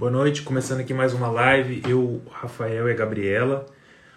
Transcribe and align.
Boa 0.00 0.10
noite, 0.10 0.40
começando 0.40 0.80
aqui 0.80 0.94
mais 0.94 1.12
uma 1.12 1.30
live. 1.30 1.82
Eu, 1.86 2.22
Rafael 2.30 2.88
e 2.88 2.90
a 2.90 2.96
Gabriela. 2.96 3.66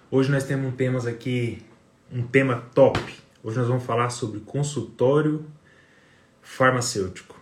Hoje 0.09 0.31
nós 0.31 0.45
temos 0.45 0.65
um 0.65 0.71
temas 0.73 1.05
aqui, 1.05 1.61
um 2.09 2.25
tema 2.25 2.61
top. 2.73 2.97
Hoje 3.43 3.57
nós 3.57 3.67
vamos 3.67 3.83
falar 3.83 4.09
sobre 4.09 4.39
consultório 4.39 5.45
farmacêutico. 6.41 7.37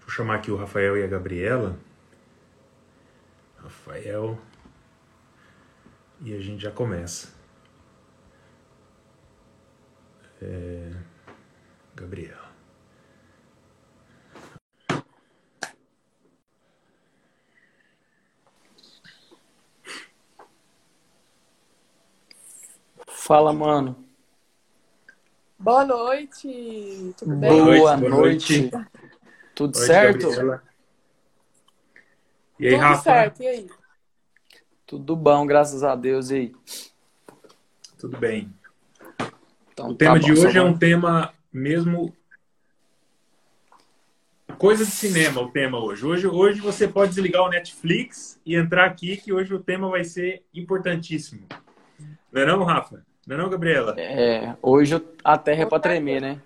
Vou 0.00 0.10
chamar 0.10 0.34
aqui 0.34 0.50
o 0.50 0.56
Rafael 0.56 0.98
e 0.98 1.02
a 1.02 1.06
Gabriela. 1.06 1.78
Rafael. 3.56 4.38
E 6.20 6.34
a 6.34 6.40
gente 6.40 6.60
já 6.60 6.70
começa. 6.70 7.32
É... 10.42 10.92
Gabriel. 11.94 12.45
Fala, 23.26 23.52
mano. 23.52 23.96
Boa 25.58 25.84
noite. 25.84 27.12
Tudo 27.18 27.36
bem? 27.36 27.50
Boa, 27.50 27.74
Boa 27.76 27.96
noite. 27.96 28.70
noite. 28.70 28.70
Tudo 29.52 29.72
Boa 29.72 29.86
noite, 29.86 29.86
certo? 29.86 30.28
Gabriela. 30.28 30.62
E 32.60 32.66
aí, 32.66 32.72
Tudo 32.74 32.80
Rafa? 32.82 33.02
certo. 33.02 33.42
E 33.42 33.46
aí? 33.48 33.66
Tudo 34.86 35.16
bom, 35.16 35.44
graças 35.46 35.82
a 35.82 35.96
Deus. 35.96 36.30
E 36.30 36.34
aí? 36.36 36.56
Tudo 37.98 38.16
bem. 38.18 38.52
Então, 39.72 39.88
O 39.90 39.94
tema 39.96 40.14
tá 40.14 40.18
de 40.20 40.32
bom, 40.32 40.40
só 40.40 40.46
hoje 40.48 40.58
é 40.58 40.62
um 40.62 40.64
vamos- 40.66 40.78
tema 40.78 41.34
mesmo. 41.52 42.14
Coisa 44.58 44.84
de 44.84 44.90
cinema, 44.90 45.40
o 45.40 45.50
tema 45.50 45.78
hoje. 45.78 46.06
hoje. 46.06 46.26
Hoje 46.28 46.60
você 46.60 46.86
pode 46.88 47.12
desligar 47.14 47.42
o 47.42 47.48
Netflix 47.50 48.40
e 48.46 48.54
entrar 48.54 48.86
aqui, 48.86 49.16
que 49.16 49.32
hoje 49.32 49.52
o 49.52 49.58
tema 49.62 49.88
vai 49.90 50.04
ser 50.04 50.44
importantíssimo. 50.54 51.46
Não 52.32 52.42
é 52.42 52.46
não, 52.46 52.62
Rafa? 52.62 53.04
Não 53.26 53.34
é 53.34 53.38
não, 53.38 53.50
Gabriela? 53.50 53.94
É, 53.98 54.56
hoje 54.62 55.02
a 55.24 55.36
terra 55.36 55.62
é 55.62 55.66
pra 55.66 55.80
tremer, 55.80 56.20
né? 56.20 56.40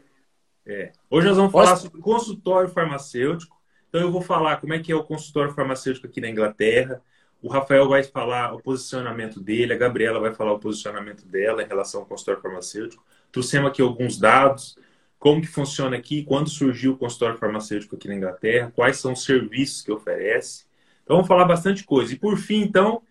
É. 0.66 0.92
Hoje 1.10 1.28
nós 1.28 1.36
vamos 1.36 1.52
falar 1.52 1.70
Posso- 1.70 1.82
sobre 1.84 2.00
consultório 2.00 2.70
farmacêutico. 2.70 3.60
Então 3.88 4.00
eu 4.00 4.10
vou 4.10 4.22
falar 4.22 4.56
como 4.60 4.72
é 4.72 4.78
que 4.78 4.90
é 4.92 4.94
o 4.96 5.04
consultório 5.04 5.52
farmacêutico 5.52 6.06
aqui 6.06 6.20
na 6.20 6.28
Inglaterra. 6.30 7.02
O 7.42 7.48
Rafael 7.48 7.88
vai 7.88 8.02
falar 8.02 8.54
o 8.54 8.62
posicionamento 8.62 9.40
dele, 9.40 9.72
a 9.72 9.76
Gabriela 9.78 10.20
vai 10.20 10.32
falar 10.32 10.52
o 10.52 10.58
posicionamento 10.58 11.26
dela 11.26 11.62
em 11.62 11.66
relação 11.66 12.00
ao 12.00 12.06
consultório 12.06 12.40
farmacêutico. 12.40 13.04
Trouxemos 13.32 13.70
aqui 13.70 13.82
alguns 13.82 14.18
dados, 14.18 14.76
como 15.18 15.40
que 15.40 15.46
funciona 15.46 15.96
aqui, 15.96 16.22
quando 16.22 16.48
surgiu 16.48 16.92
o 16.92 16.96
consultório 16.98 17.36
farmacêutico 17.38 17.96
aqui 17.96 18.08
na 18.08 18.14
Inglaterra, 18.14 18.72
quais 18.74 18.98
são 18.98 19.12
os 19.12 19.24
serviços 19.24 19.82
que 19.82 19.90
oferece. 19.92 20.64
Então 21.02 21.16
vamos 21.16 21.28
falar 21.28 21.44
bastante 21.46 21.82
coisa. 21.84 22.12
E 22.12 22.16
por 22.18 22.36
fim, 22.38 22.62
então, 22.62 23.02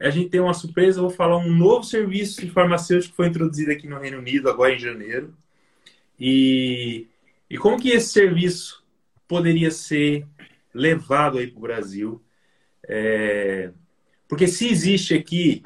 a 0.00 0.10
gente 0.10 0.30
tem 0.30 0.40
uma 0.40 0.54
surpresa, 0.54 1.00
vou 1.00 1.10
falar 1.10 1.38
um 1.38 1.50
novo 1.50 1.82
serviço 1.82 2.46
farmacêutico 2.52 3.12
que 3.12 3.16
foi 3.16 3.26
introduzido 3.26 3.72
aqui 3.72 3.88
no 3.88 3.98
Reino 3.98 4.18
Unido 4.18 4.48
agora 4.48 4.72
em 4.72 4.78
janeiro. 4.78 5.34
E, 6.18 7.06
e 7.50 7.58
como 7.58 7.80
que 7.80 7.90
esse 7.90 8.08
serviço 8.08 8.84
poderia 9.26 9.70
ser 9.70 10.26
levado 10.72 11.38
aí 11.38 11.48
para 11.48 11.58
o 11.58 11.62
Brasil? 11.62 12.22
É, 12.88 13.72
porque 14.28 14.46
se 14.46 14.68
existe 14.68 15.14
aqui 15.14 15.62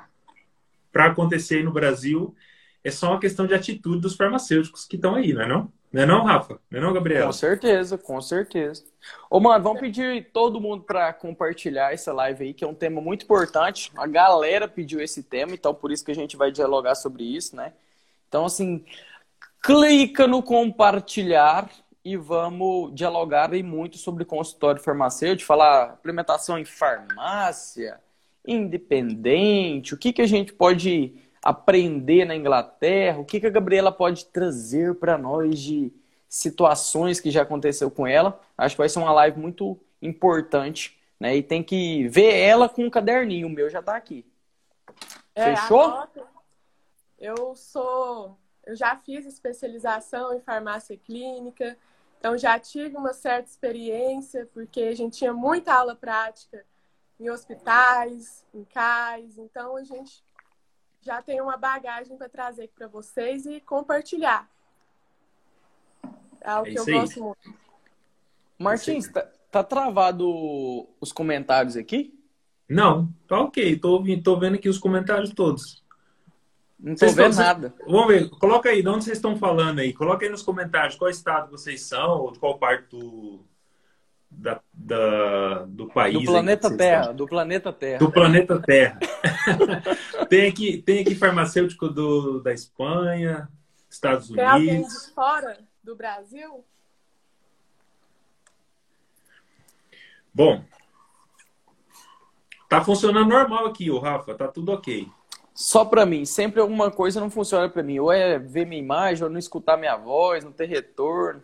para 0.91 1.06
acontecer 1.06 1.62
no 1.62 1.72
Brasil, 1.72 2.34
é 2.83 2.91
só 2.91 3.11
uma 3.11 3.20
questão 3.20 3.46
de 3.46 3.55
atitude 3.55 4.00
dos 4.00 4.17
farmacêuticos 4.17 4.86
que 4.86 4.96
estão 4.96 5.14
aí, 5.14 5.33
não 5.33 5.42
é 5.42 5.48
não? 5.48 5.72
Não 5.92 6.02
é 6.02 6.06
não, 6.06 6.24
Rafa? 6.24 6.58
Não 6.70 6.78
é 6.78 6.82
não, 6.82 6.92
Gabriela? 6.92 7.26
Com 7.26 7.32
certeza, 7.32 7.98
com 7.98 8.20
certeza. 8.20 8.82
Ô, 9.28 9.38
mano, 9.38 9.62
vamos 9.62 9.80
pedir 9.80 10.30
todo 10.32 10.60
mundo 10.60 10.84
pra 10.84 11.12
compartilhar 11.12 11.92
essa 11.92 12.12
live 12.12 12.44
aí, 12.44 12.54
que 12.54 12.64
é 12.64 12.66
um 12.66 12.74
tema 12.74 13.00
muito 13.00 13.24
importante. 13.24 13.92
A 13.96 14.06
galera 14.06 14.66
pediu 14.66 15.00
esse 15.00 15.22
tema, 15.22 15.52
então 15.52 15.74
por 15.74 15.92
isso 15.92 16.05
que 16.05 16.11
a 16.11 16.14
gente 16.14 16.36
vai 16.36 16.50
dialogar 16.50 16.94
sobre 16.94 17.24
isso, 17.24 17.55
né? 17.55 17.74
Então, 18.27 18.46
assim, 18.46 18.84
clica 19.62 20.27
no 20.27 20.42
compartilhar 20.42 21.68
e 22.05 22.17
vamos 22.17 22.94
dialogar 22.94 23.52
aí 23.52 23.62
muito 23.62 23.98
sobre 23.98 24.24
consultório 24.24 24.83
farmacêutico, 24.83 25.46
falar 25.46 25.96
implementação 25.98 26.58
em 26.58 26.64
farmácia, 26.64 28.00
independente, 28.46 29.94
o 29.94 29.98
que 29.98 30.12
que 30.12 30.22
a 30.22 30.27
gente 30.27 30.52
pode 30.52 31.14
aprender 31.42 32.25
na 32.25 32.36
Inglaterra, 32.36 33.19
o 33.19 33.25
que 33.25 33.41
que 33.41 33.47
a 33.47 33.51
Gabriela 33.51 33.91
pode 33.91 34.27
trazer 34.27 34.95
para 34.95 35.19
nós 35.19 35.58
de 35.58 35.92
situações 36.29 37.20
que 37.20 37.30
já 37.30 37.42
aconteceu 37.42 37.91
com 37.91 38.07
ela. 38.07 38.41
Acho 38.57 38.75
que 38.75 38.80
vai 38.80 38.89
ser 38.89 39.01
uma 39.01 39.13
live 39.13 39.39
muito 39.39 39.79
importante, 40.01 40.98
né? 41.20 41.36
E 41.36 41.42
tem 41.42 41.63
que 41.63 42.08
ver 42.08 42.39
ela 42.39 42.69
com 42.69 42.85
um 42.85 42.91
caderninho, 42.91 43.48
o 43.48 43.51
meu 43.51 43.69
já 43.69 43.83
tá 43.83 43.97
aqui. 43.97 44.25
É, 45.35 45.55
Fechou? 45.57 45.83
anota. 45.83 46.27
Eu 47.19 47.55
sou. 47.55 48.39
Eu 48.64 48.74
já 48.74 48.97
fiz 48.97 49.27
especialização 49.27 50.35
em 50.35 50.41
farmácia 50.41 50.97
clínica, 50.97 51.77
então 52.19 52.39
já 52.39 52.59
tive 52.59 52.97
uma 52.97 53.13
certa 53.13 53.51
experiência, 53.51 54.48
porque 54.55 54.83
a 54.83 54.95
gente 54.95 55.19
tinha 55.19 55.33
muita 55.33 55.74
aula 55.74 55.95
prática 55.97 56.64
em 57.19 57.29
hospitais, 57.29 58.45
em 58.55 58.64
CAIS, 58.64 59.36
então 59.39 59.77
a 59.77 59.85
gente 59.85 60.23
já 61.02 61.20
tem 61.20 61.40
uma 61.40 61.57
bagagem 61.57 62.17
para 62.17 62.29
trazer 62.29 62.64
aqui 62.64 62.74
para 62.74 62.89
vocês 62.89 63.45
e 63.46 63.61
compartilhar. 63.61 64.48
É 66.40 66.51
algo 66.51 66.68
É 66.68 66.73
que 66.73 66.79
eu 66.79 66.85
aí. 66.85 66.92
gosto 66.92 67.23
muito. 67.23 67.55
Martins, 68.58 69.08
tá, 69.08 69.27
tá 69.51 69.64
travado 69.64 70.89
os 71.01 71.12
comentários 71.12 71.77
aqui? 71.77 72.14
Não, 72.68 73.08
tá 73.29 73.41
ok. 73.41 73.77
Tô, 73.79 73.92
ouvindo- 73.92 74.23
tô 74.23 74.39
vendo 74.39 74.55
aqui 74.55 74.68
os 74.68 74.79
comentários 74.79 75.30
todos. 75.35 75.83
Não 76.79 76.95
tô 76.95 77.01
Vocês 77.01 77.14
vendo 77.14 77.30
estão- 77.30 77.45
nada. 77.46 77.74
Vamos 77.86 78.07
ver, 78.08 78.29
coloca 78.30 78.68
aí, 78.68 78.83
de 78.83 78.89
onde 78.89 79.05
vocês 79.05 79.18
estão 79.18 79.36
falando 79.36 79.80
aí? 79.80 79.92
Coloca 79.92 80.24
aí 80.24 80.30
nos 80.30 80.42
comentários 80.42 80.96
qual 80.96 81.11
estado 81.11 81.51
vocês 81.51 81.83
são, 81.83 82.23
ou 82.23 82.33
de 82.33 82.39
qual 82.41 82.58
parte 82.58 82.89
do, 82.89 83.45
da, 84.30 84.61
da- 84.73 85.64
do 85.67 85.86
país. 85.89 86.18
Do 86.18 86.24
planeta 86.24 86.77
Terra, 86.77 87.01
estão. 87.02 87.14
do 87.17 87.27
planeta 87.29 87.73
Terra. 87.73 87.98
Do 87.98 88.11
planeta 88.11 88.61
Terra. 88.61 88.98
tem, 90.29 90.48
aqui, 90.48 90.83
tem 90.83 91.01
aqui 91.01 91.14
farmacêutico 91.14 91.89
do, 91.89 92.41
da 92.41 92.53
Espanha, 92.53 93.48
Estados 93.89 94.29
Tem 94.29 94.45
alguém 94.45 94.77
Unidos. 94.77 95.07
de 95.07 95.14
fora 95.14 95.58
do 95.83 95.97
Brasil? 95.97 96.64
Bom, 100.35 100.64
tá 102.69 102.83
funcionando 102.83 103.29
normal 103.29 103.67
aqui, 103.67 103.91
o 103.91 103.98
Rafa, 103.98 104.35
tá 104.35 104.48
tudo 104.48 104.73
ok. 104.73 105.07
Só 105.55 105.85
pra 105.85 106.07
mim, 106.07 106.24
sempre 106.24 106.61
alguma 106.61 106.91
coisa 106.91 107.20
não 107.20 107.29
funciona 107.29 107.69
pra 107.69 107.83
mim. 107.83 107.98
Ou 107.98 108.11
é 108.11 108.39
ver 108.39 108.64
minha 108.64 108.80
imagem, 108.80 109.24
ou 109.24 109.30
não 109.30 109.39
escutar 109.39 109.77
minha 109.77 109.97
voz, 109.97 110.42
não 110.42 110.51
ter 110.53 110.67
retorno. 110.67 111.42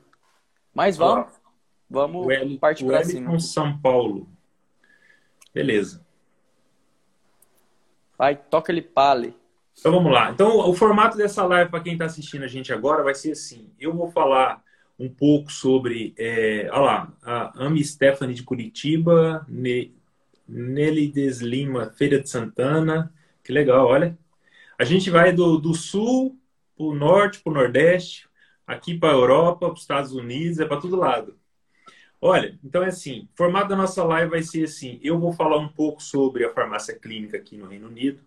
Mas 0.74 0.96
vamos, 0.96 1.28
vamos 1.88 2.26
O 2.26 2.58
partir 2.58 2.86
Wellington 2.86 3.10
cima. 3.10 3.40
São 3.40 3.78
Paulo. 3.78 4.26
Beleza. 5.52 6.06
Vai, 8.18 8.34
toca 8.34 8.72
ele 8.72 8.82
pale. 8.82 9.32
Então 9.78 9.92
vamos 9.92 10.12
lá. 10.12 10.32
Então 10.32 10.68
o 10.68 10.74
formato 10.74 11.16
dessa 11.16 11.46
live 11.46 11.70
para 11.70 11.80
quem 11.80 11.92
está 11.92 12.06
assistindo 12.06 12.42
a 12.42 12.48
gente 12.48 12.72
agora 12.72 13.04
vai 13.04 13.14
ser 13.14 13.30
assim. 13.32 13.70
Eu 13.78 13.94
vou 13.94 14.10
falar 14.10 14.60
um 14.98 15.08
pouco 15.08 15.52
sobre, 15.52 16.12
é, 16.18 16.68
olha 16.72 16.80
lá, 16.80 17.12
a 17.22 17.66
Ami 17.66 17.84
Stephanie 17.84 18.34
de 18.34 18.42
Curitiba, 18.42 19.46
ne, 19.48 19.94
Nelly 20.48 21.06
Deslima, 21.06 21.92
Feira 21.96 22.20
de 22.20 22.28
Santana. 22.28 23.12
Que 23.44 23.52
legal, 23.52 23.86
olha. 23.86 24.18
A 24.76 24.84
gente 24.84 25.10
vai 25.10 25.32
do, 25.32 25.56
do 25.56 25.72
sul 25.74 26.36
para 26.76 26.86
o 26.86 26.94
norte, 26.94 27.40
para 27.40 27.50
o 27.50 27.54
nordeste, 27.54 28.28
aqui 28.66 28.98
para 28.98 29.10
a 29.10 29.12
Europa, 29.12 29.66
para 29.66 29.74
os 29.74 29.82
Estados 29.82 30.12
Unidos, 30.12 30.58
é 30.58 30.64
para 30.64 30.80
todo 30.80 30.96
lado. 30.96 31.37
Olha, 32.20 32.58
então 32.64 32.82
é 32.82 32.88
assim, 32.88 33.28
o 33.32 33.36
formato 33.36 33.68
da 33.68 33.76
nossa 33.76 34.02
live 34.04 34.30
vai 34.30 34.42
ser 34.42 34.64
assim, 34.64 34.98
eu 35.02 35.18
vou 35.18 35.32
falar 35.32 35.58
um 35.58 35.68
pouco 35.68 36.02
sobre 36.02 36.44
a 36.44 36.52
farmácia 36.52 36.98
clínica 36.98 37.36
aqui 37.36 37.56
no 37.56 37.66
Reino 37.66 37.86
Unido, 37.86 38.20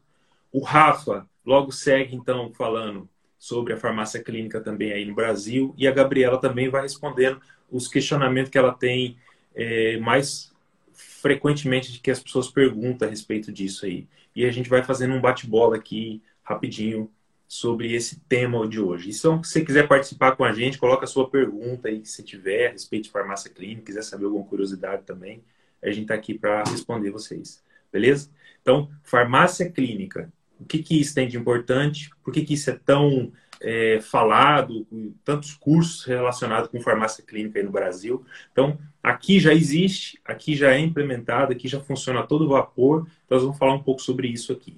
o 0.51 0.61
Rafa 0.61 1.27
logo 1.45 1.71
segue, 1.71 2.15
então, 2.15 2.51
falando 2.53 3.09
sobre 3.37 3.73
a 3.73 3.77
farmácia 3.77 4.23
clínica 4.23 4.61
também 4.61 4.91
aí 4.91 5.05
no 5.05 5.15
Brasil. 5.15 5.73
E 5.77 5.87
a 5.87 5.91
Gabriela 5.91 6.39
também 6.39 6.69
vai 6.69 6.83
respondendo 6.83 7.41
os 7.71 7.87
questionamentos 7.87 8.51
que 8.51 8.57
ela 8.57 8.73
tem 8.73 9.17
é, 9.55 9.97
mais 9.97 10.53
frequentemente 10.93 11.91
de 11.91 11.99
que 11.99 12.11
as 12.11 12.19
pessoas 12.19 12.49
perguntam 12.49 13.07
a 13.07 13.11
respeito 13.11 13.51
disso 13.51 13.85
aí. 13.85 14.07
E 14.35 14.45
a 14.45 14.51
gente 14.51 14.69
vai 14.69 14.83
fazendo 14.83 15.15
um 15.15 15.21
bate-bola 15.21 15.77
aqui 15.77 16.21
rapidinho 16.43 17.09
sobre 17.51 17.93
esse 17.93 18.17
tema 18.29 18.65
de 18.65 18.79
hoje. 18.79 19.09
E 19.09 19.13
se 19.13 19.27
você 19.27 19.59
quiser 19.59 19.85
participar 19.85 20.37
com 20.37 20.45
a 20.45 20.53
gente, 20.53 20.77
coloca 20.77 21.03
a 21.03 21.07
sua 21.07 21.29
pergunta 21.29 21.89
aí, 21.89 22.05
se 22.05 22.23
tiver, 22.23 22.69
a 22.69 22.71
respeito 22.71 23.03
de 23.03 23.11
farmácia 23.11 23.51
clínica, 23.51 23.87
quiser 23.87 24.03
saber 24.03 24.23
alguma 24.23 24.45
curiosidade 24.45 25.03
também, 25.03 25.43
a 25.83 25.89
gente 25.89 26.03
está 26.03 26.13
aqui 26.13 26.33
para 26.33 26.63
responder 26.63 27.11
vocês. 27.11 27.61
Beleza? 27.91 28.29
Então, 28.61 28.89
farmácia 29.03 29.69
clínica. 29.69 30.31
O 30.61 30.63
que, 30.63 30.81
que 30.81 30.97
isso 30.97 31.13
tem 31.13 31.27
de 31.27 31.35
importante? 31.35 32.09
Por 32.23 32.33
que, 32.33 32.45
que 32.45 32.53
isso 32.53 32.69
é 32.69 32.79
tão 32.85 33.33
é, 33.59 33.99
falado, 33.99 34.87
tantos 35.25 35.53
cursos 35.53 36.05
relacionados 36.05 36.69
com 36.69 36.79
farmácia 36.79 37.21
clínica 37.21 37.59
aí 37.59 37.65
no 37.65 37.71
Brasil. 37.71 38.25
Então, 38.53 38.79
aqui 39.03 39.41
já 39.41 39.53
existe, 39.53 40.17
aqui 40.23 40.55
já 40.55 40.71
é 40.71 40.79
implementado, 40.79 41.51
aqui 41.51 41.67
já 41.67 41.81
funciona 41.81 42.21
a 42.21 42.25
todo 42.25 42.47
vapor. 42.47 43.05
Então, 43.25 43.35
nós 43.35 43.43
vamos 43.43 43.57
falar 43.57 43.73
um 43.73 43.83
pouco 43.83 44.01
sobre 44.01 44.29
isso 44.29 44.53
aqui. 44.53 44.77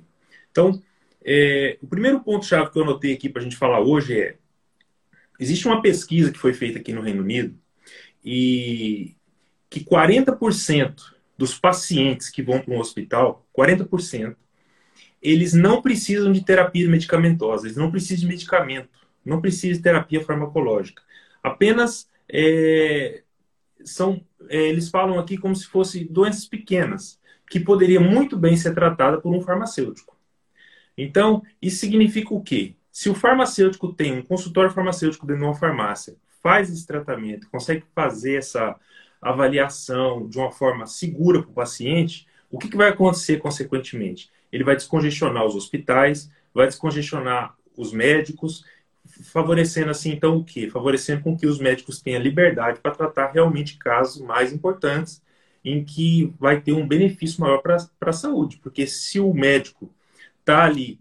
Então, 0.52 0.81
é, 1.24 1.78
o 1.81 1.88
primeiro 1.88 2.20
ponto-chave 2.20 2.72
que 2.72 2.78
eu 2.78 2.84
anotei 2.84 3.14
aqui 3.14 3.30
para 3.30 3.42
a 3.42 3.44
gente 3.44 3.56
falar 3.56 3.80
hoje 3.80 4.20
é: 4.20 4.36
existe 5.40 5.68
uma 5.68 5.81
pesquisa 5.81 6.31
que 6.31 6.40
foi 6.40 6.54
feita 6.54 6.80
aqui 6.80 6.92
no 6.92 7.02
Reino 7.02 7.22
Unido 7.22 7.58
e 8.24 9.16
que 9.70 9.84
40% 9.84 11.14
dos 11.38 11.58
pacientes 11.58 12.30
que 12.30 12.44
vão 12.44 12.60
para 12.60 12.74
um 12.74 12.80
hospital, 12.80 13.46
40%, 13.58 14.36
eles 15.22 15.54
não 15.54 15.81
precisam 15.81 16.31
de 16.31 16.44
terapia 16.44 16.88
medicamentosa, 16.88 17.66
eles 17.66 17.78
não 17.78 17.90
precisam 17.90 18.22
de 18.22 18.28
medicamento, 18.28 18.90
não 19.25 19.42
precisam 19.42 19.78
de 19.78 19.84
terapia 19.84 20.24
farmacológica. 20.24 21.02
Apenas 21.42 22.10
é, 22.30 23.24
são, 23.84 24.24
é, 24.50 24.70
eles 24.70 24.90
falam 24.90 25.18
aqui 25.18 25.38
como 25.38 25.56
se 25.56 25.66
fossem 25.68 26.06
doenças 26.06 26.46
pequenas, 26.46 27.20
que 27.50 27.60
poderiam 27.60 28.04
muito 28.04 28.38
bem 28.38 28.56
ser 28.58 28.74
tratadas 28.74 29.22
por 29.22 29.34
um 29.34 29.42
farmacêutico. 29.42 30.12
Então, 30.98 31.44
isso 31.62 31.78
significa 31.78 32.34
o 32.34 32.42
quê? 32.42 32.75
Se 32.92 33.10
o 33.10 33.16
farmacêutico 33.16 33.92
tem 33.94 34.13
um 34.13 34.22
consultório 34.22 34.72
farmacêutico 34.72 35.25
dentro 35.25 35.42
de 35.42 35.48
uma 35.48 35.56
farmácia, 35.56 36.16
faz 36.42 36.69
esse 36.69 36.86
tratamento, 36.86 37.50
consegue 37.50 37.84
fazer 37.95 38.36
essa 38.36 38.75
avaliação 39.22 40.28
de 40.28 40.38
uma 40.38 40.51
forma 40.51 40.86
segura 40.86 41.42
para 41.42 41.51
o 41.51 41.54
paciente, 41.54 42.28
o 42.51 42.60
que, 42.60 42.69
que 42.69 42.78
vai 42.78 42.90
acontecer 42.90 43.38
consequentemente? 43.38 44.30
ele 44.54 44.63
vai 44.63 44.75
descongestionar 44.75 45.44
os 45.44 45.56
hospitais, 45.56 46.30
vai 46.54 46.68
descongestionar 46.68 47.56
os 47.75 47.92
médicos, 47.92 48.63
favorecendo 49.24 49.89
assim 49.89 50.12
então 50.12 50.38
o 50.38 50.44
quê? 50.44 50.69
Favorecendo 50.69 51.24
com 51.24 51.36
que 51.36 51.48
os 51.48 51.57
médicos 51.57 52.00
tenham 52.00 52.22
liberdade 52.22 52.80
para 52.80 52.92
tratar 52.92 53.31
realmente 53.31 53.78
casos 53.78 54.22
mais 54.22 54.54
importantes 54.54 55.22
em 55.66 55.84
que 55.84 56.31
vai 56.39 56.62
ter 56.62 56.74
um 56.74 56.88
benefício 56.88 57.42
maior 57.42 57.63
para 57.63 57.78
a 58.01 58.13
saúde, 58.13 58.57
porque 58.62 58.86
se 58.86 59.19
o 59.19 59.34
médico 59.34 59.89
está 60.44 60.66
ali 60.66 61.00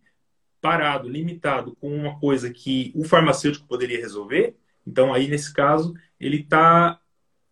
parado, 0.61 1.09
limitado 1.09 1.75
com 1.77 1.95
uma 1.95 2.19
coisa 2.21 2.51
que 2.51 2.93
o 2.95 3.05
farmacêutico 3.05 3.67
poderia 3.67 3.99
resolver, 3.99 4.57
então 4.87 5.13
aí 5.13 5.29
nesse 5.29 5.53
caso 5.53 5.95
ele 6.21 6.39
está 6.39 7.01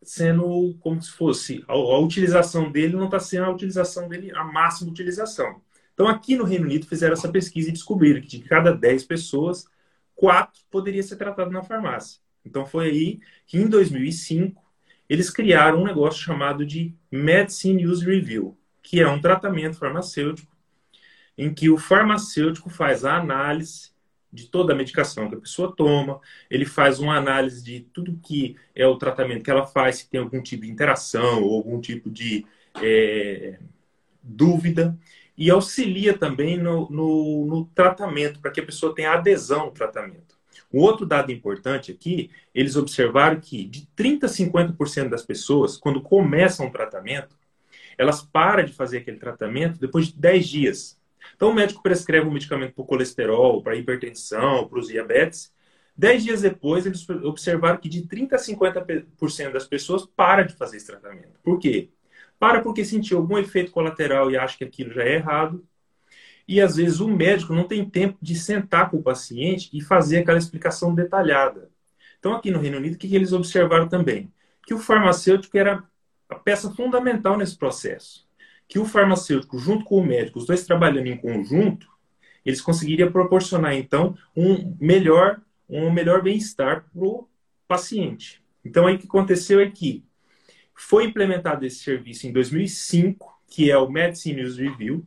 sendo 0.02 0.74
como 0.80 1.02
se 1.02 1.10
fosse 1.10 1.64
a, 1.68 1.72
a 1.72 1.98
utilização 1.98 2.70
dele 2.70 2.96
não 2.96 3.06
está 3.06 3.18
sendo 3.18 3.44
a 3.44 3.50
utilização 3.50 4.08
dele 4.08 4.32
a 4.34 4.44
máxima 4.44 4.90
utilização. 4.90 5.60
Então, 6.00 6.08
aqui 6.08 6.34
no 6.34 6.44
Reino 6.44 6.64
Unido, 6.64 6.86
fizeram 6.86 7.12
essa 7.12 7.30
pesquisa 7.30 7.68
e 7.68 7.72
descobriram 7.72 8.22
que 8.22 8.38
de 8.38 8.48
cada 8.48 8.72
10 8.72 9.04
pessoas, 9.04 9.66
4 10.14 10.58
poderia 10.70 11.02
ser 11.02 11.16
tratado 11.16 11.50
na 11.50 11.62
farmácia. 11.62 12.22
Então, 12.42 12.64
foi 12.64 12.88
aí 12.88 13.20
que, 13.46 13.58
em 13.58 13.68
2005, 13.68 14.64
eles 15.10 15.28
criaram 15.28 15.82
um 15.82 15.84
negócio 15.84 16.22
chamado 16.22 16.64
de 16.64 16.94
Medicine 17.10 17.86
Use 17.86 18.02
Review, 18.02 18.56
que 18.82 18.98
é 18.98 19.06
um 19.06 19.20
tratamento 19.20 19.76
farmacêutico 19.76 20.49
em 21.36 21.52
que 21.52 21.70
o 21.70 21.78
farmacêutico 21.78 22.68
faz 22.68 23.04
a 23.04 23.16
análise 23.16 23.90
de 24.32 24.46
toda 24.46 24.72
a 24.72 24.76
medicação 24.76 25.28
que 25.28 25.34
a 25.34 25.40
pessoa 25.40 25.74
toma, 25.74 26.20
ele 26.48 26.64
faz 26.64 27.00
uma 27.00 27.16
análise 27.16 27.62
de 27.64 27.80
tudo 27.80 28.18
que 28.22 28.56
é 28.74 28.86
o 28.86 28.96
tratamento 28.96 29.42
que 29.42 29.50
ela 29.50 29.66
faz, 29.66 29.98
se 29.98 30.10
tem 30.10 30.20
algum 30.20 30.40
tipo 30.40 30.62
de 30.62 30.70
interação 30.70 31.42
ou 31.42 31.56
algum 31.56 31.80
tipo 31.80 32.08
de 32.08 32.46
é, 32.80 33.58
dúvida, 34.22 34.96
e 35.36 35.50
auxilia 35.50 36.16
também 36.16 36.58
no, 36.58 36.88
no, 36.90 37.46
no 37.46 37.64
tratamento, 37.74 38.40
para 38.40 38.50
que 38.50 38.60
a 38.60 38.66
pessoa 38.66 38.94
tenha 38.94 39.12
adesão 39.12 39.62
ao 39.62 39.70
tratamento. 39.70 40.38
Um 40.72 40.80
outro 40.80 41.04
dado 41.04 41.32
importante 41.32 41.90
aqui, 41.90 42.30
eles 42.54 42.76
observaram 42.76 43.40
que 43.40 43.64
de 43.64 43.88
30% 43.96 44.24
a 44.24 44.28
50% 44.28 45.08
das 45.08 45.24
pessoas, 45.24 45.76
quando 45.76 46.00
começam 46.00 46.66
o 46.66 46.70
tratamento, 46.70 47.34
elas 47.98 48.22
param 48.22 48.64
de 48.64 48.72
fazer 48.72 48.98
aquele 48.98 49.16
tratamento 49.16 49.80
depois 49.80 50.08
de 50.08 50.18
10 50.18 50.48
dias. 50.48 50.99
Então, 51.40 51.52
o 51.52 51.54
médico 51.54 51.82
prescreve 51.82 52.28
um 52.28 52.32
medicamento 52.32 52.74
para 52.74 52.84
colesterol, 52.84 53.62
para 53.62 53.74
hipertensão, 53.74 54.68
para 54.68 54.78
os 54.78 54.88
diabetes. 54.88 55.50
10 55.96 56.24
dias 56.24 56.42
depois, 56.42 56.84
eles 56.84 57.08
observaram 57.08 57.78
que 57.78 57.88
de 57.88 58.02
30% 58.02 58.34
a 58.34 58.36
50% 58.36 59.52
das 59.52 59.66
pessoas 59.66 60.04
param 60.04 60.46
de 60.46 60.52
fazer 60.54 60.76
esse 60.76 60.86
tratamento. 60.86 61.38
Por 61.42 61.58
quê? 61.58 61.88
para 62.40 62.62
porque 62.62 62.84
sentiu 62.86 63.18
algum 63.18 63.36
efeito 63.36 63.70
colateral 63.70 64.30
e 64.30 64.36
acha 64.36 64.56
que 64.56 64.64
aquilo 64.64 64.94
já 64.94 65.04
é 65.04 65.16
errado. 65.16 65.62
E 66.48 66.58
às 66.60 66.76
vezes 66.76 66.98
o 66.98 67.06
médico 67.06 67.54
não 67.54 67.68
tem 67.68 67.88
tempo 67.88 68.16
de 68.20 68.34
sentar 68.34 68.90
com 68.90 68.96
o 68.96 69.02
paciente 69.02 69.68
e 69.74 69.82
fazer 69.82 70.20
aquela 70.20 70.38
explicação 70.38 70.94
detalhada. 70.94 71.70
Então, 72.18 72.34
aqui 72.34 72.50
no 72.50 72.58
Reino 72.58 72.78
Unido, 72.78 72.94
o 72.94 72.98
que 72.98 73.14
eles 73.14 73.32
observaram 73.32 73.88
também? 73.88 74.32
Que 74.66 74.72
o 74.72 74.78
farmacêutico 74.78 75.56
era 75.56 75.84
a 76.30 76.34
peça 76.34 76.70
fundamental 76.74 77.36
nesse 77.36 77.56
processo. 77.56 78.26
Que 78.70 78.78
o 78.78 78.86
farmacêutico, 78.86 79.58
junto 79.58 79.84
com 79.84 79.96
o 79.96 80.06
médico, 80.06 80.38
os 80.38 80.46
dois 80.46 80.64
trabalhando 80.64 81.08
em 81.08 81.16
conjunto, 81.16 81.86
eles 82.44 82.60
conseguiriam 82.60 83.12
proporcionar, 83.12 83.74
então, 83.74 84.16
um 84.34 84.76
melhor, 84.80 85.42
um 85.68 85.90
melhor 85.90 86.22
bem-estar 86.22 86.86
para 86.90 87.04
o 87.04 87.28
paciente. 87.68 88.42
Então, 88.64 88.86
aí 88.86 88.94
o 88.94 88.98
que 88.98 89.06
aconteceu 89.06 89.60
é 89.60 89.68
que 89.68 90.04
foi 90.74 91.04
implementado 91.04 91.66
esse 91.66 91.80
serviço 91.80 92.26
em 92.26 92.32
2005, 92.32 93.40
que 93.46 93.70
é 93.70 93.76
o 93.76 93.90
Medicine 93.90 94.40
News 94.40 94.56
Review. 94.56 95.04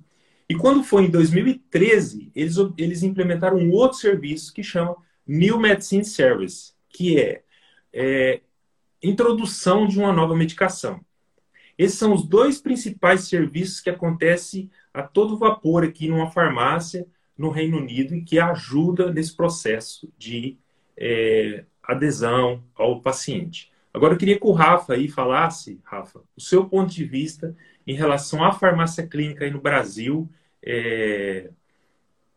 E 0.47 0.55
quando 0.55 0.83
foi 0.83 1.05
em 1.05 1.09
2013, 1.09 2.31
eles, 2.35 2.55
eles 2.77 3.01
implementaram 3.01 3.57
um 3.57 3.71
outro 3.71 3.97
serviço 3.97 4.53
que 4.53 4.61
chama 4.61 4.95
New 5.25 5.59
Medicine 5.59 6.05
Service, 6.05 6.73
que 6.89 7.19
é, 7.19 7.43
é 7.91 8.41
introdução 9.01 9.87
de 9.87 9.97
uma 9.97 10.13
nova 10.13 10.35
medicação. 10.35 11.03
Esses 11.83 11.99
são 11.99 12.13
os 12.13 12.25
dois 12.25 12.61
principais 12.61 13.27
serviços 13.27 13.81
que 13.81 13.89
acontecem 13.89 14.71
a 14.93 15.03
todo 15.03 15.37
vapor 15.37 15.83
aqui 15.83 16.07
numa 16.07 16.31
farmácia 16.31 17.05
no 17.37 17.49
Reino 17.49 17.77
Unido 17.77 18.15
e 18.15 18.23
que 18.23 18.39
ajuda 18.39 19.11
nesse 19.11 19.35
processo 19.35 20.09
de 20.17 20.57
é, 20.95 21.65
adesão 21.83 22.63
ao 22.73 23.01
paciente. 23.01 23.69
Agora 23.93 24.13
eu 24.13 24.17
queria 24.17 24.39
que 24.39 24.47
o 24.47 24.53
Rafa 24.53 24.93
aí 24.93 25.09
falasse, 25.09 25.81
Rafa, 25.83 26.21
o 26.37 26.39
seu 26.39 26.63
ponto 26.69 26.89
de 26.89 27.03
vista 27.03 27.53
em 27.85 27.95
relação 27.95 28.41
à 28.41 28.53
farmácia 28.53 29.05
clínica 29.05 29.43
aí 29.43 29.51
no 29.51 29.59
Brasil, 29.59 30.29
é, 30.65 31.49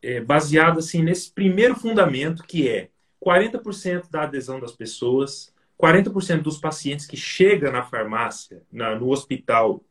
é, 0.03 0.21
baseado 0.21 0.81
assim 0.81 1.05
nesse 1.05 1.31
primeiro 1.31 1.77
fundamento 1.77 2.43
que 2.43 2.69
é 2.69 2.89
40% 3.25 4.11
da 4.11 4.23
adesão 4.23 4.59
das 4.59 4.73
pessoas, 4.73 5.55
40% 5.81 6.43
dos 6.43 6.59
pacientes 6.59 7.07
que 7.07 7.17
chegam 7.17 7.71
na 7.71 7.83
farmácia, 7.83 8.63
na, 8.73 8.95
no 8.95 9.11
hospital, 9.11 9.85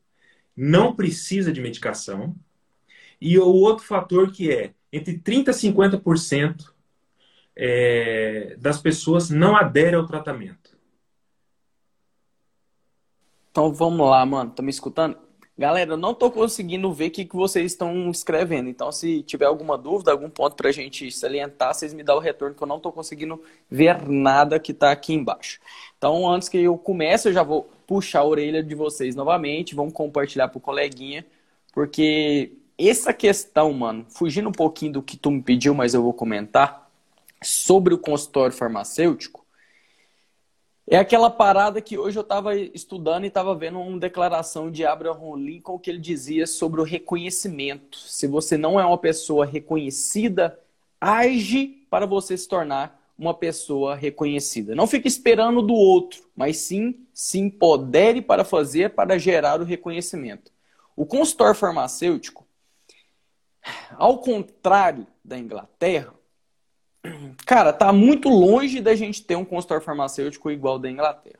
não 0.55 0.95
precisa 0.95 1.51
de 1.51 1.61
medicação. 1.61 2.35
E 3.19 3.37
o 3.37 3.47
outro 3.47 3.85
fator 3.85 4.31
que 4.31 4.51
é 4.51 4.73
entre 4.91 5.17
30% 5.17 5.49
e 5.49 5.71
50% 5.71 6.73
é, 7.55 8.55
das 8.59 8.81
pessoas 8.81 9.29
não 9.29 9.55
aderem 9.55 9.95
ao 9.95 10.05
tratamento. 10.05 10.77
Então 13.51 13.73
vamos 13.73 14.05
lá, 14.09 14.25
mano. 14.25 14.51
Tá 14.51 14.61
me 14.61 14.69
escutando? 14.69 15.24
Galera, 15.57 15.95
não 15.95 16.13
tô 16.13 16.29
conseguindo 16.29 16.91
ver 16.91 17.07
o 17.07 17.11
que, 17.11 17.23
que 17.23 17.35
vocês 17.35 17.71
estão 17.71 18.11
escrevendo. 18.11 18.67
Então, 18.69 18.91
se 18.91 19.23
tiver 19.23 19.45
alguma 19.45 19.77
dúvida, 19.77 20.11
algum 20.11 20.29
ponto 20.29 20.53
pra 20.53 20.69
gente 20.69 21.09
salientar, 21.11 21.73
vocês 21.73 21.93
me 21.93 22.03
dão 22.03 22.17
o 22.17 22.19
retorno, 22.19 22.53
que 22.53 22.61
eu 22.61 22.67
não 22.67 22.79
tô 22.79 22.91
conseguindo 22.91 23.41
ver 23.71 24.05
nada 24.05 24.59
que 24.59 24.73
tá 24.73 24.91
aqui 24.91 25.13
embaixo. 25.13 25.61
Então, 25.97 26.29
antes 26.29 26.49
que 26.49 26.57
eu 26.57 26.77
comece, 26.77 27.29
eu 27.29 27.33
já 27.33 27.41
vou 27.41 27.69
puxar 27.87 28.19
a 28.19 28.25
orelha 28.25 28.61
de 28.61 28.75
vocês 28.75 29.15
novamente. 29.15 29.75
Vamos 29.75 29.93
compartilhar 29.93 30.49
pro 30.49 30.59
coleguinha. 30.59 31.25
Porque 31.73 32.51
essa 32.77 33.13
questão, 33.13 33.71
mano, 33.71 34.05
fugindo 34.09 34.49
um 34.49 34.51
pouquinho 34.51 34.93
do 34.93 35.01
que 35.01 35.15
tu 35.15 35.31
me 35.31 35.41
pediu, 35.41 35.73
mas 35.73 35.93
eu 35.93 36.03
vou 36.03 36.13
comentar, 36.13 36.89
sobre 37.41 37.93
o 37.93 37.97
consultório 37.97 38.55
farmacêutico, 38.55 39.44
é 40.87 40.97
aquela 40.97 41.31
parada 41.31 41.81
que 41.81 41.97
hoje 41.97 42.17
eu 42.17 42.21
estava 42.21 42.55
estudando 42.55 43.23
e 43.23 43.27
estava 43.27 43.55
vendo 43.55 43.79
uma 43.79 43.99
declaração 43.99 44.69
de 44.69 44.85
Abraham 44.85 45.35
Lincoln 45.35 45.79
que 45.79 45.89
ele 45.89 45.99
dizia 45.99 46.45
sobre 46.45 46.79
o 46.79 46.83
reconhecimento. 46.83 47.97
Se 47.97 48.27
você 48.27 48.55
não 48.55 48.79
é 48.79 48.85
uma 48.85 48.97
pessoa 48.97 49.45
reconhecida, 49.45 50.59
age 51.01 51.87
para 51.89 52.05
você 52.05 52.37
se 52.37 52.47
tornar 52.47 53.01
uma 53.17 53.33
pessoa 53.33 53.95
reconhecida. 53.95 54.75
Não 54.75 54.85
fique 54.85 55.07
esperando 55.07 55.61
do 55.61 55.73
outro, 55.73 56.21
mas 56.35 56.57
sim 56.57 57.07
se 57.13 57.39
empodere 57.39 58.21
para 58.21 58.43
fazer 58.43 58.93
para 58.93 59.17
gerar 59.17 59.61
o 59.61 59.65
reconhecimento. 59.65 60.51
O 60.95 61.05
consultor 61.05 61.55
farmacêutico, 61.55 62.45
ao 63.97 64.19
contrário 64.19 65.07
da 65.23 65.37
Inglaterra, 65.37 66.13
cara, 67.45 67.73
tá 67.73 67.91
muito 67.91 68.29
longe 68.29 68.81
da 68.81 68.95
gente 68.95 69.23
ter 69.23 69.35
um 69.35 69.45
consultório 69.45 69.83
farmacêutico 69.83 70.51
igual 70.51 70.79
da 70.79 70.89
Inglaterra. 70.89 71.39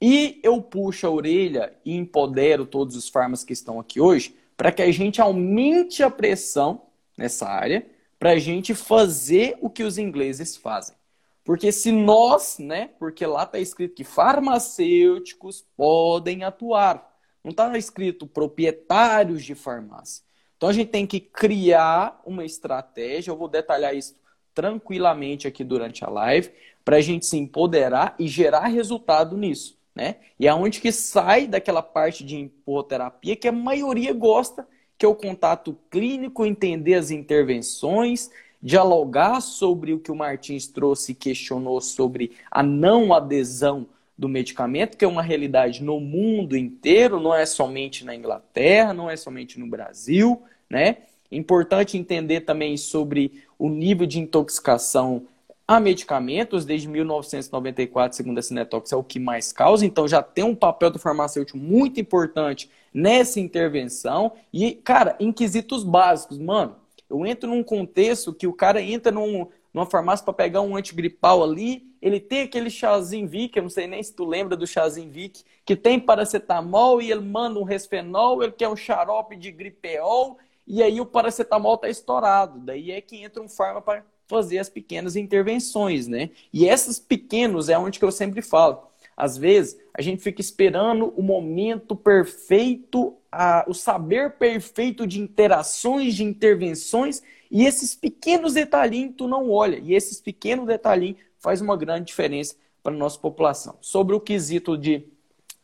E 0.00 0.40
eu 0.42 0.62
puxo 0.62 1.06
a 1.06 1.10
orelha 1.10 1.74
e 1.84 1.94
empodero 1.94 2.64
todos 2.64 2.96
os 2.96 3.08
farmas 3.08 3.44
que 3.44 3.52
estão 3.52 3.78
aqui 3.78 4.00
hoje 4.00 4.34
para 4.56 4.72
que 4.72 4.82
a 4.82 4.92
gente 4.92 5.20
aumente 5.20 6.02
a 6.02 6.10
pressão 6.10 6.82
nessa 7.16 7.48
área, 7.48 7.86
para 8.18 8.32
a 8.32 8.38
gente 8.38 8.74
fazer 8.74 9.56
o 9.60 9.70
que 9.70 9.82
os 9.82 9.96
ingleses 9.96 10.56
fazem. 10.56 10.94
Porque 11.42 11.72
se 11.72 11.90
nós, 11.90 12.58
né? 12.58 12.90
Porque 12.98 13.24
lá 13.24 13.44
está 13.44 13.58
escrito 13.58 13.94
que 13.94 14.04
farmacêuticos 14.04 15.64
podem 15.76 16.44
atuar. 16.44 17.10
Não 17.42 17.50
está 17.50 17.76
escrito 17.78 18.26
proprietários 18.26 19.42
de 19.42 19.54
farmácia. 19.54 20.22
Então 20.56 20.68
a 20.68 20.72
gente 20.74 20.90
tem 20.90 21.06
que 21.06 21.20
criar 21.20 22.20
uma 22.26 22.44
estratégia. 22.44 23.30
Eu 23.30 23.36
vou 23.36 23.48
detalhar 23.48 23.96
isso 23.96 24.14
tranquilamente 24.60 25.48
aqui 25.48 25.64
durante 25.64 26.04
a 26.04 26.10
live 26.10 26.50
para 26.84 26.96
a 26.96 27.00
gente 27.00 27.24
se 27.24 27.38
empoderar 27.38 28.14
e 28.18 28.28
gerar 28.28 28.66
resultado 28.66 29.34
nisso, 29.34 29.78
né? 29.94 30.16
E 30.38 30.46
é 30.46 30.52
onde 30.52 30.82
que 30.82 30.92
sai 30.92 31.46
daquela 31.46 31.82
parte 31.82 32.22
de 32.22 32.36
hipoterapia 32.36 33.36
que 33.36 33.48
a 33.48 33.52
maioria 33.52 34.12
gosta, 34.12 34.68
que 34.98 35.06
é 35.06 35.08
o 35.08 35.14
contato 35.14 35.74
clínico, 35.90 36.44
entender 36.44 36.92
as 36.92 37.10
intervenções, 37.10 38.30
dialogar 38.62 39.40
sobre 39.40 39.94
o 39.94 39.98
que 39.98 40.12
o 40.12 40.14
Martins 40.16 40.66
trouxe 40.66 41.12
e 41.12 41.14
questionou 41.14 41.80
sobre 41.80 42.32
a 42.50 42.62
não 42.62 43.14
adesão 43.14 43.86
do 44.16 44.28
medicamento, 44.28 44.98
que 44.98 45.06
é 45.06 45.08
uma 45.08 45.22
realidade 45.22 45.82
no 45.82 45.98
mundo 45.98 46.54
inteiro, 46.54 47.18
não 47.18 47.34
é 47.34 47.46
somente 47.46 48.04
na 48.04 48.14
Inglaterra, 48.14 48.92
não 48.92 49.08
é 49.08 49.16
somente 49.16 49.58
no 49.58 49.66
Brasil, 49.66 50.42
né? 50.68 50.98
Importante 51.30 51.96
entender 51.96 52.40
também 52.40 52.76
sobre 52.76 53.42
o 53.58 53.68
nível 53.68 54.06
de 54.06 54.18
intoxicação 54.18 55.26
a 55.70 55.78
medicamentos, 55.78 56.64
desde 56.64 56.88
1994, 56.88 58.16
segundo 58.16 58.38
a 58.38 58.42
Cinetox, 58.42 58.90
é 58.90 58.96
o 58.96 59.04
que 59.04 59.20
mais 59.20 59.52
causa, 59.52 59.86
então 59.86 60.08
já 60.08 60.20
tem 60.20 60.42
um 60.42 60.54
papel 60.54 60.90
do 60.90 60.98
farmacêutico 60.98 61.56
muito 61.56 62.00
importante 62.00 62.68
nessa 62.92 63.38
intervenção. 63.38 64.32
E, 64.52 64.72
cara, 64.72 65.14
em 65.20 65.30
quesitos 65.30 65.84
básicos, 65.84 66.38
mano, 66.38 66.74
eu 67.08 67.24
entro 67.24 67.48
num 67.48 67.62
contexto 67.62 68.34
que 68.34 68.48
o 68.48 68.52
cara 68.52 68.82
entra 68.82 69.12
num, 69.12 69.46
numa 69.72 69.86
farmácia 69.86 70.24
para 70.24 70.34
pegar 70.34 70.60
um 70.60 70.74
antigripal 70.74 71.44
ali, 71.44 71.88
ele 72.02 72.18
tem 72.18 72.42
aquele 72.42 72.68
chazinho 72.68 73.28
Vic, 73.28 73.56
eu 73.56 73.62
não 73.62 73.70
sei 73.70 73.86
nem 73.86 74.02
se 74.02 74.12
tu 74.12 74.24
lembra 74.24 74.56
do 74.56 74.66
chazinho 74.66 75.08
Vic, 75.08 75.44
que 75.64 75.76
tem 75.76 76.00
paracetamol 76.00 77.00
e 77.00 77.12
ele 77.12 77.20
manda 77.20 77.60
um 77.60 77.64
resfenol, 77.64 78.42
ele 78.42 78.50
quer 78.50 78.68
um 78.68 78.76
xarope 78.76 79.36
de 79.36 79.52
gripeol, 79.52 80.36
e 80.66 80.82
aí 80.82 81.00
o 81.00 81.06
paracetamol 81.06 81.76
tá 81.76 81.88
estourado. 81.88 82.58
Daí 82.60 82.90
é 82.90 83.00
que 83.00 83.16
entra 83.22 83.42
um 83.42 83.48
farma 83.48 83.80
para 83.80 84.04
fazer 84.28 84.58
as 84.58 84.68
pequenas 84.68 85.16
intervenções, 85.16 86.06
né? 86.06 86.30
E 86.52 86.66
esses 86.66 86.98
pequenos 86.98 87.68
é 87.68 87.76
onde 87.76 87.98
que 87.98 88.04
eu 88.04 88.12
sempre 88.12 88.40
falo. 88.40 88.88
Às 89.16 89.36
vezes, 89.36 89.78
a 89.92 90.00
gente 90.00 90.22
fica 90.22 90.40
esperando 90.40 91.12
o 91.16 91.22
momento 91.22 91.94
perfeito, 91.94 93.16
a, 93.30 93.64
o 93.68 93.74
saber 93.74 94.38
perfeito 94.38 95.06
de 95.06 95.20
interações, 95.20 96.14
de 96.14 96.24
intervenções, 96.24 97.22
e 97.50 97.66
esses 97.66 97.94
pequenos 97.94 98.54
detalhinhos 98.54 99.14
tu 99.18 99.28
não 99.28 99.50
olha. 99.50 99.78
E 99.78 99.94
esses 99.94 100.20
pequenos 100.20 100.66
detalhinhos 100.66 101.18
faz 101.38 101.60
uma 101.60 101.76
grande 101.76 102.06
diferença 102.06 102.54
para 102.82 102.94
a 102.94 102.96
nossa 102.96 103.18
população. 103.18 103.76
Sobre 103.80 104.14
o 104.14 104.20
quesito 104.20 104.78
de 104.78 105.06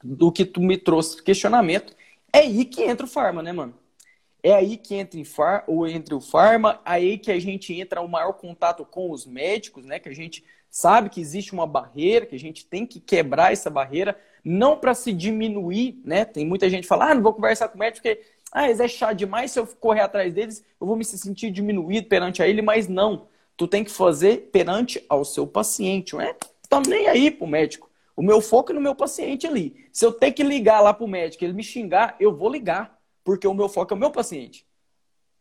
do 0.04 0.30
que 0.30 0.44
tu 0.44 0.60
me 0.60 0.76
trouxe 0.76 1.22
questionamento, 1.22 1.96
é 2.32 2.40
aí 2.40 2.64
que 2.64 2.82
entra 2.82 3.06
o 3.06 3.08
farma, 3.08 3.42
né, 3.42 3.52
mano? 3.52 3.74
É 4.46 4.54
aí 4.54 4.76
que 4.76 4.94
entra, 4.94 5.18
em 5.18 5.24
far, 5.24 5.64
ou 5.66 5.88
entre 5.88 6.14
o 6.14 6.20
farma, 6.20 6.80
aí 6.84 7.18
que 7.18 7.32
a 7.32 7.40
gente 7.40 7.74
entra 7.74 8.00
o 8.00 8.08
maior 8.08 8.32
contato 8.34 8.84
com 8.84 9.10
os 9.10 9.26
médicos, 9.26 9.84
né? 9.84 9.98
Que 9.98 10.08
a 10.08 10.14
gente 10.14 10.44
sabe 10.70 11.10
que 11.10 11.20
existe 11.20 11.52
uma 11.52 11.66
barreira, 11.66 12.26
que 12.26 12.36
a 12.36 12.38
gente 12.38 12.64
tem 12.64 12.86
que 12.86 13.00
quebrar 13.00 13.52
essa 13.52 13.68
barreira, 13.68 14.16
não 14.44 14.78
para 14.78 14.94
se 14.94 15.12
diminuir, 15.12 16.00
né? 16.04 16.24
Tem 16.24 16.46
muita 16.46 16.70
gente 16.70 16.82
que 16.82 16.88
fala, 16.88 17.10
ah, 17.10 17.14
não 17.16 17.24
vou 17.24 17.34
conversar 17.34 17.68
com 17.68 17.74
o 17.74 17.80
médico 17.80 18.06
porque 18.06 18.24
ah, 18.52 18.66
eles 18.66 18.78
é 18.78 18.86
chato 18.86 19.16
demais, 19.16 19.50
se 19.50 19.58
eu 19.58 19.66
correr 19.66 20.02
atrás 20.02 20.32
deles, 20.32 20.64
eu 20.80 20.86
vou 20.86 20.94
me 20.94 21.04
sentir 21.04 21.50
diminuído 21.50 22.06
perante 22.06 22.40
a 22.40 22.46
ele, 22.46 22.62
mas 22.62 22.86
não 22.86 23.26
tu 23.56 23.66
tem 23.66 23.82
que 23.82 23.90
fazer 23.90 24.50
perante 24.52 25.04
ao 25.08 25.24
seu 25.24 25.44
paciente, 25.44 26.14
não 26.14 26.20
é? 26.20 26.36
Tá 26.68 26.80
nem 26.86 27.08
aí 27.08 27.32
pro 27.32 27.48
médico. 27.48 27.90
O 28.14 28.22
meu 28.22 28.40
foco 28.40 28.70
é 28.70 28.74
no 28.76 28.80
meu 28.80 28.94
paciente 28.94 29.44
ali. 29.44 29.88
Se 29.92 30.06
eu 30.06 30.12
ter 30.12 30.30
que 30.30 30.44
ligar 30.44 30.80
lá 30.80 30.94
pro 30.94 31.08
médico, 31.08 31.42
ele 31.42 31.52
me 31.52 31.64
xingar, 31.64 32.14
eu 32.20 32.32
vou 32.32 32.48
ligar, 32.48 32.95
porque 33.26 33.46
o 33.46 33.52
meu 33.52 33.68
foco 33.68 33.92
é 33.92 33.96
o 33.96 33.98
meu 33.98 34.12
paciente. 34.12 34.64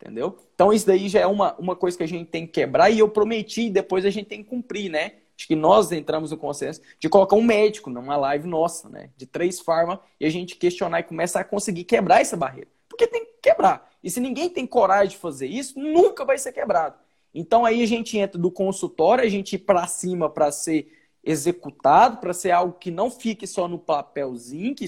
Entendeu? 0.02 0.38
Então 0.56 0.74
isso 0.74 0.88
daí 0.88 1.08
já 1.08 1.22
é 1.22 1.28
uma, 1.28 1.56
uma 1.58 1.76
coisa 1.76 1.96
que 1.96 2.04
a 2.04 2.08
gente 2.08 2.30
tem 2.30 2.46
que 2.46 2.54
quebrar 2.54 2.90
e 2.90 3.00
eu 3.00 3.08
prometi, 3.08 3.70
depois 3.70 4.04
a 4.04 4.10
gente 4.10 4.26
tem 4.26 4.44
que 4.44 4.50
cumprir, 4.50 4.90
né? 4.90 5.14
Acho 5.38 5.48
que 5.48 5.56
nós 5.56 5.92
entramos 5.92 6.32
no 6.32 6.38
consenso 6.38 6.82
de 7.00 7.08
colocar 7.08 7.36
um 7.36 7.44
médico 7.44 7.90
numa 7.90 8.18
live 8.18 8.48
nossa, 8.48 8.90
né? 8.90 9.12
De 9.16 9.26
três 9.26 9.60
farmas 9.60 10.00
e 10.20 10.26
a 10.26 10.30
gente 10.30 10.56
questionar 10.56 11.00
e 11.00 11.04
começar 11.04 11.42
a 11.42 11.46
conseguir 11.46 11.84
quebrar 11.84 12.22
essa 12.22 12.36
barreira. 12.36 12.68
Porque 12.90 13.08
tem 13.08 13.24
que 13.24 13.34
quebrar. 13.42 13.90
E 14.04 14.10
se 14.10 14.20
ninguém 14.20 14.50
tem 14.50 14.66
coragem 14.66 15.10
de 15.10 15.18
fazer 15.18 15.48
isso, 15.48 15.80
nunca 15.80 16.26
vai 16.26 16.38
ser 16.38 16.52
quebrado. 16.52 16.96
Então 17.34 17.66
aí 17.66 17.84
a 17.84 17.88
gente 17.88 18.18
entra 18.18 18.40
do 18.40 18.50
consultório, 18.50 19.24
a 19.24 19.30
gente 19.30 19.54
ir 19.54 19.60
para 19.60 19.86
cima 19.88 20.30
para 20.30 20.52
ser 20.52 20.92
executado, 21.24 22.18
para 22.18 22.34
ser 22.34 22.52
algo 22.52 22.74
que 22.80 22.90
não 22.90 23.12
fique 23.12 23.46
só 23.46 23.68
no 23.68 23.78
papelzinho, 23.78 24.76
que 24.76 24.86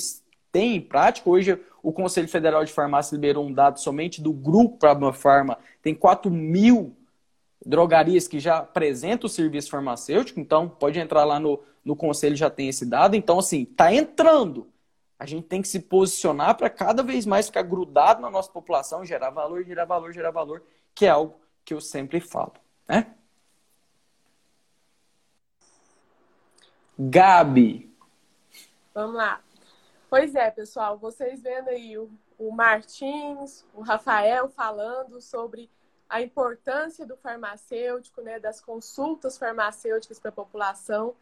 tem 0.51 0.75
em 0.75 0.81
prática. 0.81 1.29
Hoje 1.29 1.59
o 1.88 1.94
Conselho 1.94 2.27
Federal 2.27 2.65
de 2.65 2.74
Farmácia 2.74 3.15
liberou 3.15 3.48
um 3.48 3.53
dado 3.53 3.79
somente 3.79 4.22
do 4.22 4.34
grupo 4.34 4.77
Prama 4.77 5.13
Farma, 5.13 5.58
tem 5.82 5.96
4 5.96 6.29
mil 6.29 6.94
drogarias 7.65 8.27
que 8.27 8.41
já 8.41 8.58
apresentam 8.58 9.25
o 9.25 9.29
serviço 9.29 9.70
farmacêutico, 9.70 10.38
então 10.38 10.67
pode 10.67 11.00
entrar 11.00 11.24
lá 11.24 11.39
no, 11.39 11.63
no 11.86 11.96
conselho 11.96 12.36
já 12.36 12.50
tem 12.50 12.67
esse 12.67 12.86
dado. 12.86 13.15
Então, 13.15 13.39
assim, 13.39 13.63
tá 13.63 13.94
entrando. 13.94 14.67
A 15.17 15.25
gente 15.25 15.48
tem 15.48 15.62
que 15.62 15.67
se 15.70 15.79
posicionar 15.79 16.58
para 16.58 16.70
cada 16.70 17.01
vez 17.01 17.25
mais 17.25 17.46
ficar 17.46 17.62
grudado 17.62 18.22
na 18.22 18.29
nossa 18.29 18.51
população, 18.51 19.06
gerar 19.06 19.29
valor, 19.29 19.63
gerar 19.63 19.86
valor, 19.86 20.12
gerar 20.12 20.32
valor, 20.32 20.62
que 20.94 21.06
é 21.06 21.10
algo 21.10 21.39
que 21.63 21.74
eu 21.74 21.79
sempre 21.79 22.20
falo, 22.20 22.51
né? 22.86 23.15
Gabi. 27.00 27.89
Vamos 28.94 29.15
lá. 29.15 29.39
Pois 30.09 30.35
é, 30.35 30.49
pessoal, 30.49 30.97
vocês 30.97 31.41
vendo 31.41 31.67
aí 31.67 31.97
o, 31.97 32.09
o 32.39 32.49
Martins, 32.49 33.65
o 33.73 33.81
Rafael 33.81 34.47
falando 34.47 35.19
sobre 35.19 35.69
a 36.07 36.21
importância 36.21 37.05
do 37.05 37.17
farmacêutico, 37.17 38.21
né, 38.21 38.39
das 38.39 38.61
consultas 38.61 39.37
farmacêuticas 39.37 40.17
para 40.17 40.29
a 40.29 40.33
população. 40.33 41.13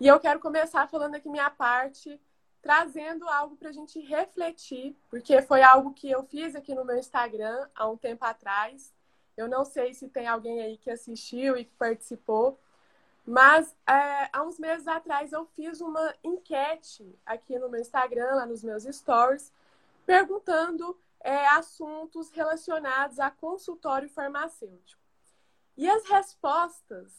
E 0.00 0.08
eu 0.08 0.18
quero 0.18 0.40
começar 0.40 0.88
falando 0.88 1.14
aqui 1.14 1.28
minha 1.28 1.50
parte, 1.50 2.20
trazendo 2.60 3.28
algo 3.28 3.54
para 3.54 3.68
a 3.68 3.72
gente 3.72 4.00
refletir, 4.00 4.96
porque 5.08 5.40
foi 5.40 5.62
algo 5.62 5.94
que 5.94 6.10
eu 6.10 6.24
fiz 6.24 6.56
aqui 6.56 6.74
no 6.74 6.84
meu 6.84 6.98
Instagram 6.98 7.68
há 7.76 7.88
um 7.88 7.96
tempo 7.96 8.24
atrás. 8.24 8.92
Eu 9.36 9.46
não 9.46 9.64
sei 9.64 9.94
se 9.94 10.08
tem 10.08 10.26
alguém 10.26 10.60
aí 10.60 10.76
que 10.76 10.90
assistiu 10.90 11.56
e 11.56 11.64
que 11.64 11.74
participou, 11.74 12.58
mas 13.26 13.76
é, 13.88 14.30
há 14.32 14.42
uns 14.44 14.56
meses 14.56 14.86
atrás 14.86 15.32
eu 15.32 15.44
fiz 15.56 15.80
uma 15.80 16.14
enquete 16.22 17.18
aqui 17.26 17.58
no 17.58 17.68
meu 17.68 17.80
Instagram, 17.80 18.36
lá 18.36 18.46
nos 18.46 18.62
meus 18.62 18.84
stories, 18.84 19.52
perguntando 20.06 20.96
é, 21.18 21.48
assuntos 21.48 22.30
relacionados 22.30 23.18
a 23.18 23.28
consultório 23.28 24.08
farmacêutico. 24.08 25.02
E 25.76 25.90
as 25.90 26.06
respostas 26.06 27.12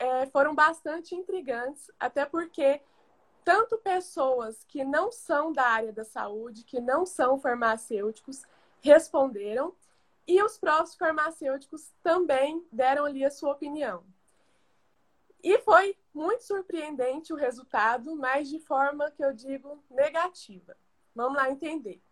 é, 0.00 0.26
foram 0.26 0.52
bastante 0.52 1.14
intrigantes, 1.14 1.90
até 1.98 2.26
porque 2.26 2.82
tanto 3.44 3.78
pessoas 3.78 4.64
que 4.64 4.84
não 4.84 5.12
são 5.12 5.52
da 5.52 5.62
área 5.62 5.92
da 5.92 6.04
saúde, 6.04 6.64
que 6.64 6.80
não 6.80 7.06
são 7.06 7.38
farmacêuticos, 7.38 8.42
responderam, 8.80 9.72
e 10.26 10.42
os 10.42 10.58
próprios 10.58 10.96
farmacêuticos 10.96 11.92
também 12.02 12.66
deram 12.72 13.04
ali 13.04 13.24
a 13.24 13.30
sua 13.30 13.52
opinião. 13.52 14.02
E 15.46 15.58
foi 15.58 15.96
muito 16.12 16.42
surpreendente 16.42 17.32
o 17.32 17.36
resultado, 17.36 18.16
mas 18.16 18.48
de 18.48 18.58
forma 18.58 19.12
que 19.12 19.24
eu 19.24 19.32
digo 19.32 19.80
negativa. 19.88 20.76
Vamos 21.14 21.36
lá 21.36 21.48
entender. 21.48 22.02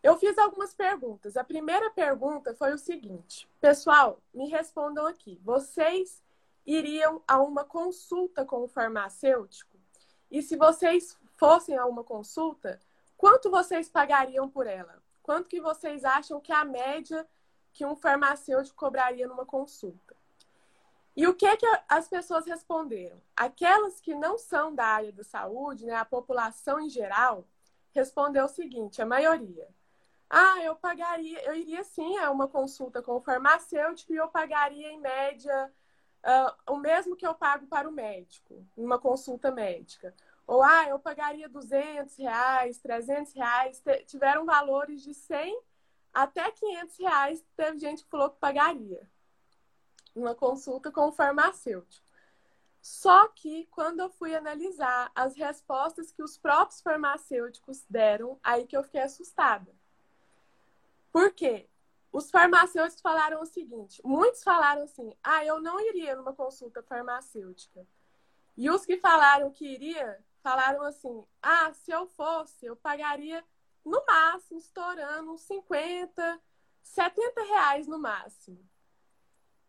Eu 0.00 0.16
fiz 0.16 0.38
algumas 0.38 0.72
perguntas. 0.72 1.36
A 1.36 1.42
primeira 1.42 1.90
pergunta 1.90 2.54
foi 2.54 2.72
o 2.72 2.78
seguinte: 2.78 3.48
pessoal, 3.60 4.22
me 4.32 4.48
respondam 4.48 5.08
aqui. 5.08 5.40
Vocês 5.42 6.22
iriam 6.64 7.20
a 7.26 7.40
uma 7.40 7.64
consulta 7.64 8.44
com 8.44 8.62
o 8.62 8.68
farmacêutico? 8.68 9.76
E 10.30 10.40
se 10.40 10.54
vocês 10.54 11.18
fossem 11.36 11.76
a 11.76 11.84
uma 11.84 12.04
consulta, 12.04 12.78
quanto 13.16 13.50
vocês 13.50 13.88
pagariam 13.88 14.48
por 14.48 14.68
ela? 14.68 15.02
Quanto 15.20 15.48
que 15.48 15.60
vocês 15.60 16.04
acham 16.04 16.40
que 16.40 16.52
é 16.52 16.54
a 16.54 16.64
média 16.64 17.26
que 17.72 17.84
um 17.84 17.96
farmacêutico 17.96 18.76
cobraria 18.76 19.26
numa 19.26 19.44
consulta? 19.44 20.07
E 21.18 21.26
o 21.26 21.34
que, 21.34 21.56
que 21.56 21.66
as 21.88 22.06
pessoas 22.06 22.46
responderam? 22.46 23.20
Aquelas 23.34 24.00
que 24.00 24.14
não 24.14 24.38
são 24.38 24.72
da 24.72 24.84
área 24.84 25.10
da 25.10 25.24
saúde, 25.24 25.84
né, 25.84 25.96
a 25.96 26.04
população 26.04 26.78
em 26.78 26.88
geral, 26.88 27.44
respondeu 27.92 28.44
o 28.44 28.48
seguinte: 28.48 29.02
a 29.02 29.06
maioria. 29.06 29.68
Ah, 30.30 30.62
eu 30.62 30.76
pagaria, 30.76 31.42
eu 31.44 31.56
iria 31.56 31.82
sim 31.82 32.16
a 32.18 32.30
uma 32.30 32.46
consulta 32.46 33.02
com 33.02 33.16
o 33.16 33.20
farmacêutico 33.20 34.12
e 34.12 34.16
eu 34.16 34.28
pagaria 34.28 34.92
em 34.92 35.00
média 35.00 35.72
uh, 36.24 36.72
o 36.72 36.76
mesmo 36.76 37.16
que 37.16 37.26
eu 37.26 37.34
pago 37.34 37.66
para 37.66 37.88
o 37.88 37.92
médico, 37.92 38.64
uma 38.76 39.00
consulta 39.00 39.50
médica. 39.50 40.14
Ou, 40.46 40.62
ah, 40.62 40.86
eu 40.88 41.00
pagaria 41.00 41.48
200 41.48 42.16
reais, 42.16 42.78
300 42.78 43.32
reais. 43.32 43.82
Tiveram 44.06 44.46
valores 44.46 45.02
de 45.02 45.12
100 45.14 45.60
até 46.14 46.48
500 46.52 46.96
reais 46.98 47.44
teve 47.56 47.78
gente 47.78 48.04
que 48.04 48.10
falou 48.10 48.30
que 48.30 48.38
pagaria 48.38 49.02
uma 50.18 50.34
consulta 50.34 50.90
com 50.90 51.08
o 51.08 51.12
farmacêutico. 51.12 52.06
Só 52.80 53.28
que 53.28 53.66
quando 53.70 54.00
eu 54.00 54.08
fui 54.08 54.34
analisar 54.34 55.10
as 55.14 55.36
respostas 55.36 56.12
que 56.12 56.22
os 56.22 56.38
próprios 56.38 56.80
farmacêuticos 56.80 57.84
deram, 57.88 58.38
aí 58.42 58.66
que 58.66 58.76
eu 58.76 58.82
fiquei 58.82 59.02
assustada. 59.02 59.74
Por 61.12 61.32
quê? 61.32 61.68
Os 62.12 62.30
farmacêuticos 62.30 63.02
falaram 63.02 63.42
o 63.42 63.46
seguinte: 63.46 64.00
muitos 64.04 64.42
falaram 64.42 64.82
assim, 64.82 65.14
ah, 65.22 65.44
eu 65.44 65.60
não 65.60 65.80
iria 65.80 66.16
numa 66.16 66.32
consulta 66.32 66.82
farmacêutica. 66.82 67.86
E 68.56 68.70
os 68.70 68.84
que 68.84 68.96
falaram 68.96 69.50
que 69.50 69.66
iria, 69.66 70.18
falaram 70.42 70.82
assim: 70.82 71.24
ah, 71.42 71.72
se 71.74 71.90
eu 71.90 72.06
fosse, 72.06 72.66
eu 72.66 72.76
pagaria 72.76 73.44
no 73.84 74.04
máximo, 74.06 74.58
estourando 74.58 75.32
uns 75.32 75.42
50, 75.42 76.40
70 76.82 77.42
reais 77.42 77.86
no 77.86 77.98
máximo. 77.98 78.58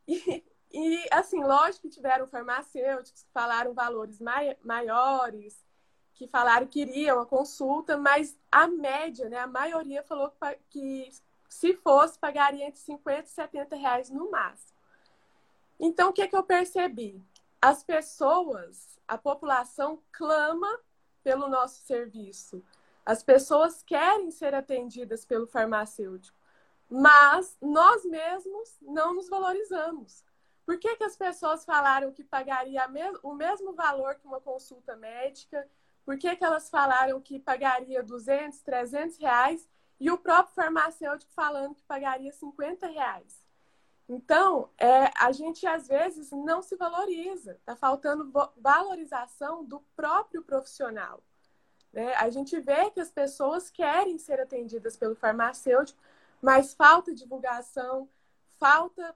E, 0.10 0.44
e, 0.74 1.08
assim, 1.12 1.44
lógico 1.44 1.84
que 1.84 1.96
tiveram 1.96 2.28
farmacêuticos 2.28 3.24
que 3.24 3.32
falaram 3.32 3.74
valores 3.74 4.20
mai 4.20 4.58
maiores, 4.63 5.63
que 6.13 6.28
falaram 6.28 6.68
que 6.68 6.82
iriam 6.82 7.20
a 7.20 7.25
consulta, 7.25 7.98
mas 7.98 8.38
a 8.51 8.68
média, 8.68 9.30
né, 9.30 9.38
a 9.38 9.48
maioria 9.48 10.04
falou 10.04 10.34
que, 10.70 11.10
se 11.48 11.74
fosse, 11.75 12.20
pagaria 12.20 12.66
entre 12.66 12.80
50 12.80 13.24
e 13.24 13.32
70 13.32 13.75
reais 13.75 14.10
no 14.10 14.30
máximo. 14.30 14.78
Então, 15.80 16.10
o 16.10 16.13
que, 16.13 16.28
que 16.28 16.36
eu 16.36 16.44
percebi? 16.44 17.24
As 17.62 17.84
pessoas, 17.84 19.00
a 19.08 19.18
população 19.18 20.01
clama 20.12 20.80
pelo 21.24 21.48
nosso 21.48 21.82
serviço. 21.84 22.63
As 23.06 23.24
pessoas 23.24 23.82
querem 23.82 24.30
ser 24.30 24.54
atendidas 24.54 25.25
pelo 25.25 25.48
farmacêutico, 25.48 26.38
mas 26.89 27.55
nós 27.62 28.03
mesmos 28.05 28.77
não 28.81 29.13
nos 29.13 29.29
valorizamos. 29.29 30.24
Por 30.65 30.77
que, 30.77 30.96
que 30.96 31.03
as 31.03 31.15
pessoas 31.15 31.65
falaram 31.65 32.12
que 32.12 32.24
pagaria 32.24 32.84
o 33.24 33.34
mesmo 33.34 33.74
valor 33.74 34.15
que 34.15 34.25
uma 34.27 34.39
consulta 34.39 34.96
médica? 34.96 35.67
Por 36.05 36.17
que, 36.17 36.36
que 36.36 36.43
elas 36.43 36.69
falaram 36.69 37.22
que 37.22 37.39
pagaria 37.39 38.03
200, 38.03 38.62
300 38.62 39.17
reais 39.17 39.67
e 40.00 40.10
o 40.10 40.17
próprio 40.17 40.55
farmacêutico 40.55 41.31
falando 41.34 41.75
que 41.75 41.84
pagaria 41.84 42.31
50 42.31 42.88
reais? 42.88 43.43
Então, 44.08 44.69
é, 44.75 45.12
a 45.19 45.31
gente 45.31 45.67
às 45.67 45.88
vezes 45.88 46.31
não 46.31 46.63
se 46.63 46.75
valoriza, 46.75 47.53
está 47.53 47.75
faltando 47.75 48.31
valorização 48.58 49.63
do 49.63 49.79
próprio 49.96 50.41
profissional. 50.43 51.24
Né? 51.93 52.15
A 52.15 52.29
gente 52.31 52.60
vê 52.60 52.89
que 52.89 53.00
as 53.00 53.12
pessoas 53.12 53.69
querem 53.69 54.17
ser 54.17 54.39
atendidas 54.39 54.98
pelo 54.98 55.15
farmacêutico, 55.15 56.01
mas 56.41 56.74
falta 56.74 57.13
divulgação, 57.13 58.10
falta 58.60 59.15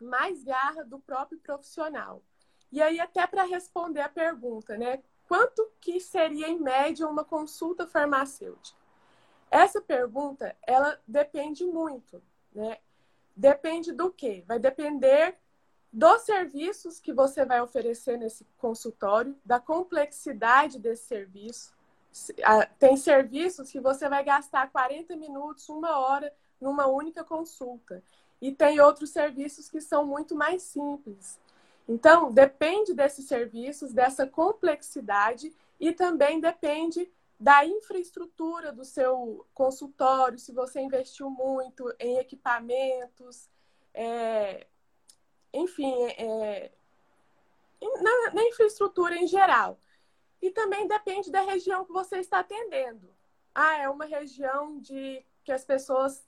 mais 0.00 0.42
garra 0.42 0.84
do 0.84 0.98
próprio 0.98 1.38
profissional. 1.38 2.22
E 2.70 2.82
aí, 2.82 2.98
até 2.98 3.26
para 3.26 3.44
responder 3.44 4.00
a 4.00 4.08
pergunta, 4.08 4.76
né? 4.76 5.02
Quanto 5.28 5.70
que 5.80 6.00
seria, 6.00 6.48
em 6.48 6.58
média, 6.58 7.08
uma 7.08 7.24
consulta 7.24 7.86
farmacêutica? 7.86 8.78
Essa 9.50 9.80
pergunta, 9.80 10.56
ela 10.66 11.00
depende 11.06 11.64
muito, 11.64 12.22
né? 12.52 12.78
Depende 13.36 13.92
do 13.92 14.10
quê? 14.10 14.44
Vai 14.46 14.58
depender 14.58 15.38
dos 15.92 16.22
serviços 16.22 16.98
que 16.98 17.12
você 17.12 17.44
vai 17.44 17.60
oferecer 17.60 18.18
nesse 18.18 18.44
consultório, 18.58 19.38
da 19.44 19.60
complexidade 19.60 20.78
desse 20.78 21.04
serviço. 21.04 21.72
Tem 22.78 22.96
serviços 22.96 23.70
que 23.70 23.80
você 23.80 24.08
vai 24.08 24.24
gastar 24.24 24.70
40 24.70 25.16
minutos, 25.16 25.68
uma 25.68 25.98
hora, 26.00 26.34
numa 26.64 26.86
única 26.86 27.22
consulta. 27.22 28.02
E 28.40 28.50
tem 28.50 28.80
outros 28.80 29.10
serviços 29.10 29.68
que 29.68 29.80
são 29.80 30.06
muito 30.06 30.34
mais 30.34 30.62
simples. 30.62 31.38
Então, 31.86 32.32
depende 32.32 32.94
desses 32.94 33.26
serviços, 33.26 33.92
dessa 33.92 34.26
complexidade 34.26 35.54
e 35.78 35.92
também 35.92 36.40
depende 36.40 37.12
da 37.38 37.66
infraestrutura 37.66 38.72
do 38.72 38.84
seu 38.84 39.46
consultório, 39.52 40.38
se 40.38 40.52
você 40.52 40.80
investiu 40.80 41.28
muito 41.28 41.94
em 41.98 42.16
equipamentos, 42.16 43.50
é, 43.92 44.66
enfim, 45.52 45.92
é, 46.16 46.72
na, 47.82 48.32
na 48.32 48.42
infraestrutura 48.44 49.16
em 49.16 49.26
geral. 49.26 49.78
E 50.40 50.50
também 50.50 50.86
depende 50.86 51.30
da 51.30 51.42
região 51.42 51.84
que 51.84 51.92
você 51.92 52.18
está 52.18 52.38
atendendo. 52.38 53.10
Ah, 53.54 53.76
é 53.76 53.88
uma 53.88 54.06
região 54.06 54.78
de 54.78 55.22
que 55.44 55.52
as 55.52 55.64
pessoas 55.64 56.26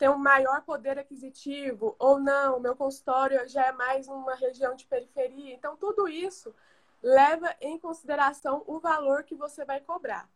tem 0.00 0.08
um 0.08 0.16
maior 0.16 0.62
poder 0.62 0.98
aquisitivo 0.98 1.94
ou 1.98 2.18
não, 2.18 2.58
meu 2.58 2.74
consultório 2.74 3.46
já 3.46 3.66
é 3.66 3.72
mais 3.72 4.08
uma 4.08 4.34
região 4.34 4.74
de 4.74 4.86
periferia. 4.86 5.52
Então, 5.52 5.76
tudo 5.76 6.08
isso 6.08 6.54
leva 7.02 7.54
em 7.60 7.78
consideração 7.78 8.64
o 8.66 8.80
valor 8.80 9.24
que 9.24 9.34
você 9.34 9.62
vai 9.62 9.78
cobrar. 9.78 10.26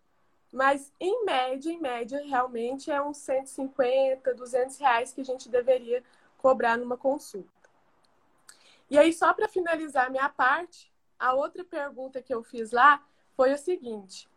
Mas, 0.53 0.93
em 1.01 1.25
média, 1.25 1.73
em 1.73 1.81
média, 1.81 2.23
realmente 2.27 2.91
é 2.91 3.01
uns 3.01 3.17
150, 3.17 4.35
200 4.35 4.77
reais 4.77 5.15
que 5.15 5.23
a 5.23 5.25
gente 5.25 5.49
deveria 5.49 6.05
cobrar 6.37 6.77
numa 6.77 6.99
consulta. 6.99 7.49
E 8.91 8.99
aí, 8.99 9.15
só 9.15 9.33
para 9.33 9.49
finalizar 9.49 10.11
minha 10.11 10.29
parte, 10.29 10.93
a 11.19 11.33
outra 11.33 11.65
pergunta 11.65 12.21
que 12.21 12.35
eu 12.35 12.43
fiz 12.43 12.71
lá 12.71 13.03
foi 13.35 13.55
o 13.55 13.59
seguinte: 13.59 14.29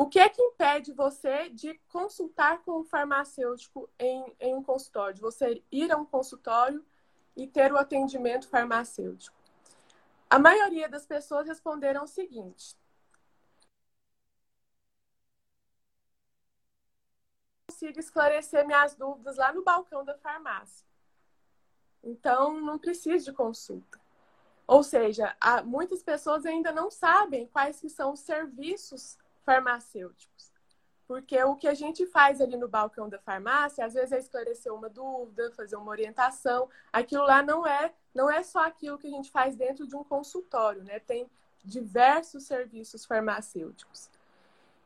o 0.00 0.06
que 0.06 0.18
é 0.18 0.30
que 0.30 0.40
impede 0.40 0.94
você 0.94 1.50
de 1.50 1.74
consultar 1.88 2.62
com 2.62 2.80
o 2.80 2.84
farmacêutico 2.84 3.86
em, 3.98 4.34
em 4.40 4.54
um 4.54 4.62
consultório? 4.62 5.14
De 5.14 5.20
você 5.20 5.62
ir 5.70 5.92
a 5.92 5.98
um 5.98 6.06
consultório 6.06 6.82
e 7.36 7.46
ter 7.46 7.70
o 7.70 7.76
atendimento 7.76 8.48
farmacêutico? 8.48 9.36
A 10.30 10.38
maioria 10.38 10.88
das 10.88 11.04
pessoas 11.04 11.46
responderam 11.46 12.04
o 12.04 12.06
seguinte: 12.06 12.74
consigo 17.68 18.00
esclarecer 18.00 18.66
minhas 18.66 18.94
dúvidas 18.94 19.36
lá 19.36 19.52
no 19.52 19.62
balcão 19.62 20.02
da 20.02 20.16
farmácia. 20.16 20.86
Então, 22.02 22.58
não 22.58 22.78
preciso 22.78 23.26
de 23.26 23.32
consulta. 23.34 24.00
Ou 24.66 24.82
seja, 24.82 25.36
muitas 25.66 26.02
pessoas 26.02 26.46
ainda 26.46 26.72
não 26.72 26.90
sabem 26.90 27.46
quais 27.48 27.82
são 27.92 28.14
os 28.14 28.20
serviços 28.20 29.19
farmacêuticos. 29.44 30.50
Porque 31.06 31.42
o 31.42 31.56
que 31.56 31.66
a 31.66 31.74
gente 31.74 32.06
faz 32.06 32.40
ali 32.40 32.56
no 32.56 32.68
balcão 32.68 33.08
da 33.08 33.18
farmácia, 33.18 33.84
às 33.84 33.94
vezes 33.94 34.12
é 34.12 34.18
esclarecer 34.18 34.72
uma 34.72 34.88
dúvida, 34.88 35.50
fazer 35.56 35.74
uma 35.74 35.90
orientação. 35.90 36.68
Aquilo 36.92 37.24
lá 37.24 37.42
não 37.42 37.66
é, 37.66 37.92
não 38.14 38.30
é 38.30 38.42
só 38.44 38.64
aquilo 38.64 38.96
que 38.96 39.08
a 39.08 39.10
gente 39.10 39.30
faz 39.30 39.56
dentro 39.56 39.88
de 39.88 39.96
um 39.96 40.04
consultório, 40.04 40.84
né? 40.84 41.00
Tem 41.00 41.28
diversos 41.64 42.44
serviços 42.44 43.04
farmacêuticos. 43.04 44.08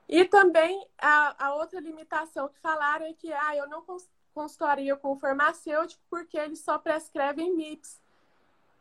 E 0.09 0.25
também 0.25 0.87
a, 0.99 1.47
a 1.47 1.55
outra 1.55 1.81
limitação 1.81 2.49
que 2.49 2.59
falaram 2.59 3.07
é 3.07 3.13
que 3.13 3.33
ah, 3.33 3.57
eu 3.57 3.69
não 3.69 3.85
consultoria 4.33 4.97
com 4.97 5.13
o 5.13 5.17
farmacêutico 5.17 6.03
porque 6.09 6.39
eles 6.39 6.61
só 6.61 6.79
prescrevem 6.79 7.55
MIPS. 7.55 8.01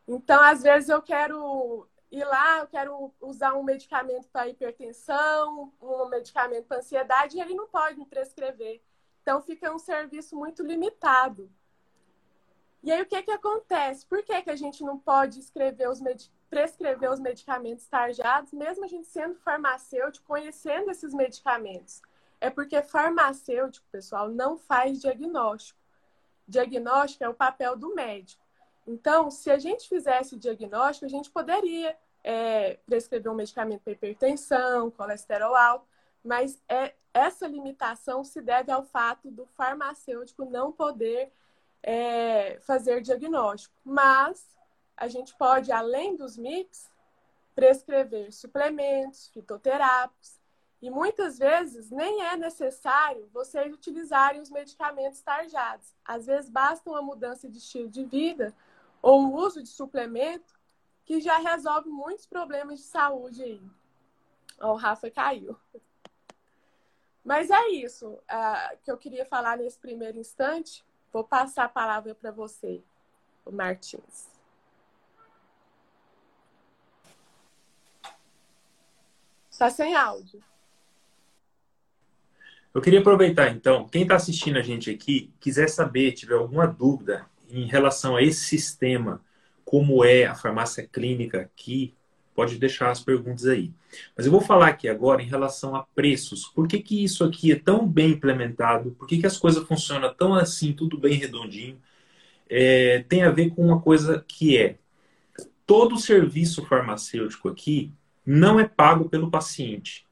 Então, 0.06 0.42
às 0.42 0.62
vezes, 0.62 0.88
eu 0.88 1.00
quero 1.00 1.86
ir 2.10 2.24
lá, 2.24 2.60
eu 2.60 2.66
quero 2.66 3.12
usar 3.20 3.54
um 3.54 3.62
medicamento 3.62 4.28
para 4.28 4.48
hipertensão, 4.48 5.72
um 5.80 6.08
medicamento 6.08 6.66
para 6.66 6.78
ansiedade, 6.78 7.36
e 7.36 7.40
ele 7.40 7.54
não 7.54 7.66
pode 7.68 7.98
me 7.98 8.06
prescrever. 8.06 8.80
Então 9.22 9.40
fica 9.40 9.72
um 9.72 9.78
serviço 9.78 10.36
muito 10.36 10.62
limitado. 10.62 11.50
E 12.82 12.92
aí 12.92 13.00
o 13.00 13.06
que, 13.06 13.22
que 13.22 13.30
acontece? 13.30 14.04
Por 14.04 14.22
que, 14.22 14.42
que 14.42 14.50
a 14.50 14.56
gente 14.56 14.84
não 14.84 14.98
pode 14.98 15.40
escrever 15.40 15.88
os 15.88 16.00
prescrever 16.50 17.10
os 17.10 17.18
medicamentos 17.18 17.86
tarjados, 17.88 18.52
mesmo 18.52 18.84
a 18.84 18.88
gente 18.88 19.08
sendo 19.08 19.36
farmacêutico, 19.36 20.26
conhecendo 20.26 20.90
esses 20.90 21.14
medicamentos? 21.14 22.02
É 22.38 22.50
porque 22.50 22.82
farmacêutico, 22.82 23.86
pessoal, 23.90 24.28
não 24.28 24.58
faz 24.58 25.00
diagnóstico. 25.00 25.80
Diagnóstico 26.46 27.24
é 27.24 27.28
o 27.28 27.34
papel 27.34 27.74
do 27.74 27.94
médico. 27.94 28.43
Então, 28.86 29.30
se 29.30 29.50
a 29.50 29.58
gente 29.58 29.88
fizesse 29.88 30.36
diagnóstico, 30.36 31.06
a 31.06 31.08
gente 31.08 31.30
poderia 31.30 31.96
é, 32.22 32.78
prescrever 32.86 33.30
um 33.30 33.34
medicamento 33.34 33.82
para 33.82 33.92
hipertensão, 33.92 34.90
colesterol 34.90 35.54
alto, 35.54 35.86
mas 36.22 36.60
é, 36.68 36.94
essa 37.12 37.46
limitação 37.46 38.24
se 38.24 38.40
deve 38.40 38.72
ao 38.72 38.82
fato 38.82 39.30
do 39.30 39.46
farmacêutico 39.46 40.44
não 40.44 40.72
poder 40.72 41.32
é, 41.82 42.58
fazer 42.60 43.00
diagnóstico. 43.00 43.74
Mas 43.84 44.46
a 44.96 45.08
gente 45.08 45.34
pode, 45.36 45.70
além 45.70 46.16
dos 46.16 46.36
MIPs, 46.36 46.90
prescrever 47.54 48.32
suplementos, 48.32 49.28
fitoterápicos, 49.28 50.38
e 50.82 50.90
muitas 50.90 51.38
vezes 51.38 51.90
nem 51.90 52.22
é 52.24 52.36
necessário 52.36 53.28
vocês 53.32 53.72
utilizarem 53.72 54.40
os 54.40 54.50
medicamentos 54.50 55.22
tarjados. 55.22 55.94
Às 56.04 56.26
vezes 56.26 56.50
basta 56.50 56.90
uma 56.90 57.00
mudança 57.00 57.48
de 57.48 57.56
estilo 57.56 57.88
de 57.88 58.04
vida 58.04 58.54
ou 59.04 59.26
o 59.26 59.34
uso 59.36 59.62
de 59.62 59.68
suplemento 59.68 60.54
que 61.04 61.20
já 61.20 61.36
resolve 61.36 61.90
muitos 61.90 62.24
problemas 62.24 62.78
de 62.78 62.86
saúde 62.86 63.42
aí. 63.42 63.62
Ó, 64.58 64.72
o 64.72 64.76
Rafa 64.76 65.10
caiu. 65.10 65.54
Mas 67.22 67.50
é 67.50 67.68
isso 67.68 68.08
uh, 68.12 68.78
que 68.82 68.90
eu 68.90 68.96
queria 68.96 69.26
falar 69.26 69.58
nesse 69.58 69.78
primeiro 69.78 70.16
instante. 70.16 70.82
Vou 71.12 71.22
passar 71.22 71.64
a 71.64 71.68
palavra 71.68 72.14
para 72.14 72.30
você, 72.30 72.82
o 73.44 73.52
Martins. 73.52 74.30
Está 79.50 79.68
sem 79.68 79.94
áudio. 79.94 80.42
Eu 82.72 82.80
queria 82.80 83.00
aproveitar, 83.00 83.50
então, 83.50 83.86
quem 83.86 84.02
está 84.02 84.16
assistindo 84.16 84.58
a 84.58 84.62
gente 84.62 84.90
aqui, 84.90 85.30
quiser 85.38 85.68
saber, 85.68 86.12
tiver 86.12 86.36
alguma 86.36 86.66
dúvida 86.66 87.28
em 87.60 87.66
relação 87.66 88.16
a 88.16 88.22
esse 88.22 88.44
sistema, 88.44 89.20
como 89.64 90.04
é 90.04 90.26
a 90.26 90.34
farmácia 90.34 90.86
clínica 90.86 91.40
aqui, 91.40 91.94
pode 92.34 92.58
deixar 92.58 92.90
as 92.90 93.00
perguntas 93.00 93.46
aí. 93.46 93.72
Mas 94.16 94.26
eu 94.26 94.32
vou 94.32 94.40
falar 94.40 94.68
aqui 94.68 94.88
agora 94.88 95.22
em 95.22 95.26
relação 95.26 95.74
a 95.76 95.82
preços. 95.82 96.46
Por 96.46 96.66
que, 96.66 96.80
que 96.80 97.04
isso 97.04 97.24
aqui 97.24 97.52
é 97.52 97.56
tão 97.56 97.86
bem 97.86 98.10
implementado? 98.10 98.90
Por 98.92 99.06
que, 99.06 99.18
que 99.18 99.26
as 99.26 99.36
coisas 99.36 99.66
funcionam 99.66 100.12
tão 100.12 100.34
assim, 100.34 100.72
tudo 100.72 100.98
bem 100.98 101.14
redondinho? 101.14 101.80
É, 102.48 103.04
tem 103.08 103.22
a 103.22 103.30
ver 103.30 103.50
com 103.50 103.64
uma 103.64 103.80
coisa 103.80 104.24
que 104.26 104.58
é 104.58 104.76
todo 105.66 105.98
serviço 105.98 106.64
farmacêutico 106.66 107.48
aqui 107.48 107.92
não 108.26 108.58
é 108.58 108.66
pago 108.66 109.08
pelo 109.08 109.30
paciente. 109.30 110.06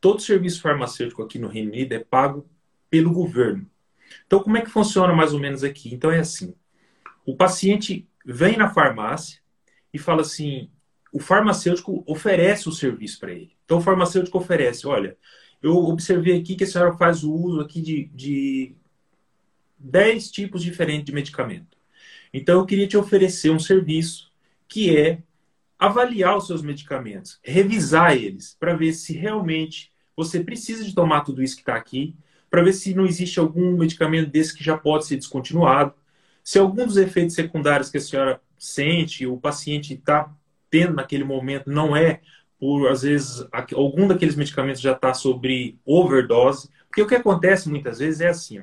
Todo 0.00 0.20
serviço 0.22 0.62
farmacêutico 0.62 1.22
aqui 1.22 1.38
no 1.38 1.48
Reino 1.48 1.70
Unido 1.72 1.92
é 1.92 1.98
pago 1.98 2.46
pelo 2.88 3.12
governo. 3.12 3.68
Então, 4.26 4.40
como 4.40 4.56
é 4.56 4.62
que 4.62 4.70
funciona 4.70 5.12
mais 5.12 5.32
ou 5.32 5.40
menos 5.40 5.62
aqui? 5.62 5.92
Então, 5.94 6.10
é 6.10 6.20
assim: 6.20 6.54
o 7.24 7.36
paciente 7.36 8.08
vem 8.24 8.56
na 8.56 8.70
farmácia 8.70 9.40
e 9.92 9.98
fala 9.98 10.22
assim: 10.22 10.70
o 11.12 11.20
farmacêutico 11.20 12.02
oferece 12.06 12.68
o 12.68 12.72
serviço 12.72 13.18
para 13.18 13.32
ele. 13.32 13.56
Então, 13.64 13.78
o 13.78 13.82
farmacêutico 13.82 14.38
oferece: 14.38 14.86
olha, 14.86 15.16
eu 15.62 15.76
observei 15.76 16.38
aqui 16.38 16.54
que 16.56 16.64
a 16.64 16.66
senhora 16.66 16.96
faz 16.96 17.24
o 17.24 17.32
uso 17.32 17.60
aqui 17.60 17.80
de, 17.80 18.10
de 18.14 18.74
10 19.78 20.30
tipos 20.30 20.62
diferentes 20.62 21.04
de 21.04 21.12
medicamento. 21.12 21.76
Então, 22.32 22.60
eu 22.60 22.66
queria 22.66 22.86
te 22.86 22.96
oferecer 22.96 23.50
um 23.50 23.58
serviço 23.58 24.30
que 24.68 24.96
é 24.96 25.22
avaliar 25.78 26.36
os 26.36 26.46
seus 26.46 26.62
medicamentos, 26.62 27.40
revisar 27.42 28.14
eles, 28.14 28.56
para 28.60 28.74
ver 28.74 28.92
se 28.92 29.14
realmente 29.14 29.90
você 30.14 30.38
precisa 30.38 30.84
de 30.84 30.94
tomar 30.94 31.22
tudo 31.22 31.42
isso 31.42 31.56
que 31.56 31.62
está 31.62 31.74
aqui, 31.74 32.14
para 32.50 32.62
ver 32.62 32.74
se 32.74 32.94
não 32.94 33.06
existe 33.06 33.40
algum 33.40 33.76
medicamento 33.76 34.30
desse 34.30 34.54
que 34.54 34.62
já 34.62 34.76
pode 34.76 35.06
ser 35.06 35.16
descontinuado, 35.16 35.94
se 36.42 36.58
algum 36.58 36.86
dos 36.86 36.96
efeitos 36.96 37.34
secundários 37.34 37.90
que 37.90 37.98
a 37.98 38.00
senhora 38.00 38.40
sente, 38.58 39.26
o 39.26 39.36
paciente 39.36 39.94
está 39.94 40.32
tendo 40.70 40.94
naquele 40.94 41.24
momento, 41.24 41.70
não 41.70 41.96
é 41.96 42.20
por, 42.58 42.88
às 42.88 43.02
vezes, 43.02 43.46
algum 43.74 44.06
daqueles 44.06 44.36
medicamentos 44.36 44.80
já 44.80 44.92
está 44.92 45.14
sobre 45.14 45.78
overdose. 45.84 46.68
Porque 46.86 47.02
o 47.02 47.06
que 47.06 47.14
acontece 47.14 47.68
muitas 47.68 47.98
vezes 47.98 48.20
é 48.20 48.28
assim: 48.28 48.60
ó, 48.60 48.62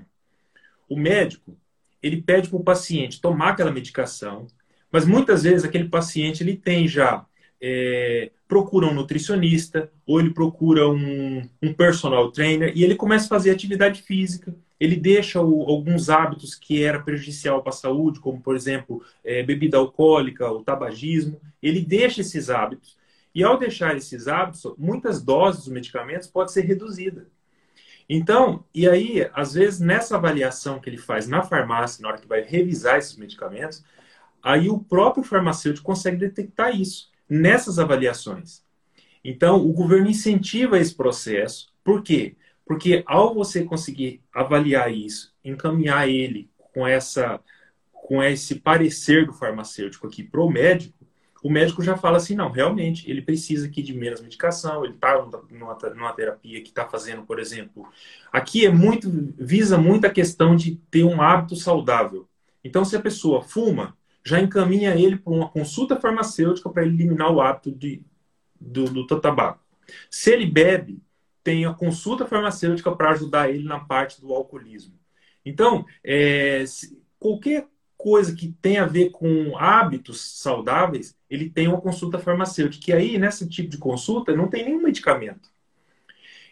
o 0.87 0.97
médico 0.97 1.57
ele 2.01 2.21
pede 2.21 2.49
para 2.49 2.59
o 2.59 2.63
paciente 2.63 3.19
tomar 3.19 3.49
aquela 3.49 3.71
medicação, 3.71 4.45
mas 4.91 5.05
muitas 5.05 5.43
vezes 5.43 5.65
aquele 5.65 5.89
paciente 5.89 6.43
ele 6.43 6.55
tem 6.55 6.87
já 6.87 7.25
é, 7.61 8.31
procura 8.47 8.87
um 8.87 8.93
nutricionista 8.93 9.91
ou 10.05 10.19
ele 10.19 10.29
procura 10.29 10.87
um, 10.87 11.47
um, 11.61 11.73
personal 11.73 12.31
trainer 12.31 12.71
e 12.75 12.83
ele 12.83 12.95
começa 12.95 13.25
a 13.25 13.29
fazer 13.29 13.51
atividade 13.51 14.01
física. 14.01 14.55
Ele 14.79 14.95
deixa 14.95 15.41
o, 15.41 15.63
alguns 15.63 16.09
hábitos 16.09 16.55
que 16.55 16.83
era 16.83 17.01
prejudicial 17.01 17.61
para 17.61 17.71
a 17.71 17.75
saúde, 17.75 18.19
como 18.19 18.41
por 18.41 18.55
exemplo 18.55 19.03
é, 19.23 19.41
bebida 19.43 19.77
alcoólica, 19.77 20.51
o 20.51 20.63
tabagismo. 20.63 21.41
Ele 21.61 21.81
deixa 21.81 22.21
esses 22.21 22.49
hábitos 22.49 22.97
e 23.37 23.43
ao 23.43 23.57
deixar 23.57 23.95
esses 23.95 24.27
hábitos, 24.27 24.63
muitas 24.77 25.21
doses 25.21 25.65
dos 25.65 25.73
medicamentos 25.73 26.27
pode 26.27 26.51
ser 26.51 26.61
reduzida. 26.61 27.27
Então, 28.09 28.63
e 28.73 28.87
aí, 28.87 29.29
às 29.33 29.53
vezes, 29.53 29.79
nessa 29.79 30.15
avaliação 30.15 30.79
que 30.79 30.89
ele 30.89 30.97
faz 30.97 31.27
na 31.27 31.43
farmácia, 31.43 32.01
na 32.01 32.07
hora 32.07 32.17
que 32.17 32.27
vai 32.27 32.41
revisar 32.41 32.97
esses 32.97 33.15
medicamentos, 33.17 33.83
aí 34.41 34.69
o 34.69 34.79
próprio 34.79 35.23
farmacêutico 35.23 35.85
consegue 35.85 36.17
detectar 36.17 36.75
isso 36.75 37.11
nessas 37.29 37.77
avaliações. 37.77 38.63
Então, 39.23 39.57
o 39.57 39.73
governo 39.73 40.09
incentiva 40.09 40.79
esse 40.79 40.95
processo. 40.95 41.67
Por 41.83 42.01
quê? 42.01 42.35
Porque 42.67 43.03
ao 43.05 43.33
você 43.33 43.63
conseguir 43.63 44.21
avaliar 44.33 44.93
isso, 44.93 45.33
encaminhar 45.43 46.07
ele 46.07 46.49
com 46.73 46.85
essa 46.85 47.39
com 47.91 48.23
esse 48.23 48.55
parecer 48.55 49.25
do 49.25 49.33
farmacêutico 49.33 50.07
aqui 50.07 50.23
para 50.23 50.39
o 50.39 50.49
médico, 50.49 50.97
o 51.43 51.49
médico 51.49 51.83
já 51.83 51.97
fala 51.97 52.17
assim, 52.17 52.35
não, 52.35 52.49
realmente, 52.49 53.09
ele 53.09 53.21
precisa 53.21 53.67
aqui 53.67 53.81
de 53.81 53.93
menos 53.93 54.21
medicação, 54.21 54.83
ele 54.83 54.93
está 54.93 55.21
numa, 55.49 55.77
numa, 55.93 56.13
terapia 56.13 56.61
que 56.61 56.69
está 56.69 56.85
fazendo, 56.85 57.23
por 57.23 57.39
exemplo. 57.39 57.87
Aqui 58.31 58.65
é 58.65 58.69
muito, 58.69 59.09
visa 59.37 59.77
muito 59.77 60.05
a 60.05 60.09
questão 60.09 60.55
de 60.55 60.75
ter 60.89 61.03
um 61.03 61.21
hábito 61.21 61.55
saudável. 61.55 62.27
Então, 62.63 62.83
se 62.83 62.95
a 62.95 63.01
pessoa 63.01 63.41
fuma, 63.41 63.95
já 64.25 64.39
encaminha 64.39 64.95
ele 64.95 65.17
para 65.17 65.33
uma 65.33 65.49
consulta 65.49 65.99
farmacêutica 65.99 66.69
para 66.69 66.85
eliminar 66.85 67.31
o 67.31 67.39
hábito 67.39 67.71
de, 67.71 68.01
do, 68.59 68.85
do 68.85 69.05
tabaco. 69.19 69.59
Se 70.09 70.31
ele 70.31 70.45
bebe, 70.45 70.99
tem 71.47 71.63
a 71.63 71.73
consulta 71.73 72.25
farmacêutica 72.25 72.93
para 72.93 73.11
ajudar 73.11 73.49
ele 73.49 73.63
na 73.63 73.79
parte 73.79 74.19
do 74.19 74.33
alcoolismo. 74.33 74.99
Então, 75.45 75.85
é, 76.03 76.65
qualquer 77.17 77.69
coisa 77.95 78.35
que 78.35 78.51
tem 78.61 78.79
a 78.79 78.85
ver 78.85 79.11
com 79.11 79.57
hábitos 79.57 80.41
saudáveis, 80.41 81.17
ele 81.29 81.49
tem 81.49 81.69
uma 81.69 81.79
consulta 81.79 82.19
farmacêutica. 82.19 82.83
Que 82.83 82.91
aí, 82.91 83.17
nesse 83.17 83.47
tipo 83.47 83.69
de 83.69 83.77
consulta, 83.77 84.35
não 84.35 84.49
tem 84.49 84.65
nenhum 84.65 84.83
medicamento. 84.83 85.49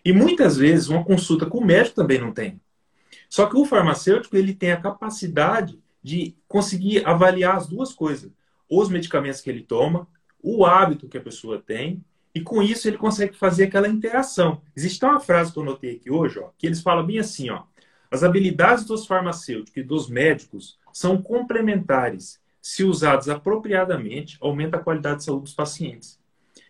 E 0.06 0.14
muitas 0.14 0.56
vezes, 0.56 0.88
uma 0.88 1.04
consulta 1.04 1.46
com 1.46 1.58
o 1.58 1.66
médico 1.66 1.98
também 1.98 2.22
não 2.22 2.32
tem. 2.32 2.62
Só 3.30 3.48
que 3.48 3.58
o 3.58 3.66
farmacêutico 3.66 4.38
ele 4.38 4.54
tem 4.54 4.72
a 4.72 4.80
capacidade 4.80 5.78
de 6.02 6.34
conseguir 6.48 7.06
avaliar 7.06 7.58
as 7.58 7.68
duas 7.68 7.92
coisas: 7.92 8.32
os 8.70 8.88
medicamentos 8.88 9.42
que 9.42 9.50
ele 9.50 9.62
toma, 9.62 10.08
o 10.42 10.66
hábito 10.66 11.10
que 11.10 11.18
a 11.18 11.22
pessoa 11.22 11.62
tem, 11.62 12.02
e 12.36 12.41
com 12.41 12.62
isso 12.62 12.86
ele 12.89 12.98
consegue 12.98 13.34
fazer 13.34 13.63
aquela 13.63 13.88
interação. 13.88 14.62
Existe 14.76 15.04
uma 15.06 15.21
frase 15.21 15.54
que 15.54 15.58
eu 15.58 15.63
notei 15.63 15.95
aqui 15.95 16.12
hoje, 16.12 16.38
ó, 16.38 16.50
que 16.58 16.67
eles 16.67 16.82
falam 16.82 17.06
bem 17.06 17.17
assim: 17.17 17.50
ó, 17.50 17.63
as 18.12 18.24
habilidades 18.24 18.84
dos 18.84 19.08
farmacêuticos 19.08 19.78
e 19.78 19.84
dos 19.84 20.10
médicos 20.10 20.78
são 20.91 21.21
complementares. 21.21 22.43
Se 22.62 22.84
usados 22.84 23.30
apropriadamente, 23.30 24.38
aumenta 24.41 24.78
a 24.78 24.82
qualidade 24.82 25.19
de 25.19 25.26
saúde 25.26 25.43
dos 25.43 25.54
pacientes. 25.54 26.19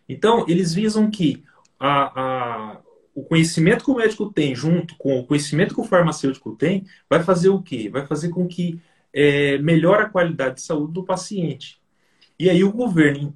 Então, 0.08 0.46
eles 0.48 0.74
visam 0.74 1.10
que 1.10 1.44
a, 1.80 2.22
a, 2.22 2.82
o 3.16 3.24
conhecimento 3.24 3.86
que 3.86 3.92
o 3.92 3.96
médico 3.96 4.32
tem, 4.32 4.54
junto 4.54 4.96
com 4.98 5.20
o 5.20 5.26
conhecimento 5.26 5.74
que 5.74 5.80
o 5.80 5.86
farmacêutico 5.86 6.56
tem, 6.56 6.86
vai 7.10 7.24
fazer 7.24 7.50
o 7.50 7.62
quê? 7.62 7.90
Vai 7.90 8.06
fazer 8.06 8.30
com 8.30 8.46
que 8.46 8.80
é, 9.14 9.58
melhora 9.60 10.04
a 10.04 10.10
qualidade 10.10 10.56
de 10.56 10.62
saúde 10.62 10.94
do 10.94 11.04
paciente. 11.04 11.80
E 12.38 12.50
aí 12.50 12.64
o 12.64 12.72
governo, 12.72 13.34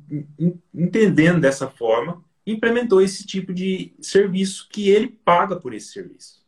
entendendo 0.73 1.39
dessa 1.39 1.69
forma, 1.69 2.23
implementou 2.45 3.01
esse 3.01 3.25
tipo 3.25 3.53
de 3.53 3.93
serviço 4.01 4.67
que 4.69 4.89
ele 4.89 5.07
paga 5.07 5.55
por 5.55 5.73
esse 5.73 5.93
serviço. 5.93 6.39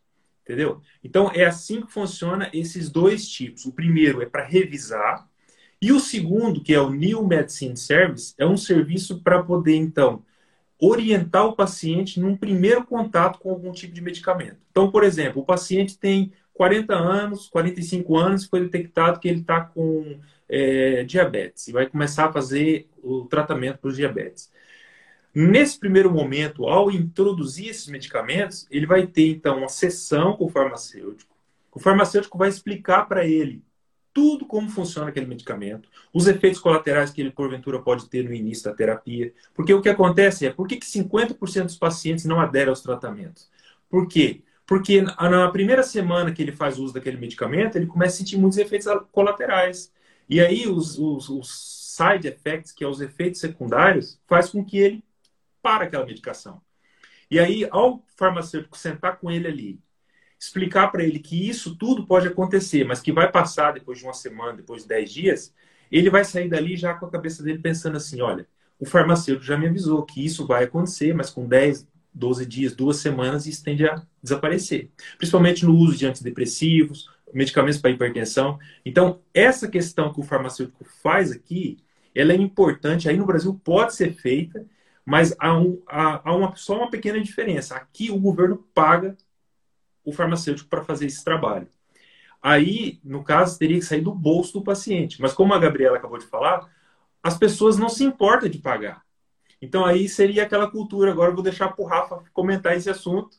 Entendeu? 0.44 0.82
Então 1.04 1.32
é 1.34 1.46
assim 1.46 1.82
que 1.82 1.92
funciona 1.92 2.50
esses 2.54 2.90
dois 2.90 3.28
tipos. 3.28 3.66
O 3.66 3.72
primeiro 3.72 4.22
é 4.22 4.26
para 4.26 4.46
revisar 4.46 5.30
e 5.82 5.92
o 5.92 6.00
segundo, 6.00 6.62
que 6.62 6.74
é 6.74 6.80
o 6.80 6.92
New 6.92 7.26
Medicine 7.26 7.76
Service, 7.76 8.36
é 8.38 8.46
um 8.46 8.56
serviço 8.56 9.22
para 9.24 9.42
poder 9.42 9.76
então 9.76 10.24
orientar 10.80 11.46
o 11.46 11.56
paciente 11.56 12.20
num 12.20 12.38
primeiro 12.38 12.86
contato 12.86 13.40
com 13.40 13.50
algum 13.50 13.72
tipo 13.72 13.94
de 13.94 14.02
medicamento. 14.02 14.58
Então, 14.70 14.92
por 14.92 15.04
exemplo, 15.04 15.42
o 15.42 15.46
paciente 15.46 15.98
tem 15.98 16.34
40 16.62 16.94
anos, 16.94 17.50
45 17.50 18.16
anos, 18.16 18.46
foi 18.46 18.62
detectado 18.62 19.20
que 19.20 19.28
ele 19.28 19.40
está 19.40 19.62
com 19.62 20.20
é, 20.48 21.04
diabetes 21.06 21.68
e 21.68 21.72
vai 21.72 21.88
começar 21.88 22.26
a 22.26 22.32
fazer 22.32 22.88
o 23.02 23.26
tratamento 23.26 23.80
para 23.80 23.90
os 23.90 23.96
diabetes. 23.96 24.52
Nesse 25.34 25.80
primeiro 25.80 26.12
momento, 26.12 26.68
ao 26.68 26.92
introduzir 26.92 27.70
esses 27.70 27.88
medicamentos, 27.88 28.68
ele 28.70 28.86
vai 28.86 29.08
ter 29.08 29.32
então 29.32 29.58
uma 29.58 29.70
sessão 29.70 30.34
com 30.34 30.46
o 30.46 30.50
farmacêutico. 30.50 31.36
O 31.72 31.80
farmacêutico 31.80 32.38
vai 32.38 32.50
explicar 32.50 33.08
para 33.08 33.26
ele 33.26 33.64
tudo 34.14 34.46
como 34.46 34.70
funciona 34.70 35.10
aquele 35.10 35.26
medicamento, 35.26 35.90
os 36.14 36.28
efeitos 36.28 36.60
colaterais 36.60 37.10
que 37.10 37.22
ele 37.22 37.32
porventura 37.32 37.82
pode 37.82 38.08
ter 38.08 38.24
no 38.24 38.36
início 38.36 38.66
da 38.66 38.76
terapia. 38.76 39.34
Porque 39.56 39.74
o 39.74 39.82
que 39.82 39.90
acontece 39.90 40.46
é, 40.46 40.52
por 40.54 40.68
que, 40.68 40.78
que 40.78 40.86
50% 40.86 41.64
dos 41.64 41.78
pacientes 41.78 42.26
não 42.26 42.40
aderem 42.40 42.70
aos 42.70 42.84
tratamentos? 42.84 43.50
Por 43.90 44.08
quê? 44.08 44.44
Porque 44.72 45.02
na 45.02 45.52
primeira 45.52 45.84
semana 45.84 46.32
que 46.32 46.42
ele 46.42 46.54
faz 46.54 46.80
uso 46.80 46.94
daquele 46.94 47.18
medicamento, 47.18 47.76
ele 47.76 47.88
começa 47.88 48.16
a 48.16 48.18
sentir 48.20 48.38
muitos 48.38 48.58
efeitos 48.58 48.88
colaterais. 49.12 49.92
E 50.30 50.40
aí 50.40 50.66
os, 50.66 50.98
os, 50.98 51.28
os 51.28 51.94
side 51.98 52.26
effects, 52.30 52.72
que 52.72 52.86
são 52.86 52.88
é 52.88 52.92
os 52.94 53.02
efeitos 53.02 53.42
secundários, 53.42 54.18
faz 54.26 54.50
com 54.50 54.64
que 54.64 54.78
ele 54.78 55.04
pare 55.62 55.84
aquela 55.84 56.06
medicação. 56.06 56.62
E 57.30 57.38
aí, 57.38 57.68
ao 57.70 58.02
farmacêutico 58.16 58.78
sentar 58.78 59.20
com 59.20 59.30
ele 59.30 59.46
ali, 59.46 59.80
explicar 60.40 60.90
para 60.90 61.04
ele 61.04 61.20
que 61.20 61.50
isso 61.50 61.76
tudo 61.76 62.08
pode 62.08 62.30
acontecer, 62.30 62.86
mas 62.86 63.02
que 63.02 63.12
vai 63.12 63.30
passar 63.30 63.74
depois 63.74 64.00
de 64.00 64.06
uma 64.06 64.14
semana, 64.14 64.54
depois 64.54 64.84
de 64.84 64.88
10 64.88 65.12
dias, 65.12 65.54
ele 65.92 66.10
vai 66.10 66.24
sair 66.24 66.48
dali 66.48 66.78
já 66.78 66.94
com 66.94 67.06
a 67.06 67.12
cabeça 67.12 67.44
dele 67.44 67.60
pensando 67.60 67.98
assim: 67.98 68.22
olha, 68.22 68.48
o 68.80 68.86
farmacêutico 68.86 69.46
já 69.46 69.58
me 69.58 69.68
avisou 69.68 70.06
que 70.06 70.26
isso 70.26 70.48
vai 70.48 70.64
acontecer, 70.64 71.14
mas 71.14 71.30
com 71.30 71.46
10, 71.46 71.86
12 72.14 72.46
dias, 72.46 72.74
duas 72.74 73.00
semanas, 73.00 73.46
isso 73.46 73.62
tende 73.66 73.86
a 73.86 74.02
desaparecer, 74.22 74.90
principalmente 75.18 75.66
no 75.66 75.76
uso 75.76 75.98
de 75.98 76.06
antidepressivos, 76.06 77.10
medicamentos 77.34 77.80
para 77.80 77.92
hipertensão. 77.92 78.60
Então, 78.86 79.22
essa 79.34 79.68
questão 79.68 80.14
que 80.14 80.20
o 80.20 80.24
farmacêutico 80.24 80.84
faz 81.02 81.32
aqui, 81.32 81.78
ela 82.14 82.34
é 82.34 82.36
importante, 82.36 83.10
aí 83.10 83.18
no 83.18 83.26
Brasil 83.26 83.60
pode 83.64 83.96
ser 83.96 84.14
feita, 84.14 84.66
mas 85.06 85.36
há, 85.40 85.58
um, 85.58 85.82
há, 85.88 86.30
há 86.30 86.36
uma, 86.36 86.56
só 86.56 86.78
uma 86.78 86.90
pequena 86.90 87.20
diferença. 87.22 87.76
Aqui 87.76 88.12
o 88.12 88.20
governo 88.20 88.58
paga 88.74 89.18
o 90.04 90.12
farmacêutico 90.12 90.70
para 90.70 90.84
fazer 90.84 91.06
esse 91.06 91.24
trabalho. 91.24 91.68
Aí, 92.42 93.00
no 93.04 93.24
caso, 93.24 93.58
teria 93.58 93.78
que 93.78 93.86
sair 93.86 94.02
do 94.02 94.14
bolso 94.14 94.54
do 94.54 94.64
paciente. 94.64 95.22
Mas 95.22 95.34
como 95.34 95.54
a 95.54 95.60
Gabriela 95.60 95.98
acabou 95.98 96.18
de 96.18 96.26
falar, 96.26 96.68
as 97.22 97.38
pessoas 97.38 97.78
não 97.78 97.90
se 97.90 98.04
importam 98.04 98.50
de 98.50 98.58
pagar. 98.58 99.04
Então 99.62 99.86
aí 99.86 100.10
seria 100.10 100.44
aquela 100.44 100.70
cultura. 100.70 101.12
Agora 101.12 101.30
eu 101.30 101.36
vou 101.36 101.44
deixar 101.44 101.70
para 101.70 101.84
o 101.84 101.88
Rafa 101.88 102.24
comentar 102.34 102.76
esse 102.76 102.90
assunto. 102.90 103.38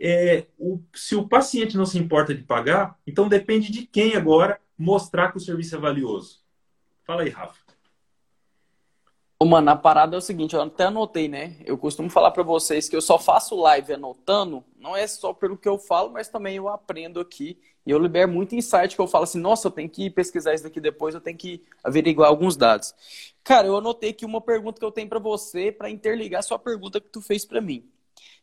É, 0.00 0.46
o, 0.58 0.80
se 0.94 1.14
o 1.14 1.28
paciente 1.28 1.76
não 1.76 1.84
se 1.84 1.98
importa 1.98 2.34
de 2.34 2.42
pagar, 2.42 2.98
então 3.06 3.28
depende 3.28 3.70
de 3.70 3.86
quem 3.86 4.16
agora 4.16 4.58
mostrar 4.76 5.30
que 5.30 5.36
o 5.36 5.40
serviço 5.40 5.76
é 5.76 5.78
valioso. 5.78 6.40
Fala 7.04 7.22
aí, 7.22 7.28
Rafa. 7.28 7.60
Mano, 9.42 9.70
a 9.70 9.76
parada 9.76 10.14
é 10.14 10.18
o 10.18 10.20
seguinte, 10.20 10.54
eu 10.54 10.60
até 10.60 10.84
anotei, 10.84 11.26
né? 11.26 11.56
Eu 11.64 11.78
costumo 11.78 12.10
falar 12.10 12.30
para 12.30 12.42
vocês 12.42 12.88
que 12.88 12.94
eu 12.94 13.00
só 13.00 13.18
faço 13.18 13.58
live 13.58 13.94
anotando, 13.94 14.62
não 14.78 14.94
é 14.94 15.06
só 15.06 15.32
pelo 15.32 15.56
que 15.56 15.68
eu 15.68 15.78
falo, 15.78 16.10
mas 16.10 16.28
também 16.28 16.56
eu 16.56 16.68
aprendo 16.68 17.18
aqui. 17.18 17.58
E 17.86 17.90
eu 17.90 17.98
libero 17.98 18.30
muito 18.30 18.54
insight 18.54 18.94
que 18.94 19.00
eu 19.00 19.06
falo 19.06 19.24
assim, 19.24 19.40
nossa, 19.40 19.66
eu 19.66 19.70
tenho 19.70 19.88
que 19.88 20.10
pesquisar 20.10 20.54
isso 20.54 20.64
daqui 20.64 20.78
depois, 20.78 21.14
eu 21.14 21.22
tenho 21.22 21.38
que 21.38 21.64
averiguar 21.82 22.28
alguns 22.28 22.54
dados. 22.54 22.94
Cara, 23.42 23.66
eu 23.66 23.76
anotei 23.76 24.10
aqui 24.10 24.26
uma 24.26 24.42
pergunta 24.42 24.78
que 24.78 24.84
eu 24.84 24.92
tenho 24.92 25.08
para 25.08 25.18
você 25.18 25.72
para 25.72 25.90
interligar 25.90 26.40
a 26.40 26.42
sua 26.42 26.58
pergunta 26.58 27.00
que 27.00 27.08
tu 27.08 27.22
fez 27.22 27.44
para 27.44 27.62
mim. 27.62 27.88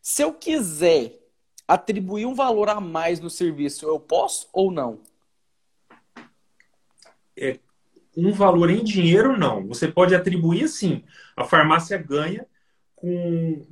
Se 0.02 0.24
eu 0.24 0.34
quiser 0.34 1.27
atribuir 1.68 2.26
um 2.26 2.34
valor 2.34 2.70
a 2.70 2.80
mais 2.80 3.20
no 3.20 3.30
serviço, 3.30 3.86
eu 3.86 4.00
posso 4.00 4.48
ou 4.54 4.72
não? 4.72 5.00
É, 7.36 7.60
um 8.16 8.32
valor 8.32 8.70
em 8.70 8.84
dinheiro, 8.84 9.38
não. 9.38 9.68
Você 9.68 9.88
pode 9.88 10.16
atribuir 10.16 10.68
sim. 10.68 11.04
A 11.36 11.44
farmácia 11.44 11.98
ganha 11.98 12.48
com, 12.96 13.66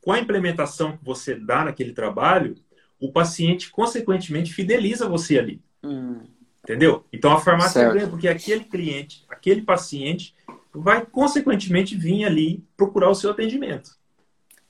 com 0.00 0.12
a 0.12 0.18
implementação 0.18 0.96
que 0.96 1.04
você 1.04 1.34
dá 1.34 1.64
naquele 1.64 1.92
trabalho, 1.92 2.56
o 2.98 3.12
paciente, 3.12 3.70
consequentemente, 3.70 4.52
fideliza 4.52 5.08
você 5.08 5.38
ali. 5.38 5.62
Hum. 5.82 6.20
Entendeu? 6.62 7.04
Então 7.12 7.32
a 7.32 7.40
farmácia 7.40 7.80
certo. 7.80 7.94
ganha, 7.94 8.08
porque 8.08 8.28
aquele 8.28 8.64
cliente, 8.64 9.24
aquele 9.28 9.62
paciente, 9.62 10.34
vai 10.72 11.04
consequentemente 11.04 11.96
vir 11.96 12.24
ali 12.24 12.64
procurar 12.76 13.10
o 13.10 13.14
seu 13.14 13.30
atendimento. 13.30 13.98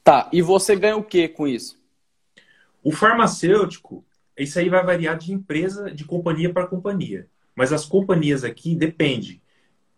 Tá, 0.02 0.28
e 0.32 0.40
você 0.40 0.74
ganha 0.74 0.96
o 0.96 1.04
que 1.04 1.28
com 1.28 1.46
isso? 1.46 1.79
O 2.82 2.92
farmacêutico, 2.92 4.04
isso 4.36 4.58
aí 4.58 4.68
vai 4.68 4.84
variar 4.84 5.18
de 5.18 5.32
empresa, 5.32 5.90
de 5.90 6.04
companhia 6.04 6.52
para 6.52 6.66
companhia. 6.66 7.28
Mas 7.54 7.72
as 7.72 7.84
companhias 7.84 8.44
aqui 8.44 8.74
depende. 8.74 9.42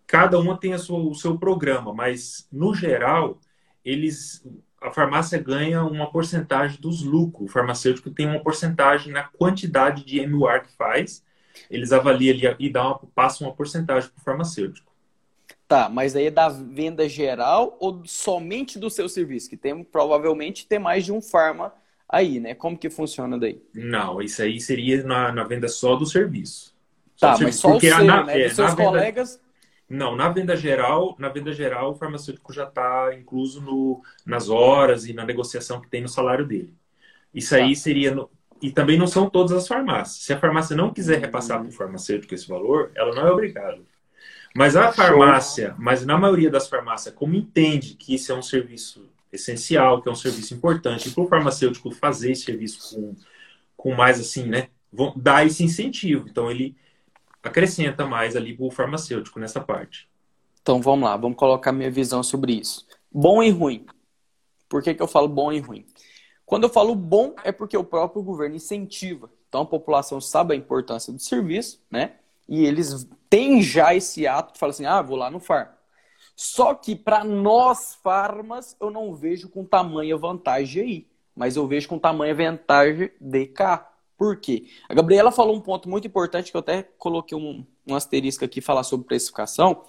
Cada 0.07 0.38
uma 0.38 0.59
tem 0.59 0.77
sua, 0.79 0.99
o 0.99 1.14
seu 1.14 1.38
programa, 1.38 1.95
mas 1.95 2.49
no 2.51 2.75
geral, 2.75 3.38
eles 3.85 4.45
a 4.83 4.90
farmácia 4.90 5.38
ganha 5.38 5.85
uma 5.85 6.11
porcentagem 6.11 6.81
dos 6.81 7.03
lucros. 7.03 7.49
O 7.49 7.53
farmacêutico 7.53 8.11
tem 8.11 8.27
uma 8.27 8.40
porcentagem 8.40 9.12
na 9.12 9.23
quantidade 9.23 10.05
de 10.05 10.27
MUR 10.27 10.62
que 10.62 10.77
faz. 10.77 11.25
Eles 11.71 11.92
avaliam 11.92 12.35
ali 12.35 12.57
e 12.59 12.71
dá 12.71 12.88
uma, 12.88 12.99
passam 13.14 13.47
uma 13.47 13.55
porcentagem 13.55 14.11
para 14.11 14.21
o 14.21 14.25
farmacêutico. 14.25 14.90
Tá, 15.68 15.88
mas 15.88 16.16
aí 16.16 16.27
é 16.27 16.31
da 16.31 16.49
venda 16.49 17.09
geral 17.09 17.77
ou 17.81 18.03
somente 18.05 18.79
do 18.79 18.90
seu 18.90 19.09
serviço? 19.09 19.49
Que 19.49 19.57
tem 19.57 19.85
provavelmente 19.85 20.66
tem 20.66 20.79
mais 20.79 21.05
de 21.05 21.12
um 21.12 21.23
farma 21.23 21.73
aí, 22.12 22.38
né? 22.38 22.55
Como 22.55 22.79
que 22.79 22.90
funciona 22.90 23.38
daí? 23.38 23.61
Não, 23.75 24.20
isso 24.20 24.42
aí 24.42 24.61
seria 24.61 25.03
na, 25.03 25.33
na 25.33 25.42
venda 25.42 25.66
só 25.66 25.96
do 25.96 26.07
serviço. 26.07 26.77
Tá, 27.18 27.37
mas 27.40 27.57
só 27.57 27.77
o 27.77 27.81
seu, 27.81 28.05
na, 28.05 28.25
né? 28.25 28.42
É, 28.42 28.44
Dos 28.46 28.57
seus 28.57 28.75
colegas... 28.75 29.31
Venda... 29.37 29.53
Não, 29.88 30.16
na 30.16 30.31
venda 30.31 30.57
geral, 30.57 31.14
na 31.18 31.29
venda 31.29 31.53
geral, 31.53 31.90
o 31.90 31.94
farmacêutico 31.94 32.51
já 32.51 32.64
está 32.64 33.14
incluso 33.14 33.61
no, 33.61 34.01
nas 34.25 34.48
horas 34.48 35.07
e 35.07 35.12
na 35.12 35.22
negociação 35.22 35.83
que 35.83 35.88
tem 35.90 36.01
no 36.01 36.09
salário 36.09 36.46
dele. 36.46 36.72
Isso 37.35 37.51
tá. 37.51 37.57
aí 37.57 37.77
seria. 37.77 38.14
No, 38.14 38.31
e 38.62 38.70
também 38.70 38.96
não 38.96 39.07
são 39.07 39.29
todas 39.29 39.53
as 39.53 39.68
farmácias. 39.68 40.25
Se 40.25 40.33
a 40.33 40.38
farmácia 40.38 40.75
não 40.75 40.94
quiser 40.94 41.20
repassar 41.20 41.61
para 41.61 41.68
o 41.68 41.72
farmacêutico 41.72 42.33
esse 42.33 42.48
valor, 42.48 42.90
ela 42.94 43.14
não 43.14 43.27
é 43.27 43.33
obrigada. 43.33 43.83
Mas 44.55 44.77
a 44.77 44.92
farmácia, 44.92 45.75
mas 45.79 46.07
na 46.07 46.16
maioria 46.16 46.51
das 46.51 46.68
farmácias, 46.68 47.14
como 47.14 47.35
entende 47.35 47.94
que 47.94 48.14
isso 48.14 48.33
é 48.33 48.35
um 48.35 48.42
serviço 48.42 49.12
essencial, 49.33 50.03
que 50.03 50.09
é 50.09 50.12
um 50.12 50.16
serviço 50.16 50.55
importante, 50.55 51.11
para 51.11 51.25
o 51.25 51.27
farmacêutico 51.27 51.90
fazer 51.90 52.33
esse 52.33 52.42
serviço 52.42 52.95
com, 52.95 53.16
com 53.77 53.95
mais 53.95 54.21
assim, 54.21 54.47
né? 54.47 54.68
Dá 55.16 55.45
esse 55.45 55.64
incentivo. 55.64 56.29
Então 56.29 56.51
ele 56.51 56.77
acrescenta 57.42 58.07
mais 58.07 58.37
ali 58.37 58.55
o 58.59 58.71
farmacêutico 58.71 59.40
nessa 59.40 59.61
parte. 59.61 60.09
Então 60.61 60.81
vamos 60.81 61.09
lá, 61.09 61.16
vamos 61.16 61.37
colocar 61.37 61.73
minha 61.73 61.90
visão 61.90 62.23
sobre 62.23 62.53
isso. 62.53 62.87
Bom 63.11 63.42
e 63.42 63.51
ruim. 63.51 63.87
Por 64.68 64.83
que, 64.83 64.95
que 64.95 65.03
eu 65.03 65.09
falo 65.09 65.29
bom 65.29 65.53
e 65.53 65.59
ruim? 65.59 65.85
Quando 66.47 66.64
eu 66.64 66.68
falo 66.68 66.95
bom, 66.95 67.35
é 67.42 67.51
porque 67.51 67.77
o 67.77 67.85
próprio 67.85 68.23
governo 68.23 68.57
incentiva. 68.57 69.31
Então 69.49 69.62
a 69.62 69.66
população 69.66 70.21
sabe 70.21 70.55
a 70.55 70.57
importância 70.57 71.12
do 71.12 71.18
serviço, 71.18 71.83
né? 71.90 72.16
E 72.49 72.64
eles 72.64 73.09
têm 73.29 73.62
já 73.62 73.95
esse 73.95 74.27
ato 74.27 74.53
de 74.53 74.59
falar 74.59 74.71
assim: 74.71 74.85
ah, 74.85 75.03
vou 75.03 75.16
lá 75.16 75.31
no 75.31 75.40
farm. 75.40 75.68
Só 76.42 76.74
que 76.74 76.96
para 76.96 77.22
nós, 77.22 77.94
farmas, 78.02 78.76
eu 78.81 78.90
não 78.90 79.14
vejo 79.14 79.48
com 79.48 79.64
tamanha 79.64 80.16
vantagem 80.16 80.83
aí. 80.83 81.07
Mas 81.37 81.55
eu 81.55 81.68
vejo 81.68 81.88
com 81.88 82.00
tamanha 82.00 82.35
vantagem 82.35 83.12
de 83.20 83.46
cá. 83.46 83.92
Por 84.18 84.37
quê? 84.37 84.66
A 84.88 84.92
Gabriela 84.92 85.31
falou 85.31 85.55
um 85.55 85.61
ponto 85.61 85.88
muito 85.88 86.09
importante 86.09 86.50
que 86.50 86.57
eu 86.57 86.61
até 86.61 86.83
coloquei 86.98 87.38
um, 87.38 87.64
um 87.87 87.94
asterisco 87.94 88.44
aqui 88.44 88.61
falar 88.61 88.83
sobre 88.83 89.07
precificação, 89.07 89.85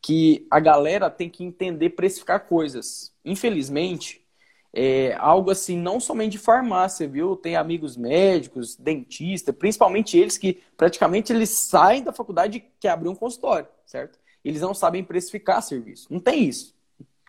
que 0.00 0.46
a 0.48 0.60
galera 0.60 1.10
tem 1.10 1.28
que 1.28 1.42
entender 1.42 1.90
precificar 1.90 2.46
coisas. 2.46 3.12
Infelizmente, 3.24 4.24
é 4.72 5.16
algo 5.18 5.50
assim, 5.50 5.76
não 5.76 5.98
somente 5.98 6.32
de 6.32 6.38
farmácia, 6.38 7.08
viu? 7.08 7.34
Tem 7.34 7.56
amigos 7.56 7.96
médicos, 7.96 8.76
dentistas, 8.76 9.52
principalmente 9.52 10.16
eles 10.16 10.38
que 10.38 10.62
praticamente 10.76 11.32
eles 11.32 11.50
saem 11.50 12.04
da 12.04 12.12
faculdade 12.12 12.64
que 12.78 12.86
abrir 12.86 13.08
um 13.08 13.16
consultório, 13.16 13.66
certo? 13.84 14.16
Eles 14.48 14.62
não 14.62 14.72
sabem 14.72 15.04
precificar 15.04 15.62
serviço. 15.62 16.06
Não 16.10 16.18
tem 16.18 16.44
isso. 16.44 16.74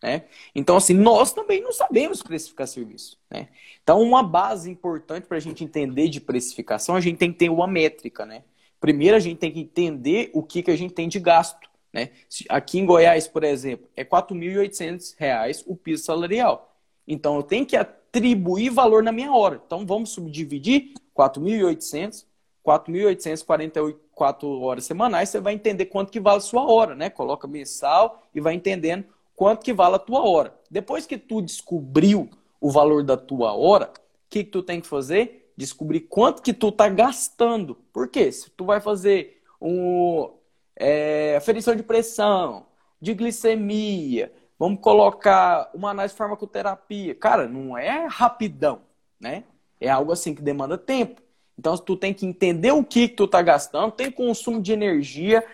Né? 0.01 0.23
Então, 0.55 0.77
assim, 0.77 0.93
nós 0.93 1.33
também 1.33 1.61
não 1.61 1.73
sabemos 1.73 2.23
precificar 2.23 2.65
serviço. 2.65 3.19
Né? 3.29 3.49
Então, 3.83 4.01
uma 4.01 4.23
base 4.23 4.71
importante 4.71 5.27
para 5.27 5.35
a 5.35 5.39
gente 5.41 5.61
entender 5.61 6.07
de 6.07 6.21
precificação, 6.21 6.95
a 6.95 7.01
gente 7.01 7.17
tem 7.17 7.29
que 7.29 7.37
ter 7.37 7.49
uma 7.49 7.67
métrica. 7.67 8.25
Né? 8.25 8.43
Primeiro, 8.79 9.17
a 9.17 9.19
gente 9.19 9.37
tem 9.37 9.51
que 9.51 9.59
entender 9.59 10.31
o 10.33 10.41
que, 10.41 10.63
que 10.63 10.71
a 10.71 10.77
gente 10.77 10.93
tem 10.93 11.09
de 11.09 11.19
gasto. 11.19 11.69
Né? 11.91 12.11
Aqui 12.47 12.79
em 12.79 12.85
Goiás, 12.85 13.27
por 13.27 13.43
exemplo, 13.43 13.89
é 13.93 14.03
R$ 14.03 14.09
4.800 14.09 15.63
o 15.67 15.75
piso 15.75 16.05
salarial. 16.05 16.73
Então, 17.05 17.35
eu 17.35 17.43
tenho 17.43 17.65
que 17.65 17.75
atribuir 17.75 18.69
valor 18.69 19.03
na 19.03 19.11
minha 19.11 19.33
hora. 19.33 19.61
Então, 19.65 19.85
vamos 19.85 20.11
subdividir 20.11 20.93
4.800, 21.13 22.23
4.844 22.69 24.61
horas 24.61 24.85
semanais, 24.85 25.29
você 25.29 25.39
vai 25.39 25.53
entender 25.53 25.85
quanto 25.85 26.11
que 26.11 26.19
vale 26.19 26.37
a 26.37 26.41
sua 26.41 26.71
hora, 26.71 26.93
né? 26.93 27.09
Coloca 27.09 27.47
mensal 27.47 28.27
e 28.33 28.39
vai 28.39 28.53
entendendo 28.53 29.05
quanto 29.35 29.63
que 29.63 29.73
vale 29.73 29.95
a 29.95 29.99
tua 29.99 30.21
hora. 30.21 30.53
Depois 30.69 31.07
que 31.07 31.17
tu 31.17 31.41
descobriu 31.41 32.29
o 32.61 32.69
valor 32.69 33.03
da 33.03 33.17
tua 33.17 33.53
hora, 33.53 33.85
o 33.87 34.29
que, 34.29 34.43
que 34.43 34.51
tu 34.51 34.61
tem 34.61 34.79
que 34.79 34.87
fazer? 34.87 35.51
Descobrir 35.57 36.01
quanto 36.01 36.43
que 36.43 36.53
tu 36.53 36.71
tá 36.71 36.87
gastando. 36.87 37.75
Por 37.91 38.07
quê? 38.07 38.31
Se 38.31 38.51
tu 38.51 38.65
vai 38.65 38.79
fazer 38.79 39.41
um 39.59 40.31
é, 40.75 41.35
aferição 41.37 41.75
de 41.75 41.81
pressão, 41.81 42.67
de 43.01 43.15
glicemia, 43.15 44.31
vamos 44.59 44.79
colocar 44.79 45.71
uma 45.73 45.89
análise 45.89 46.13
de 46.13 46.17
farmacoterapia. 46.19 47.15
Cara, 47.15 47.47
não 47.47 47.75
é 47.75 48.05
rapidão, 48.07 48.81
né? 49.19 49.43
É 49.81 49.89
algo 49.89 50.11
assim 50.11 50.35
que 50.35 50.41
demanda 50.41 50.77
tempo. 50.77 51.19
Então, 51.59 51.77
tu 51.77 51.97
tem 51.97 52.13
que 52.13 52.25
entender 52.25 52.71
o 52.71 52.81
que, 52.81 53.09
que 53.09 53.15
tu 53.15 53.27
tá 53.27 53.41
gastando, 53.41 53.91
tem 53.91 54.09
consumo 54.09 54.61
de 54.61 54.71
energia, 54.71 55.45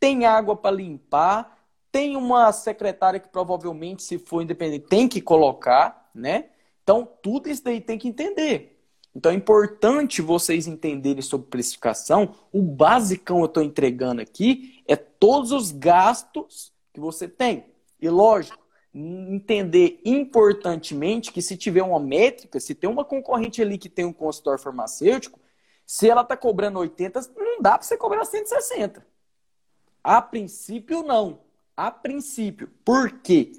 tem 0.00 0.24
água 0.24 0.56
para 0.56 0.74
limpar, 0.74 1.54
tem 1.92 2.16
uma 2.16 2.50
secretária 2.50 3.20
que 3.20 3.28
provavelmente, 3.28 4.02
se 4.02 4.18
for 4.18 4.40
independente, 4.40 4.86
tem 4.86 5.06
que 5.06 5.20
colocar, 5.20 6.08
né? 6.14 6.46
Então, 6.82 7.06
tudo 7.20 7.50
isso 7.50 7.62
daí 7.62 7.78
tem 7.78 7.98
que 7.98 8.08
entender. 8.08 8.80
Então, 9.14 9.30
é 9.30 9.34
importante 9.34 10.22
vocês 10.22 10.66
entenderem 10.66 11.20
sobre 11.20 11.48
precificação. 11.48 12.34
O 12.50 12.62
basicão 12.62 13.40
eu 13.40 13.44
estou 13.44 13.62
entregando 13.62 14.22
aqui 14.22 14.82
é 14.88 14.96
todos 14.96 15.52
os 15.52 15.72
gastos 15.72 16.72
que 16.94 17.00
você 17.00 17.28
tem. 17.28 17.66
E, 18.00 18.08
lógico, 18.08 18.64
entender 18.94 20.00
importantemente 20.06 21.30
que 21.32 21.42
se 21.42 21.54
tiver 21.54 21.82
uma 21.82 22.00
métrica, 22.00 22.58
se 22.58 22.74
tem 22.74 22.88
uma 22.88 23.04
concorrente 23.04 23.60
ali 23.60 23.76
que 23.76 23.90
tem 23.90 24.06
um 24.06 24.12
consultório 24.12 24.62
farmacêutico, 24.62 25.39
se 25.90 26.08
ela 26.08 26.22
está 26.22 26.36
cobrando 26.36 26.78
80, 26.78 27.20
não 27.36 27.60
dá 27.60 27.72
para 27.72 27.82
você 27.82 27.96
cobrar 27.96 28.24
160. 28.24 29.04
A 30.04 30.22
princípio, 30.22 31.02
não 31.02 31.40
a 31.76 31.90
princípio. 31.90 32.70
Por 32.84 33.10
quê? 33.10 33.50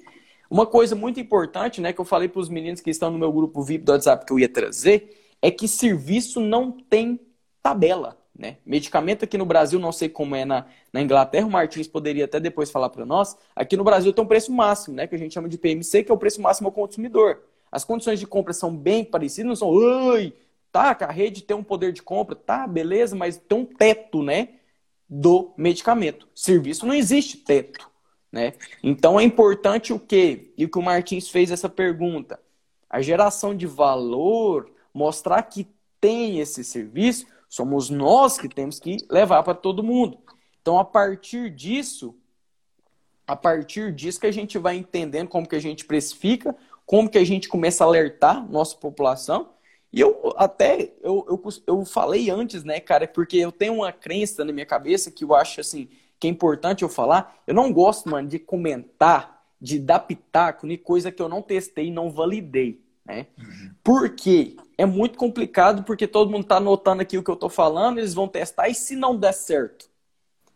Uma 0.48 0.64
coisa 0.64 0.94
muito 0.94 1.20
importante, 1.20 1.78
né, 1.78 1.92
que 1.92 2.00
eu 2.00 2.06
falei 2.06 2.30
para 2.30 2.40
os 2.40 2.48
meninos 2.48 2.80
que 2.80 2.88
estão 2.88 3.10
no 3.10 3.18
meu 3.18 3.30
grupo 3.30 3.62
VIP 3.62 3.84
do 3.84 3.92
WhatsApp 3.92 4.24
que 4.24 4.32
eu 4.32 4.38
ia 4.38 4.48
trazer, 4.48 5.14
é 5.42 5.50
que 5.50 5.68
serviço 5.68 6.40
não 6.40 6.72
tem 6.72 7.20
tabela. 7.62 8.16
Né? 8.34 8.56
Medicamento 8.64 9.26
aqui 9.26 9.36
no 9.36 9.44
Brasil, 9.44 9.78
não 9.78 9.92
sei 9.92 10.08
como 10.08 10.34
é 10.34 10.46
na, 10.46 10.64
na 10.90 11.02
Inglaterra, 11.02 11.46
o 11.46 11.50
Martins 11.50 11.86
poderia 11.86 12.24
até 12.24 12.40
depois 12.40 12.70
falar 12.70 12.88
para 12.88 13.04
nós. 13.04 13.36
Aqui 13.54 13.76
no 13.76 13.84
Brasil 13.84 14.10
tem 14.10 14.24
um 14.24 14.28
preço 14.28 14.50
máximo, 14.50 14.96
né? 14.96 15.06
que 15.06 15.14
a 15.14 15.18
gente 15.18 15.34
chama 15.34 15.50
de 15.50 15.58
PMC, 15.58 16.02
que 16.02 16.10
é 16.10 16.14
o 16.14 16.18
preço 16.18 16.40
máximo 16.40 16.68
ao 16.68 16.72
consumidor. 16.72 17.42
As 17.70 17.84
condições 17.84 18.18
de 18.18 18.26
compra 18.26 18.54
são 18.54 18.74
bem 18.74 19.04
parecidas, 19.04 19.48
não 19.48 19.56
são, 19.56 19.68
oi, 19.68 20.34
tá, 20.72 20.96
a 21.00 21.12
rede 21.12 21.42
tem 21.42 21.56
um 21.56 21.62
poder 21.62 21.92
de 21.92 22.02
compra, 22.02 22.34
tá, 22.34 22.66
beleza, 22.66 23.14
mas 23.14 23.36
tem 23.36 23.58
um 23.58 23.64
teto, 23.64 24.22
né, 24.22 24.54
do 25.08 25.52
medicamento. 25.56 26.26
Serviço 26.34 26.86
não 26.86 26.94
existe 26.94 27.36
teto, 27.36 27.88
né? 28.32 28.54
Então 28.82 29.20
é 29.20 29.22
importante 29.22 29.92
o 29.92 29.98
quê? 29.98 30.54
E 30.56 30.64
o 30.64 30.70
que 30.70 30.78
o 30.78 30.82
Martins 30.82 31.28
fez 31.28 31.50
essa 31.50 31.68
pergunta. 31.68 32.40
A 32.88 33.02
geração 33.02 33.54
de 33.54 33.66
valor, 33.66 34.70
mostrar 34.92 35.42
que 35.42 35.68
tem 36.00 36.40
esse 36.40 36.64
serviço, 36.64 37.26
somos 37.48 37.90
nós 37.90 38.38
que 38.38 38.48
temos 38.48 38.80
que 38.80 38.96
levar 39.10 39.42
para 39.42 39.54
todo 39.54 39.82
mundo. 39.82 40.18
Então, 40.62 40.78
a 40.78 40.84
partir 40.84 41.50
disso, 41.50 42.16
a 43.26 43.36
partir 43.36 43.92
disso 43.92 44.18
que 44.18 44.26
a 44.26 44.32
gente 44.32 44.56
vai 44.56 44.76
entendendo 44.76 45.28
como 45.28 45.46
que 45.46 45.56
a 45.56 45.60
gente 45.60 45.84
precifica, 45.84 46.56
como 46.86 47.10
que 47.10 47.18
a 47.18 47.24
gente 47.24 47.48
começa 47.48 47.84
a 47.84 47.86
alertar 47.86 48.50
nossa 48.50 48.76
população. 48.76 49.50
E 49.92 50.00
eu 50.00 50.32
até, 50.36 50.90
eu, 51.02 51.26
eu, 51.28 51.42
eu 51.66 51.84
falei 51.84 52.30
antes, 52.30 52.64
né, 52.64 52.80
cara, 52.80 53.06
porque 53.06 53.36
eu 53.36 53.52
tenho 53.52 53.74
uma 53.74 53.92
crença 53.92 54.44
na 54.44 54.52
minha 54.52 54.64
cabeça 54.64 55.10
que 55.10 55.22
eu 55.22 55.34
acho, 55.34 55.60
assim, 55.60 55.88
que 56.18 56.26
é 56.26 56.30
importante 56.30 56.82
eu 56.82 56.88
falar. 56.88 57.42
Eu 57.46 57.54
não 57.54 57.70
gosto, 57.72 58.08
mano, 58.08 58.26
de 58.26 58.38
comentar, 58.38 59.44
de 59.60 59.78
dar 59.78 60.00
pitaco 60.00 60.66
em 60.66 60.78
coisa 60.78 61.12
que 61.12 61.20
eu 61.20 61.28
não 61.28 61.42
testei 61.42 61.88
e 61.88 61.90
não 61.90 62.10
validei, 62.10 62.80
né? 63.04 63.26
Uhum. 63.38 63.70
Por 63.84 64.10
quê? 64.10 64.56
É 64.78 64.86
muito 64.86 65.18
complicado 65.18 65.84
porque 65.84 66.06
todo 66.06 66.30
mundo 66.30 66.44
está 66.44 66.56
anotando 66.56 67.02
aqui 67.02 67.18
o 67.18 67.22
que 67.22 67.30
eu 67.30 67.34
estou 67.34 67.50
falando, 67.50 67.98
eles 67.98 68.14
vão 68.14 68.26
testar 68.26 68.68
e 68.68 68.74
se 68.74 68.96
não 68.96 69.16
der 69.16 69.34
certo? 69.34 69.90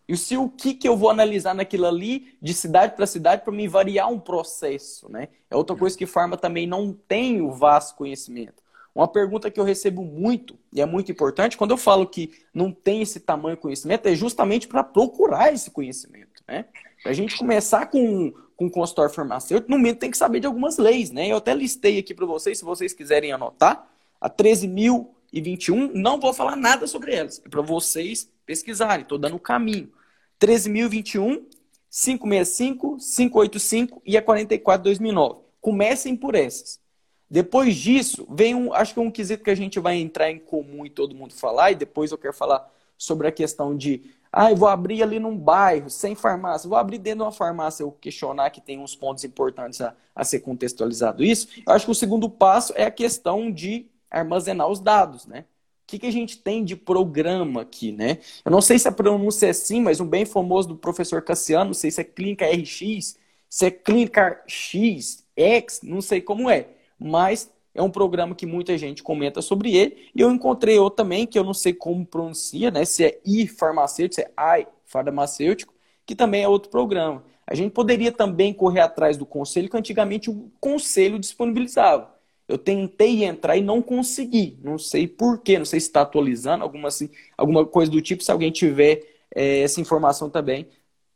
E 0.09 0.17
se 0.17 0.37
o 0.37 0.49
que, 0.49 0.73
que 0.73 0.89
eu 0.89 0.97
vou 0.97 1.11
analisar 1.11 1.53
naquilo 1.53 1.87
ali, 1.87 2.37
de 2.41 2.55
cidade 2.55 2.95
para 2.95 3.07
cidade, 3.07 3.43
para 3.43 3.53
me 3.53 3.67
variar 3.67 4.09
um 4.11 4.21
processo, 4.21 5.11
né? 5.11 5.29
É 5.51 5.57
outra 5.57 5.77
coisa 5.77 5.99
que 5.99 6.07
farma 6.07 6.37
também 6.37 6.67
não 6.67 6.93
tem 6.93 7.41
o 7.41 7.51
vasto 7.51 7.97
conhecimento. 7.97 8.63
Uma 8.97 9.07
pergunta 9.07 9.51
que 9.51 9.61
eu 9.61 9.65
recebo 9.65 10.03
muito, 10.03 10.59
e 10.73 10.81
é 10.81 10.87
muito 10.87 11.13
importante, 11.13 11.59
quando 11.59 11.73
eu 11.73 11.77
falo 11.77 12.07
que 12.07 12.33
não 12.55 12.73
tem 12.73 13.03
esse 13.03 13.21
tamanho 13.21 13.55
conhecimento, 13.55 14.07
é 14.07 14.15
justamente 14.15 14.67
para 14.67 14.83
procurar 14.83 15.53
esse 15.53 15.71
conhecimento, 15.71 16.43
né? 16.49 16.65
Para 17.03 17.13
a 17.13 17.15
gente 17.15 17.37
começar 17.37 17.91
com, 17.91 18.33
com 18.57 18.71
consultório 18.71 19.13
farmacêutico, 19.13 19.71
no 19.71 19.77
mínimo 19.77 19.99
tem 19.99 20.11
que 20.11 20.17
saber 20.17 20.41
de 20.41 20.47
algumas 20.47 20.79
leis, 20.79 21.11
né? 21.11 21.31
Eu 21.31 21.37
até 21.37 21.53
listei 21.53 21.99
aqui 21.99 22.15
para 22.15 22.25
vocês, 22.25 22.57
se 22.57 22.65
vocês 22.65 22.95
quiserem 22.95 23.33
anotar, 23.33 23.87
a 24.19 24.31
13.021, 24.31 25.93
não 25.93 26.19
vou 26.19 26.33
falar 26.33 26.57
nada 26.57 26.87
sobre 26.87 27.15
elas, 27.15 27.43
é 27.45 27.51
para 27.51 27.61
vocês 27.61 28.33
pesquisarem, 28.47 29.03
estou 29.03 29.19
dando 29.19 29.37
o 29.37 29.39
caminho. 29.39 29.93
13.021, 30.41 31.45
565, 31.91 32.97
585 32.97 34.03
e 34.07 34.17
a 34.17 34.23
44 34.23 34.85
2009. 34.85 35.41
Comecem 35.61 36.17
por 36.17 36.35
essas. 36.35 36.81
Depois 37.29 37.75
disso, 37.75 38.27
vem 38.31 38.55
um, 38.55 38.73
acho 38.73 38.95
que 38.95 39.01
um 39.01 39.11
quesito 39.11 39.43
que 39.43 39.51
a 39.51 39.55
gente 39.55 39.81
vai 39.81 39.97
entrar 39.97 40.31
em 40.31 40.39
comum 40.39 40.87
e 40.87 40.91
todo 40.91 41.15
mundo 41.15 41.35
falar, 41.35 41.73
e 41.73 41.75
depois 41.75 42.13
eu 42.13 42.19
quero 42.19 42.33
falar 42.33 42.71
sobre 42.97 43.27
a 43.27 43.33
questão 43.33 43.77
de, 43.77 44.03
ah, 44.33 44.51
eu 44.51 44.57
vou 44.57 44.69
abrir 44.69 45.03
ali 45.03 45.19
num 45.19 45.37
bairro, 45.37 45.91
sem 45.91 46.15
farmácia, 46.15 46.69
vou 46.69 46.79
abrir 46.79 46.99
dentro 46.99 47.19
de 47.19 47.25
uma 47.25 47.33
farmácia, 47.33 47.83
eu 47.83 47.91
questionar 47.91 48.51
que 48.51 48.61
tem 48.61 48.79
uns 48.79 48.95
pontos 48.95 49.25
importantes 49.25 49.81
a, 49.81 49.95
a 50.15 50.25
ser 50.25 50.41
contextualizado 50.41 51.25
isso. 51.25 51.49
Eu 51.67 51.73
acho 51.73 51.85
que 51.85 51.91
o 51.91 51.95
segundo 51.95 52.31
passo 52.31 52.73
é 52.77 52.85
a 52.85 52.91
questão 52.91 53.51
de 53.51 53.87
armazenar 54.11 54.69
os 54.69 54.81
dados, 54.81 55.27
né? 55.27 55.45
O 55.83 55.87
que, 55.87 55.99
que 56.01 56.07
a 56.07 56.13
gente 56.13 56.39
tem 56.39 56.65
de 56.65 56.75
programa 56.75 57.63
aqui, 57.63 57.93
né? 57.93 58.19
Eu 58.45 58.51
não 58.51 58.61
sei 58.61 58.79
se 58.79 58.89
a 58.89 58.93
pronúncia 58.93 59.47
é 59.47 59.51
assim, 59.51 59.81
mas 59.81 60.01
um 60.01 60.07
bem 60.07 60.25
famoso 60.25 60.69
do 60.69 60.77
professor 60.77 61.23
Cassiano, 61.23 61.67
não 61.67 61.75
sei 61.75 61.91
se 61.91 62.01
é 62.01 62.05
Clínica 62.05 62.47
RX, 62.47 63.17
se 63.49 63.67
é 63.67 63.71
Clínica 63.71 64.43
X, 64.47 65.25
X, 65.37 65.81
não 65.83 66.01
sei 66.01 66.21
como 66.21 66.51
é. 66.51 66.76
Mas 66.99 67.51
é 67.75 67.83
um 67.83 67.91
programa 67.91 68.35
que 68.35 68.47
muita 68.47 68.77
gente 68.79 69.03
comenta 69.03 69.43
sobre 69.43 69.77
ele. 69.77 70.11
E 70.15 70.21
eu 70.21 70.31
encontrei 70.31 70.79
outro 70.79 70.97
também, 70.97 71.27
que 71.27 71.39
eu 71.39 71.45
não 71.45 71.55
sei 71.55 71.75
como 71.75 72.07
pronuncia, 72.07 72.71
né? 72.71 72.85
Se 72.85 73.05
é 73.05 73.21
I 73.25 73.47
farmacêutico, 73.47 74.15
se 74.15 74.23
é 74.23 74.61
I 74.61 74.67
farmacêutico, 74.87 75.75
que 76.05 76.15
também 76.15 76.43
é 76.43 76.49
outro 76.49 76.71
programa. 76.71 77.23
A 77.47 77.55
gente 77.55 77.73
poderia 77.73 78.11
também 78.11 78.53
correr 78.53 78.81
atrás 78.81 79.17
do 79.17 79.27
conselho, 79.27 79.69
que 79.69 79.77
antigamente 79.77 80.31
o 80.31 80.51
conselho 80.59 81.19
disponibilizava. 81.19 82.15
Eu 82.49 82.59
tentei 82.59 83.25
entrar 83.25 83.57
e 83.57 83.61
não 83.61 83.83
consegui. 83.83 84.59
Não 84.63 84.79
sei 84.79 85.07
porquê, 85.07 85.59
não 85.59 85.65
sei 85.65 85.81
se 85.81 85.87
está 85.87 86.03
atualizando, 86.03 86.65
alguma, 86.65 86.89
assim, 86.89 87.11
alguma 87.37 87.67
coisa 87.67 87.91
do 87.91 88.01
tipo. 88.01 88.23
Se 88.23 88.31
alguém 88.33 88.51
tiver 88.51 89.03
é, 89.35 89.61
essa 89.61 89.81
informação 89.81 90.31
também, 90.31 90.69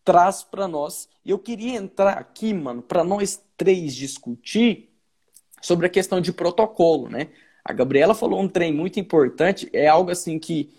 traz 0.05 0.43
para 0.43 0.69
nós. 0.69 1.09
E 1.25 1.31
eu 1.31 1.39
queria 1.39 1.77
entrar 1.77 2.19
aqui, 2.19 2.53
mano, 2.53 2.83
para 2.83 3.03
nós 3.03 3.43
três 3.57 3.95
discutir 3.95 4.90
sobre 5.61 5.87
a 5.87 5.91
questão 5.91 6.21
de 6.21 6.33
protocolo, 6.33 7.09
né? 7.09 7.29
A 7.65 7.73
Gabriela 7.73 8.15
falou 8.15 8.41
um 8.41 8.49
trem 8.49 8.73
muito 8.73 8.99
importante, 8.99 9.69
é 9.73 9.87
algo 9.87 10.11
assim 10.11 10.39
que 10.39 10.71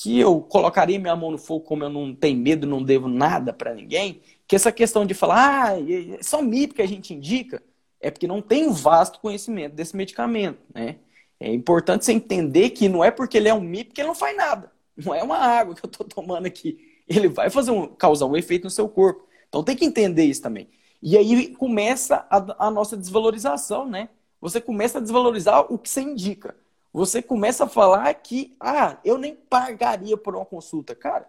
que 0.00 0.20
eu 0.20 0.40
colocaria 0.40 0.96
minha 0.96 1.16
mão 1.16 1.32
no 1.32 1.38
fogo 1.38 1.64
como 1.64 1.82
eu 1.82 1.90
não 1.90 2.14
tenho 2.14 2.38
medo, 2.38 2.68
não 2.68 2.80
devo 2.80 3.08
nada 3.08 3.52
para 3.52 3.74
ninguém, 3.74 4.20
que 4.46 4.54
essa 4.54 4.70
questão 4.70 5.04
de 5.04 5.12
falar, 5.12 5.72
ah, 5.72 5.80
é 5.80 6.22
só 6.22 6.40
MIP 6.40 6.74
que 6.74 6.82
a 6.82 6.86
gente 6.86 7.12
indica, 7.12 7.60
é 8.00 8.10
porque 8.10 8.28
não 8.28 8.40
tem 8.40 8.72
vasto 8.72 9.18
conhecimento 9.18 9.74
desse 9.74 9.96
medicamento, 9.96 10.60
né? 10.72 10.96
É 11.40 11.52
importante 11.52 12.04
você 12.04 12.12
entender 12.12 12.70
que 12.70 12.88
não 12.88 13.04
é 13.04 13.10
porque 13.10 13.36
ele 13.38 13.48
é 13.48 13.54
um 13.54 13.60
MIP 13.60 13.92
que 13.92 14.00
ele 14.00 14.08
não 14.08 14.14
faz 14.14 14.36
nada. 14.36 14.72
Não 14.96 15.14
é 15.14 15.22
uma 15.22 15.36
água 15.38 15.76
que 15.76 15.84
eu 15.84 15.88
estou 15.88 16.04
tomando 16.04 16.46
aqui. 16.46 16.76
Ele 17.06 17.28
vai 17.28 17.48
fazer 17.48 17.70
um, 17.70 17.86
causar 17.86 18.26
um 18.26 18.36
efeito 18.36 18.64
no 18.64 18.70
seu 18.70 18.88
corpo. 18.88 19.28
Então 19.48 19.62
tem 19.62 19.76
que 19.76 19.84
entender 19.84 20.24
isso 20.24 20.42
também. 20.42 20.68
E 21.00 21.16
aí 21.16 21.54
começa 21.54 22.26
a, 22.30 22.66
a 22.66 22.70
nossa 22.70 22.96
desvalorização, 22.96 23.86
né? 23.88 24.08
Você 24.40 24.60
começa 24.60 24.98
a 24.98 25.00
desvalorizar 25.00 25.72
o 25.72 25.78
que 25.78 25.88
você 25.88 26.00
indica. 26.00 26.56
Você 26.92 27.20
começa 27.22 27.64
a 27.64 27.68
falar 27.68 28.12
que, 28.14 28.56
ah, 28.60 28.98
eu 29.04 29.18
nem 29.18 29.34
pagaria 29.34 30.16
por 30.16 30.34
uma 30.34 30.44
consulta. 30.44 30.94
Cara, 30.94 31.28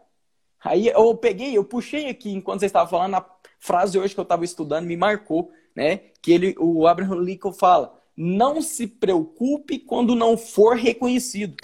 aí 0.63 0.87
eu 0.87 1.15
peguei, 1.15 1.57
eu 1.57 1.63
puxei 1.63 2.09
aqui, 2.09 2.31
enquanto 2.31 2.61
você 2.61 2.65
estava 2.67 2.89
falando, 2.89 3.15
a 3.15 3.25
frase 3.59 3.99
hoje 3.99 4.13
que 4.13 4.19
eu 4.19 4.23
estava 4.23 4.45
estudando 4.45 4.85
me 4.85 4.97
marcou 4.97 5.51
né? 5.79 5.97
Que 6.21 6.33
ele, 6.33 6.55
o 6.59 6.87
Abraham 6.87 7.21
Lincoln 7.21 7.53
fala: 7.53 7.97
não 8.15 8.61
se 8.61 8.85
preocupe 8.85 9.79
quando 9.79 10.13
não 10.13 10.37
for 10.37 10.75
reconhecido. 10.75 11.55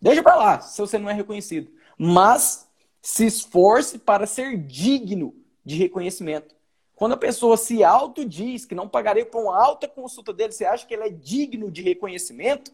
Deixa 0.00 0.22
para 0.22 0.36
lá, 0.36 0.60
se 0.60 0.80
você 0.80 0.98
não 0.98 1.10
é 1.10 1.12
reconhecido. 1.12 1.70
Mas 1.98 2.68
se 3.02 3.26
esforce 3.26 3.98
para 3.98 4.26
ser 4.26 4.56
digno 4.58 5.34
de 5.64 5.76
reconhecimento. 5.76 6.54
Quando 6.94 7.12
a 7.12 7.16
pessoa 7.16 7.56
se 7.56 7.82
autodiz 7.82 8.64
que 8.64 8.74
não 8.74 8.88
pagaria 8.88 9.26
por 9.26 9.42
uma 9.42 9.60
alta 9.60 9.88
consulta 9.88 10.32
dele, 10.32 10.52
você 10.52 10.64
acha 10.64 10.86
que 10.86 10.94
ele 10.94 11.04
é 11.04 11.10
digno 11.10 11.70
de 11.70 11.82
reconhecimento? 11.82 12.72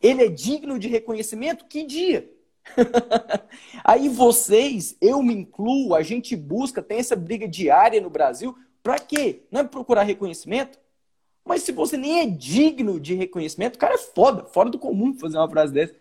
Ele 0.00 0.24
é 0.24 0.28
digno 0.28 0.78
de 0.78 0.88
reconhecimento? 0.88 1.64
Que 1.64 1.84
dia? 1.84 2.30
Aí 3.84 4.08
vocês, 4.08 4.96
eu 5.00 5.22
me 5.22 5.34
incluo, 5.34 5.94
a 5.94 6.02
gente 6.02 6.36
busca, 6.36 6.82
tem 6.82 6.98
essa 6.98 7.16
briga 7.16 7.48
diária 7.48 8.00
no 8.00 8.10
Brasil, 8.10 8.56
para 8.82 8.98
quê? 8.98 9.42
Não 9.50 9.60
é 9.60 9.64
procurar 9.64 10.02
reconhecimento? 10.02 10.78
Mas 11.44 11.62
se 11.62 11.72
você 11.72 11.96
nem 11.96 12.20
é 12.20 12.26
digno 12.26 13.00
de 13.00 13.14
reconhecimento, 13.14 13.78
cara 13.78 13.94
é 13.94 13.98
foda, 13.98 14.44
fora 14.44 14.70
do 14.70 14.78
comum 14.78 15.14
fazer 15.18 15.38
uma 15.38 15.50
frase 15.50 15.72
dessa. 15.72 15.94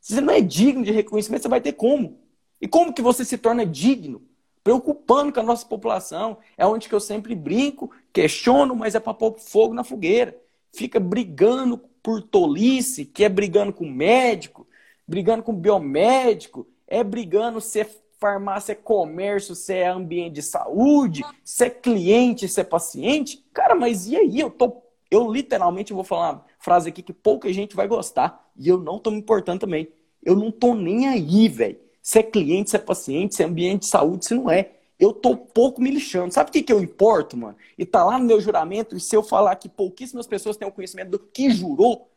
Se 0.00 0.14
você 0.14 0.20
não 0.20 0.32
é 0.32 0.40
digno 0.40 0.84
de 0.84 0.90
reconhecimento, 0.90 1.42
você 1.42 1.48
vai 1.48 1.60
ter 1.60 1.72
como? 1.72 2.18
E 2.60 2.66
como 2.66 2.92
que 2.92 3.02
você 3.02 3.24
se 3.24 3.38
torna 3.38 3.64
digno? 3.64 4.27
Preocupando 4.68 5.32
com 5.32 5.40
a 5.40 5.42
nossa 5.42 5.64
população. 5.64 6.36
É 6.54 6.66
onde 6.66 6.90
que 6.90 6.94
eu 6.94 7.00
sempre 7.00 7.34
brinco, 7.34 7.90
questiono, 8.12 8.76
mas 8.76 8.94
é 8.94 9.00
para 9.00 9.14
pôr 9.14 9.38
fogo 9.38 9.72
na 9.72 9.82
fogueira. 9.82 10.38
Fica 10.74 11.00
brigando 11.00 11.78
por 12.02 12.20
tolice, 12.20 13.06
que 13.06 13.24
é 13.24 13.30
brigando 13.30 13.72
com 13.72 13.88
médico, 13.88 14.66
brigando 15.06 15.42
com 15.42 15.54
biomédico, 15.54 16.68
é 16.86 17.02
brigando 17.02 17.62
se 17.62 17.80
é 17.80 17.90
farmácia, 18.20 18.72
é 18.72 18.74
comércio, 18.74 19.54
se 19.54 19.72
é 19.72 19.88
ambiente 19.88 20.34
de 20.34 20.42
saúde, 20.42 21.24
se 21.42 21.64
é 21.64 21.70
cliente, 21.70 22.46
se 22.46 22.60
é 22.60 22.64
paciente. 22.64 23.42
Cara, 23.54 23.74
mas 23.74 24.06
e 24.06 24.18
aí? 24.18 24.38
Eu 24.38 24.50
tô. 24.50 24.82
Eu 25.10 25.32
literalmente 25.32 25.94
vou 25.94 26.04
falar 26.04 26.32
uma 26.32 26.44
frase 26.58 26.90
aqui 26.90 27.02
que 27.02 27.14
pouca 27.14 27.50
gente 27.54 27.74
vai 27.74 27.88
gostar. 27.88 28.46
E 28.54 28.68
eu 28.68 28.76
não 28.76 28.98
tô 28.98 29.10
me 29.10 29.16
importando 29.16 29.60
também. 29.60 29.88
Eu 30.22 30.36
não 30.36 30.50
tô 30.50 30.74
nem 30.74 31.08
aí, 31.08 31.48
velho. 31.48 31.87
Se 32.02 32.20
é 32.20 32.22
cliente, 32.22 32.70
se 32.70 32.76
é 32.76 32.78
paciente, 32.78 33.34
se 33.34 33.42
é 33.42 33.46
ambiente 33.46 33.80
de 33.82 33.86
saúde, 33.86 34.26
se 34.26 34.34
não 34.34 34.50
é. 34.50 34.72
Eu 34.98 35.12
tô 35.12 35.36
pouco 35.36 35.80
me 35.80 35.90
lixando. 35.90 36.32
Sabe 36.34 36.50
o 36.50 36.52
que, 36.52 36.62
que 36.62 36.72
eu 36.72 36.82
importo, 36.82 37.36
mano? 37.36 37.56
E 37.76 37.86
tá 37.86 38.04
lá 38.04 38.18
no 38.18 38.24
meu 38.24 38.40
juramento, 38.40 38.96
e 38.96 39.00
se 39.00 39.14
eu 39.14 39.22
falar 39.22 39.54
que 39.56 39.68
pouquíssimas 39.68 40.26
pessoas 40.26 40.56
têm 40.56 40.66
o 40.66 40.72
conhecimento 40.72 41.10
do 41.10 41.18
que 41.18 41.50
jurou, 41.50 42.10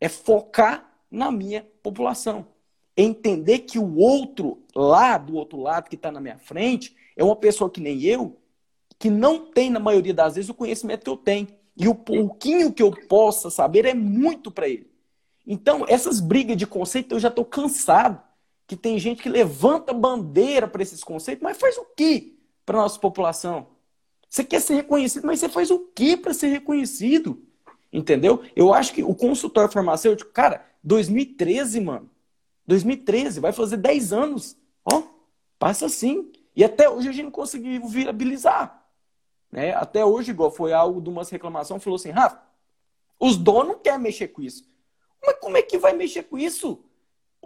é 0.00 0.08
focar 0.08 0.92
na 1.10 1.30
minha 1.30 1.66
população. 1.82 2.46
Entender 2.96 3.60
que 3.60 3.78
o 3.78 3.96
outro 3.96 4.62
lá, 4.74 5.16
do 5.16 5.34
outro 5.34 5.58
lado, 5.60 5.88
que 5.88 5.96
está 5.96 6.10
na 6.10 6.20
minha 6.20 6.38
frente, 6.38 6.94
é 7.16 7.24
uma 7.24 7.36
pessoa 7.36 7.70
que 7.70 7.80
nem 7.80 8.02
eu, 8.02 8.36
que 8.98 9.10
não 9.10 9.50
tem, 9.50 9.70
na 9.70 9.80
maioria 9.80 10.14
das 10.14 10.34
vezes, 10.34 10.50
o 10.50 10.54
conhecimento 10.54 11.04
que 11.04 11.10
eu 11.10 11.16
tenho. 11.16 11.48
E 11.76 11.88
o 11.88 11.94
pouquinho 11.94 12.72
que 12.72 12.82
eu 12.82 12.90
possa 12.90 13.50
saber 13.50 13.84
é 13.84 13.94
muito 13.94 14.50
para 14.50 14.68
ele. 14.68 14.90
Então, 15.46 15.84
essas 15.88 16.20
brigas 16.20 16.56
de 16.56 16.66
conceito 16.66 17.14
eu 17.14 17.20
já 17.20 17.28
estou 17.28 17.44
cansado. 17.44 18.20
Que 18.66 18.76
tem 18.76 18.98
gente 18.98 19.22
que 19.22 19.28
levanta 19.28 19.92
bandeira 19.92 20.66
para 20.66 20.82
esses 20.82 21.04
conceitos, 21.04 21.42
mas 21.42 21.56
faz 21.56 21.76
o 21.78 21.84
quê 21.96 22.34
para 22.64 22.78
nossa 22.78 22.98
população? 22.98 23.68
Você 24.28 24.44
quer 24.44 24.60
ser 24.60 24.74
reconhecido, 24.74 25.26
mas 25.26 25.40
você 25.40 25.48
faz 25.48 25.70
o 25.70 25.78
quê 25.94 26.16
para 26.16 26.34
ser 26.34 26.48
reconhecido? 26.48 27.42
Entendeu? 27.92 28.42
Eu 28.54 28.74
acho 28.74 28.92
que 28.92 29.02
o 29.02 29.14
consultor 29.14 29.70
farmacêutico, 29.70 30.30
cara, 30.32 30.66
2013, 30.82 31.80
mano. 31.80 32.10
2013, 32.66 33.40
vai 33.40 33.52
fazer 33.52 33.76
10 33.76 34.12
anos. 34.12 34.56
Ó, 34.84 35.02
passa 35.58 35.86
assim. 35.86 36.32
E 36.54 36.64
até 36.64 36.88
hoje 36.88 37.08
a 37.08 37.12
gente 37.12 37.24
não 37.24 37.30
conseguiu 37.30 37.86
viabilizar. 37.86 38.84
Né? 39.50 39.72
Até 39.74 40.04
hoje, 40.04 40.32
igual 40.32 40.50
foi 40.50 40.72
algo 40.72 41.00
de 41.00 41.08
umas 41.08 41.30
reclamações, 41.30 41.82
falou 41.82 41.96
assim, 41.96 42.10
Rafa, 42.10 42.42
os 43.18 43.36
donos 43.36 43.68
não 43.68 43.78
querem 43.78 44.00
mexer 44.00 44.28
com 44.28 44.42
isso. 44.42 44.68
Mas 45.24 45.36
como 45.40 45.56
é 45.56 45.62
que 45.62 45.78
vai 45.78 45.92
mexer 45.92 46.24
com 46.24 46.36
isso? 46.36 46.84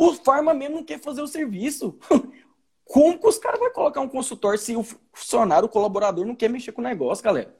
O 0.01 0.14
farma 0.14 0.55
mesmo 0.55 0.76
não 0.76 0.82
quer 0.82 0.98
fazer 0.98 1.20
o 1.20 1.26
serviço. 1.26 1.98
Como 2.86 3.18
que 3.18 3.26
os 3.26 3.36
caras 3.36 3.61
vão 3.61 3.70
colocar 3.70 4.01
um 4.01 4.09
consultor 4.09 4.59
se 4.59 4.74
o 4.74 4.82
funcionário, 5.12 5.66
o 5.66 5.70
colaborador, 5.70 6.24
não 6.24 6.34
quer 6.34 6.48
mexer 6.48 6.72
com 6.72 6.80
o 6.80 6.84
negócio, 6.84 7.22
galera? 7.22 7.55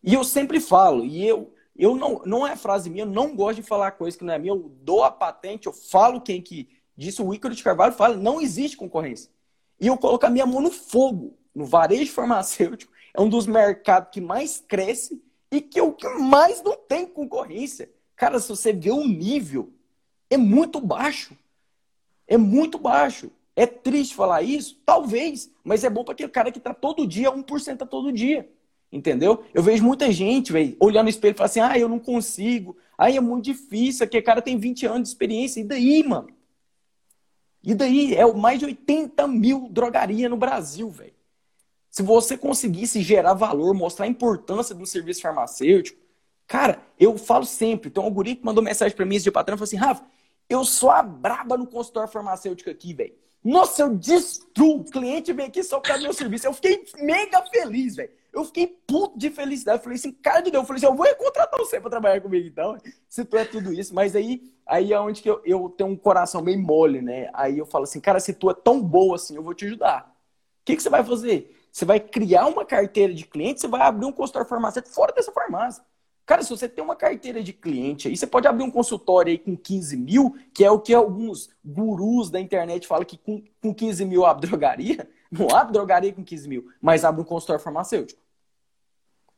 E 0.00 0.14
eu 0.14 0.22
sempre 0.22 0.60
falo, 0.60 1.04
e 1.04 1.26
eu, 1.26 1.52
eu 1.76 1.96
não, 1.96 2.22
não 2.24 2.46
é 2.46 2.54
frase 2.54 2.88
minha, 2.88 3.02
eu 3.02 3.10
não 3.10 3.34
gosto 3.34 3.56
de 3.56 3.66
falar 3.66 3.90
coisa 3.90 4.16
que 4.16 4.22
não 4.22 4.32
é 4.32 4.38
minha, 4.38 4.52
eu 4.52 4.70
dou 4.80 5.02
a 5.02 5.10
patente, 5.10 5.66
eu 5.66 5.72
falo 5.72 6.20
quem 6.20 6.40
que 6.40 6.68
disse, 6.96 7.20
o 7.20 7.34
Ícaro 7.34 7.52
de 7.52 7.64
Carvalho 7.64 7.94
fala, 7.94 8.16
não 8.16 8.40
existe 8.40 8.76
concorrência. 8.76 9.28
E 9.80 9.88
eu 9.88 9.98
coloco 9.98 10.24
a 10.24 10.30
minha 10.30 10.46
mão 10.46 10.60
no 10.60 10.70
fogo, 10.70 11.36
no 11.52 11.64
varejo 11.64 12.12
farmacêutico, 12.12 12.92
é 13.12 13.20
um 13.20 13.28
dos 13.28 13.44
mercados 13.44 14.10
que 14.12 14.20
mais 14.20 14.64
cresce 14.68 15.20
e 15.50 15.60
que 15.60 15.80
é 15.80 15.82
o 15.82 15.92
que 15.92 16.08
mais 16.10 16.62
não 16.62 16.76
tem 16.76 17.04
concorrência. 17.04 17.90
Cara, 18.14 18.38
se 18.38 18.48
você 18.48 18.72
vê 18.72 18.92
o 18.92 19.04
nível, 19.04 19.72
é 20.30 20.36
muito 20.36 20.80
baixo. 20.80 21.36
É 22.26 22.36
muito 22.36 22.78
baixo. 22.78 23.30
É 23.54 23.66
triste 23.66 24.14
falar 24.14 24.42
isso? 24.42 24.80
Talvez, 24.84 25.50
mas 25.64 25.82
é 25.82 25.90
bom 25.90 26.04
para 26.04 26.12
aquele 26.12 26.28
cara 26.28 26.52
que 26.52 26.58
está 26.58 26.74
todo 26.74 27.06
dia, 27.06 27.32
1% 27.32 27.82
a 27.82 27.86
todo 27.86 28.12
dia. 28.12 28.48
Entendeu? 28.92 29.44
Eu 29.52 29.62
vejo 29.62 29.82
muita 29.82 30.12
gente, 30.12 30.52
velho, 30.52 30.76
olhando 30.78 31.04
no 31.04 31.10
espelho 31.10 31.32
e 31.32 31.36
falando 31.36 31.50
assim: 31.50 31.60
ah, 31.60 31.78
eu 31.78 31.88
não 31.88 31.98
consigo, 31.98 32.76
aí 32.96 33.16
é 33.16 33.20
muito 33.20 33.44
difícil, 33.44 34.04
aquele 34.04 34.22
cara 34.22 34.40
tem 34.40 34.58
20 34.58 34.86
anos 34.86 35.02
de 35.02 35.08
experiência, 35.08 35.60
e 35.60 35.64
daí, 35.64 36.04
mano? 36.06 36.28
E 37.62 37.74
daí? 37.74 38.14
É 38.14 38.32
mais 38.32 38.60
de 38.60 38.66
80 38.66 39.26
mil 39.26 39.68
drogaria 39.70 40.28
no 40.28 40.36
Brasil, 40.36 40.88
velho. 40.88 41.14
Se 41.90 42.02
você 42.02 42.36
conseguisse 42.36 43.00
gerar 43.00 43.34
valor, 43.34 43.74
mostrar 43.74 44.04
a 44.04 44.08
importância 44.08 44.74
do 44.74 44.86
serviço 44.86 45.22
farmacêutico, 45.22 45.98
cara, 46.46 46.80
eu 47.00 47.16
falo 47.18 47.44
sempre, 47.44 47.90
tem 47.90 48.02
um 48.02 48.06
algoritmo 48.06 48.40
que 48.40 48.46
mandou 48.46 48.62
mensagem 48.62 48.94
para 48.94 49.04
mim 49.04 49.16
esse 49.16 49.24
dia 49.24 49.32
patrão, 49.32 49.56
falou 49.56 49.64
assim, 49.64 49.76
Rafa, 49.76 50.04
eu 50.48 50.64
sou 50.64 50.90
a 50.90 51.02
braba 51.02 51.56
no 51.56 51.66
consultório 51.66 52.10
farmacêutico 52.10 52.70
aqui, 52.70 52.94
velho. 52.94 53.14
Nossa, 53.46 53.82
eu 53.82 53.94
destruo. 53.94 54.80
O 54.80 54.84
cliente 54.84 55.32
vem 55.32 55.46
aqui 55.46 55.62
só 55.62 55.78
para 55.78 55.98
meu 55.98 56.12
serviço. 56.12 56.46
Eu 56.46 56.52
fiquei 56.52 56.84
mega 56.98 57.44
feliz, 57.46 57.94
velho. 57.94 58.10
Eu 58.32 58.44
fiquei 58.44 58.66
puto 58.66 59.16
de 59.16 59.30
felicidade. 59.30 59.78
Eu 59.78 59.82
falei 59.84 59.96
assim, 59.96 60.10
cara 60.12 60.40
de 60.40 60.50
Deus. 60.50 60.62
Eu 60.62 60.66
falei 60.66 60.78
assim, 60.78 60.86
eu 60.86 60.96
vou 60.96 61.14
contratar 61.16 61.58
você 61.58 61.80
para 61.80 61.90
trabalhar 61.90 62.20
comigo 62.20 62.46
então. 62.46 62.76
Se 63.08 63.24
tu 63.24 63.36
é 63.36 63.44
tudo 63.44 63.72
isso. 63.72 63.94
Mas 63.94 64.16
aí, 64.16 64.52
aí 64.66 64.92
é 64.92 64.98
onde 64.98 65.22
que 65.22 65.30
eu, 65.30 65.40
eu 65.44 65.68
tenho 65.68 65.90
um 65.90 65.96
coração 65.96 66.42
bem 66.42 66.56
mole, 66.56 67.00
né? 67.00 67.30
Aí 67.32 67.56
eu 67.56 67.66
falo 67.66 67.84
assim, 67.84 68.00
cara, 68.00 68.18
se 68.18 68.34
tu 68.34 68.50
é 68.50 68.54
tão 68.54 68.82
boa 68.82 69.14
assim, 69.14 69.36
eu 69.36 69.42
vou 69.42 69.54
te 69.54 69.64
ajudar. 69.64 70.12
O 70.62 70.64
que, 70.64 70.74
que 70.74 70.82
você 70.82 70.90
vai 70.90 71.04
fazer? 71.04 71.56
Você 71.70 71.84
vai 71.84 72.00
criar 72.00 72.46
uma 72.46 72.64
carteira 72.64 73.14
de 73.14 73.24
clientes, 73.24 73.60
você 73.60 73.68
vai 73.68 73.82
abrir 73.82 74.06
um 74.06 74.12
consultório 74.12 74.48
farmacêutico 74.48 74.94
fora 74.94 75.12
dessa 75.12 75.30
farmácia. 75.30 75.84
Cara, 76.26 76.42
se 76.42 76.50
você 76.50 76.68
tem 76.68 76.82
uma 76.82 76.96
carteira 76.96 77.40
de 77.40 77.52
cliente 77.52 78.08
aí, 78.08 78.16
você 78.16 78.26
pode 78.26 78.48
abrir 78.48 78.64
um 78.64 78.70
consultório 78.70 79.30
aí 79.30 79.38
com 79.38 79.56
15 79.56 79.96
mil, 79.96 80.36
que 80.52 80.64
é 80.64 80.70
o 80.70 80.80
que 80.80 80.92
alguns 80.92 81.48
gurus 81.64 82.30
da 82.30 82.40
internet 82.40 82.84
falam 82.84 83.04
que 83.04 83.16
com, 83.16 83.44
com 83.62 83.72
15 83.72 84.04
mil 84.04 84.26
abre 84.26 84.44
drogaria. 84.50 85.08
Não 85.30 85.48
abre 85.54 85.72
drogaria 85.72 86.12
com 86.12 86.24
15 86.24 86.48
mil, 86.48 86.68
mas 86.82 87.04
abre 87.04 87.22
um 87.22 87.24
consultório 87.24 87.62
farmacêutico. 87.62 88.20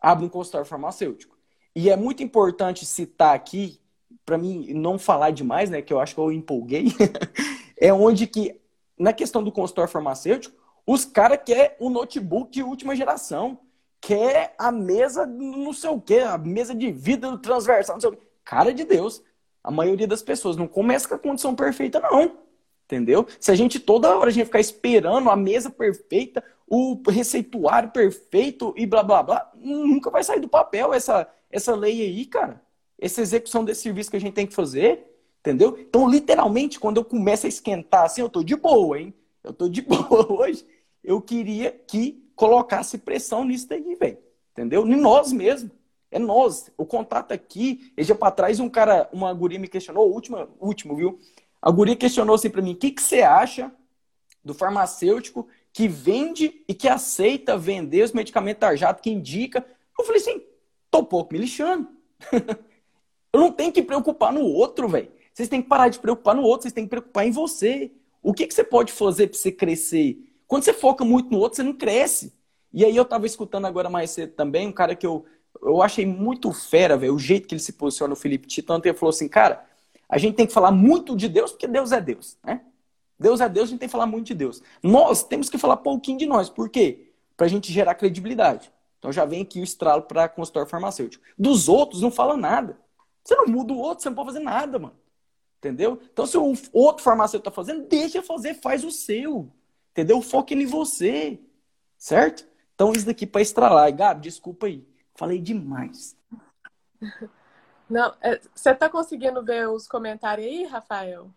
Abre 0.01 0.24
um 0.24 0.30
consultório 0.30 0.66
farmacêutico. 0.66 1.36
E 1.76 1.91
é 1.91 1.97
muito 1.97 2.22
importante 2.22 2.86
citar 2.86 3.34
aqui, 3.34 3.78
para 4.24 4.39
mim 4.39 4.72
não 4.72 4.99
falar 4.99 5.30
demais, 5.30 5.68
né, 5.68 5.82
que 5.82 5.93
eu 5.93 6.01
acho 6.01 6.14
que 6.14 6.20
eu 6.20 6.32
empolguei, 6.32 6.86
é 7.76 7.93
onde 7.93 8.26
que, 8.26 8.59
na 8.99 9.12
questão 9.12 9.45
do 9.45 9.53
consultório 9.53 9.93
farmacêutico, 9.93 10.57
os 10.86 11.05
caras 11.05 11.41
querem 11.45 11.76
um 11.78 11.91
notebook 11.91 12.51
de 12.51 12.62
última 12.62 12.97
geração 12.97 13.61
quer 14.01 14.55
a 14.59 14.70
mesa 14.70 15.26
não 15.26 15.72
sei 15.72 15.90
o 15.90 16.01
quê, 16.01 16.18
a 16.20 16.38
mesa 16.38 16.74
de 16.74 16.90
vida 16.90 17.36
transversal, 17.38 17.96
não 17.96 18.01
sei 18.01 18.11
o 18.11 18.12
quê. 18.12 18.22
Cara 18.44 18.72
de 18.72 18.84
Deus, 18.84 19.22
a 19.62 19.70
maioria 19.70 20.07
das 20.07 20.22
pessoas 20.22 20.57
não 20.57 20.66
começa 20.66 21.09
com 21.09 21.14
a 21.14 21.18
condição 21.18 21.55
perfeita, 21.55 22.01
não. 22.01 22.38
Entendeu? 22.84 23.26
Se 23.38 23.51
a 23.51 23.55
gente 23.55 23.78
toda 23.78 24.16
hora 24.16 24.30
a 24.30 24.32
gente 24.32 24.46
ficar 24.46 24.61
esperando 24.61 25.28
a 25.28 25.36
mesa 25.36 25.68
perfeita, 25.68 26.42
o 26.66 27.01
receituário 27.09 27.90
perfeito 27.90 28.72
e 28.76 28.86
blá 28.86 29.03
blá 29.03 29.22
blá, 29.22 29.53
nunca 29.55 30.11
vai 30.11 30.24
sair 30.24 30.40
do 30.40 30.49
papel 30.49 30.94
essa, 30.94 31.28
essa 31.51 31.74
lei 31.74 32.01
aí, 32.01 32.24
cara. 32.24 32.62
Essa 32.99 33.20
execução 33.20 33.64
desse 33.64 33.82
serviço 33.82 34.11
que 34.11 34.16
a 34.16 34.20
gente 34.20 34.32
tem 34.34 34.46
que 34.46 34.55
fazer. 34.55 35.05
Entendeu? 35.40 35.78
Então, 35.78 36.09
literalmente, 36.09 36.80
quando 36.80 36.96
eu 36.96 37.05
começo 37.05 37.46
a 37.46 37.49
esquentar 37.49 38.05
assim, 38.05 38.20
eu 38.22 38.28
tô 38.28 38.42
de 38.42 38.57
boa, 38.57 38.99
hein? 38.99 39.14
Eu 39.44 39.53
tô 39.53 39.68
de 39.68 39.80
boa 39.82 40.30
hoje. 40.32 40.64
Eu 41.05 41.20
queria 41.20 41.70
que 41.70 42.27
colocasse 42.39 42.97
pressão 42.99 43.45
nisso 43.45 43.68
daí, 43.68 43.97
velho. 43.97 44.16
Entendeu? 44.53 44.86
Em 44.86 44.97
nós 44.97 45.32
mesmos. 45.32 45.72
É 46.09 46.18
nós. 46.18 46.70
O 46.78 46.86
contato 46.86 47.32
aqui, 47.32 47.93
esse 47.97 48.07
dia 48.07 48.14
pra 48.14 48.30
trás, 48.30 48.61
um 48.61 48.68
cara, 48.68 49.11
uma 49.12 49.34
guria 49.34 49.59
me 49.59 49.68
questionou, 49.68 50.09
o 50.09 50.14
último, 50.64 50.97
viu? 50.97 51.18
A 51.61 51.70
guria 51.70 51.97
questionou 51.97 52.36
assim 52.36 52.49
pra 52.49 52.62
mim: 52.62 52.72
o 52.72 52.76
que, 52.76 52.93
que 52.93 53.03
você 53.03 53.22
acha 53.22 53.70
do 54.43 54.55
farmacêutico 54.55 55.49
que 55.72 55.89
vende 55.89 56.64
e 56.66 56.72
que 56.72 56.89
aceita 56.89 57.59
vender 57.59 58.05
os 58.05 58.12
medicamentos 58.12 58.61
tarjados, 58.61 59.03
que 59.03 59.11
indica? 59.11 59.66
Eu 59.99 60.05
falei 60.05 60.20
assim: 60.22 60.41
tô 60.91 61.03
pouco 61.03 61.34
me 61.34 61.41
lixando. 61.41 61.89
Eu 63.30 63.41
não 63.41 63.53
tenho 63.53 63.72
que 63.72 63.82
preocupar 63.82 64.32
no 64.32 64.43
outro, 64.43 64.89
velho. 64.89 65.11
Vocês 65.34 65.49
têm 65.49 65.61
que 65.61 65.68
parar 65.68 65.89
de 65.89 65.99
preocupar 65.99 66.34
no 66.34 66.43
outro, 66.43 66.62
vocês 66.62 66.72
têm 66.72 66.84
que 66.84 66.91
preocupar 66.91 67.26
em 67.26 67.30
você. 67.30 67.91
O 68.22 68.32
que, 68.32 68.47
que 68.47 68.55
você 68.55 68.64
pode 68.64 68.93
fazer 68.93 69.26
para 69.26 69.39
você 69.39 69.53
crescer? 69.53 70.27
Quando 70.49 70.64
você 70.64 70.72
foca 70.72 71.05
muito 71.05 71.30
no 71.30 71.38
outro, 71.38 71.57
você 71.57 71.62
não 71.62 71.74
cresce. 71.74 72.34
E 72.72 72.84
aí 72.84 72.96
eu 72.96 73.05
tava 73.05 73.26
escutando 73.26 73.66
agora 73.66 73.88
mais 73.88 74.11
cedo 74.11 74.32
também, 74.32 74.66
um 74.66 74.72
cara 74.72 74.96
que 74.96 75.07
eu, 75.07 75.24
eu 75.62 75.82
achei 75.82 76.05
muito 76.05 76.53
fera, 76.53 76.96
velho, 76.96 77.14
o 77.14 77.18
jeito 77.18 77.46
que 77.46 77.55
ele 77.55 77.61
se 77.61 77.74
posiciona, 77.74 78.12
o 78.12 78.16
Felipe 78.16 78.49
Tito, 78.49 78.72
ele 78.72 78.94
falou 78.94 79.11
assim, 79.11 79.28
cara, 79.28 79.64
a 80.09 80.18
gente 80.18 80.34
tem 80.34 80.46
que 80.46 80.53
falar 80.53 80.72
muito 80.72 81.14
de 81.14 81.28
Deus, 81.28 81.53
porque 81.53 81.66
Deus 81.66 81.92
é 81.92 82.01
Deus, 82.01 82.36
né? 82.42 82.62
Deus 83.18 83.40
é 83.40 83.49
Deus, 83.49 83.68
a 83.68 83.70
gente 83.70 83.80
tem 83.80 83.88
que 83.88 83.92
falar 83.92 84.07
muito 84.07 84.26
de 84.28 84.34
Deus. 84.34 84.62
Nós 84.82 85.22
temos 85.22 85.51
que 85.51 85.59
falar 85.59 85.78
pouquinho 85.78 86.18
de 86.18 86.26
nós. 86.26 86.49
Por 86.49 86.68
quê? 86.68 87.11
Pra 87.36 87.49
gente 87.49 87.72
gerar 87.72 87.94
credibilidade. 87.94 88.72
Então 88.99 89.12
já 89.12 89.24
vem 89.24 89.42
aqui 89.42 89.61
o 89.61 89.64
estralo 89.64 90.03
para 90.03 90.28
consultório 90.28 90.68
farmacêutico. 90.68 91.24
Dos 91.36 91.68
outros 91.68 92.01
não 92.01 92.11
fala 92.11 92.36
nada. 92.36 92.78
Você 93.24 93.34
não 93.34 93.46
muda 93.46 93.72
o 93.72 93.78
outro, 93.78 94.03
você 94.03 94.09
não 94.09 94.16
pode 94.16 94.28
fazer 94.28 94.40
nada, 94.40 94.78
mano. 94.78 94.96
Entendeu? 95.59 96.01
Então 96.12 96.26
se 96.26 96.38
o 96.38 96.55
outro 96.72 97.03
farmacêutico 97.03 97.51
tá 97.51 97.55
fazendo, 97.55 97.86
deixa 97.86 98.22
fazer, 98.22 98.55
faz 98.55 98.84
o 98.84 98.90
seu. 98.90 99.51
Entendeu? 99.99 100.22
Foque 100.22 100.55
em 100.55 100.64
você. 100.64 101.40
Certo? 101.96 102.46
Então, 102.72 102.92
isso 102.92 103.05
daqui 103.05 103.26
para 103.26 103.40
estralar. 103.40 103.92
Gabi, 103.92 104.20
desculpa 104.20 104.66
aí. 104.66 104.86
Falei 105.16 105.40
demais. 105.40 106.16
Não, 107.90 108.14
é, 108.20 108.40
você 108.55 108.70
está 108.70 108.88
conseguindo 108.88 109.42
ver 109.42 109.68
os 109.68 109.88
comentários 109.88 110.46
aí, 110.46 110.64
Rafael? 110.66 111.28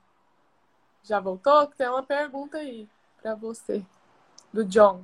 Já 1.01 1.19
voltou? 1.19 1.65
Tem 1.67 1.87
uma 1.87 2.03
pergunta 2.03 2.57
aí 2.57 2.87
para 3.19 3.33
você, 3.33 3.83
do 4.53 4.63
John. 4.63 5.03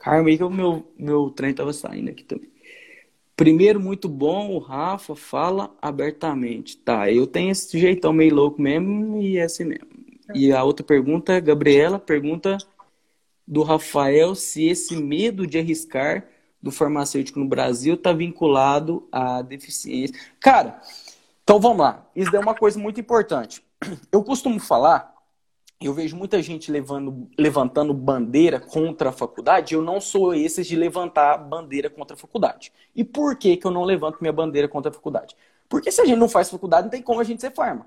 Aí 0.00 0.38
que 0.38 0.44
o 0.44 0.48
meu, 0.48 0.90
meu 0.96 1.30
trem 1.30 1.52
tava 1.52 1.74
saindo 1.74 2.10
aqui 2.10 2.24
também. 2.24 2.57
Primeiro, 3.38 3.78
muito 3.78 4.08
bom, 4.08 4.50
o 4.50 4.58
Rafa 4.58 5.14
fala 5.14 5.70
abertamente. 5.80 6.76
Tá, 6.76 7.08
eu 7.08 7.24
tenho 7.24 7.52
esse 7.52 7.78
jeitão 7.78 8.12
meio 8.12 8.34
louco 8.34 8.60
mesmo 8.60 9.22
e 9.22 9.38
é 9.38 9.44
assim 9.44 9.62
mesmo. 9.62 9.86
E 10.34 10.50
a 10.50 10.64
outra 10.64 10.84
pergunta, 10.84 11.38
Gabriela, 11.38 12.00
pergunta 12.00 12.58
do 13.46 13.62
Rafael 13.62 14.34
se 14.34 14.66
esse 14.66 14.96
medo 14.96 15.46
de 15.46 15.56
arriscar 15.56 16.26
do 16.60 16.72
farmacêutico 16.72 17.38
no 17.38 17.46
Brasil 17.46 17.94
está 17.94 18.12
vinculado 18.12 19.06
à 19.12 19.40
deficiência. 19.40 20.16
Cara, 20.40 20.82
então 21.44 21.60
vamos 21.60 21.78
lá. 21.78 22.10
Isso 22.16 22.34
é 22.34 22.40
uma 22.40 22.56
coisa 22.56 22.76
muito 22.76 22.98
importante. 22.98 23.62
Eu 24.10 24.24
costumo 24.24 24.58
falar 24.58 25.14
eu 25.86 25.94
vejo 25.94 26.16
muita 26.16 26.42
gente 26.42 26.72
levando, 26.72 27.30
levantando 27.38 27.94
bandeira 27.94 28.58
contra 28.58 29.10
a 29.10 29.12
faculdade. 29.12 29.74
Eu 29.74 29.82
não 29.82 30.00
sou 30.00 30.34
esses 30.34 30.66
de 30.66 30.74
levantar 30.74 31.36
bandeira 31.38 31.88
contra 31.88 32.16
a 32.16 32.18
faculdade. 32.18 32.72
E 32.96 33.04
por 33.04 33.36
que, 33.36 33.56
que 33.56 33.66
eu 33.66 33.70
não 33.70 33.84
levanto 33.84 34.18
minha 34.20 34.32
bandeira 34.32 34.68
contra 34.68 34.90
a 34.90 34.94
faculdade? 34.94 35.36
Porque 35.68 35.92
se 35.92 36.00
a 36.00 36.04
gente 36.04 36.18
não 36.18 36.28
faz 36.28 36.50
faculdade, 36.50 36.84
não 36.84 36.90
tem 36.90 37.02
como 37.02 37.20
a 37.20 37.24
gente 37.24 37.40
ser 37.40 37.52
farma. 37.52 37.86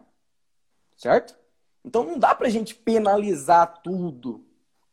Certo? 0.96 1.36
Então 1.84 2.06
não 2.06 2.18
dá 2.18 2.34
para 2.34 2.48
a 2.48 2.50
gente 2.50 2.74
penalizar 2.74 3.82
tudo 3.84 4.42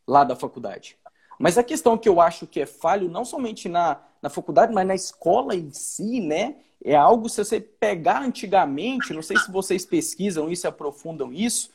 lá 0.07 0.25
da 0.25 0.35
faculdade. 0.35 0.97
Mas 1.39 1.57
a 1.57 1.63
questão 1.63 1.97
que 1.97 2.09
eu 2.09 2.21
acho 2.21 2.49
que 2.49 2.61
é 2.61 2.67
falho, 2.67 3.09
não 3.09 3.25
somente 3.25 3.69
na, 3.69 4.01
na 4.21 4.29
faculdade, 4.29 4.73
mas 4.75 4.87
na 4.87 4.95
escola 4.95 5.55
em 5.55 5.71
si, 5.71 6.21
né? 6.21 6.57
É 6.83 6.97
algo, 6.97 7.29
se 7.29 7.45
você 7.45 7.61
pegar 7.61 8.23
antigamente, 8.23 9.13
não 9.13 9.23
sei 9.23 9.37
se 9.37 9.51
vocês 9.51 9.85
pesquisam 9.85 10.51
isso, 10.51 10.67
aprofundam 10.67 11.33
isso, 11.33 11.71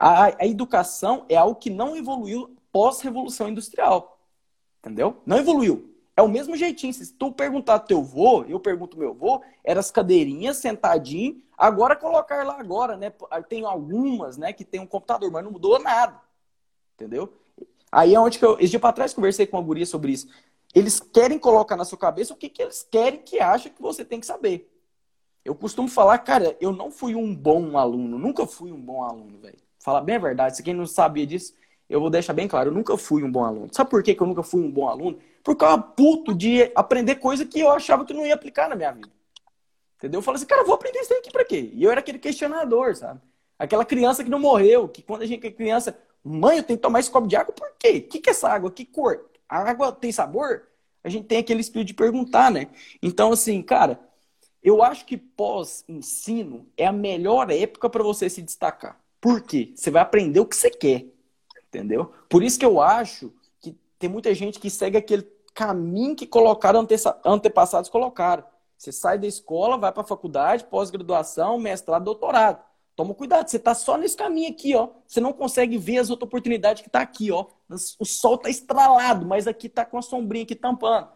a, 0.00 0.42
a 0.42 0.46
educação 0.46 1.26
é 1.28 1.36
algo 1.36 1.60
que 1.60 1.68
não 1.68 1.94
evoluiu 1.94 2.56
pós-revolução 2.72 3.50
industrial. 3.50 4.18
Entendeu? 4.78 5.18
Não 5.26 5.36
evoluiu. 5.36 5.94
É 6.16 6.22
o 6.22 6.28
mesmo 6.28 6.56
jeitinho. 6.56 6.94
Se 6.94 7.12
tu 7.12 7.30
perguntar 7.30 7.80
teu 7.80 8.02
vô, 8.02 8.44
eu 8.44 8.58
pergunto 8.58 8.98
meu 8.98 9.12
vô, 9.12 9.42
eram 9.62 9.78
as 9.78 9.90
cadeirinhas, 9.90 10.56
sentadinho. 10.56 11.42
Agora 11.56 11.94
colocar 11.94 12.46
lá 12.46 12.58
agora, 12.58 12.96
né? 12.96 13.12
Tem 13.46 13.66
algumas, 13.66 14.38
né, 14.38 14.54
que 14.54 14.64
tem 14.64 14.80
um 14.80 14.86
computador, 14.86 15.30
mas 15.30 15.44
não 15.44 15.50
mudou 15.50 15.78
nada. 15.78 16.18
Entendeu? 16.94 17.30
Aí 17.92 18.14
é 18.14 18.20
onde 18.20 18.38
que 18.38 18.44
eu, 18.44 18.58
esse 18.58 18.70
dia 18.70 18.80
para 18.80 18.94
trás, 18.94 19.12
conversei 19.12 19.46
com 19.46 19.58
a 19.58 19.62
guria 19.62 19.84
sobre 19.84 20.12
isso. 20.12 20.28
Eles 20.74 20.98
querem 20.98 21.38
colocar 21.38 21.76
na 21.76 21.84
sua 21.84 21.98
cabeça 21.98 22.32
o 22.32 22.36
que, 22.36 22.48
que 22.48 22.62
eles 22.62 22.82
querem 22.82 23.20
que 23.20 23.38
acha 23.38 23.68
que 23.68 23.82
você 23.82 24.02
tem 24.02 24.18
que 24.18 24.26
saber. 24.26 24.72
Eu 25.44 25.54
costumo 25.54 25.88
falar, 25.88 26.18
cara, 26.18 26.56
eu 26.60 26.72
não 26.72 26.90
fui 26.90 27.14
um 27.14 27.34
bom 27.34 27.76
aluno, 27.76 28.18
nunca 28.18 28.46
fui 28.46 28.72
um 28.72 28.80
bom 28.80 29.02
aluno, 29.02 29.38
velho. 29.38 29.58
Falar 29.80 30.02
bem 30.02 30.16
a 30.16 30.20
verdade, 30.20 30.56
se 30.56 30.62
quem 30.62 30.74
não 30.74 30.86
sabia 30.86 31.26
disso, 31.26 31.54
eu 31.88 32.00
vou 32.00 32.08
deixar 32.08 32.32
bem 32.32 32.46
claro, 32.46 32.70
eu 32.70 32.74
nunca 32.74 32.96
fui 32.96 33.24
um 33.24 33.32
bom 33.32 33.44
aluno. 33.44 33.68
Sabe 33.72 33.90
por 33.90 34.02
que, 34.02 34.16
eu 34.18 34.26
nunca 34.26 34.42
fui 34.42 34.62
um 34.62 34.70
bom 34.70 34.88
aluno? 34.88 35.18
Porque 35.42 35.64
eu 35.64 35.68
era 35.68 35.78
puto 35.78 36.34
de 36.34 36.70
aprender 36.74 37.16
coisa 37.16 37.44
que 37.44 37.58
eu 37.58 37.70
achava 37.70 38.04
que 38.04 38.14
não 38.14 38.24
ia 38.24 38.34
aplicar 38.34 38.68
na 38.68 38.76
minha 38.76 38.92
vida. 38.92 39.10
Entendeu? 39.96 40.18
Eu 40.18 40.22
falei 40.22 40.36
assim, 40.36 40.46
cara, 40.46 40.62
eu 40.62 40.66
vou 40.66 40.74
aprender 40.74 41.00
isso 41.00 41.12
aqui 41.12 41.32
pra 41.32 41.44
quê? 41.44 41.70
E 41.74 41.82
eu 41.82 41.90
era 41.90 42.00
aquele 42.00 42.18
questionador, 42.18 42.94
sabe? 42.94 43.20
Aquela 43.58 43.84
criança 43.84 44.22
que 44.22 44.30
não 44.30 44.38
morreu, 44.38 44.88
que 44.88 45.02
quando 45.02 45.22
a 45.22 45.26
gente 45.26 45.46
é 45.46 45.50
criança, 45.50 45.98
Mãe, 46.22 46.58
eu 46.58 46.62
tenho 46.62 46.78
que 46.78 46.82
tomar 46.82 47.00
esse 47.00 47.10
copo 47.10 47.26
de 47.26 47.36
água 47.36 47.52
por 47.52 47.72
quê? 47.78 48.04
O 48.06 48.08
que, 48.10 48.20
que 48.20 48.30
é 48.30 48.32
essa 48.32 48.48
água? 48.48 48.70
Que 48.70 48.84
cor? 48.84 49.30
A 49.48 49.58
água 49.70 49.90
tem 49.90 50.12
sabor? 50.12 50.68
A 51.02 51.08
gente 51.08 51.26
tem 51.26 51.38
aquele 51.38 51.60
espírito 51.60 51.88
de 51.88 51.94
perguntar, 51.94 52.50
né? 52.50 52.68
Então, 53.02 53.32
assim, 53.32 53.62
cara, 53.62 53.98
eu 54.62 54.82
acho 54.82 55.06
que 55.06 55.16
pós-ensino 55.16 56.68
é 56.76 56.86
a 56.86 56.92
melhor 56.92 57.50
época 57.50 57.88
para 57.88 58.02
você 58.02 58.28
se 58.28 58.42
destacar. 58.42 59.00
Por 59.20 59.42
quê? 59.42 59.72
Você 59.74 59.90
vai 59.90 60.02
aprender 60.02 60.40
o 60.40 60.46
que 60.46 60.56
você 60.56 60.70
quer. 60.70 61.06
Entendeu? 61.68 62.12
Por 62.28 62.42
isso 62.42 62.58
que 62.58 62.64
eu 62.64 62.80
acho 62.80 63.32
que 63.60 63.76
tem 63.98 64.08
muita 64.10 64.34
gente 64.34 64.58
que 64.58 64.70
segue 64.70 64.96
aquele 64.96 65.22
caminho 65.54 66.16
que 66.16 66.26
colocaram 66.26 66.86
antepassados 67.24 67.90
colocaram. 67.90 68.44
Você 68.76 68.90
sai 68.92 69.18
da 69.18 69.26
escola, 69.26 69.76
vai 69.76 69.92
para 69.92 70.02
a 70.02 70.06
faculdade, 70.06 70.64
pós-graduação, 70.64 71.58
mestrado, 71.58 72.04
doutorado. 72.04 72.64
Toma 72.96 73.14
cuidado, 73.14 73.48
você 73.48 73.56
está 73.56 73.74
só 73.74 73.96
nesse 73.96 74.16
caminho 74.16 74.50
aqui, 74.50 74.74
ó. 74.74 74.88
Você 75.06 75.20
não 75.20 75.32
consegue 75.32 75.76
ver 75.76 75.98
as 75.98 76.10
outras 76.10 76.26
oportunidades 76.26 76.82
que 76.82 76.88
está 76.88 77.00
aqui, 77.00 77.30
ó. 77.30 77.46
O 77.98 78.04
sol 78.04 78.36
está 78.36 78.48
estralado, 78.48 79.26
mas 79.26 79.46
aqui 79.46 79.66
está 79.66 79.84
com 79.84 79.98
a 79.98 80.02
sombrinha 80.02 80.44
aqui 80.44 80.54
tampando. 80.54 81.08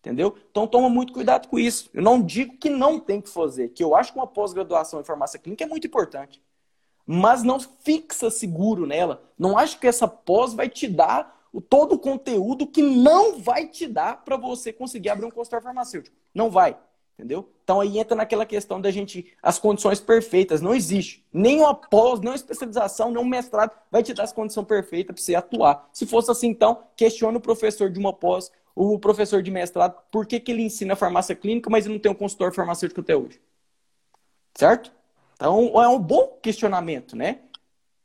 Entendeu? 0.00 0.36
Então 0.50 0.66
toma 0.66 0.88
muito 0.88 1.12
cuidado 1.12 1.46
com 1.46 1.58
isso. 1.58 1.88
Eu 1.94 2.02
não 2.02 2.20
digo 2.20 2.58
que 2.58 2.68
não 2.68 2.98
tem 2.98 3.20
que 3.20 3.28
fazer, 3.28 3.68
que 3.68 3.84
eu 3.84 3.94
acho 3.94 4.12
que 4.12 4.18
uma 4.18 4.26
pós-graduação 4.26 5.00
em 5.00 5.04
farmácia 5.04 5.38
clínica 5.38 5.62
é 5.62 5.66
muito 5.66 5.86
importante. 5.86 6.41
Mas 7.14 7.42
não 7.42 7.60
fixa 7.60 8.30
seguro 8.30 8.86
nela. 8.86 9.22
Não 9.38 9.58
acho 9.58 9.78
que 9.78 9.86
essa 9.86 10.08
pós 10.08 10.54
vai 10.54 10.66
te 10.66 10.88
dar 10.88 11.46
o, 11.52 11.60
todo 11.60 11.96
o 11.96 11.98
conteúdo 11.98 12.66
que 12.66 12.80
não 12.80 13.38
vai 13.38 13.68
te 13.68 13.86
dar 13.86 14.24
para 14.24 14.38
você 14.38 14.72
conseguir 14.72 15.10
abrir 15.10 15.26
um 15.26 15.30
consultório 15.30 15.62
farmacêutico. 15.62 16.16
Não 16.34 16.50
vai. 16.50 16.74
Entendeu? 17.18 17.52
Então 17.62 17.82
aí 17.82 17.98
entra 17.98 18.16
naquela 18.16 18.46
questão 18.46 18.80
da 18.80 18.90
gente, 18.90 19.30
as 19.42 19.58
condições 19.58 20.00
perfeitas, 20.00 20.62
não 20.62 20.74
existe. 20.74 21.22
Nem 21.30 21.60
uma 21.60 21.74
pós, 21.74 22.18
nem 22.18 22.30
uma 22.30 22.34
especialização, 22.34 23.10
nem 23.10 23.22
um 23.22 23.28
mestrado 23.28 23.72
vai 23.90 24.02
te 24.02 24.14
dar 24.14 24.22
as 24.22 24.32
condições 24.32 24.66
perfeitas 24.66 25.14
para 25.14 25.22
você 25.22 25.34
atuar. 25.34 25.90
Se 25.92 26.06
fosse 26.06 26.30
assim, 26.30 26.48
então, 26.48 26.82
questione 26.96 27.36
o 27.36 27.40
professor 27.40 27.90
de 27.90 27.98
uma 27.98 28.14
pós, 28.14 28.50
o 28.74 28.98
professor 28.98 29.42
de 29.42 29.50
mestrado, 29.50 30.02
por 30.10 30.24
que, 30.24 30.40
que 30.40 30.50
ele 30.50 30.62
ensina 30.62 30.96
farmácia 30.96 31.36
clínica, 31.36 31.68
mas 31.68 31.84
ele 31.84 31.92
não 31.92 32.00
tem 32.00 32.10
um 32.10 32.14
consultor 32.14 32.54
farmacêutico 32.54 33.02
até 33.02 33.14
hoje. 33.14 33.38
Certo? 34.56 35.01
Então 35.42 35.82
é 35.82 35.88
um 35.88 35.98
bom 35.98 36.38
questionamento, 36.40 37.16
né? 37.16 37.40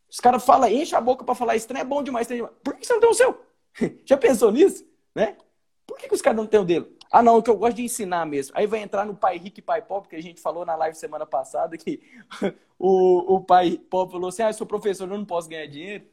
Os 0.10 0.20
caras 0.20 0.44
falam, 0.44 0.68
enche 0.68 0.96
a 0.96 1.02
boca 1.02 1.24
para 1.24 1.36
falar 1.36 1.56
isso, 1.56 1.72
é 1.72 1.84
bom 1.84 2.02
demais. 2.02 2.28
Por 2.64 2.76
que 2.76 2.84
você 2.84 2.94
não 2.94 3.00
tem 3.00 3.10
o 3.12 3.14
seu? 3.14 3.46
Já 4.06 4.18
pensou 4.18 4.52
nisso? 4.52 4.84
Né? 5.14 5.38
Por 5.86 6.00
que, 6.00 6.08
que 6.08 6.16
os 6.16 6.22
caras 6.22 6.38
não 6.38 6.48
têm 6.48 6.60
o 6.60 6.66
dele? 6.66 6.98
Ah, 7.12 7.22
não, 7.22 7.40
que 7.40 7.50
eu 7.52 7.56
gosto 7.56 7.76
de 7.76 7.84
ensinar 7.84 8.26
mesmo. 8.26 8.58
Aí 8.58 8.66
vai 8.66 8.80
entrar 8.80 9.06
no 9.06 9.16
pai 9.16 9.38
rico 9.38 9.60
e 9.60 9.62
pai 9.62 9.84
pobre, 9.84 10.10
que 10.10 10.16
a 10.16 10.22
gente 10.22 10.42
falou 10.42 10.66
na 10.66 10.76
live 10.76 10.98
semana 10.98 11.28
passada, 11.28 11.78
que 11.78 12.02
o, 12.80 13.36
o 13.36 13.44
pai 13.44 13.78
pobre 13.88 14.14
falou 14.14 14.30
assim: 14.30 14.42
ah, 14.42 14.50
eu 14.50 14.54
sou 14.54 14.66
professor, 14.66 15.04
eu 15.04 15.16
não 15.16 15.24
posso 15.24 15.48
ganhar 15.48 15.68
dinheiro. 15.68 16.06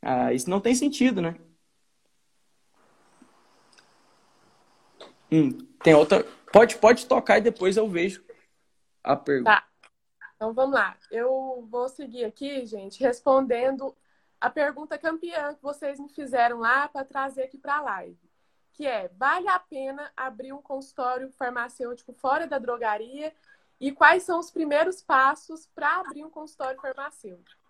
Ah, 0.00 0.32
isso 0.32 0.48
não 0.48 0.58
tem 0.58 0.74
sentido, 0.74 1.20
né? 1.20 1.36
Hum, 5.30 5.50
tem 5.82 5.94
outra. 5.94 6.24
Pode, 6.50 6.78
pode 6.78 7.04
tocar 7.04 7.36
e 7.36 7.42
depois 7.42 7.76
eu 7.76 7.86
vejo 7.86 8.24
a 9.04 9.14
pergunta. 9.14 9.50
Tá. 9.50 9.75
Então 10.36 10.52
vamos 10.52 10.74
lá. 10.74 10.96
Eu 11.10 11.66
vou 11.70 11.88
seguir 11.88 12.24
aqui, 12.24 12.64
gente, 12.66 13.00
respondendo 13.02 13.96
a 14.40 14.50
pergunta 14.50 14.98
campeã 14.98 15.54
que 15.54 15.62
vocês 15.62 15.98
me 15.98 16.08
fizeram 16.08 16.60
lá 16.60 16.88
para 16.88 17.04
trazer 17.04 17.42
aqui 17.42 17.58
para 17.58 17.78
a 17.78 17.82
live 17.82 18.26
que 18.76 18.86
é: 18.86 19.08
vale 19.16 19.48
a 19.48 19.58
pena 19.58 20.12
abrir 20.16 20.52
um 20.52 20.60
consultório 20.62 21.30
farmacêutico 21.32 22.12
fora 22.12 22.46
da 22.46 22.58
drogaria? 22.58 23.34
E 23.80 23.90
quais 23.92 24.22
são 24.22 24.38
os 24.38 24.50
primeiros 24.50 25.02
passos 25.02 25.66
para 25.74 26.00
abrir 26.00 26.24
um 26.24 26.30
consultório 26.30 26.80
farmacêutico? 26.80 27.60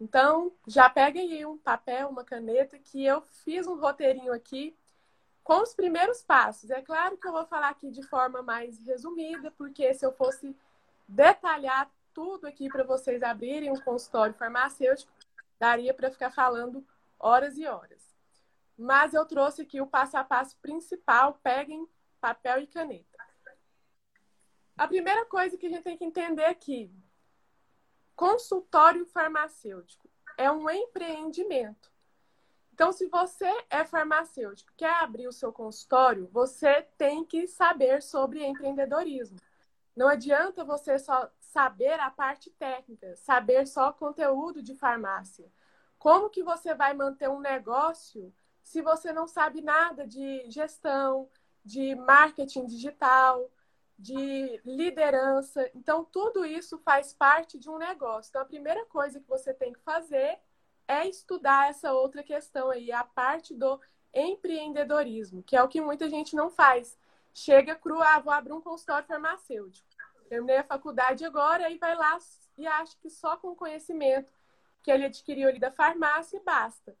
Então, 0.00 0.52
já 0.66 0.88
pega 0.88 1.18
aí 1.18 1.44
um 1.44 1.58
papel, 1.58 2.08
uma 2.08 2.22
caneta, 2.22 2.78
que 2.78 3.04
eu 3.04 3.20
fiz 3.44 3.66
um 3.66 3.76
roteirinho 3.76 4.32
aqui 4.32 4.76
com 5.42 5.60
os 5.60 5.74
primeiros 5.74 6.22
passos. 6.22 6.70
É 6.70 6.80
claro 6.80 7.16
que 7.16 7.26
eu 7.26 7.32
vou 7.32 7.44
falar 7.46 7.70
aqui 7.70 7.90
de 7.90 8.02
forma 8.04 8.40
mais 8.42 8.78
resumida, 8.86 9.50
porque 9.52 9.92
se 9.94 10.06
eu 10.06 10.12
fosse 10.12 10.56
detalhar 11.08 11.90
tudo 12.12 12.46
aqui 12.46 12.68
para 12.68 12.84
vocês 12.84 13.22
abrirem 13.22 13.70
um 13.70 13.80
consultório 13.80 14.34
farmacêutico, 14.34 15.12
daria 15.58 15.92
para 15.94 16.10
ficar 16.10 16.30
falando 16.30 16.86
horas 17.18 17.56
e 17.58 17.66
horas. 17.66 18.16
Mas 18.76 19.14
eu 19.14 19.26
trouxe 19.26 19.62
aqui 19.62 19.80
o 19.80 19.86
passo 19.86 20.16
a 20.16 20.24
passo 20.24 20.56
principal. 20.58 21.38
Peguem 21.42 21.88
papel 22.20 22.60
e 22.60 22.66
caneta. 22.66 23.18
A 24.76 24.86
primeira 24.86 25.24
coisa 25.24 25.58
que 25.58 25.66
a 25.66 25.70
gente 25.70 25.82
tem 25.82 25.96
que 25.96 26.04
entender 26.04 26.44
aqui: 26.44 26.92
consultório 28.14 29.04
farmacêutico 29.06 30.08
é 30.36 30.50
um 30.50 30.70
empreendimento. 30.70 31.90
Então, 32.72 32.92
se 32.92 33.08
você 33.08 33.52
é 33.68 33.84
farmacêutico, 33.84 34.72
quer 34.76 35.02
abrir 35.02 35.26
o 35.26 35.32
seu 35.32 35.52
consultório, 35.52 36.28
você 36.28 36.82
tem 36.96 37.24
que 37.24 37.48
saber 37.48 38.00
sobre 38.00 38.46
empreendedorismo. 38.46 39.36
Não 39.96 40.06
adianta 40.06 40.64
você 40.64 40.96
só 40.96 41.28
saber 41.48 41.98
a 42.00 42.10
parte 42.10 42.50
técnica, 42.50 43.16
saber 43.16 43.66
só 43.66 43.92
conteúdo 43.92 44.62
de 44.62 44.74
farmácia. 44.74 45.50
Como 45.98 46.30
que 46.30 46.42
você 46.42 46.74
vai 46.74 46.94
manter 46.94 47.28
um 47.28 47.40
negócio 47.40 48.32
se 48.62 48.82
você 48.82 49.12
não 49.12 49.26
sabe 49.26 49.62
nada 49.62 50.06
de 50.06 50.48
gestão, 50.50 51.28
de 51.64 51.94
marketing 51.94 52.66
digital, 52.66 53.50
de 53.98 54.60
liderança. 54.64 55.68
Então, 55.74 56.04
tudo 56.04 56.44
isso 56.44 56.78
faz 56.78 57.12
parte 57.12 57.58
de 57.58 57.68
um 57.68 57.78
negócio. 57.78 58.28
Então, 58.28 58.42
a 58.42 58.44
primeira 58.44 58.84
coisa 58.86 59.18
que 59.18 59.28
você 59.28 59.52
tem 59.52 59.72
que 59.72 59.80
fazer 59.80 60.38
é 60.86 61.06
estudar 61.08 61.68
essa 61.68 61.92
outra 61.92 62.22
questão 62.22 62.70
aí, 62.70 62.92
a 62.92 63.04
parte 63.04 63.54
do 63.54 63.80
empreendedorismo, 64.14 65.42
que 65.42 65.56
é 65.56 65.62
o 65.62 65.68
que 65.68 65.80
muita 65.80 66.08
gente 66.08 66.36
não 66.36 66.50
faz. 66.50 66.96
Chega 67.34 67.74
cru, 67.74 68.00
ah, 68.02 68.20
vou 68.20 68.32
abrir 68.32 68.52
um 68.52 68.60
consultório 68.60 69.06
farmacêutico. 69.06 69.87
Terminei 70.28 70.58
a 70.58 70.64
faculdade 70.64 71.24
agora 71.24 71.70
e 71.70 71.78
vai 71.78 71.94
lá 71.94 72.18
e 72.56 72.66
acha 72.66 72.96
que 73.00 73.08
só 73.08 73.36
com 73.36 73.48
o 73.48 73.56
conhecimento 73.56 74.32
que 74.82 74.90
ele 74.90 75.04
adquiriu 75.04 75.48
ali 75.48 75.58
da 75.58 75.70
farmácia 75.70 76.40
basta. 76.44 76.96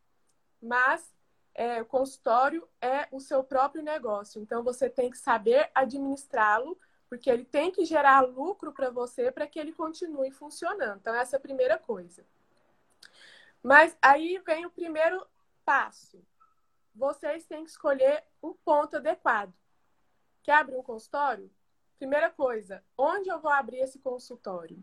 Mas 0.60 1.12
é, 1.54 1.82
o 1.82 1.86
consultório 1.86 2.68
é 2.80 3.08
o 3.10 3.20
seu 3.20 3.42
próprio 3.42 3.82
negócio. 3.82 4.40
Então, 4.40 4.62
você 4.62 4.88
tem 4.88 5.10
que 5.10 5.18
saber 5.18 5.70
administrá-lo, 5.74 6.78
porque 7.08 7.28
ele 7.28 7.44
tem 7.44 7.70
que 7.70 7.84
gerar 7.84 8.20
lucro 8.20 8.72
para 8.72 8.90
você 8.90 9.32
para 9.32 9.46
que 9.46 9.58
ele 9.58 9.72
continue 9.72 10.30
funcionando. 10.30 10.98
Então, 10.98 11.14
essa 11.14 11.36
é 11.36 11.38
a 11.38 11.40
primeira 11.40 11.78
coisa. 11.78 12.24
Mas 13.62 13.96
aí 14.00 14.38
vem 14.46 14.66
o 14.66 14.70
primeiro 14.70 15.26
passo. 15.64 16.24
Vocês 16.94 17.44
têm 17.46 17.64
que 17.64 17.70
escolher 17.70 18.24
um 18.42 18.52
ponto 18.52 18.96
adequado. 18.96 19.52
Quer 20.42 20.54
abrir 20.54 20.76
um 20.76 20.82
consultório? 20.82 21.50
Primeira 21.98 22.30
coisa, 22.30 22.82
onde 22.96 23.28
eu 23.28 23.40
vou 23.40 23.50
abrir 23.50 23.78
esse 23.78 23.98
consultório? 23.98 24.82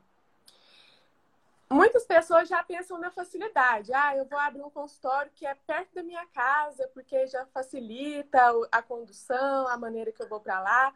muitas 1.70 2.06
pessoas 2.06 2.48
já 2.48 2.64
pensam 2.64 2.98
na 2.98 3.12
facilidade. 3.12 3.94
Ah, 3.94 4.16
eu 4.16 4.26
vou 4.26 4.40
abrir 4.40 4.62
um 4.62 4.70
consultório 4.70 5.32
que 5.36 5.46
é 5.46 5.54
perto 5.54 5.94
da 5.96 6.04
minha 6.04 6.26
casa, 6.28 6.88
porque 6.94 7.28
já 7.28 7.46
facilita 7.48 8.40
a 8.72 8.82
condução, 8.82 9.68
a 9.68 9.78
maneira 9.78 10.12
que 10.12 10.22
eu 10.22 10.30
vou 10.30 10.40
para 10.40 10.60
lá. 10.60 10.96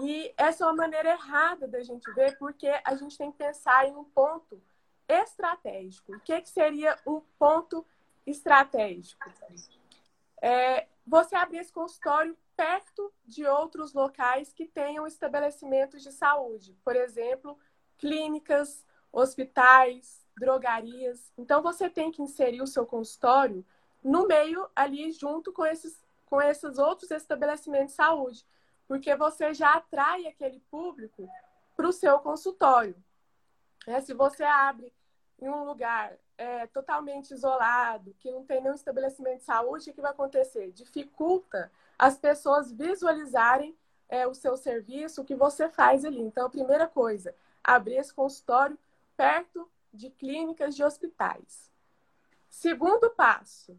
E 0.00 0.32
essa 0.36 0.64
é 0.64 0.66
uma 0.66 0.74
maneira 0.74 1.10
errada 1.10 1.68
da 1.68 1.82
gente 1.82 2.10
ver, 2.12 2.36
porque 2.38 2.68
a 2.84 2.94
gente 2.96 3.16
tem 3.16 3.30
que 3.30 3.38
pensar 3.38 3.86
em 3.86 3.94
um 3.94 4.04
ponto 4.04 4.60
estratégico. 5.08 6.14
O 6.14 6.20
que, 6.20 6.40
que 6.40 6.48
seria 6.48 6.98
um 7.06 7.20
ponto 7.38 7.86
estratégico? 8.26 9.30
É, 10.40 10.88
você 11.06 11.36
abrir 11.36 11.58
esse 11.58 11.72
consultório 11.72 12.36
perto 12.56 13.12
de 13.24 13.46
outros 13.46 13.92
locais 13.92 14.52
que 14.52 14.66
tenham 14.66 15.06
estabelecimentos 15.06 16.02
de 16.02 16.12
saúde, 16.12 16.76
por 16.84 16.96
exemplo, 16.96 17.58
clínicas, 17.98 18.84
hospitais, 19.12 20.26
drogarias. 20.36 21.32
Então 21.38 21.62
você 21.62 21.88
tem 21.88 22.10
que 22.10 22.22
inserir 22.22 22.62
o 22.62 22.66
seu 22.66 22.86
consultório 22.86 23.64
no 24.02 24.26
meio 24.26 24.68
ali 24.74 25.10
junto 25.12 25.52
com 25.52 25.64
esses 25.64 26.02
com 26.26 26.40
esses 26.40 26.78
outros 26.78 27.10
estabelecimentos 27.10 27.90
de 27.90 27.96
saúde, 27.96 28.46
porque 28.88 29.14
você 29.14 29.54
já 29.54 29.74
atrai 29.74 30.26
aquele 30.26 30.58
público 30.70 31.28
para 31.76 31.86
o 31.86 31.92
seu 31.92 32.18
consultório. 32.18 32.96
É, 33.86 34.00
se 34.00 34.14
você 34.14 34.42
abre 34.42 34.92
em 35.40 35.48
um 35.48 35.64
lugar 35.64 36.16
é, 36.36 36.66
totalmente 36.68 37.32
isolado, 37.32 38.14
que 38.18 38.30
não 38.30 38.44
tem 38.44 38.60
nenhum 38.60 38.74
estabelecimento 38.74 39.38
de 39.38 39.44
saúde, 39.44 39.90
o 39.90 39.94
que 39.94 40.00
vai 40.00 40.10
acontecer? 40.10 40.72
Dificulta 40.72 41.70
as 42.04 42.18
pessoas 42.18 42.70
visualizarem 42.70 43.74
é, 44.10 44.26
o 44.26 44.34
seu 44.34 44.58
serviço, 44.58 45.22
o 45.22 45.24
que 45.24 45.34
você 45.34 45.70
faz 45.70 46.04
ali. 46.04 46.20
Então, 46.20 46.44
a 46.44 46.50
primeira 46.50 46.86
coisa, 46.86 47.34
abrir 47.62 47.96
esse 47.96 48.12
consultório 48.12 48.78
perto 49.16 49.66
de 49.90 50.10
clínicas 50.10 50.76
de 50.76 50.84
hospitais. 50.84 51.72
Segundo 52.50 53.08
passo, 53.08 53.74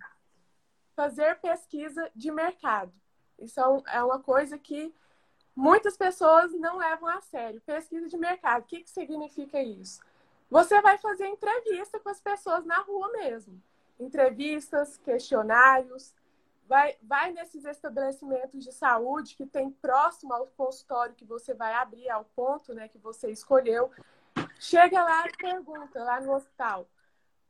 fazer 0.95 1.39
pesquisa 1.39 2.09
de 2.15 2.31
mercado. 2.31 2.91
Isso 3.37 3.59
é, 3.59 3.97
é 3.97 4.03
uma 4.03 4.19
coisa 4.19 4.57
que 4.57 4.91
muitas 5.55 5.95
pessoas 5.95 6.51
não 6.53 6.77
levam 6.77 7.07
a 7.07 7.21
sério. 7.21 7.61
Pesquisa 7.61 8.09
de 8.09 8.17
mercado, 8.17 8.63
o 8.63 8.65
que, 8.65 8.81
que 8.81 8.89
significa 8.89 9.61
isso? 9.61 10.01
Você 10.49 10.81
vai 10.81 10.97
fazer 10.97 11.27
entrevista 11.27 11.99
com 11.99 12.09
as 12.09 12.19
pessoas 12.19 12.65
na 12.65 12.79
rua 12.79 13.07
mesmo. 13.11 13.61
Entrevistas, 13.99 14.97
questionários, 14.97 16.11
vai, 16.67 16.97
vai 17.01 17.31
nesses 17.31 17.65
estabelecimentos 17.65 18.63
de 18.63 18.71
saúde 18.71 19.35
que 19.35 19.45
tem 19.45 19.69
próximo 19.69 20.33
ao 20.33 20.47
consultório 20.47 21.15
que 21.15 21.25
você 21.25 21.53
vai 21.53 21.73
abrir, 21.73 22.09
ao 22.09 22.25
ponto 22.25 22.73
né, 22.73 22.87
que 22.87 22.97
você 22.97 23.31
escolheu. 23.31 23.91
Chega 24.59 25.03
lá 25.03 25.27
e 25.27 25.37
pergunta, 25.37 26.03
lá 26.03 26.19
no 26.21 26.33
hospital, 26.33 26.87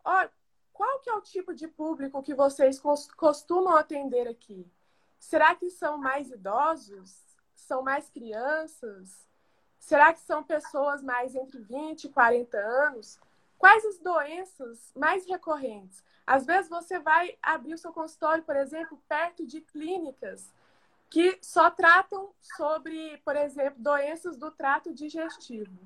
ó, 0.03 0.27
qual 0.73 0.99
que 0.99 1.09
é 1.09 1.13
o 1.13 1.21
tipo 1.21 1.53
de 1.53 1.67
público 1.67 2.21
que 2.21 2.33
vocês 2.33 2.81
costumam 3.15 3.77
atender 3.77 4.27
aqui? 4.27 4.69
Será 5.17 5.55
que 5.55 5.69
são 5.69 5.97
mais 5.97 6.29
idosos? 6.29 7.23
São 7.55 7.81
mais 7.81 8.09
crianças? 8.09 9.25
Será 9.79 10.13
que 10.13 10.19
são 10.19 10.43
pessoas 10.43 11.01
mais 11.01 11.35
entre 11.35 11.59
20 11.59 12.05
e 12.05 12.09
40 12.09 12.57
anos? 12.57 13.19
Quais 13.57 13.85
as 13.85 13.97
doenças 13.99 14.91
mais 14.95 15.25
recorrentes? 15.25 16.03
Às 16.25 16.45
vezes 16.45 16.69
você 16.69 16.99
vai 16.99 17.37
abrir 17.41 17.73
o 17.73 17.77
seu 17.77 17.93
consultório, 17.93 18.43
por 18.43 18.55
exemplo, 18.55 19.01
perto 19.07 19.45
de 19.45 19.61
clínicas 19.61 20.51
que 21.09 21.37
só 21.41 21.69
tratam 21.69 22.33
sobre, 22.41 23.17
por 23.19 23.35
exemplo, 23.35 23.81
doenças 23.81 24.37
do 24.37 24.49
trato 24.51 24.93
digestivo. 24.93 25.77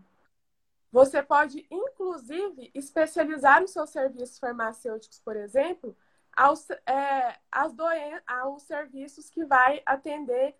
Você 0.91 1.21
pode, 1.21 1.67
inclusive, 1.69 2.71
especializar 2.73 3.63
os 3.63 3.71
seus 3.71 3.89
serviços 3.91 4.39
farmacêuticos, 4.39 5.19
por 5.19 5.35
exemplo, 5.35 5.95
aos, 6.35 6.67
é, 6.87 7.37
aos, 7.51 7.73
doen 7.73 8.19
aos 8.25 8.63
serviços 8.63 9.29
que 9.29 9.45
vai 9.45 9.83
atender 9.85 10.55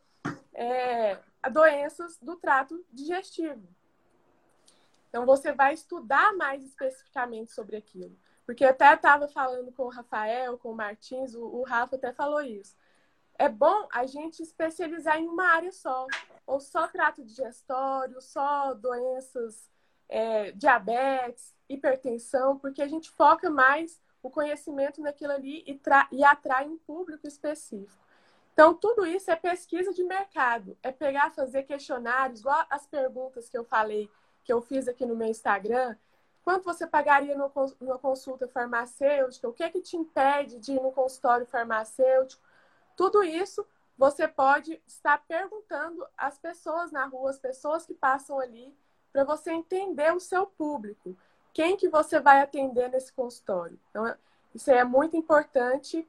é, 0.54 1.18
a 1.42 1.50
doenças 1.50 2.18
do 2.20 2.36
trato 2.36 2.86
digestivo. 2.92 3.68
Então, 5.08 5.26
você 5.26 5.52
vai 5.52 5.74
estudar 5.74 6.36
mais 6.36 6.64
especificamente 6.64 7.52
sobre 7.52 7.76
aquilo. 7.76 8.16
Porque 8.50 8.66
até 8.66 8.92
estava 8.96 9.28
falando 9.28 9.72
com 9.72 9.84
o 9.84 9.90
Rafael, 9.90 10.58
com 10.58 10.72
o 10.72 10.76
Martins, 10.76 11.36
o, 11.36 11.46
o 11.58 11.62
Rafa 11.62 11.98
até 11.98 12.12
falou 12.12 12.42
isso. 12.42 12.76
É 13.38 13.48
bom 13.48 13.88
a 13.94 14.08
gente 14.08 14.42
especializar 14.42 15.20
em 15.20 15.28
uma 15.28 15.50
área 15.50 15.72
só, 15.72 16.08
ou 16.48 16.60
só 16.60 16.88
trato 16.88 17.24
digestório, 17.24 18.20
só 18.20 18.74
doenças, 18.74 19.70
é, 20.10 20.52
diabetes, 20.54 21.54
hipertensão, 21.70 22.58
porque 22.58 22.82
a 22.82 22.88
gente 22.88 23.12
foca 23.12 23.52
mais 23.52 24.02
o 24.24 24.32
conhecimento 24.32 25.00
naquilo 25.00 25.34
ali 25.34 25.64
e, 25.68 25.80
e 26.12 26.24
atrai 26.24 26.68
um 26.68 26.80
público 26.80 27.28
específico. 27.28 28.04
Então, 28.52 28.74
tudo 28.74 29.06
isso 29.06 29.30
é 29.30 29.36
pesquisa 29.36 29.94
de 29.94 30.04
mercado, 30.04 30.76
é 30.82 30.92
pegar, 30.92 31.30
fazer 31.30 31.62
questionários, 31.66 32.40
igual 32.40 32.66
as 32.68 32.88
perguntas 32.88 33.48
que 33.48 33.56
eu 33.60 33.64
falei, 33.64 34.10
que 34.44 34.52
eu 34.52 34.60
fiz 34.60 34.88
aqui 34.88 35.06
no 35.06 35.16
meu 35.16 35.28
Instagram, 35.28 35.96
Quanto 36.44 36.64
você 36.64 36.88
pagaria 36.88 37.38
numa 37.38 38.00
consulta 38.00 38.48
farmacêutica? 38.48 39.48
O 39.48 39.54
que 39.54 39.64
é 39.64 39.70
que 39.70 39.82
te 39.82 39.98
impede 39.98 40.60
de 40.60 40.74
ir 40.74 40.82
no 40.82 40.92
consultório 40.92 41.46
farmacêutico? 41.46 42.42
Tudo 42.96 43.24
isso 43.24 43.66
você 43.98 44.28
pode 44.28 44.82
estar 44.88 45.24
perguntando 45.28 46.08
às 46.18 46.38
pessoas 46.38 46.92
na 46.92 47.06
rua, 47.06 47.30
as 47.30 47.40
pessoas 47.40 47.86
que 47.86 47.94
passam 47.94 48.40
ali, 48.40 48.74
para 49.12 49.24
você 49.24 49.52
entender 49.52 50.14
o 50.14 50.20
seu 50.20 50.48
público. 50.48 51.18
Quem 51.54 51.76
que 51.76 51.90
você 51.90 52.20
vai 52.20 52.42
atender 52.42 52.90
nesse 52.90 53.12
consultório? 53.12 53.78
Então, 53.90 54.16
isso 54.56 54.72
é 54.72 54.84
muito 54.84 55.18
importante 55.18 56.08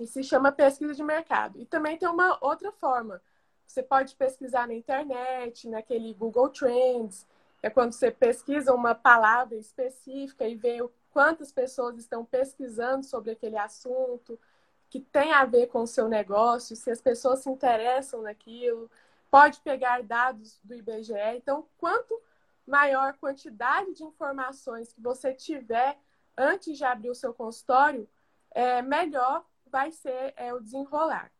e 0.00 0.06
se 0.06 0.24
chama 0.24 0.50
pesquisa 0.50 0.94
de 0.94 1.04
mercado. 1.04 1.60
E 1.60 1.66
também 1.66 1.96
tem 1.96 2.08
uma 2.08 2.36
outra 2.40 2.72
forma. 2.72 3.22
Você 3.66 3.82
pode 3.82 4.16
pesquisar 4.16 4.66
na 4.66 4.74
internet, 4.74 5.68
naquele 5.68 6.12
Google 6.14 6.48
Trends, 6.48 7.26
é 7.64 7.70
quando 7.70 7.92
você 7.92 8.10
pesquisa 8.10 8.74
uma 8.74 8.94
palavra 8.94 9.56
específica 9.56 10.46
e 10.46 10.54
vê 10.54 10.86
quantas 11.10 11.50
pessoas 11.50 11.96
estão 11.96 12.22
pesquisando 12.22 13.06
sobre 13.06 13.30
aquele 13.30 13.56
assunto, 13.56 14.38
que 14.90 15.00
tem 15.00 15.32
a 15.32 15.46
ver 15.46 15.68
com 15.68 15.80
o 15.80 15.86
seu 15.86 16.06
negócio, 16.06 16.76
se 16.76 16.90
as 16.90 17.00
pessoas 17.00 17.38
se 17.38 17.48
interessam 17.48 18.20
naquilo. 18.20 18.90
Pode 19.30 19.62
pegar 19.62 20.02
dados 20.02 20.60
do 20.62 20.74
IBGE. 20.74 21.14
Então, 21.36 21.66
quanto 21.78 22.20
maior 22.66 23.16
quantidade 23.16 23.94
de 23.94 24.04
informações 24.04 24.92
que 24.92 25.00
você 25.00 25.32
tiver 25.32 25.98
antes 26.36 26.76
de 26.76 26.84
abrir 26.84 27.08
o 27.08 27.14
seu 27.14 27.32
consultório, 27.32 28.06
é, 28.50 28.82
melhor 28.82 29.42
vai 29.66 29.90
ser 29.90 30.34
é, 30.36 30.52
o 30.52 30.60
desenrolar. 30.60 31.32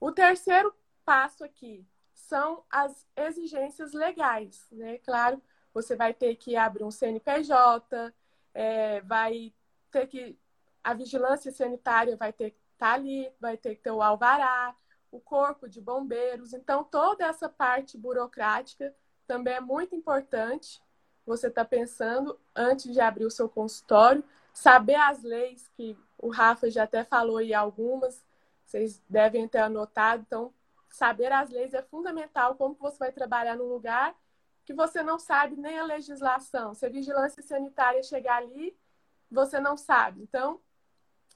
O 0.00 0.10
terceiro 0.10 0.74
passo 1.04 1.44
aqui 1.44 1.86
são 2.30 2.62
as 2.70 3.04
exigências 3.16 3.92
legais, 3.92 4.64
né? 4.70 4.98
Claro, 4.98 5.42
você 5.74 5.96
vai 5.96 6.14
ter 6.14 6.36
que 6.36 6.54
abrir 6.54 6.84
um 6.84 6.90
CNPJ, 6.90 8.14
é, 8.54 9.00
vai 9.00 9.52
ter 9.90 10.06
que 10.06 10.38
a 10.82 10.94
vigilância 10.94 11.50
sanitária 11.50 12.16
vai 12.16 12.32
ter 12.32 12.52
que 12.52 12.60
estar 12.72 12.90
tá 12.90 12.94
ali, 12.94 13.28
vai 13.40 13.56
ter 13.56 13.74
que 13.74 13.82
ter 13.82 13.90
o 13.90 14.00
alvará, 14.00 14.76
o 15.10 15.18
corpo 15.18 15.68
de 15.68 15.80
bombeiros. 15.80 16.52
Então, 16.52 16.84
toda 16.84 17.26
essa 17.26 17.48
parte 17.48 17.98
burocrática 17.98 18.94
também 19.26 19.54
é 19.54 19.60
muito 19.60 19.96
importante. 19.96 20.80
Você 21.26 21.48
está 21.48 21.64
pensando 21.64 22.38
antes 22.54 22.92
de 22.92 23.00
abrir 23.00 23.24
o 23.24 23.30
seu 23.30 23.48
consultório, 23.48 24.22
saber 24.54 24.94
as 24.94 25.24
leis 25.24 25.68
que 25.76 25.98
o 26.16 26.30
Rafa 26.30 26.70
já 26.70 26.84
até 26.84 27.02
falou 27.02 27.38
aí 27.38 27.52
algumas, 27.52 28.24
vocês 28.64 29.02
devem 29.08 29.48
ter 29.48 29.58
anotado. 29.58 30.22
Então, 30.24 30.54
saber 30.90 31.32
as 31.32 31.50
leis 31.50 31.74
é 31.74 31.82
fundamental. 31.82 32.54
Como 32.54 32.74
você 32.74 32.98
vai 32.98 33.12
trabalhar 33.12 33.56
num 33.56 33.68
lugar 33.68 34.14
que 34.64 34.74
você 34.74 35.02
não 35.02 35.18
sabe 35.18 35.56
nem 35.56 35.78
a 35.78 35.84
legislação. 35.84 36.74
Se 36.74 36.86
a 36.86 36.88
vigilância 36.88 37.42
sanitária 37.42 38.02
chegar 38.02 38.36
ali, 38.36 38.76
você 39.30 39.58
não 39.58 39.76
sabe. 39.76 40.22
Então, 40.22 40.60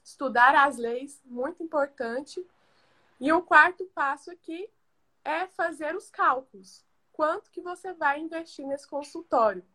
estudar 0.03 0.55
as 0.55 0.77
leis, 0.77 1.21
muito 1.25 1.63
importante. 1.63 2.45
E 3.19 3.31
o 3.33 3.41
quarto 3.41 3.85
passo 3.93 4.31
aqui 4.31 4.69
é 5.23 5.47
fazer 5.47 5.95
os 5.95 6.09
cálculos. 6.09 6.85
Quanto 7.11 7.49
que 7.49 7.61
você 7.61 7.93
vai 7.93 8.19
investir 8.19 8.65
nesse 8.67 8.87
consultório? 8.87 9.65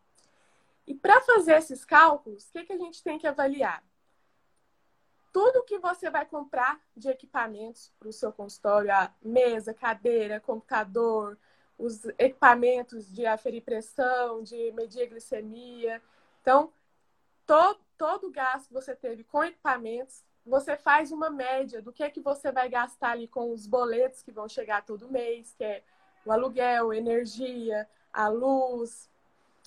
E 0.87 0.95
para 0.95 1.21
fazer 1.23 1.57
esses 1.57 1.85
cálculos, 1.85 2.49
o 2.49 2.53
que, 2.53 2.65
que 2.65 2.73
a 2.73 2.79
gente 2.79 3.03
tem 3.03 3.19
que 3.19 3.27
avaliar? 3.27 3.83
Tudo 5.33 5.65
que 5.65 5.79
você 5.79 6.11
vai 6.11 6.27
comprar 6.27 6.81
de 6.97 7.09
equipamentos 7.09 7.93
para 7.99 8.09
o 8.09 8.13
seu 8.13 8.33
consultório, 8.33 8.93
a 8.93 9.13
mesa, 9.23 9.73
cadeira, 9.73 10.41
computador, 10.41 11.39
os 11.79 12.05
equipamentos 12.19 13.11
de 13.11 13.25
aferir 13.27 13.63
pressão, 13.63 14.43
de 14.43 14.73
medir 14.73 15.09
glicemia. 15.09 16.03
Então, 16.41 16.73
todo, 17.47 17.81
todo 17.97 18.27
o 18.27 18.31
gasto 18.31 18.69
que 18.69 18.75
você 18.75 18.95
teve 18.95 19.25
com 19.25 19.43
equipamentos, 19.45 20.25
você 20.45 20.77
faz 20.77 21.13
uma 21.13 21.31
média 21.31 21.81
do 21.81 21.93
que 21.93 22.03
é 22.03 22.11
que 22.11 22.21
você 22.21 22.51
vai 22.51 22.69
gastar 22.69 23.13
ali 23.13 23.29
com 23.29 23.53
os 23.53 23.67
boletos 23.67 24.23
que 24.23 24.33
vão 24.33 24.49
chegar 24.49 24.85
todo 24.85 25.11
mês, 25.11 25.55
que 25.57 25.65
é 25.65 25.83
o 26.25 26.33
aluguel, 26.33 26.93
energia, 26.93 27.89
a 28.13 28.29
luz, 28.29 29.09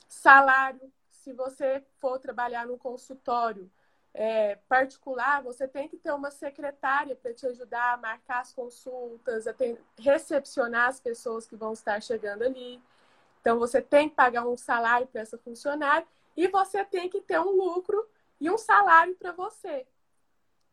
salário. 0.07 0.91
Se 1.09 1.34
você 1.34 1.84
for 1.99 2.20
trabalhar 2.20 2.68
no 2.68 2.78
consultório, 2.78 3.72
é, 4.14 4.55
particular, 4.68 5.41
você 5.41 5.68
tem 5.68 5.88
que 5.88 5.97
ter 5.97 6.11
uma 6.11 6.30
secretária 6.30 7.16
para 7.16 7.34
te 7.34 7.47
ajudar 7.47 7.93
a 7.93 7.97
marcar 7.97 8.41
as 8.41 8.53
consultas, 8.53 9.47
a 9.47 9.53
ter, 9.53 9.82
recepcionar 9.97 10.89
as 10.89 10.99
pessoas 10.99 11.47
que 11.47 11.55
vão 11.55 11.74
estar 11.74 12.01
chegando 12.01 12.43
ali. 12.43 12.82
Então, 13.41 13.59
você 13.59 13.82
tem 13.82 14.09
que 14.09 14.16
pagar 14.16 14.47
um 14.47 14.55
salário 14.55 15.07
para 15.07 15.22
essa 15.22 15.38
funcionária 15.38 16.07
e 16.36 16.47
você 16.47 16.84
tem 16.86 17.09
que 17.09 17.22
ter 17.22 17.39
um 17.39 17.51
lucro 17.51 18.07
e 18.39 18.49
um 18.49 18.57
salário 18.57 19.16
para 19.16 19.32
você. 19.32 19.86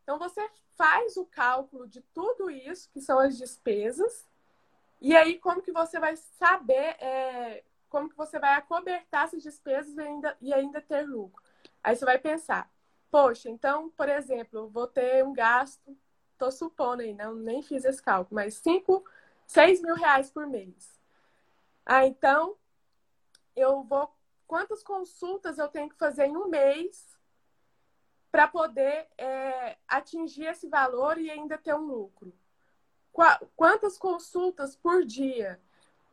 Então 0.02 0.18
você 0.18 0.44
faz 0.76 1.16
o 1.16 1.24
cálculo 1.24 1.86
de 1.86 2.00
tudo 2.12 2.50
isso, 2.50 2.90
que 2.90 3.00
são 3.00 3.20
as 3.20 3.38
despesas, 3.38 4.26
e 5.00 5.16
aí 5.16 5.38
como 5.38 5.62
que 5.62 5.70
você 5.70 6.00
vai 6.00 6.16
saber 6.16 6.96
é, 7.00 7.62
como 7.88 8.08
que 8.08 8.16
você 8.16 8.38
vai 8.40 8.54
acobertar 8.54 9.26
essas 9.26 9.40
despesas 9.40 9.96
e 9.96 10.00
ainda, 10.00 10.36
e 10.40 10.52
ainda 10.52 10.80
ter 10.80 11.02
lucro. 11.02 11.40
Aí 11.80 11.94
você 11.94 12.04
vai 12.04 12.18
pensar, 12.18 12.68
poxa, 13.10 13.48
então, 13.48 13.90
por 13.90 14.08
exemplo, 14.08 14.68
vou 14.68 14.86
ter 14.86 15.24
um 15.24 15.32
gasto, 15.32 15.96
estou 16.32 16.50
supondo 16.50 17.02
aí, 17.02 17.12
não, 17.12 17.34
nem 17.34 17.62
fiz 17.62 17.84
esse 17.84 18.02
cálculo, 18.02 18.36
mas 18.36 18.54
5, 18.54 19.04
6 19.46 19.82
mil 19.82 19.94
reais 19.94 20.30
por 20.30 20.46
mês. 20.46 21.00
Ah, 21.84 22.06
então, 22.06 22.56
eu 23.56 23.82
vou. 23.82 24.14
Quantas 24.46 24.82
consultas 24.82 25.58
eu 25.58 25.68
tenho 25.68 25.88
que 25.88 25.96
fazer 25.96 26.26
em 26.26 26.36
um 26.36 26.48
mês 26.48 27.16
para 28.32 28.48
poder 28.48 29.08
é, 29.16 29.76
atingir 29.86 30.46
esse 30.46 30.68
valor 30.68 31.18
e 31.18 31.30
ainda 31.30 31.58
ter 31.58 31.74
um 31.74 31.86
lucro? 31.86 32.32
Quantas 33.56 33.98
consultas 33.98 34.74
por 34.74 35.04
dia? 35.04 35.60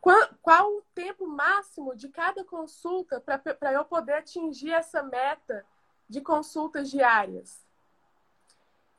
Qual, 0.02 0.30
qual 0.42 0.72
o 0.72 0.82
tempo 0.94 1.28
máximo 1.28 1.96
de 1.96 2.10
cada 2.10 2.44
consulta 2.44 3.20
para 3.22 3.74
eu 3.74 3.86
poder 3.86 4.14
atingir 4.14 4.72
essa 4.72 5.02
meta 5.02 5.66
de 6.10 6.22
consultas 6.22 6.90
diárias? 6.90 7.66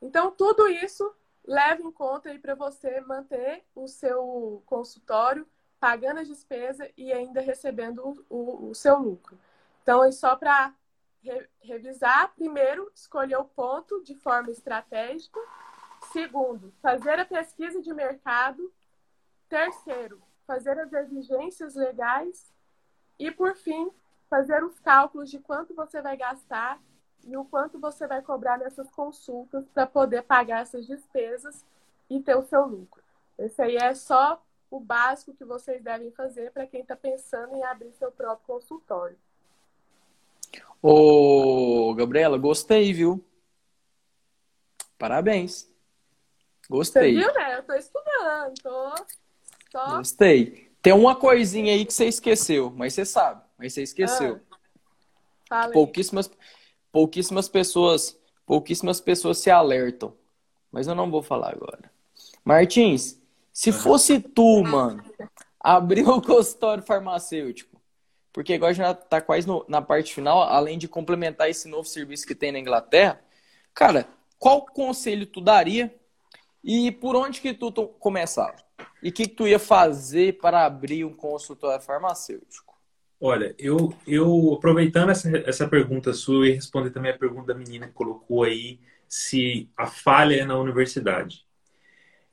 Então, 0.01 0.31
tudo 0.31 0.67
isso 0.67 1.13
leva 1.43 1.81
em 1.81 1.91
conta 1.91 2.29
aí 2.29 2.39
para 2.39 2.55
você 2.55 3.01
manter 3.01 3.65
o 3.75 3.87
seu 3.87 4.61
consultório 4.65 5.47
pagando 5.79 6.19
as 6.19 6.27
despesas 6.27 6.89
e 6.97 7.11
ainda 7.11 7.41
recebendo 7.41 7.99
o, 7.99 8.25
o, 8.29 8.69
o 8.69 8.75
seu 8.75 8.97
lucro. 8.97 9.37
Então, 9.81 10.03
é 10.03 10.11
só 10.11 10.35
para 10.35 10.73
re, 11.23 11.47
revisar. 11.61 12.33
Primeiro, 12.35 12.91
escolher 12.93 13.37
o 13.37 13.45
ponto 13.45 14.03
de 14.03 14.15
forma 14.15 14.51
estratégica. 14.51 15.39
Segundo, 16.11 16.73
fazer 16.81 17.19
a 17.19 17.25
pesquisa 17.25 17.81
de 17.81 17.93
mercado. 17.93 18.71
Terceiro, 19.47 20.21
fazer 20.45 20.77
as 20.79 20.91
exigências 20.93 21.75
legais. 21.75 22.53
E, 23.17 23.31
por 23.31 23.55
fim, 23.55 23.89
fazer 24.29 24.63
os 24.63 24.79
cálculos 24.79 25.29
de 25.29 25.39
quanto 25.39 25.73
você 25.73 26.01
vai 26.01 26.15
gastar 26.15 26.79
e 27.25 27.37
o 27.37 27.45
quanto 27.45 27.79
você 27.79 28.07
vai 28.07 28.21
cobrar 28.21 28.57
nessas 28.57 28.89
consultas 28.91 29.65
para 29.73 29.85
poder 29.85 30.23
pagar 30.23 30.61
essas 30.61 30.87
despesas 30.87 31.65
e 32.09 32.19
ter 32.19 32.35
o 32.35 32.43
seu 32.43 32.65
lucro. 32.65 33.01
Esse 33.37 33.61
aí 33.61 33.77
é 33.77 33.93
só 33.93 34.41
o 34.69 34.79
básico 34.79 35.33
que 35.33 35.45
vocês 35.45 35.81
devem 35.83 36.11
fazer 36.11 36.51
para 36.51 36.67
quem 36.67 36.81
está 36.81 36.95
pensando 36.95 37.55
em 37.55 37.63
abrir 37.63 37.91
seu 37.93 38.11
próprio 38.11 38.45
consultório. 38.45 39.17
Ô, 40.81 41.93
Gabriela, 41.95 42.37
gostei, 42.37 42.93
viu? 42.93 43.23
Parabéns. 44.97 45.69
Gostei. 46.69 47.15
Você 47.15 47.19
viu, 47.19 47.33
né? 47.33 47.57
Eu 47.57 47.63
tô 47.63 47.73
estudando, 47.73 48.53
tô 48.61 48.93
só... 49.71 49.97
Gostei. 49.97 50.71
Tem 50.81 50.93
uma 50.93 51.15
coisinha 51.15 51.73
aí 51.73 51.85
que 51.85 51.93
você 51.93 52.05
esqueceu, 52.05 52.71
mas 52.71 52.93
você 52.93 53.05
sabe, 53.05 53.41
mas 53.57 53.73
você 53.73 53.83
esqueceu. 53.83 54.39
Ah, 55.49 55.69
pouquíssimas, 55.69 56.29
pouquíssimas 56.91 57.47
pessoas, 57.47 58.17
pouquíssimas 58.45 58.99
pessoas 58.99 59.37
se 59.37 59.49
alertam. 59.49 60.13
Mas 60.71 60.87
eu 60.87 60.95
não 60.95 61.09
vou 61.09 61.21
falar 61.21 61.51
agora. 61.51 61.91
Martins, 62.43 63.19
se 63.51 63.71
fosse 63.71 64.19
tu, 64.19 64.63
mano, 64.63 65.03
abrir 65.59 66.07
o 66.07 66.21
consultório 66.21 66.83
farmacêutico, 66.83 67.79
porque 68.31 68.53
agora 68.53 68.73
já 68.73 68.93
tá 68.93 69.19
quase 69.19 69.47
no, 69.47 69.65
na 69.67 69.81
parte 69.81 70.13
final, 70.13 70.43
além 70.43 70.77
de 70.77 70.87
complementar 70.87 71.49
esse 71.49 71.67
novo 71.67 71.87
serviço 71.87 72.25
que 72.25 72.35
tem 72.35 72.51
na 72.51 72.59
Inglaterra, 72.59 73.19
cara, 73.73 74.07
qual 74.37 74.65
conselho 74.65 75.25
tu 75.25 75.41
daria 75.41 75.93
e 76.63 76.91
por 76.91 77.15
onde 77.15 77.41
que 77.41 77.53
tu, 77.53 77.71
começava? 77.99 78.55
E 79.01 79.09
o 79.09 79.13
que, 79.13 79.27
que 79.27 79.35
tu 79.35 79.47
ia 79.47 79.59
fazer 79.59 80.37
para 80.39 80.65
abrir 80.65 81.03
um 81.05 81.13
consultório 81.13 81.83
farmacêutico? 81.83 82.68
Olha, 83.21 83.53
eu, 83.57 83.93
eu 84.07 84.53
aproveitando 84.53 85.09
essa, 85.09 85.29
essa 85.39 85.67
pergunta 85.67 86.13
sua 86.13 86.47
e 86.47 86.51
responder 86.51 86.91
também 86.91 87.11
a 87.11 87.17
pergunta 87.17 87.53
da 87.53 87.59
menina 87.59 87.87
que 87.87 87.93
colocou 87.93 88.43
aí 88.43 88.79
se 89.09 89.69
a 89.75 89.87
falha 89.87 90.35
é 90.35 90.45
na 90.45 90.57
universidade. 90.57 91.45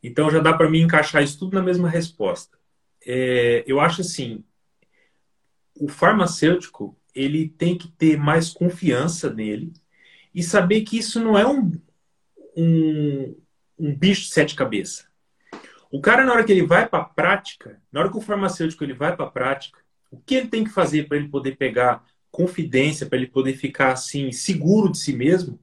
Então 0.01 0.31
já 0.31 0.39
dá 0.39 0.53
para 0.53 0.71
mim 0.71 0.83
encaixar 0.83 1.23
isso 1.25 1.39
tudo 1.39 1.55
na 1.55 1.63
mesma 1.63 1.89
resposta. 1.89 2.57
É, 3.05 3.65
eu 3.67 3.81
acho 3.81 4.03
assim, 4.03 4.45
o 5.75 5.89
farmacêutico 5.89 6.97
ele 7.15 7.49
tem 7.49 7.77
que 7.77 7.89
ter 7.89 8.17
mais 8.17 8.51
confiança 8.51 9.33
nele 9.33 9.73
e 10.33 10.43
saber 10.43 10.83
que 10.83 10.99
isso 10.99 11.19
não 11.19 11.37
é 11.37 11.47
um, 11.47 11.73
um, 12.57 13.37
um 13.79 13.95
bicho 13.95 14.23
de 14.23 14.29
sete 14.29 14.55
cabeças. 14.55 15.07
O 15.91 16.01
cara, 16.01 16.25
na 16.25 16.33
hora 16.33 16.45
que 16.45 16.53
ele 16.53 16.67
vai 16.67 16.89
para 16.89 17.03
a 17.03 17.05
prática, 17.05 17.81
na 17.91 18.01
hora 18.01 18.11
que 18.11 18.19
o 18.19 18.21
farmacêutico 18.21 18.85
ele 18.85 18.93
vai 18.93 19.17
para 19.17 19.27
a 19.27 19.31
prática, 19.31 19.86
o 20.11 20.19
que 20.19 20.35
ele 20.35 20.49
tem 20.49 20.65
que 20.65 20.71
fazer 20.71 21.09
para 21.09 21.17
ele 21.17 21.29
poder 21.29 21.57
pegar 21.57 22.05
confidência, 22.31 23.07
para 23.07 23.19
ele 23.19 23.27
poder 23.27 23.55
ficar 23.55 23.93
assim, 23.93 24.31
seguro 24.31 24.93
de 24.93 24.99
si 24.99 25.13
mesmo, 25.13 25.59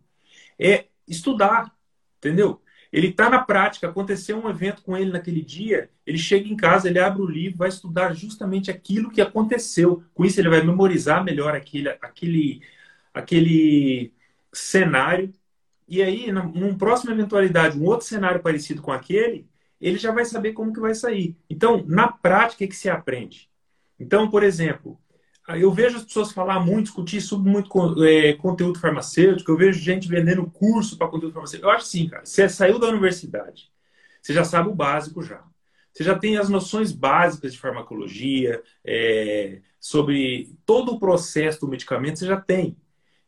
é 0.60 0.86
estudar, 1.08 1.72
entendeu? 2.18 2.62
Ele 2.91 3.08
está 3.08 3.28
na 3.30 3.39
prática, 3.39 3.88
aconteceu 3.88 4.38
um 4.38 4.50
evento 4.50 4.84
com 4.84 4.96
ele 4.96 5.12
naquele 5.12 5.41
dia, 5.41 5.89
ele 6.06 6.18
chega 6.18 6.48
em 6.48 6.56
casa, 6.56 6.88
ele 6.88 7.00
abre 7.00 7.24
o 7.24 7.28
livro, 7.28 7.58
vai 7.58 7.70
estudar 7.70 8.14
justamente 8.14 8.70
aquilo 8.70 9.10
que 9.10 9.20
aconteceu. 9.20 10.04
Com 10.14 10.24
isso, 10.24 10.39
ele 10.39 10.50
vai 10.50 10.64
memorizar 10.64 11.24
melhor 11.24 11.56
aquele, 11.56 11.89
aquele, 11.89 12.62
aquele 13.12 14.14
cenário. 14.54 15.34
E 15.88 16.04
aí, 16.04 16.32
numa 16.32 16.78
próxima 16.78 17.14
eventualidade, 17.14 17.80
um 17.80 17.86
outro 17.86 18.06
cenário 18.06 18.41
parecido 18.41 18.82
com 18.82 18.91
aquele, 18.91 19.48
ele 19.82 19.98
já 19.98 20.12
vai 20.12 20.24
saber 20.24 20.54
como 20.54 20.72
que 20.72 20.80
vai 20.80 20.94
sair. 20.94 21.36
Então, 21.50 21.84
na 21.88 22.08
prática 22.08 22.64
é 22.64 22.68
que 22.68 22.76
se 22.76 22.89
aprende. 22.89 23.50
Então, 24.00 24.30
por 24.30 24.44
exemplo, 24.44 25.00
eu 25.50 25.72
vejo 25.72 25.98
as 25.98 26.04
pessoas 26.04 26.32
falar 26.32 26.60
muito, 26.60 26.86
discutir 26.86 27.22
sobre 27.22 27.50
muito 27.50 28.04
é, 28.04 28.34
conteúdo 28.34 28.80
farmacêutico, 28.80 29.52
eu 29.52 29.58
vejo 29.58 29.80
gente 29.80 30.08
vendendo 30.08 30.50
curso 30.50 30.98
para 30.98 31.08
conteúdo 31.08 31.34
farmacêutico. 31.34 31.68
Eu 31.68 31.76
acho 31.76 31.86
sim, 31.86 32.08
cara. 32.08 32.26
Você 32.26 32.48
saiu 32.48 32.80
da 32.80 32.88
universidade, 32.88 33.72
você 34.22 34.34
já 34.34 34.44
sabe 34.44 34.70
o 34.70 34.76
básico 34.76 35.22
já. 35.22 35.44
Você 35.94 36.04
já 36.04 36.18
tem 36.18 36.38
as 36.38 36.50
noções 36.50 36.91
básicas 36.91 37.54
de 37.54 37.60
farmacologia, 37.60 38.64
é, 38.84 39.62
sobre 39.80 40.58
todo 40.66 40.94
o 40.94 41.00
processo 41.00 41.60
do 41.62 41.68
medicamento, 41.68 42.18
você 42.18 42.26
já 42.26 42.39
tem. 42.39 42.76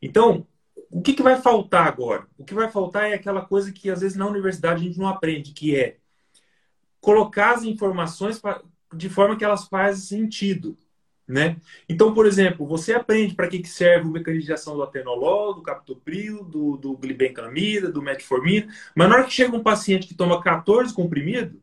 Então, 0.01 0.47
o 0.89 1.01
que, 1.01 1.13
que 1.13 1.21
vai 1.21 1.39
faltar 1.39 1.87
agora? 1.87 2.25
O 2.37 2.45
que 2.45 2.53
vai 2.53 2.71
faltar 2.71 3.11
é 3.11 3.13
aquela 3.13 3.45
coisa 3.45 3.71
que 3.71 3.89
às 3.89 4.01
vezes 4.01 4.17
na 4.17 4.25
universidade 4.25 4.81
a 4.81 4.87
gente 4.87 4.97
não 4.97 5.07
aprende, 5.07 5.51
que 5.51 5.75
é 5.75 5.97
colocar 6.99 7.51
as 7.51 7.63
informações 7.63 8.39
pra, 8.39 8.63
de 8.95 9.09
forma 9.09 9.37
que 9.37 9.43
elas 9.43 9.67
fazem 9.67 10.19
sentido. 10.19 10.77
Né? 11.27 11.57
Então, 11.89 12.13
por 12.13 12.27
exemplo, 12.27 12.67
você 12.67 12.93
aprende 12.93 13.33
para 13.33 13.47
que, 13.47 13.59
que 13.59 13.67
serve 13.67 14.07
o 14.07 14.11
mecanismo 14.11 14.45
de 14.45 14.53
ação 14.53 14.75
do 14.75 14.83
atenolol, 14.83 15.55
do 15.55 15.63
captopril, 15.63 16.43
do, 16.43 16.77
do 16.77 16.95
glibenclamida, 16.95 17.91
do 17.91 18.01
metformina, 18.01 18.67
mas 18.95 19.09
na 19.09 19.15
hora 19.15 19.23
que 19.23 19.33
chega 19.33 19.55
um 19.55 19.63
paciente 19.63 20.07
que 20.07 20.13
toma 20.13 20.41
14 20.41 20.93
comprimidos, 20.93 21.59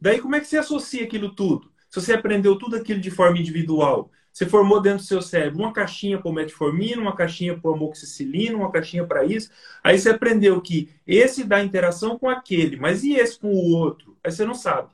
daí 0.00 0.20
como 0.20 0.36
é 0.36 0.40
que 0.40 0.46
você 0.46 0.56
associa 0.58 1.04
aquilo 1.04 1.34
tudo? 1.34 1.72
Se 1.90 2.00
você 2.00 2.12
aprendeu 2.12 2.56
tudo 2.56 2.76
aquilo 2.76 3.00
de 3.00 3.10
forma 3.10 3.38
individual, 3.38 4.10
você 4.32 4.46
formou 4.46 4.80
dentro 4.80 4.98
do 5.00 5.04
seu 5.04 5.20
cérebro 5.20 5.58
uma 5.58 5.72
caixinha 5.72 6.18
para 6.20 6.32
metformina, 6.32 7.02
uma 7.02 7.14
caixinha 7.14 7.58
para 7.58 7.70
amoxicilina, 7.72 8.56
uma 8.56 8.70
caixinha 8.70 9.04
para 9.04 9.24
isso, 9.24 9.50
aí 9.82 9.98
você 9.98 10.10
aprendeu 10.10 10.60
que 10.60 10.88
esse 11.06 11.44
dá 11.44 11.62
interação 11.62 12.18
com 12.18 12.28
aquele, 12.30 12.76
mas 12.76 13.02
e 13.02 13.14
esse 13.14 13.38
com 13.38 13.48
o 13.52 13.76
outro? 13.76 14.16
Aí 14.24 14.30
você 14.30 14.44
não 14.44 14.54
sabe. 14.54 14.90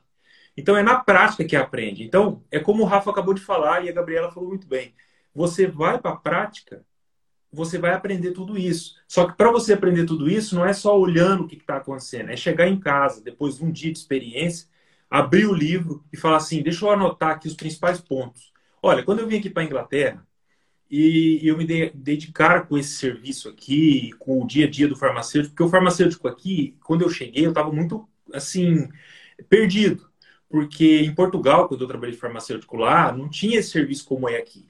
Então 0.59 0.75
é 0.75 0.83
na 0.83 0.99
prática 0.99 1.45
que 1.45 1.55
aprende. 1.55 2.03
Então, 2.03 2.43
é 2.51 2.59
como 2.59 2.83
o 2.83 2.85
Rafa 2.85 3.09
acabou 3.09 3.33
de 3.33 3.41
falar 3.41 3.85
e 3.85 3.89
a 3.89 3.93
Gabriela 3.93 4.31
falou 4.31 4.49
muito 4.49 4.67
bem. 4.67 4.93
Você 5.33 5.65
vai 5.65 5.97
para 5.99 6.11
a 6.11 6.17
prática, 6.17 6.85
você 7.51 7.77
vai 7.77 7.93
aprender 7.93 8.31
tudo 8.33 8.57
isso. 8.57 8.95
Só 9.07 9.25
que 9.25 9.37
para 9.37 9.51
você 9.51 9.71
aprender 9.73 10.05
tudo 10.05 10.29
isso, 10.29 10.55
não 10.55 10.65
é 10.65 10.73
só 10.73 10.99
olhando 10.99 11.43
o 11.43 11.47
que 11.47 11.55
está 11.55 11.77
acontecendo, 11.77 12.29
é 12.29 12.35
chegar 12.35 12.67
em 12.67 12.77
casa, 12.77 13.23
depois 13.23 13.57
de 13.57 13.63
um 13.63 13.71
dia 13.71 13.91
de 13.91 13.99
experiência, 13.99 14.67
abrir 15.09 15.45
o 15.45 15.53
livro 15.53 16.03
e 16.11 16.17
falar 16.17 16.37
assim: 16.37 16.61
deixa 16.61 16.85
eu 16.85 16.91
anotar 16.91 17.31
aqui 17.31 17.47
os 17.47 17.55
principais 17.55 18.01
pontos. 18.01 18.51
Olha, 18.83 19.03
quando 19.03 19.19
eu 19.19 19.27
vim 19.27 19.37
aqui 19.37 19.49
para 19.49 19.63
a 19.63 19.65
Inglaterra, 19.65 20.27
e 20.91 21.39
eu 21.43 21.57
me 21.57 21.65
dei, 21.65 21.91
dei, 21.93 22.17
de 22.17 22.31
cara 22.33 22.61
com 22.65 22.77
esse 22.77 22.95
serviço 22.95 23.47
aqui, 23.47 24.11
com 24.19 24.43
o 24.43 24.47
dia 24.47 24.65
a 24.65 24.69
dia 24.69 24.87
do 24.87 24.95
farmacêutico, 24.95 25.55
porque 25.55 25.63
o 25.63 25.69
farmacêutico 25.69 26.27
aqui, 26.27 26.75
quando 26.83 27.03
eu 27.03 27.09
cheguei, 27.09 27.45
eu 27.45 27.49
estava 27.51 27.71
muito, 27.71 28.09
assim, 28.33 28.89
perdido 29.47 30.08
porque 30.49 31.01
em 31.01 31.13
Portugal, 31.13 31.67
quando 31.67 31.81
eu 31.81 31.87
trabalhei 31.87 32.15
de 32.15 32.19
farmacêutico 32.19 32.75
lá, 32.75 33.11
não 33.11 33.29
tinha 33.29 33.59
esse 33.59 33.69
serviço 33.69 34.05
como 34.05 34.27
é 34.27 34.37
aqui. 34.37 34.67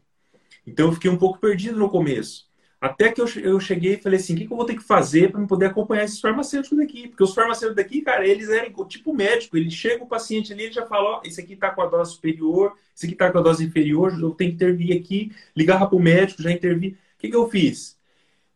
Então 0.67 0.87
eu 0.87 0.93
fiquei 0.93 1.09
um 1.09 1.17
pouco 1.17 1.39
perdido 1.39 1.79
no 1.79 1.89
começo. 1.89 2.49
Até 2.81 3.11
que 3.11 3.19
eu, 3.19 3.59
cheguei 3.59 3.95
e 3.95 4.01
falei 4.01 4.19
assim: 4.19 4.33
o 4.33 4.37
que, 4.37 4.43
eu 4.45 4.55
vou 4.55 4.65
ter 4.65 4.75
que 4.75 4.83
fazer 4.83 5.31
para 5.31 5.45
poder 5.45 5.65
acompanhar 5.65 6.05
esses 6.05 6.21
farmacêuticos 6.21 6.77
daqui? 6.77 7.09
Porque 7.09 7.23
os 7.23 7.33
farmacêuticos 7.33 7.75
daqui, 7.75 8.01
cara, 8.01 8.25
eles 8.25 8.49
eram 8.49 8.85
tipo 8.85 9.13
médico. 9.13 9.57
Ele 9.57 9.69
chega 9.69 10.03
o 10.03 10.07
paciente 10.07 10.53
ali, 10.53 10.63
ele 10.63 10.73
já 10.73 10.85
fala: 10.85 11.17
ó, 11.17 11.21
esse 11.25 11.41
aqui 11.41 11.53
está 11.53 11.71
com 11.71 11.81
a 11.81 11.87
dose 11.87 12.13
superior, 12.13 12.77
esse 12.95 13.05
aqui 13.05 13.15
está 13.15 13.31
com 13.31 13.37
a 13.37 13.41
dose 13.41 13.65
inferior, 13.65 14.17
eu 14.17 14.31
tenho 14.31 14.51
que 14.51 14.55
intervir 14.55 14.97
aqui, 14.97 15.31
ligar 15.55 15.85
para 15.87 15.95
o 15.95 15.99
médico, 15.99 16.41
já 16.41 16.51
intervir. 16.51 16.97
que, 17.17 17.29
que 17.29 17.35
eu 17.35 17.49
fiz? 17.49 17.97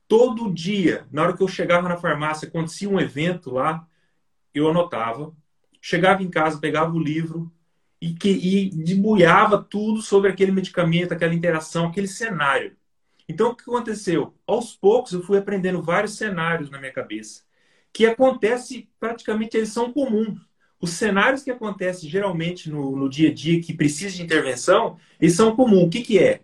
Todo 0.08 0.54
dia, 0.54 1.06
na 1.12 1.24
hora 1.24 1.36
que 1.36 1.44
eu 1.44 1.48
chegava 1.48 1.90
na 1.90 1.98
farmácia, 1.98 2.48
acontecia 2.48 2.90
um 2.90 3.00
evento 3.00 3.52
lá, 3.52 3.86
eu 4.54 4.70
anotava, 4.70 5.34
chegava 5.84 6.24
em 6.24 6.30
casa, 6.30 6.62
pegava 6.62 6.94
o 6.94 7.00
livro 7.00 7.52
e, 8.00 8.14
que, 8.14 8.30
e 8.30 8.70
debulhava 8.70 9.62
tudo 9.62 10.02
sobre 10.02 10.32
aquele 10.32 10.54
medicamento, 10.54 11.12
aquela 11.12 11.34
interação, 11.34 11.88
aquele 11.88 12.08
cenário. 12.08 12.78
Então, 13.28 13.50
o 13.50 13.56
que 13.56 13.64
aconteceu? 13.64 14.34
Aos 14.48 14.74
poucos, 14.74 15.12
eu 15.12 15.22
fui 15.22 15.38
aprendendo 15.38 15.82
vários 15.82 16.16
cenários 16.16 16.70
na 16.70 16.80
minha 16.80 16.94
cabeça, 16.94 17.44
que 17.92 18.06
acontece, 18.06 18.88
praticamente, 18.98 19.58
eles 19.58 19.70
são 19.70 19.92
comuns. 19.92 20.40
Os 20.80 20.92
cenários 20.92 21.44
que 21.44 21.52
acontecem 21.52 22.10
geralmente 22.10 22.70
no, 22.70 22.96
no 22.96 23.10
dia 23.10 23.30
a 23.30 23.34
dia, 23.34 23.62
que 23.62 23.74
precisa 23.74 24.16
de 24.16 24.24
intervenção, 24.24 24.98
eles 25.20 25.36
são 25.36 25.54
comuns. 25.54 25.84
O 25.84 25.90
que, 25.90 26.02
que 26.02 26.18
é? 26.18 26.40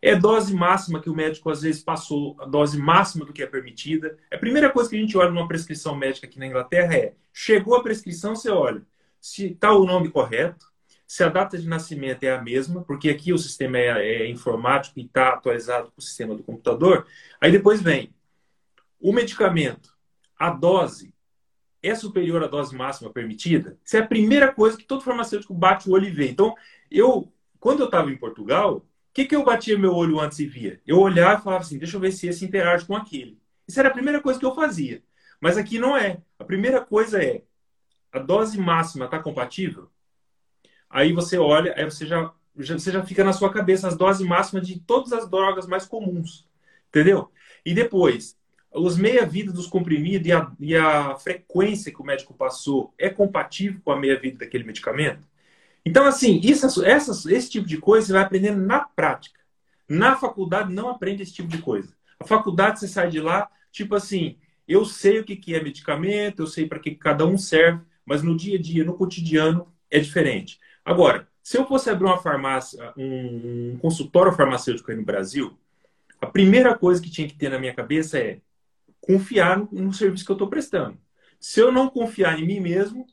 É 0.00 0.14
dose 0.14 0.54
máxima 0.54 1.00
que 1.00 1.10
o 1.10 1.14
médico 1.14 1.50
às 1.50 1.62
vezes 1.62 1.82
passou, 1.82 2.36
a 2.38 2.46
dose 2.46 2.78
máxima 2.78 3.24
do 3.24 3.32
que 3.32 3.42
é 3.42 3.46
permitida. 3.46 4.16
A 4.32 4.38
primeira 4.38 4.70
coisa 4.70 4.88
que 4.88 4.94
a 4.94 5.00
gente 5.00 5.18
olha 5.18 5.30
numa 5.30 5.48
prescrição 5.48 5.96
médica 5.96 6.28
aqui 6.28 6.38
na 6.38 6.46
Inglaterra 6.46 6.94
é: 6.94 7.14
chegou 7.40 7.76
a 7.76 7.82
prescrição, 7.82 8.34
você 8.34 8.50
olha 8.50 8.84
se 9.20 9.52
está 9.52 9.72
o 9.72 9.84
nome 9.84 10.10
correto, 10.10 10.66
se 11.06 11.22
a 11.22 11.28
data 11.28 11.56
de 11.56 11.68
nascimento 11.68 12.24
é 12.24 12.32
a 12.32 12.42
mesma, 12.42 12.82
porque 12.82 13.08
aqui 13.08 13.32
o 13.32 13.38
sistema 13.38 13.78
é, 13.78 14.22
é 14.22 14.28
informático 14.28 14.98
e 14.98 15.04
está 15.04 15.30
atualizado 15.30 15.92
com 15.92 16.00
o 16.00 16.02
sistema 16.02 16.34
do 16.34 16.42
computador. 16.42 17.06
Aí 17.40 17.52
depois 17.52 17.80
vem 17.80 18.12
o 19.00 19.12
medicamento, 19.12 19.96
a 20.36 20.50
dose 20.50 21.14
é 21.80 21.94
superior 21.94 22.42
à 22.42 22.48
dose 22.48 22.74
máxima 22.74 23.10
permitida. 23.12 23.78
Isso 23.84 23.96
é 23.96 24.00
a 24.00 24.06
primeira 24.06 24.52
coisa 24.52 24.76
que 24.76 24.84
todo 24.84 25.04
farmacêutico 25.04 25.54
bate 25.54 25.88
o 25.88 25.92
olho 25.92 26.06
e 26.06 26.10
vê. 26.10 26.28
Então, 26.28 26.56
eu, 26.90 27.32
quando 27.60 27.80
eu 27.80 27.86
estava 27.86 28.10
em 28.10 28.16
Portugal, 28.16 28.84
que, 29.12 29.26
que 29.26 29.36
eu 29.36 29.44
batia 29.44 29.78
meu 29.78 29.94
olho 29.94 30.20
antes 30.20 30.40
e 30.40 30.46
via? 30.46 30.80
Eu 30.84 30.98
olhava 30.98 31.40
e 31.40 31.44
falava 31.44 31.62
assim, 31.62 31.78
deixa 31.78 31.96
eu 31.96 32.00
ver 32.00 32.12
se 32.12 32.26
esse 32.26 32.44
interage 32.44 32.84
com 32.84 32.96
aquele. 32.96 33.38
Isso 33.66 33.78
era 33.78 33.88
a 33.88 33.92
primeira 33.92 34.20
coisa 34.20 34.38
que 34.38 34.46
eu 34.46 34.54
fazia. 34.54 35.02
Mas 35.40 35.56
aqui 35.56 35.78
não 35.78 35.96
é. 35.96 36.18
A 36.38 36.44
primeira 36.44 36.80
coisa 36.80 37.22
é, 37.22 37.42
a 38.12 38.18
dose 38.18 38.58
máxima 38.58 39.04
está 39.04 39.18
compatível? 39.18 39.88
Aí 40.88 41.12
você 41.12 41.38
olha, 41.38 41.74
aí 41.76 41.84
você 41.84 42.06
já, 42.06 42.32
já, 42.56 42.78
você 42.78 42.90
já 42.90 43.04
fica 43.04 43.22
na 43.22 43.32
sua 43.32 43.52
cabeça 43.52 43.88
as 43.88 43.96
doses 43.96 44.26
máximas 44.26 44.66
de 44.66 44.80
todas 44.80 45.12
as 45.12 45.28
drogas 45.28 45.66
mais 45.66 45.84
comuns. 45.84 46.46
Entendeu? 46.88 47.30
E 47.64 47.74
depois, 47.74 48.36
os 48.72 48.96
meia-vida 48.96 49.52
dos 49.52 49.66
comprimidos 49.66 50.26
e 50.26 50.32
a, 50.32 50.50
e 50.58 50.76
a 50.76 51.16
frequência 51.16 51.92
que 51.92 52.00
o 52.00 52.04
médico 52.04 52.34
passou 52.34 52.94
é 52.98 53.10
compatível 53.10 53.80
com 53.84 53.92
a 53.92 53.98
meia-vida 53.98 54.38
daquele 54.38 54.64
medicamento? 54.64 55.26
Então, 55.84 56.04
assim, 56.06 56.40
isso, 56.42 56.84
essas, 56.84 57.26
esse 57.26 57.50
tipo 57.50 57.66
de 57.66 57.78
coisa 57.78 58.06
você 58.06 58.12
vai 58.12 58.22
aprendendo 58.22 58.60
na 58.60 58.80
prática. 58.80 59.40
Na 59.88 60.16
faculdade 60.16 60.72
não 60.72 60.88
aprende 60.88 61.22
esse 61.22 61.32
tipo 61.32 61.48
de 61.48 61.58
coisa. 61.58 61.94
A 62.20 62.24
faculdade 62.24 62.80
você 62.80 62.88
sai 62.88 63.08
de 63.08 63.20
lá, 63.20 63.48
tipo 63.70 63.94
assim, 63.94 64.36
eu 64.68 64.84
sei 64.84 65.18
o 65.18 65.24
que 65.24 65.54
é 65.54 65.62
medicamento, 65.62 66.42
eu 66.42 66.46
sei 66.46 66.66
para 66.66 66.78
que 66.78 66.94
cada 66.94 67.26
um 67.26 67.38
serve, 67.38 67.82
mas 68.04 68.22
no 68.22 68.36
dia 68.36 68.58
a 68.58 68.62
dia, 68.62 68.84
no 68.84 68.94
cotidiano, 68.94 69.72
é 69.90 69.98
diferente. 69.98 70.60
Agora, 70.84 71.28
se 71.42 71.56
eu 71.56 71.66
fosse 71.66 71.88
abrir 71.88 72.04
uma 72.04 72.18
farmácia, 72.18 72.92
um 72.96 73.78
consultório 73.80 74.32
farmacêutico 74.32 74.90
aí 74.90 74.96
no 74.96 75.04
Brasil, 75.04 75.58
a 76.20 76.26
primeira 76.26 76.76
coisa 76.76 77.00
que 77.00 77.10
tinha 77.10 77.26
que 77.26 77.34
ter 77.34 77.48
na 77.48 77.58
minha 77.58 77.74
cabeça 77.74 78.18
é 78.18 78.40
confiar 79.00 79.58
no, 79.58 79.68
no 79.72 79.92
serviço 79.92 80.24
que 80.24 80.30
eu 80.30 80.34
estou 80.34 80.48
prestando. 80.48 80.98
Se 81.40 81.60
eu 81.60 81.72
não 81.72 81.88
confiar 81.88 82.38
em 82.38 82.46
mim 82.46 82.60
mesmo, 82.60 83.06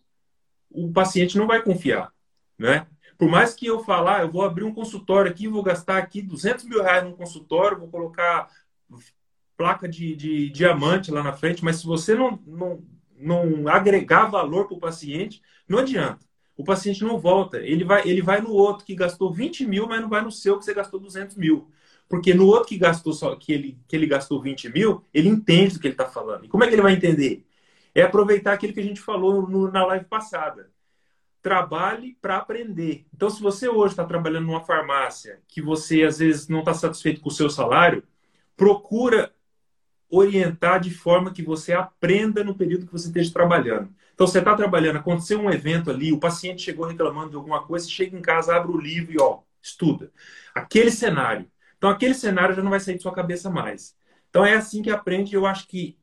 o 0.69 0.91
paciente 0.91 1.37
não 1.37 1.47
vai 1.47 1.61
confiar 1.61 2.13
né? 2.57 2.87
Por 3.17 3.29
mais 3.29 3.53
que 3.53 3.65
eu 3.65 3.83
falar, 3.83 4.21
eu 4.21 4.31
vou 4.31 4.43
abrir 4.43 4.63
um 4.63 4.73
consultório 4.73 5.31
aqui, 5.31 5.47
vou 5.47 5.63
gastar 5.63 5.97
aqui 5.97 6.21
200 6.21 6.65
mil 6.65 6.81
reais 6.81 7.03
num 7.03 7.13
consultório, 7.13 7.79
vou 7.79 7.89
colocar 7.89 8.49
placa 9.57 9.87
de, 9.87 10.15
de 10.15 10.49
diamante 10.49 11.11
lá 11.11 11.23
na 11.23 11.33
frente, 11.33 11.63
mas 11.63 11.77
se 11.77 11.85
você 11.85 12.15
não, 12.15 12.39
não, 12.45 12.83
não 13.17 13.67
agregar 13.67 14.25
valor 14.25 14.67
para 14.67 14.77
o 14.77 14.79
paciente, 14.79 15.41
não 15.67 15.79
adianta. 15.79 16.25
O 16.57 16.63
paciente 16.63 17.03
não 17.03 17.19
volta. 17.19 17.57
Ele 17.59 17.83
vai, 17.83 18.07
ele 18.07 18.21
vai 18.21 18.41
no 18.41 18.51
outro 18.51 18.85
que 18.85 18.95
gastou 18.95 19.31
20 19.31 19.65
mil, 19.65 19.87
mas 19.87 20.01
não 20.01 20.09
vai 20.09 20.21
no 20.21 20.31
seu 20.31 20.57
que 20.57 20.65
você 20.65 20.73
gastou 20.73 20.99
200 20.99 21.35
mil. 21.35 21.69
Porque 22.07 22.33
no 22.33 22.45
outro 22.45 22.69
que 22.69 22.77
gastou 22.77 23.13
só 23.13 23.35
que 23.35 23.51
ele, 23.51 23.79
que 23.87 23.95
ele 23.95 24.05
gastou 24.05 24.41
20 24.41 24.69
mil, 24.69 25.03
ele 25.13 25.27
entende 25.27 25.73
do 25.73 25.79
que 25.79 25.87
ele 25.87 25.93
está 25.93 26.05
falando. 26.05 26.45
E 26.45 26.47
como 26.47 26.63
é 26.63 26.67
que 26.67 26.73
ele 26.73 26.81
vai 26.81 26.93
entender? 26.93 27.45
É 27.93 28.03
aproveitar 28.03 28.53
aquilo 28.53 28.73
que 28.73 28.79
a 28.79 28.83
gente 28.83 29.01
falou 29.01 29.49
no, 29.49 29.71
na 29.71 29.85
live 29.85 30.05
passada 30.05 30.69
trabalhe 31.45 32.17
para 32.19 32.37
aprender. 32.37 33.05
Então, 33.13 33.29
se 33.29 33.39
você 33.39 33.69
hoje 33.69 33.93
está 33.93 34.03
trabalhando 34.03 34.47
numa 34.47 34.65
farmácia 34.65 35.43
que 35.47 35.61
você 35.61 36.01
às 36.01 36.17
vezes 36.17 36.47
não 36.47 36.61
está 36.61 36.73
satisfeito 36.73 37.21
com 37.21 37.29
o 37.29 37.31
seu 37.31 37.51
salário, 37.51 38.03
procura 38.57 39.31
orientar 40.09 40.79
de 40.79 40.91
forma 40.91 41.31
que 41.31 41.43
você 41.43 41.73
aprenda 41.73 42.43
no 42.43 42.55
período 42.55 42.85
que 42.85 42.91
você 42.91 43.07
esteja 43.07 43.33
trabalhando. 43.33 43.89
Então, 44.13 44.25
você 44.25 44.39
está 44.39 44.55
trabalhando, 44.55 44.97
aconteceu 44.97 45.39
um 45.39 45.51
evento 45.51 45.91
ali, 45.91 46.13
o 46.13 46.19
paciente 46.19 46.61
chegou 46.61 46.85
reclamando 46.85 47.31
de 47.31 47.35
alguma 47.35 47.63
coisa, 47.63 47.89
chega 47.89 48.17
em 48.17 48.21
casa, 48.21 48.55
abre 48.55 48.71
o 48.71 48.79
livro 48.79 49.13
e 49.13 49.17
ó, 49.19 49.39
estuda. 49.61 50.11
Aquele 50.53 50.89
cenário. 50.89 51.45
Então, 51.77 51.89
aquele 51.89 52.13
cenário 52.13 52.55
já 52.55 52.63
não 52.63 52.69
vai 52.69 52.79
sair 52.79 52.95
de 52.95 53.01
sua 53.01 53.13
cabeça 53.13 53.49
mais. 53.49 53.95
Então, 54.29 54.45
é 54.45 54.55
assim 54.55 54.81
que 54.81 54.89
aprende. 54.89 55.35
Eu 55.35 55.45
acho 55.45 55.67
que 55.67 55.97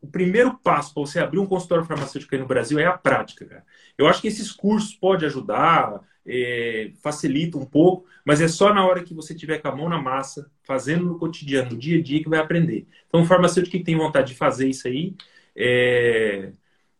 o 0.00 0.06
primeiro 0.06 0.56
passo 0.58 0.94
para 0.94 1.02
você 1.02 1.18
abrir 1.18 1.38
um 1.38 1.46
consultório 1.46 1.84
farmacêutico 1.84 2.34
aí 2.34 2.40
no 2.40 2.46
Brasil 2.46 2.78
é 2.78 2.86
a 2.86 2.96
prática, 2.96 3.44
cara. 3.44 3.64
Eu 3.98 4.06
acho 4.06 4.20
que 4.20 4.28
esses 4.28 4.50
cursos 4.50 4.94
podem 4.94 5.26
ajudar, 5.26 6.00
é, 6.30 6.92
facilita 7.02 7.58
um 7.58 7.64
pouco, 7.64 8.06
mas 8.24 8.40
é 8.40 8.48
só 8.48 8.72
na 8.72 8.86
hora 8.86 9.02
que 9.02 9.12
você 9.12 9.34
tiver 9.34 9.58
com 9.58 9.68
a 9.68 9.76
mão 9.76 9.88
na 9.88 10.00
massa, 10.00 10.50
fazendo 10.62 11.04
no 11.04 11.18
cotidiano, 11.18 11.70
no 11.70 11.76
dia 11.76 11.98
a 11.98 12.02
dia, 12.02 12.22
que 12.22 12.28
vai 12.28 12.38
aprender. 12.38 12.86
Então, 13.08 13.22
o 13.22 13.26
farmacêutico 13.26 13.76
que 13.76 13.82
tem 13.84 13.96
vontade 13.96 14.32
de 14.32 14.38
fazer 14.38 14.68
isso 14.68 14.86
aí 14.86 15.14
é, 15.56 16.52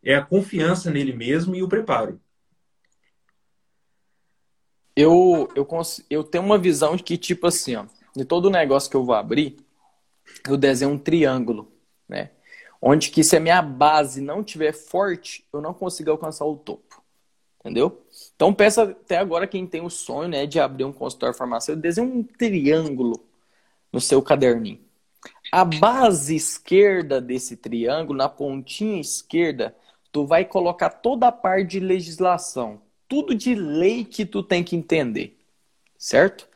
é 0.03 0.15
a 0.15 0.23
confiança 0.23 0.91
nele 0.91 1.13
mesmo 1.13 1.55
e 1.55 1.63
o 1.63 1.69
preparo. 1.69 2.21
Eu, 4.97 5.49
eu, 5.55 5.67
eu 6.11 6.25
tenho 6.25 6.45
uma 6.45 6.59
visão 6.59 6.97
de 6.97 7.03
que, 7.03 7.17
tipo 7.17 7.47
assim, 7.47 7.77
ó, 7.77 7.87
de 8.15 8.25
todo 8.25 8.51
negócio 8.51 8.91
que 8.91 8.97
eu 8.97 9.05
vou 9.05 9.15
abrir, 9.15 9.57
eu 10.49 10.57
desenho 10.57 10.91
um 10.91 10.99
triângulo, 10.99 11.73
né? 12.09 12.31
onde 12.81 13.11
que 13.11 13.23
se 13.23 13.37
a 13.37 13.41
minha 13.41 13.61
base 13.61 14.21
não 14.21 14.43
tiver 14.43 14.73
forte, 14.73 15.47
eu 15.53 15.61
não 15.61 15.75
consigo 15.75 16.11
alcançar 16.11 16.45
o 16.45 16.57
topo. 16.57 17.03
Entendeu? 17.61 18.07
Então 18.41 18.55
peça 18.55 18.85
até 18.85 19.19
agora 19.19 19.47
quem 19.47 19.67
tem 19.67 19.83
o 19.83 19.91
sonho 19.91 20.31
né, 20.31 20.47
de 20.47 20.59
abrir 20.59 20.85
um 20.85 20.93
consultório 20.95 21.37
farmacêutico, 21.37 21.83
desenhe 21.83 22.11
um 22.11 22.23
triângulo 22.23 23.23
no 23.93 24.01
seu 24.01 24.23
caderninho. 24.23 24.81
A 25.53 25.63
base 25.63 26.37
esquerda 26.37 27.21
desse 27.21 27.55
triângulo, 27.55 28.17
na 28.17 28.31
pontinha 28.31 28.99
esquerda, 28.99 29.77
tu 30.11 30.25
vai 30.25 30.47
colocar 30.47 30.89
toda 30.89 31.29
a 31.29 31.33
parte 31.33 31.73
de 31.73 31.81
legislação, 31.81 32.81
tudo 33.07 33.35
de 33.35 33.55
lei 33.55 34.07
que 34.07 34.25
tu 34.25 34.43
tem 34.43 34.65
que 34.65 34.75
entender, 34.75 35.37
certo? 35.99 36.49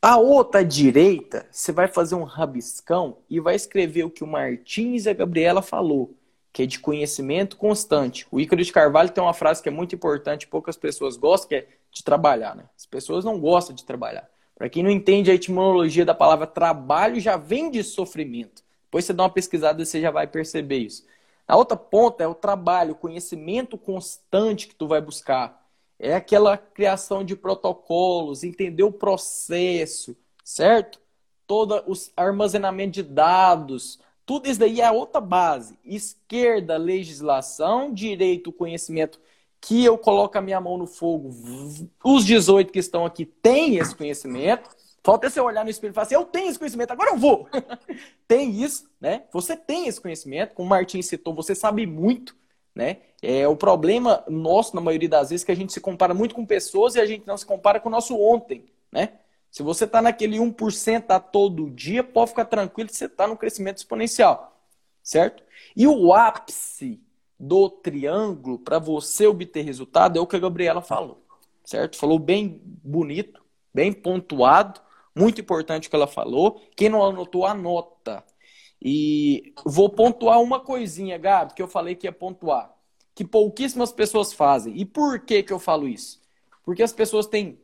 A 0.00 0.18
outra 0.18 0.64
direita, 0.64 1.44
você 1.50 1.72
vai 1.72 1.88
fazer 1.88 2.14
um 2.14 2.22
rabiscão 2.22 3.18
e 3.28 3.40
vai 3.40 3.56
escrever 3.56 4.04
o 4.04 4.10
que 4.10 4.22
o 4.22 4.28
Martins 4.28 5.06
e 5.06 5.10
a 5.10 5.12
Gabriela 5.12 5.60
falou, 5.60 6.14
que 6.56 6.62
é 6.62 6.66
de 6.66 6.80
conhecimento 6.80 7.54
constante. 7.58 8.26
O 8.30 8.40
Ícaro 8.40 8.64
de 8.64 8.72
Carvalho 8.72 9.10
tem 9.10 9.22
uma 9.22 9.34
frase 9.34 9.62
que 9.62 9.68
é 9.68 9.70
muito 9.70 9.94
importante, 9.94 10.46
poucas 10.46 10.74
pessoas 10.74 11.14
gostam, 11.14 11.50
que 11.50 11.54
é 11.54 11.68
de 11.92 12.02
trabalhar, 12.02 12.56
né? 12.56 12.64
As 12.74 12.86
pessoas 12.86 13.26
não 13.26 13.38
gostam 13.38 13.76
de 13.76 13.84
trabalhar. 13.84 14.26
Para 14.54 14.70
quem 14.70 14.82
não 14.82 14.90
entende 14.90 15.30
a 15.30 15.34
etimologia 15.34 16.02
da 16.02 16.14
palavra 16.14 16.46
trabalho, 16.46 17.20
já 17.20 17.36
vem 17.36 17.70
de 17.70 17.84
sofrimento. 17.84 18.62
Depois 18.84 19.04
você 19.04 19.12
dá 19.12 19.24
uma 19.24 19.28
pesquisada 19.28 19.82
e 19.82 19.84
você 19.84 20.00
já 20.00 20.10
vai 20.10 20.26
perceber 20.26 20.78
isso. 20.78 21.04
A 21.46 21.58
outra 21.58 21.76
ponta 21.76 22.24
é 22.24 22.26
o 22.26 22.34
trabalho, 22.34 22.92
o 22.92 22.96
conhecimento 22.96 23.76
constante 23.76 24.66
que 24.66 24.74
tu 24.74 24.88
vai 24.88 25.02
buscar 25.02 25.62
é 25.98 26.14
aquela 26.14 26.56
criação 26.56 27.22
de 27.22 27.36
protocolos, 27.36 28.42
entender 28.42 28.82
o 28.82 28.90
processo, 28.90 30.16
certo? 30.42 30.98
Todo 31.46 31.84
o 31.86 31.92
armazenamento 32.16 32.92
de 32.92 33.02
dados, 33.02 34.00
tudo 34.26 34.48
isso 34.48 34.58
daí 34.58 34.80
é 34.80 34.90
outra 34.90 35.20
base. 35.20 35.78
Esquerda, 35.84 36.76
legislação, 36.76 37.94
direito, 37.94 38.52
conhecimento, 38.52 39.20
que 39.60 39.84
eu 39.84 39.96
coloco 39.96 40.36
a 40.36 40.40
minha 40.40 40.60
mão 40.60 40.76
no 40.76 40.86
fogo. 40.86 41.30
Os 42.04 42.24
18 42.24 42.72
que 42.72 42.80
estão 42.80 43.06
aqui 43.06 43.24
têm 43.24 43.76
esse 43.76 43.94
conhecimento. 43.94 44.68
Falta 45.02 45.30
você 45.30 45.40
olhar 45.40 45.62
no 45.62 45.70
espelho 45.70 45.92
e 45.92 45.94
falar 45.94 46.06
assim, 46.06 46.16
eu 46.16 46.24
tenho 46.24 46.48
esse 46.48 46.58
conhecimento, 46.58 46.90
agora 46.90 47.10
eu 47.10 47.16
vou. 47.16 47.48
tem 48.26 48.50
isso, 48.60 48.90
né? 49.00 49.22
Você 49.32 49.56
tem 49.56 49.86
esse 49.86 50.00
conhecimento, 50.00 50.52
como 50.52 50.66
o 50.66 50.70
Martin 50.70 51.00
citou, 51.00 51.32
você 51.32 51.54
sabe 51.54 51.86
muito, 51.86 52.34
né? 52.74 52.98
É, 53.22 53.46
o 53.46 53.56
problema 53.56 54.24
nosso, 54.28 54.74
na 54.74 54.80
maioria 54.80 55.08
das 55.08 55.30
vezes, 55.30 55.44
é 55.44 55.46
que 55.46 55.52
a 55.52 55.56
gente 55.56 55.72
se 55.72 55.80
compara 55.80 56.12
muito 56.12 56.34
com 56.34 56.44
pessoas 56.44 56.96
e 56.96 57.00
a 57.00 57.06
gente 57.06 57.24
não 57.24 57.36
se 57.36 57.46
compara 57.46 57.78
com 57.78 57.88
o 57.88 57.92
nosso 57.92 58.18
ontem. 58.20 58.64
Né? 58.90 59.12
Se 59.50 59.62
você 59.62 59.84
está 59.84 60.02
naquele 60.02 60.38
1% 60.38 61.10
a 61.10 61.20
todo 61.20 61.70
dia, 61.70 62.04
pode 62.04 62.30
ficar 62.30 62.44
tranquilo 62.44 62.88
que 62.88 62.96
você 62.96 63.06
está 63.06 63.26
no 63.26 63.36
crescimento 63.36 63.78
exponencial. 63.78 64.60
Certo? 65.02 65.42
E 65.74 65.86
o 65.86 66.12
ápice 66.12 67.00
do 67.38 67.68
triângulo 67.70 68.58
para 68.58 68.78
você 68.78 69.26
obter 69.26 69.62
resultado 69.62 70.18
é 70.18 70.20
o 70.20 70.26
que 70.26 70.36
a 70.36 70.40
Gabriela 70.40 70.82
falou. 70.82 71.24
Certo? 71.64 71.96
Falou 71.96 72.18
bem 72.18 72.60
bonito, 72.64 73.44
bem 73.72 73.92
pontuado, 73.92 74.80
Muito 75.14 75.40
importante 75.40 75.88
o 75.88 75.90
que 75.90 75.96
ela 75.96 76.06
falou. 76.06 76.60
Quem 76.76 76.90
não 76.90 77.02
anotou, 77.02 77.46
anota. 77.46 78.22
E 78.82 79.54
vou 79.64 79.88
pontuar 79.88 80.40
uma 80.42 80.60
coisinha, 80.60 81.16
Gabi, 81.16 81.54
que 81.54 81.62
eu 81.62 81.68
falei 81.68 81.94
que 81.94 82.06
ia 82.06 82.12
pontuar. 82.12 82.74
Que 83.14 83.24
pouquíssimas 83.24 83.90
pessoas 83.90 84.34
fazem. 84.34 84.76
E 84.78 84.84
por 84.84 85.20
que, 85.20 85.42
que 85.42 85.52
eu 85.52 85.58
falo 85.58 85.88
isso? 85.88 86.20
Porque 86.62 86.82
as 86.82 86.92
pessoas 86.92 87.26
têm. 87.26 87.58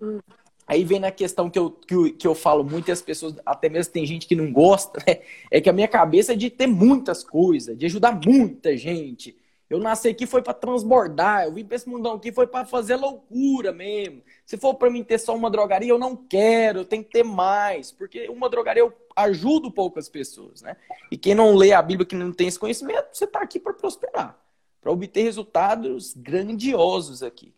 Aí 0.67 0.85
vem 0.85 1.01
na 1.01 1.11
questão 1.11 1.51
que 1.51 1.59
eu, 1.59 1.71
que 1.71 1.95
eu, 1.95 2.15
que 2.15 2.27
eu 2.27 2.35
falo 2.35 2.63
muito, 2.63 2.89
e 2.89 2.93
as 2.93 3.03
pessoas, 3.03 3.35
até 3.45 3.69
mesmo 3.69 3.93
tem 3.93 4.07
gente 4.07 4.27
que 4.27 4.37
não 4.37 4.53
gosta, 4.53 5.03
né? 5.07 5.21
É 5.51 5.61
que 5.61 5.69
a 5.69 5.73
minha 5.73 5.89
cabeça 5.89 6.33
é 6.33 6.37
de 6.37 6.49
ter 6.51 6.67
muitas 6.67 7.25
coisas, 7.25 7.77
de 7.77 7.87
ajudar 7.87 8.21
muita 8.25 8.77
gente. 8.77 9.37
Eu 9.73 9.79
nasci 9.79 10.09
aqui 10.09 10.27
foi 10.27 10.43
para 10.43 10.53
transbordar, 10.53 11.45
eu 11.45 11.53
vim 11.53 11.65
para 11.65 11.77
esse 11.77 11.89
mundão 11.89 12.13
aqui 12.13 12.31
foi 12.31 12.47
para 12.47 12.67
fazer 12.67 12.97
loucura 12.97 13.73
mesmo. 13.73 14.23
Se 14.45 14.59
for 14.59 14.75
para 14.75 14.91
mim 14.91 15.03
ter 15.03 15.19
só 15.19 15.35
uma 15.35 15.51
drogaria, 15.51 15.89
eu 15.89 15.99
não 15.99 16.15
quero, 16.15 16.81
eu 16.81 16.85
tenho 16.85 17.03
que 17.03 17.11
ter 17.11 17.25
mais, 17.25 17.91
porque 17.91 18.29
uma 18.29 18.51
drogaria 18.51 18.83
eu 18.83 18.93
ajudo 19.17 19.71
poucas 19.71 20.11
pessoas, 20.11 20.61
né? 20.61 20.77
E 21.11 21.17
quem 21.17 21.35
não 21.35 21.55
lê 21.55 21.73
a 21.73 21.81
Bíblia, 21.81 22.07
que 22.07 22.15
não 22.15 22.33
tem 22.33 22.49
esse 22.49 22.59
conhecimento, 22.59 23.09
você 23.13 23.25
está 23.25 23.41
aqui 23.41 23.59
para 23.59 23.73
prosperar, 23.73 24.39
para 24.79 24.93
obter 24.93 25.23
resultados 25.23 26.13
grandiosos 26.15 27.23
aqui. 27.23 27.55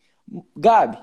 Gabi, 0.56 0.98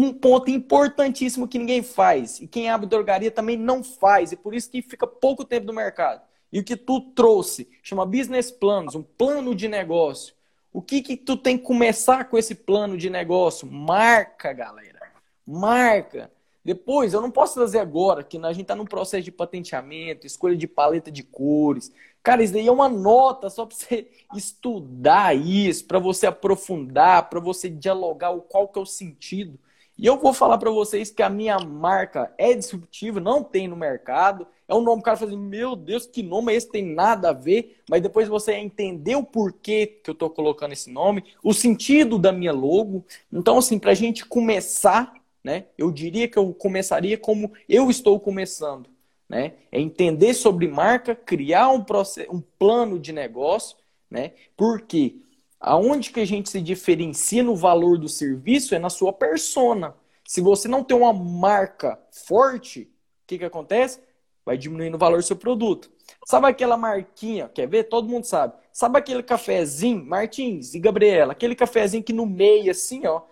um 0.00 0.12
ponto 0.12 0.50
importantíssimo 0.50 1.46
que 1.46 1.58
ninguém 1.58 1.82
faz, 1.82 2.40
e 2.40 2.46
quem 2.46 2.70
abre 2.70 2.86
drogaria 2.86 3.30
também 3.30 3.56
não 3.56 3.84
faz, 3.84 4.32
e 4.32 4.36
por 4.36 4.54
isso 4.54 4.70
que 4.70 4.82
fica 4.82 5.06
pouco 5.06 5.44
tempo 5.44 5.66
no 5.66 5.72
mercado. 5.72 6.22
E 6.52 6.58
o 6.58 6.64
que 6.64 6.76
tu 6.76 7.00
trouxe 7.00 7.68
chama 7.82 8.06
business 8.06 8.50
planos, 8.50 8.94
um 8.94 9.02
plano 9.02 9.54
de 9.54 9.68
negócio. 9.68 10.34
O 10.72 10.82
que 10.82 11.02
que 11.02 11.16
tu 11.16 11.36
tem 11.36 11.56
que 11.56 11.64
começar 11.64 12.24
com 12.24 12.36
esse 12.36 12.54
plano 12.54 12.96
de 12.96 13.08
negócio? 13.08 13.66
Marca, 13.70 14.52
galera. 14.52 15.00
Marca. 15.46 16.30
Depois, 16.64 17.12
eu 17.12 17.20
não 17.20 17.30
posso 17.30 17.54
trazer 17.54 17.78
agora, 17.78 18.24
que 18.24 18.38
a 18.38 18.52
gente 18.52 18.62
está 18.62 18.74
num 18.74 18.86
processo 18.86 19.22
de 19.22 19.30
patenteamento, 19.30 20.26
escolha 20.26 20.56
de 20.56 20.66
paleta 20.66 21.10
de 21.10 21.22
cores. 21.22 21.92
Cara, 22.22 22.42
isso 22.42 22.54
daí 22.54 22.66
é 22.66 22.72
uma 22.72 22.88
nota 22.88 23.50
só 23.50 23.66
para 23.66 23.76
você 23.76 24.10
estudar 24.34 25.36
isso, 25.36 25.84
para 25.84 25.98
você 25.98 26.26
aprofundar, 26.26 27.28
para 27.28 27.38
você 27.38 27.68
dialogar 27.68 28.30
o 28.30 28.40
qual 28.40 28.66
que 28.66 28.78
é 28.78 28.82
o 28.82 28.86
sentido. 28.86 29.58
E 29.96 30.06
eu 30.06 30.18
vou 30.18 30.32
falar 30.32 30.58
para 30.58 30.70
vocês 30.70 31.10
que 31.10 31.22
a 31.22 31.30
minha 31.30 31.58
marca 31.58 32.32
é 32.36 32.52
disruptiva, 32.52 33.20
não 33.20 33.44
tem 33.44 33.68
no 33.68 33.76
mercado. 33.76 34.46
É 34.66 34.74
um 34.74 34.82
nome 34.82 34.96
que 34.96 35.02
o 35.02 35.04
cara 35.04 35.16
fala 35.16 35.30
assim, 35.30 35.40
meu 35.40 35.76
Deus, 35.76 36.06
que 36.06 36.22
nome 36.22 36.52
é 36.52 36.56
esse? 36.56 36.70
Tem 36.70 36.84
nada 36.84 37.30
a 37.30 37.32
ver. 37.32 37.80
Mas 37.88 38.02
depois 38.02 38.26
você 38.26 38.54
entender 38.54 39.14
o 39.14 39.22
porquê 39.22 39.86
que 39.86 40.10
eu 40.10 40.14
estou 40.14 40.28
colocando 40.30 40.72
esse 40.72 40.90
nome, 40.90 41.24
o 41.42 41.54
sentido 41.54 42.18
da 42.18 42.32
minha 42.32 42.52
logo. 42.52 43.04
Então, 43.32 43.58
assim, 43.58 43.78
para 43.78 43.92
a 43.92 43.94
gente 43.94 44.26
começar 44.26 45.14
né? 45.44 45.66
Eu 45.76 45.92
diria 45.92 46.26
que 46.26 46.38
eu 46.38 46.54
começaria 46.54 47.18
como 47.18 47.52
eu 47.68 47.90
estou 47.90 48.18
começando, 48.18 48.88
né? 49.28 49.52
É 49.70 49.78
entender 49.78 50.32
sobre 50.32 50.66
marca, 50.66 51.14
criar 51.14 51.68
um, 51.68 51.84
processo, 51.84 52.32
um 52.34 52.40
plano 52.58 52.98
de 52.98 53.12
negócio, 53.12 53.76
né? 54.10 54.32
Porque 54.56 55.16
aonde 55.64 56.10
que 56.10 56.20
a 56.20 56.26
gente 56.26 56.50
se 56.50 56.60
diferencia 56.60 57.42
no 57.42 57.56
valor 57.56 57.96
do 57.96 58.06
serviço 58.06 58.74
é 58.74 58.78
na 58.78 58.90
sua 58.90 59.14
persona. 59.14 59.94
Se 60.22 60.42
você 60.42 60.68
não 60.68 60.84
tem 60.84 60.94
uma 60.94 61.12
marca 61.12 61.98
forte, 62.10 62.82
o 62.82 63.26
que 63.26 63.38
que 63.38 63.44
acontece? 63.46 63.98
Vai 64.44 64.58
diminuindo 64.58 64.96
o 64.96 64.98
valor 64.98 65.16
do 65.16 65.22
seu 65.22 65.36
produto. 65.36 65.90
Sabe 66.26 66.48
aquela 66.48 66.76
marquinha, 66.76 67.48
quer 67.48 67.66
ver? 67.66 67.84
Todo 67.84 68.08
mundo 68.08 68.24
sabe. 68.24 68.52
Sabe 68.70 68.98
aquele 68.98 69.22
cafezinho, 69.22 70.04
Martins 70.04 70.74
e 70.74 70.78
Gabriela, 70.78 71.32
aquele 71.32 71.54
cafezinho 71.54 72.04
que 72.04 72.12
no 72.12 72.26
meio 72.26 72.70
assim, 72.70 73.06
ó, 73.06 73.22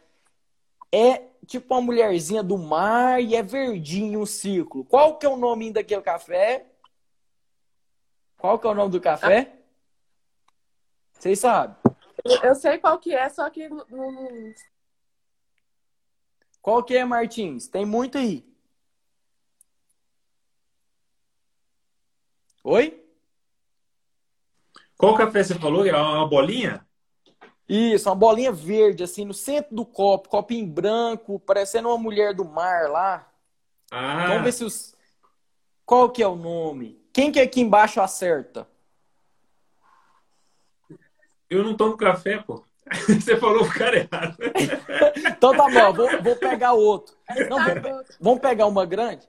é 0.90 1.24
tipo 1.46 1.74
uma 1.74 1.82
mulherzinha 1.82 2.42
do 2.42 2.56
mar 2.56 3.22
e 3.22 3.36
é 3.36 3.42
verdinho 3.42 4.20
um 4.20 4.26
círculo. 4.26 4.84
Qual 4.84 5.18
que 5.18 5.26
é 5.26 5.28
o 5.28 5.36
nome 5.36 5.70
daquele 5.70 6.00
café? 6.00 6.64
Qual 8.38 8.58
que 8.58 8.66
é 8.66 8.70
o 8.70 8.74
nome 8.74 8.90
do 8.90 9.00
café? 9.00 9.52
Vocês 11.12 11.38
sabem? 11.38 11.81
Eu 12.42 12.54
sei 12.54 12.78
qual 12.78 12.98
que 12.98 13.14
é, 13.14 13.28
só 13.28 13.48
que 13.50 13.68
não... 13.68 14.54
Qual 16.60 16.82
que 16.84 16.96
é, 16.96 17.04
Martins? 17.04 17.66
Tem 17.66 17.84
muito 17.84 18.18
aí. 18.18 18.46
Oi? 22.62 23.04
Qual 24.96 25.16
café 25.16 25.42
você 25.42 25.56
falou? 25.56 25.84
É 25.84 25.96
uma 25.96 26.28
bolinha? 26.28 26.86
Isso, 27.68 28.08
uma 28.08 28.14
bolinha 28.14 28.52
verde, 28.52 29.02
assim, 29.02 29.24
no 29.24 29.34
centro 29.34 29.74
do 29.74 29.84
copo, 29.84 30.28
copinho 30.28 30.66
branco, 30.66 31.40
parecendo 31.40 31.88
uma 31.88 31.98
mulher 31.98 32.34
do 32.34 32.44
mar 32.44 32.88
lá. 32.88 33.28
Ah. 33.90 34.28
Vamos 34.28 34.44
ver 34.44 34.52
se 34.52 34.64
os. 34.64 34.94
Qual 35.84 36.10
que 36.10 36.22
é 36.22 36.28
o 36.28 36.36
nome? 36.36 37.02
Quem 37.12 37.32
que 37.32 37.40
aqui 37.40 37.60
embaixo 37.60 38.00
acerta? 38.00 38.68
Eu 41.52 41.62
não 41.62 41.76
tomo 41.76 41.98
café, 41.98 42.38
pô. 42.38 42.64
Você 43.06 43.36
falou 43.36 43.62
o 43.62 43.70
cara 43.70 43.98
errado. 43.98 44.36
então 45.36 45.54
tá 45.54 45.68
bom, 45.68 45.92
vou, 45.92 46.22
vou 46.22 46.36
pegar 46.36 46.72
outro. 46.72 47.14
Não, 47.50 47.58
vamos, 47.58 48.06
vamos 48.18 48.40
pegar 48.40 48.66
uma 48.66 48.86
grande? 48.86 49.28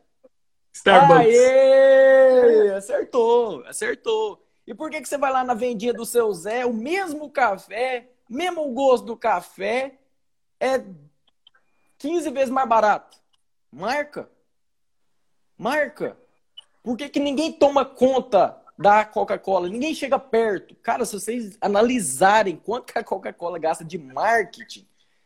Starbucks. 0.71 1.27
Aê! 1.27 2.73
Acertou, 2.75 3.65
acertou. 3.65 4.41
E 4.65 4.73
por 4.73 4.89
que, 4.89 5.01
que 5.01 5.09
você 5.09 5.17
vai 5.17 5.33
lá 5.33 5.43
na 5.43 5.53
vendinha 5.53 5.93
do 5.93 6.05
seu 6.05 6.31
Zé, 6.31 6.65
o 6.65 6.71
mesmo 6.71 7.29
café, 7.29 8.09
mesmo 8.29 8.65
o 8.65 8.73
gosto 8.73 9.05
do 9.05 9.17
café 9.17 9.99
é 10.61 10.81
15 11.97 12.31
vezes 12.31 12.49
mais 12.49 12.69
barato. 12.69 13.17
Marca. 13.69 14.29
Marca. 15.57 16.17
Por 16.81 16.95
que, 16.95 17.09
que 17.09 17.19
ninguém 17.19 17.51
toma 17.51 17.83
conta 17.83 18.62
da 18.77 19.05
Coca-Cola? 19.05 19.67
Ninguém 19.67 19.93
chega 19.93 20.17
perto. 20.17 20.75
Cara, 20.75 21.05
se 21.05 21.13
vocês 21.13 21.57
analisarem 21.61 22.55
quanto 22.55 22.91
que 22.91 22.99
a 22.99 23.03
Coca-Cola 23.03 23.59
gasta 23.59 23.83
de 23.83 23.97
marketing, 23.97 24.85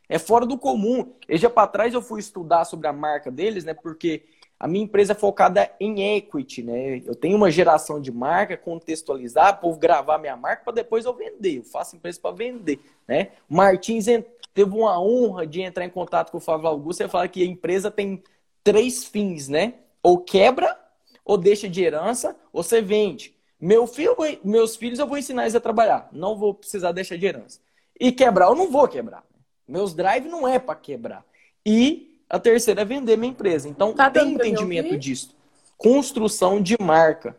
é 0.09 0.17
fora 0.17 0.45
do 0.45 0.57
comum. 0.57 1.13
E 1.27 1.37
já 1.37 1.49
para 1.49 1.67
trás 1.67 1.93
eu 1.93 2.01
fui 2.01 2.19
estudar 2.19 2.65
sobre 2.65 2.87
a 2.87 2.93
marca 2.93 3.29
deles, 3.29 3.63
né? 3.63 3.73
Porque 3.73 4.23
a 4.59 4.67
minha 4.67 4.83
empresa 4.83 5.13
é 5.13 5.15
focada 5.15 5.71
em 5.79 6.17
equity, 6.17 6.63
né? 6.63 7.01
Eu 7.05 7.13
tenho 7.13 7.37
uma 7.37 7.51
geração 7.51 8.01
de 8.01 8.11
marca, 8.11 8.57
contextualizar, 8.57 9.59
povo 9.59 9.77
gravar 9.77 10.17
minha 10.17 10.35
marca 10.35 10.63
para 10.63 10.73
depois 10.73 11.05
eu 11.05 11.13
vender. 11.13 11.57
Eu 11.57 11.63
faço 11.63 11.95
empresa 11.95 12.19
para 12.19 12.35
vender, 12.35 12.79
né? 13.07 13.29
Martins 13.47 14.05
teve 14.53 14.71
uma 14.71 14.99
honra 14.99 15.45
de 15.45 15.61
entrar 15.61 15.85
em 15.85 15.89
contato 15.89 16.31
com 16.31 16.39
o 16.39 16.41
Flávio 16.41 16.67
Augusto 16.67 17.03
e 17.03 17.07
falar 17.07 17.27
que 17.27 17.43
a 17.43 17.45
empresa 17.45 17.91
tem 17.91 18.23
três 18.63 19.05
fins, 19.05 19.47
né? 19.47 19.75
Ou 20.01 20.17
quebra, 20.17 20.75
ou 21.23 21.37
deixa 21.37 21.69
de 21.69 21.83
herança, 21.83 22.35
ou 22.51 22.63
você 22.63 22.81
vende. 22.81 23.36
Meu 23.59 23.87
filho, 23.87 24.15
meus 24.43 24.75
filhos 24.75 24.99
eu 24.99 25.07
vou 25.07 25.17
ensinar 25.17 25.43
eles 25.43 25.55
a 25.55 25.59
trabalhar. 25.59 26.09
Não 26.11 26.37
vou 26.37 26.53
precisar 26.53 26.91
deixar 26.91 27.17
de 27.17 27.25
herança. 27.25 27.59
E 27.99 28.11
quebrar, 28.11 28.47
eu 28.47 28.55
não 28.55 28.71
vou 28.71 28.87
quebrar. 28.87 29.23
Meus 29.67 29.93
drive 29.93 30.27
não 30.27 30.47
é 30.47 30.59
para 30.59 30.75
quebrar. 30.75 31.25
E 31.65 32.21
a 32.29 32.39
terceira 32.39 32.81
é 32.81 32.85
vender 32.85 33.17
minha 33.17 33.31
empresa. 33.31 33.67
Então, 33.67 33.93
tá 33.93 34.09
tem 34.09 34.33
entendimento 34.33 34.97
disso. 34.97 35.35
Construção 35.75 36.61
de 36.61 36.75
marca. 36.79 37.37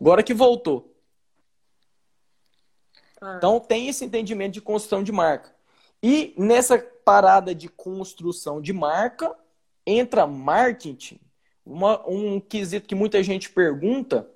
Agora 0.00 0.22
que 0.22 0.34
voltou. 0.34 0.94
Ah. 3.20 3.34
Então, 3.36 3.60
tem 3.60 3.88
esse 3.88 4.04
entendimento 4.04 4.54
de 4.54 4.60
construção 4.60 5.02
de 5.02 5.12
marca. 5.12 5.54
E 6.02 6.34
nessa 6.36 6.78
parada 6.78 7.54
de 7.54 7.68
construção 7.68 8.60
de 8.60 8.72
marca, 8.72 9.36
entra 9.86 10.26
marketing. 10.26 11.20
Uma, 11.64 12.04
um 12.08 12.40
quesito 12.40 12.88
que 12.88 12.94
muita 12.94 13.22
gente 13.22 13.50
pergunta 13.50 14.28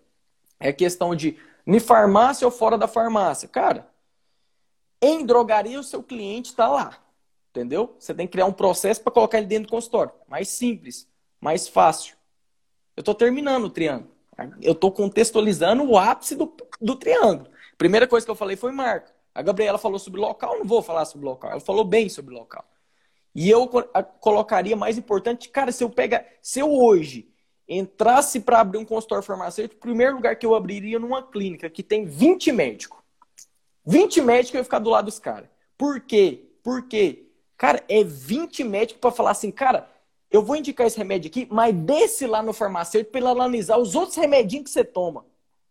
é 0.59 0.73
questão 0.73 1.15
de 1.15 1.39
em 1.67 1.81
farmácia 1.81 2.47
ou 2.47 2.51
fora 2.51 2.79
da 2.79 2.87
farmácia. 2.87 3.49
Cara, 3.49 3.89
em 5.03 5.25
drogaria 5.25 5.81
o 5.81 5.85
seu 5.85 6.03
cliente 6.03 6.51
está 6.51 6.69
lá. 6.69 6.99
Entendeu? 7.51 7.97
Você 7.99 8.15
tem 8.15 8.27
que 8.27 8.33
criar 8.33 8.47
um 8.47 8.53
processo 8.53 9.01
para 9.01 9.13
colocar 9.13 9.39
ele 9.39 9.47
dentro 9.47 9.69
do 9.69 9.71
consultório. 9.71 10.13
Mais 10.29 10.49
simples, 10.49 11.09
mais 11.41 11.67
fácil. 11.67 12.15
Eu 12.95 13.01
estou 13.01 13.15
terminando 13.15 13.65
o 13.65 13.71
triângulo. 13.71 14.15
Eu 14.61 14.73
estou 14.73 14.93
contextualizando 14.93 15.83
o 15.83 15.99
ápice 15.99 16.37
do, 16.37 16.55
do 16.81 16.97
triângulo. 16.97 17.51
Primeira 17.79 18.07
coisa 18.07 18.27
que 18.27 18.31
eu 18.31 18.37
falei 18.37 18.57
foi 18.57 18.73
marca. 18.73 19.15
A 19.35 19.43
Gabriela 19.43 19.79
falou 19.79 19.99
sobre 19.99 20.21
local, 20.21 20.59
não 20.59 20.67
vou 20.67 20.83
falar 20.83 21.05
sobre 21.07 21.27
local. 21.27 21.51
Ela 21.51 21.61
falou 21.61 21.85
bem 21.85 22.09
sobre 22.09 22.35
local. 22.35 22.65
E 23.35 23.51
eu 23.51 23.69
colocaria 24.21 24.77
mais 24.77 24.97
importante, 24.97 25.49
cara, 25.49 25.71
se 25.73 25.85
eu 25.85 25.91
pegar, 25.91 26.25
se 26.41 26.59
eu 26.59 26.73
hoje 26.73 27.31
entrasse 27.69 28.41
para 28.41 28.61
abrir 28.61 28.79
um 28.79 28.85
consultório 28.85 29.25
farmacêutico, 29.25 29.79
o 29.79 29.83
primeiro 29.83 30.15
lugar 30.15 30.37
que 30.37 30.47
eu 30.47 30.55
abriria 30.55 30.99
numa 30.99 31.23
clínica 31.23 31.69
que 31.69 31.83
tem 31.83 32.05
20 32.05 32.53
médicos. 32.53 33.01
20 33.85 34.21
médicos 34.21 34.55
eu 34.55 34.59
ia 34.61 34.65
ficar 34.65 34.79
do 34.79 34.91
lado 34.91 35.07
dos 35.07 35.19
caras. 35.19 35.49
Por 35.77 36.01
quê? 36.01 36.45
Porque 36.63 37.27
Cara, 37.57 37.83
é 37.89 38.05
20 38.05 38.65
médicos 38.65 39.01
para 39.01 39.11
falar 39.11 39.31
assim, 39.31 39.51
cara, 39.51 39.89
eu 40.31 40.43
vou 40.43 40.57
indicar 40.57 40.87
esse 40.87 40.99
remédio 40.99 41.29
aqui, 41.29 41.49
mas 41.51 41.75
desce 41.75 42.27
lá 42.27 42.43
no 42.43 42.53
farmacêutico 42.53 43.13
para 43.13 43.21
ele 43.21 43.31
analisar 43.31 43.79
os 43.79 43.95
outros 43.95 44.17
remedinhos 44.17 44.65
que 44.65 44.71
você 44.71 44.85
toma. 44.85 45.25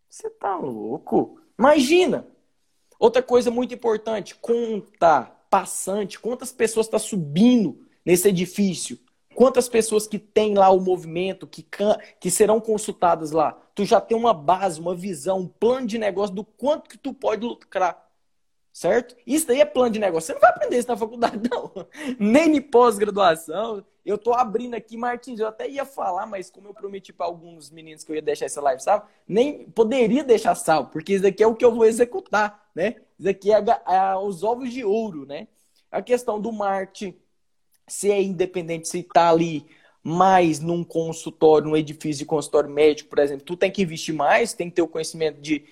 Você 0.09 0.29
tá 0.29 0.57
louco? 0.57 1.39
Imagina! 1.57 2.27
Outra 2.97 3.21
coisa 3.21 3.51
muito 3.51 3.73
importante, 3.73 4.35
conta 4.35 5.23
passante, 5.49 6.19
quantas 6.19 6.51
pessoas 6.51 6.87
está 6.87 6.97
subindo 6.97 7.85
nesse 8.05 8.29
edifício. 8.29 8.97
Quantas 9.35 9.67
pessoas 9.67 10.07
que 10.07 10.17
tem 10.17 10.55
lá 10.55 10.69
o 10.69 10.79
movimento, 10.79 11.45
que, 11.45 11.67
que 12.19 12.31
serão 12.31 12.61
consultadas 12.61 13.31
lá? 13.31 13.51
Tu 13.75 13.83
já 13.83 13.99
tem 13.99 14.17
uma 14.17 14.33
base, 14.33 14.79
uma 14.79 14.95
visão, 14.95 15.39
um 15.39 15.47
plano 15.47 15.85
de 15.85 15.97
negócio 15.97 16.33
do 16.33 16.43
quanto 16.43 16.89
que 16.89 16.97
tu 16.97 17.13
pode 17.13 17.45
lucrar. 17.45 18.03
Certo? 18.71 19.15
Isso 19.25 19.47
daí 19.47 19.61
é 19.61 19.65
plano 19.65 19.91
de 19.91 19.99
negócio. 19.99 20.27
Você 20.27 20.33
não 20.33 20.41
vai 20.41 20.49
aprender 20.49 20.77
isso 20.77 20.87
na 20.87 20.97
faculdade, 20.97 21.39
não. 21.51 21.71
Nem 22.17 22.55
em 22.57 22.61
pós-graduação. 22.61 23.85
Eu 24.05 24.17
tô 24.17 24.33
abrindo 24.33 24.75
aqui, 24.75 24.95
Martins, 24.95 25.39
eu 25.39 25.47
até 25.47 25.67
ia 25.67 25.83
falar, 25.83 26.25
mas 26.25 26.49
como 26.49 26.67
eu 26.67 26.73
prometi 26.73 27.11
para 27.11 27.25
alguns 27.25 27.71
meninos 27.71 28.03
que 28.03 28.11
eu 28.11 28.15
ia 28.15 28.21
deixar 28.21 28.45
essa 28.45 28.61
live 28.61 28.81
salvo, 28.81 29.05
nem 29.27 29.65
poderia 29.71 30.23
deixar 30.23 30.53
salvo, 30.53 30.91
porque 30.91 31.13
isso 31.13 31.23
daqui 31.23 31.41
é 31.41 31.47
o 31.47 31.55
que 31.55 31.65
eu 31.65 31.73
vou 31.73 31.85
executar, 31.85 32.69
né? 32.75 32.97
Isso 33.17 33.27
aqui 33.27 33.51
é, 33.51 33.57
é 33.57 34.15
os 34.15 34.43
ovos 34.43 34.71
de 34.71 34.85
ouro, 34.85 35.25
né? 35.25 35.47
A 35.91 36.01
questão 36.03 36.39
do 36.39 36.51
marketing, 36.51 37.17
se 37.87 38.11
é 38.11 38.21
independente, 38.21 38.87
se 38.87 38.99
está 38.99 39.29
ali 39.29 39.65
mais 40.03 40.59
num 40.59 40.83
consultório, 40.83 41.67
num 41.67 41.75
edifício 41.75 42.19
de 42.19 42.25
consultório 42.25 42.69
médico, 42.69 43.09
por 43.09 43.19
exemplo, 43.19 43.43
tu 43.43 43.57
tem 43.57 43.71
que 43.71 43.81
investir 43.81 44.13
mais, 44.13 44.53
tem 44.53 44.69
que 44.69 44.75
ter 44.75 44.81
o 44.81 44.87
conhecimento 44.87 45.41
de 45.41 45.65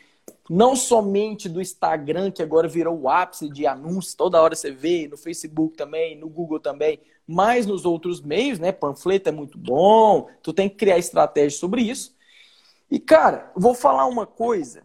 não 0.50 0.76
somente 0.76 1.48
do 1.48 1.62
Instagram, 1.62 2.32
que 2.32 2.42
agora 2.42 2.68
virou 2.68 3.00
o 3.00 3.10
ápice 3.10 3.50
de 3.50 3.66
anúncios, 3.66 4.14
toda 4.14 4.42
hora 4.42 4.56
você 4.56 4.72
vê, 4.72 5.08
no 5.08 5.18
Facebook 5.18 5.78
também, 5.78 6.18
no 6.18 6.28
Google 6.28 6.60
também, 6.60 7.00
mas 7.28 7.66
nos 7.66 7.86
outros 7.86 8.22
meios, 8.22 8.60
né? 8.60 8.72
Panfleto 8.72 9.30
é 9.30 9.32
muito 9.32 9.58
bom, 9.58 10.28
tu 10.42 10.52
tem 10.52 10.68
que 10.68 10.76
criar 10.76 10.98
estratégia 10.98 11.58
sobre 11.58 11.82
isso. 11.82 12.16
E, 12.92 13.00
cara, 13.00 13.52
vou 13.56 13.74
falar 13.74 14.06
uma 14.06 14.26
coisa. 14.26 14.84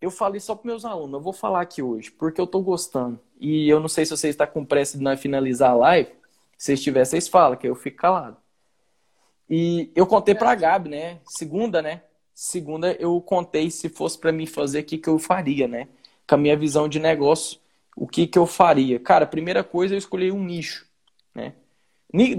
Eu 0.00 0.10
falei 0.10 0.40
só 0.40 0.54
para 0.54 0.68
meus 0.68 0.84
alunos, 0.84 1.14
eu 1.14 1.20
vou 1.20 1.32
falar 1.32 1.60
aqui 1.60 1.82
hoje, 1.82 2.10
porque 2.10 2.40
eu 2.40 2.46
tô 2.46 2.60
gostando. 2.60 3.20
E 3.38 3.68
eu 3.68 3.78
não 3.78 3.88
sei 3.88 4.04
se 4.04 4.10
você 4.10 4.28
está 4.28 4.46
com 4.46 4.64
pressa 4.64 4.96
de 4.96 5.04
nós 5.04 5.20
finalizar 5.20 5.70
a 5.70 5.74
live. 5.74 6.21
Se 6.62 6.74
estiver, 6.74 7.04
vocês 7.04 7.26
falam, 7.26 7.58
que 7.58 7.66
eu 7.66 7.74
fico 7.74 7.96
calado. 7.96 8.36
E 9.50 9.90
eu 9.96 10.06
contei 10.06 10.32
para 10.32 10.52
a 10.52 10.54
Gabi, 10.54 10.90
né? 10.90 11.18
Segunda, 11.26 11.82
né? 11.82 12.02
Segunda 12.32 12.92
eu 13.00 13.20
contei 13.20 13.68
se 13.68 13.88
fosse 13.88 14.16
para 14.16 14.30
mim 14.30 14.46
fazer 14.46 14.78
o 14.78 14.84
que, 14.84 14.96
que 14.96 15.08
eu 15.08 15.18
faria, 15.18 15.66
né? 15.66 15.88
Com 16.24 16.36
a 16.36 16.38
minha 16.38 16.56
visão 16.56 16.88
de 16.88 17.00
negócio, 17.00 17.58
o 17.96 18.06
que, 18.06 18.28
que 18.28 18.38
eu 18.38 18.46
faria. 18.46 19.00
Cara, 19.00 19.26
primeira 19.26 19.64
coisa, 19.64 19.94
eu 19.94 19.98
escolhi 19.98 20.30
um 20.30 20.44
nicho, 20.44 20.86
né? 21.34 21.54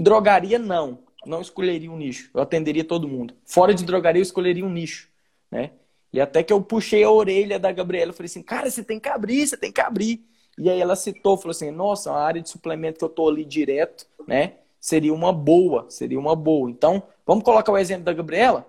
Drogaria, 0.00 0.58
não. 0.58 1.00
Não 1.26 1.42
escolheria 1.42 1.92
um 1.92 1.98
nicho. 1.98 2.30
Eu 2.32 2.40
atenderia 2.40 2.82
todo 2.82 3.06
mundo. 3.06 3.34
Fora 3.44 3.74
de 3.74 3.84
drogaria, 3.84 4.20
eu 4.20 4.24
escolheria 4.24 4.64
um 4.64 4.72
nicho, 4.72 5.10
né? 5.50 5.72
E 6.10 6.18
até 6.18 6.42
que 6.42 6.50
eu 6.50 6.62
puxei 6.62 7.04
a 7.04 7.10
orelha 7.10 7.58
da 7.58 7.70
Gabriela, 7.70 8.08
eu 8.08 8.14
falei 8.14 8.30
assim, 8.30 8.42
cara, 8.42 8.70
você 8.70 8.82
tem 8.82 8.98
que 8.98 9.08
abrir, 9.10 9.46
você 9.46 9.58
tem 9.58 9.70
que 9.70 9.82
abrir. 9.82 10.24
E 10.58 10.70
aí 10.70 10.80
ela 10.80 10.96
citou, 10.96 11.36
falou 11.36 11.50
assim, 11.50 11.70
nossa, 11.70 12.12
a 12.12 12.22
área 12.22 12.40
de 12.40 12.48
suplemento 12.48 12.98
que 12.98 13.04
eu 13.04 13.08
tô 13.08 13.28
ali 13.28 13.44
direto, 13.44 14.06
né? 14.26 14.58
Seria 14.80 15.12
uma 15.12 15.32
boa, 15.32 15.90
seria 15.90 16.18
uma 16.18 16.36
boa. 16.36 16.70
Então, 16.70 17.02
vamos 17.26 17.42
colocar 17.42 17.72
o 17.72 17.78
exemplo 17.78 18.04
da 18.04 18.12
Gabriela? 18.12 18.66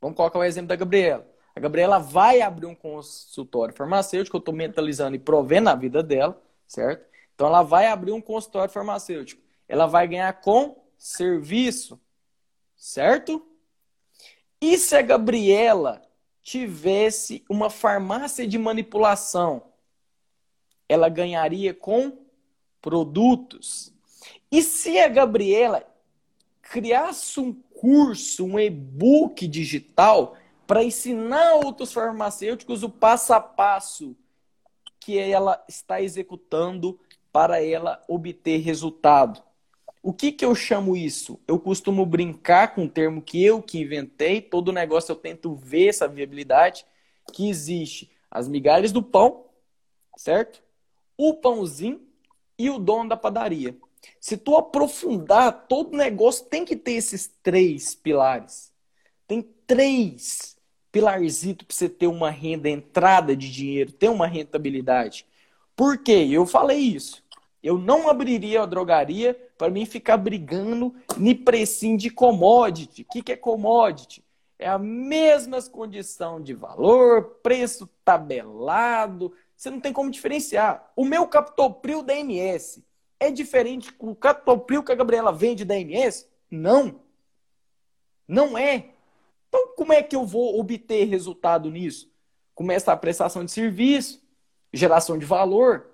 Vamos 0.00 0.16
colocar 0.16 0.38
o 0.38 0.44
exemplo 0.44 0.68
da 0.68 0.76
Gabriela. 0.76 1.26
A 1.54 1.60
Gabriela 1.60 1.98
vai 1.98 2.40
abrir 2.40 2.66
um 2.66 2.74
consultório 2.74 3.74
farmacêutico, 3.74 4.36
eu 4.36 4.38
estou 4.38 4.54
mentalizando 4.54 5.16
e 5.16 5.18
provendo 5.18 5.68
a 5.68 5.74
vida 5.74 6.02
dela, 6.02 6.40
certo? 6.66 7.04
Então 7.34 7.48
ela 7.48 7.62
vai 7.62 7.86
abrir 7.86 8.12
um 8.12 8.20
consultório 8.20 8.72
farmacêutico. 8.72 9.42
Ela 9.68 9.86
vai 9.86 10.06
ganhar 10.06 10.32
com 10.40 10.76
serviço, 10.96 12.00
certo? 12.76 13.44
E 14.60 14.76
se 14.78 14.94
a 14.94 15.02
Gabriela 15.02 16.02
tivesse 16.42 17.44
uma 17.48 17.70
farmácia 17.70 18.46
de 18.46 18.58
manipulação? 18.58 19.69
Ela 20.90 21.08
ganharia 21.08 21.72
com 21.72 22.18
produtos. 22.82 23.94
E 24.50 24.60
se 24.60 24.98
a 24.98 25.06
Gabriela 25.06 25.86
criasse 26.62 27.38
um 27.38 27.52
curso, 27.52 28.44
um 28.44 28.58
e-book 28.58 29.46
digital 29.46 30.36
para 30.66 30.82
ensinar 30.82 31.54
outros 31.54 31.92
farmacêuticos 31.92 32.82
o 32.82 32.90
passo 32.90 33.32
a 33.32 33.40
passo 33.40 34.16
que 34.98 35.16
ela 35.16 35.64
está 35.68 36.02
executando 36.02 36.98
para 37.32 37.62
ela 37.62 38.02
obter 38.08 38.58
resultado. 38.58 39.40
O 40.02 40.12
que, 40.12 40.32
que 40.32 40.44
eu 40.44 40.56
chamo 40.56 40.96
isso? 40.96 41.38
Eu 41.46 41.60
costumo 41.60 42.04
brincar 42.04 42.74
com 42.74 42.82
um 42.82 42.88
termo 42.88 43.22
que 43.22 43.44
eu 43.44 43.62
que 43.62 43.80
inventei, 43.80 44.40
todo 44.40 44.72
negócio 44.72 45.12
eu 45.12 45.16
tento 45.16 45.54
ver 45.54 45.88
essa 45.88 46.08
viabilidade, 46.08 46.84
que 47.32 47.48
existe 47.48 48.10
as 48.28 48.48
migalhas 48.48 48.90
do 48.90 49.02
pão, 49.02 49.44
certo? 50.16 50.60
O 51.28 51.34
pãozinho 51.34 52.00
e 52.58 52.70
o 52.70 52.78
dono 52.78 53.10
da 53.10 53.16
padaria. 53.16 53.76
Se 54.18 54.36
tu 54.36 54.56
aprofundar, 54.56 55.66
todo 55.68 55.96
negócio 55.96 56.46
tem 56.46 56.64
que 56.64 56.74
ter 56.74 56.92
esses 56.92 57.26
três 57.42 57.94
pilares. 57.94 58.72
Tem 59.26 59.42
três 59.66 60.56
pilarzitos 60.90 61.66
para 61.66 61.76
você 61.76 61.88
ter 61.90 62.06
uma 62.06 62.30
renda, 62.30 62.70
entrada 62.70 63.36
de 63.36 63.50
dinheiro, 63.50 63.92
ter 63.92 64.08
uma 64.08 64.26
rentabilidade. 64.26 65.26
Por 65.76 65.98
quê? 65.98 66.26
Eu 66.30 66.46
falei 66.46 66.78
isso. 66.78 67.22
Eu 67.62 67.76
não 67.76 68.08
abriria 68.08 68.62
a 68.62 68.66
drogaria 68.66 69.38
para 69.58 69.70
mim 69.70 69.84
ficar 69.84 70.16
brigando 70.16 70.94
nem 71.18 71.34
precinho 71.34 71.98
de 71.98 72.08
commodity. 72.08 73.02
O 73.02 73.04
que, 73.04 73.22
que 73.22 73.32
é 73.32 73.36
commodity? 73.36 74.24
É 74.58 74.68
a 74.68 74.78
mesma 74.78 75.60
condição 75.62 76.40
de 76.40 76.54
valor, 76.54 77.38
preço 77.42 77.88
tabelado, 78.04 79.32
você 79.60 79.68
não 79.68 79.78
tem 79.78 79.92
como 79.92 80.10
diferenciar. 80.10 80.90
O 80.96 81.04
meu 81.04 81.28
captopril 81.28 82.02
da 82.02 82.14
MS 82.14 82.82
é 83.18 83.30
diferente 83.30 83.92
do 84.00 84.14
captopril 84.14 84.82
que 84.82 84.90
a 84.90 84.94
Gabriela 84.94 85.30
vende 85.30 85.66
da 85.66 85.78
MS? 85.78 86.26
Não. 86.50 87.02
Não 88.26 88.56
é. 88.56 88.86
Então, 89.46 89.74
como 89.76 89.92
é 89.92 90.02
que 90.02 90.16
eu 90.16 90.24
vou 90.24 90.58
obter 90.58 91.04
resultado 91.04 91.70
nisso? 91.70 92.10
Começa 92.54 92.90
a 92.90 92.96
prestação 92.96 93.44
de 93.44 93.50
serviço, 93.50 94.22
geração 94.72 95.18
de 95.18 95.26
valor. 95.26 95.90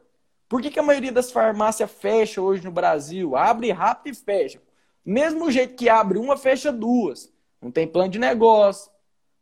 Por 0.49 0.63
que, 0.63 0.71
que 0.71 0.79
a 0.79 0.85
maioria 0.85 1.11
das 1.11 1.33
farmácias 1.33 1.91
fecha 1.91 2.41
hoje 2.41 2.63
no 2.63 2.71
Brasil? 2.71 3.35
Abre 3.35 3.73
rápido 3.73 4.15
e 4.15 4.17
fecha. 4.17 4.63
Mesmo 5.05 5.51
jeito 5.51 5.75
que 5.75 5.89
abre 5.89 6.19
uma, 6.19 6.37
fecha 6.37 6.71
duas. 6.71 7.33
Não 7.61 7.73
tem 7.73 7.85
plano 7.89 8.11
de 8.11 8.19
negócio, 8.21 8.93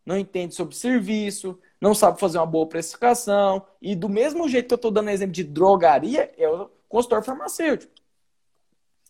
não 0.06 0.16
entende 0.16 0.54
sobre 0.54 0.74
serviço, 0.74 1.60
não 1.84 1.94
sabe 1.94 2.18
fazer 2.18 2.38
uma 2.38 2.46
boa 2.46 2.66
precificação. 2.66 3.66
E 3.80 3.94
do 3.94 4.08
mesmo 4.08 4.48
jeito 4.48 4.68
que 4.68 4.72
eu 4.72 4.76
estou 4.76 4.90
dando 4.90 5.10
exemplo 5.10 5.34
de 5.34 5.44
drogaria, 5.44 6.32
é 6.38 6.48
o 6.48 6.70
consultório 6.88 7.24
farmacêutico. 7.24 7.92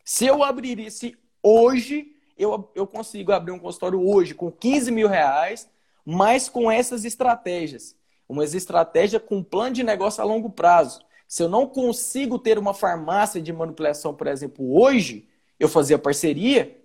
Se 0.04 0.26
eu 0.26 0.42
abrisse 0.42 1.16
hoje, 1.40 2.16
eu, 2.36 2.68
eu 2.74 2.84
consigo 2.84 3.30
abrir 3.30 3.52
um 3.52 3.60
consultório 3.60 4.04
hoje 4.04 4.34
com 4.34 4.50
15 4.50 4.90
mil 4.90 5.06
reais, 5.06 5.70
mas 6.04 6.48
com 6.48 6.68
essas 6.68 7.04
estratégias. 7.04 7.96
Uma 8.28 8.44
estratégia 8.44 9.20
com 9.20 9.40
plano 9.40 9.76
de 9.76 9.84
negócio 9.84 10.20
a 10.20 10.26
longo 10.26 10.50
prazo. 10.50 11.00
Se 11.28 11.44
eu 11.44 11.48
não 11.48 11.68
consigo 11.68 12.40
ter 12.40 12.58
uma 12.58 12.74
farmácia 12.74 13.40
de 13.40 13.52
manipulação, 13.52 14.12
por 14.12 14.26
exemplo, 14.26 14.76
hoje, 14.76 15.28
eu 15.60 15.68
fazia 15.68 15.96
parceria. 15.96 16.76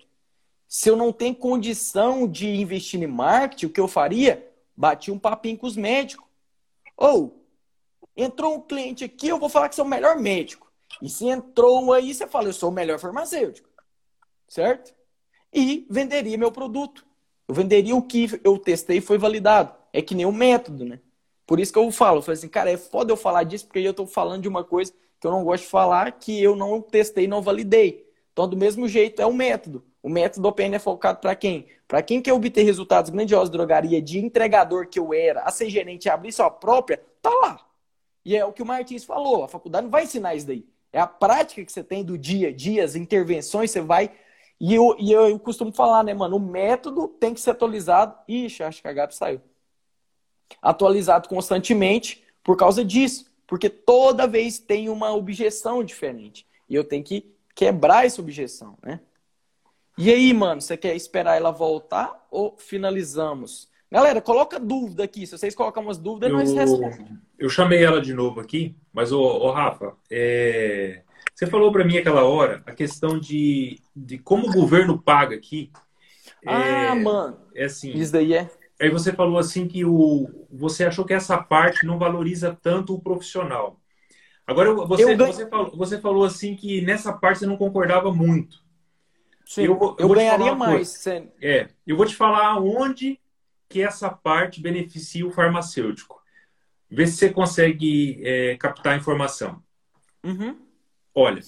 Se 0.68 0.88
eu 0.88 0.96
não 0.96 1.12
tenho 1.12 1.34
condição 1.34 2.28
de 2.28 2.48
investir 2.48 3.02
em 3.02 3.08
marketing, 3.08 3.66
o 3.66 3.70
que 3.72 3.80
eu 3.82 3.88
faria? 3.88 4.49
Bati 4.80 5.12
um 5.12 5.20
papinho 5.20 5.58
com 5.58 5.68
os 5.68 5.76
médicos. 5.76 6.26
Ou, 6.96 7.46
entrou 8.16 8.56
um 8.56 8.62
cliente 8.62 9.04
aqui, 9.04 9.28
eu 9.28 9.38
vou 9.38 9.50
falar 9.50 9.68
que 9.68 9.76
sou 9.76 9.84
o 9.84 9.90
melhor 9.90 10.18
médico. 10.18 10.72
E 11.02 11.10
se 11.10 11.28
entrou 11.28 11.84
um 11.84 11.92
aí, 11.92 12.14
você 12.14 12.26
fala, 12.26 12.48
eu 12.48 12.54
sou 12.54 12.70
o 12.70 12.74
melhor 12.74 12.98
farmacêutico. 12.98 13.68
Certo? 14.48 14.96
E 15.54 15.86
venderia 15.90 16.38
meu 16.38 16.50
produto. 16.50 17.06
Eu 17.46 17.54
venderia 17.54 17.94
o 17.94 18.02
que 18.02 18.40
eu 18.42 18.58
testei 18.58 19.00
e 19.00 19.02
foi 19.02 19.18
validado. 19.18 19.76
É 19.92 20.02
que 20.02 20.16
nem 20.16 20.26
o 20.26 20.32
método, 20.32 20.86
né? 20.86 21.02
Por 21.46 21.60
isso 21.60 21.74
que 21.74 21.80
eu 21.80 21.92
falo, 21.92 22.20
eu 22.20 22.22
falei 22.22 22.38
assim, 22.38 22.48
cara, 22.48 22.72
é 22.72 22.78
foda 22.78 23.12
eu 23.12 23.18
falar 23.18 23.44
disso, 23.44 23.66
porque 23.66 23.80
eu 23.80 23.92
estou 23.92 24.08
falando 24.08 24.44
de 24.44 24.48
uma 24.48 24.64
coisa 24.64 24.94
que 25.20 25.28
eu 25.28 25.32
não 25.32 25.44
gosto 25.44 25.64
de 25.64 25.70
falar, 25.70 26.10
que 26.14 26.42
eu 26.42 26.56
não 26.56 26.82
testei 26.82 27.28
não 27.28 27.42
validei. 27.42 28.08
Então, 28.32 28.48
do 28.48 28.56
mesmo 28.56 28.88
jeito, 28.88 29.22
é 29.22 29.26
o 29.26 29.34
método. 29.34 29.84
O 30.02 30.08
método 30.08 30.48
OPN 30.48 30.76
é 30.76 30.80
focado 30.80 31.20
para 31.20 31.36
quem? 31.36 31.68
Para 31.90 32.04
quem 32.04 32.22
quer 32.22 32.34
obter 32.34 32.62
resultados 32.62 33.10
grandiosos 33.10 33.50
drogaria, 33.50 34.00
de 34.00 34.20
entregador 34.20 34.88
que 34.88 35.00
eu 35.00 35.12
era, 35.12 35.42
a 35.42 35.50
ser 35.50 35.72
gerente 35.72 36.06
e 36.06 36.10
abrir 36.10 36.32
sua 36.32 36.52
própria, 36.52 37.04
tá 37.20 37.32
lá. 37.32 37.66
E 38.24 38.38
é 38.38 38.46
o 38.46 38.54
que 38.54 38.62
o 38.62 38.66
Martins 38.66 39.04
falou, 39.04 39.44
a 39.44 39.48
faculdade 39.48 39.86
não 39.86 39.90
vai 39.90 40.04
ensinar 40.04 40.36
isso 40.36 40.46
daí. 40.46 40.64
É 40.94 41.00
a 41.00 41.08
prática 41.08 41.66
que 41.66 41.72
você 41.72 41.84
tem 41.84 42.04
do 42.04 42.16
dia 42.16 42.50
a 42.50 42.54
dia, 42.54 42.84
as 42.84 42.94
intervenções, 42.96 43.72
você 43.72 43.82
vai. 43.82 44.12
E 44.60 44.76
eu, 44.76 44.96
e 45.00 45.12
eu, 45.12 45.30
eu 45.30 45.40
costumo 45.40 45.72
falar, 45.72 46.04
né, 46.04 46.14
mano? 46.14 46.36
O 46.36 46.40
método 46.40 47.08
tem 47.08 47.34
que 47.34 47.42
ser 47.42 47.52
atualizado. 47.52 48.16
Ixi, 48.28 48.62
acho 48.62 48.84
que 48.84 48.88
a 48.88 48.94
Gabi 48.94 49.16
saiu. 49.16 49.42
Atualizado 50.62 51.28
constantemente 51.28 52.24
por 52.44 52.56
causa 52.56 52.86
disso. 52.86 53.26
Porque 53.48 53.68
toda 53.68 54.28
vez 54.28 54.60
tem 54.60 54.90
uma 54.90 55.12
objeção 55.12 55.84
diferente. 55.84 56.46
E 56.70 56.76
eu 56.76 56.84
tenho 56.84 57.04
que 57.04 57.34
quebrar 57.56 58.06
essa 58.06 58.22
objeção, 58.22 58.78
né? 58.84 59.00
E 60.02 60.10
aí, 60.10 60.34
mano, 60.34 60.62
você 60.62 60.78
quer 60.78 60.96
esperar 60.96 61.36
ela 61.36 61.52
voltar 61.52 62.26
ou 62.32 62.56
finalizamos? 62.58 63.68
Galera, 63.92 64.22
coloca 64.22 64.58
dúvida 64.58 65.04
aqui. 65.04 65.28
Se 65.28 65.38
vocês 65.38 65.54
colocam 65.54 65.84
umas 65.84 65.98
dúvidas, 65.98 66.30
eu, 66.30 66.38
nós 66.38 66.54
respondemos. 66.54 67.20
Eu 67.38 67.50
chamei 67.50 67.84
ela 67.84 68.02
de 68.02 68.14
novo 68.14 68.40
aqui, 68.40 68.78
mas, 68.94 69.12
ô, 69.12 69.22
ô 69.22 69.52
Rafa, 69.52 69.98
é... 70.10 71.02
Você 71.36 71.48
falou 71.48 71.70
para 71.74 71.84
mim 71.84 71.98
aquela 71.98 72.24
hora 72.24 72.64
a 72.66 72.72
questão 72.72 73.20
de, 73.20 73.82
de 73.94 74.18
como 74.18 74.48
o 74.48 74.54
governo 74.54 75.02
paga 75.02 75.36
aqui. 75.36 75.70
Ah, 76.48 76.64
é, 76.64 76.94
mano. 76.94 77.38
É 77.54 77.66
assim. 77.66 77.92
Isso 77.92 78.14
daí 78.14 78.34
é. 78.34 78.50
Aí 78.80 78.90
você 78.90 79.12
falou 79.12 79.38
assim 79.38 79.68
que 79.68 79.84
o, 79.84 80.30
você 80.50 80.86
achou 80.86 81.04
que 81.04 81.14
essa 81.14 81.38
parte 81.38 81.86
não 81.86 82.00
valoriza 82.00 82.58
tanto 82.62 82.96
o 82.96 83.02
profissional. 83.02 83.78
Agora, 84.48 84.74
você, 84.74 85.14
ganho... 85.14 85.34
você, 85.34 85.46
falou, 85.50 85.76
você 85.76 86.00
falou 86.00 86.24
assim 86.24 86.56
que 86.56 86.82
nessa 86.84 87.12
parte 87.12 87.40
você 87.40 87.46
não 87.46 87.58
concordava 87.58 88.14
muito. 88.14 88.69
Sim, 89.50 89.64
eu, 89.64 89.80
eu, 89.82 89.96
eu 89.98 90.10
ganharia 90.10 90.54
mais. 90.54 90.90
É, 91.42 91.70
eu 91.88 91.98
vou 91.98 92.06
te 92.06 92.16
falar 92.16 92.60
onde 92.60 93.20
que 93.68 93.82
essa 93.82 94.08
parte 94.08 94.62
beneficia 94.62 95.26
o 95.26 95.32
farmacêutico. 95.32 96.22
Vê 96.88 97.08
se 97.08 97.14
você 97.14 97.32
consegue 97.32 98.22
é, 98.24 98.56
captar 98.58 98.94
a 98.94 98.98
informação. 98.98 99.60
Uhum. 100.24 100.56
Olha, 101.16 101.42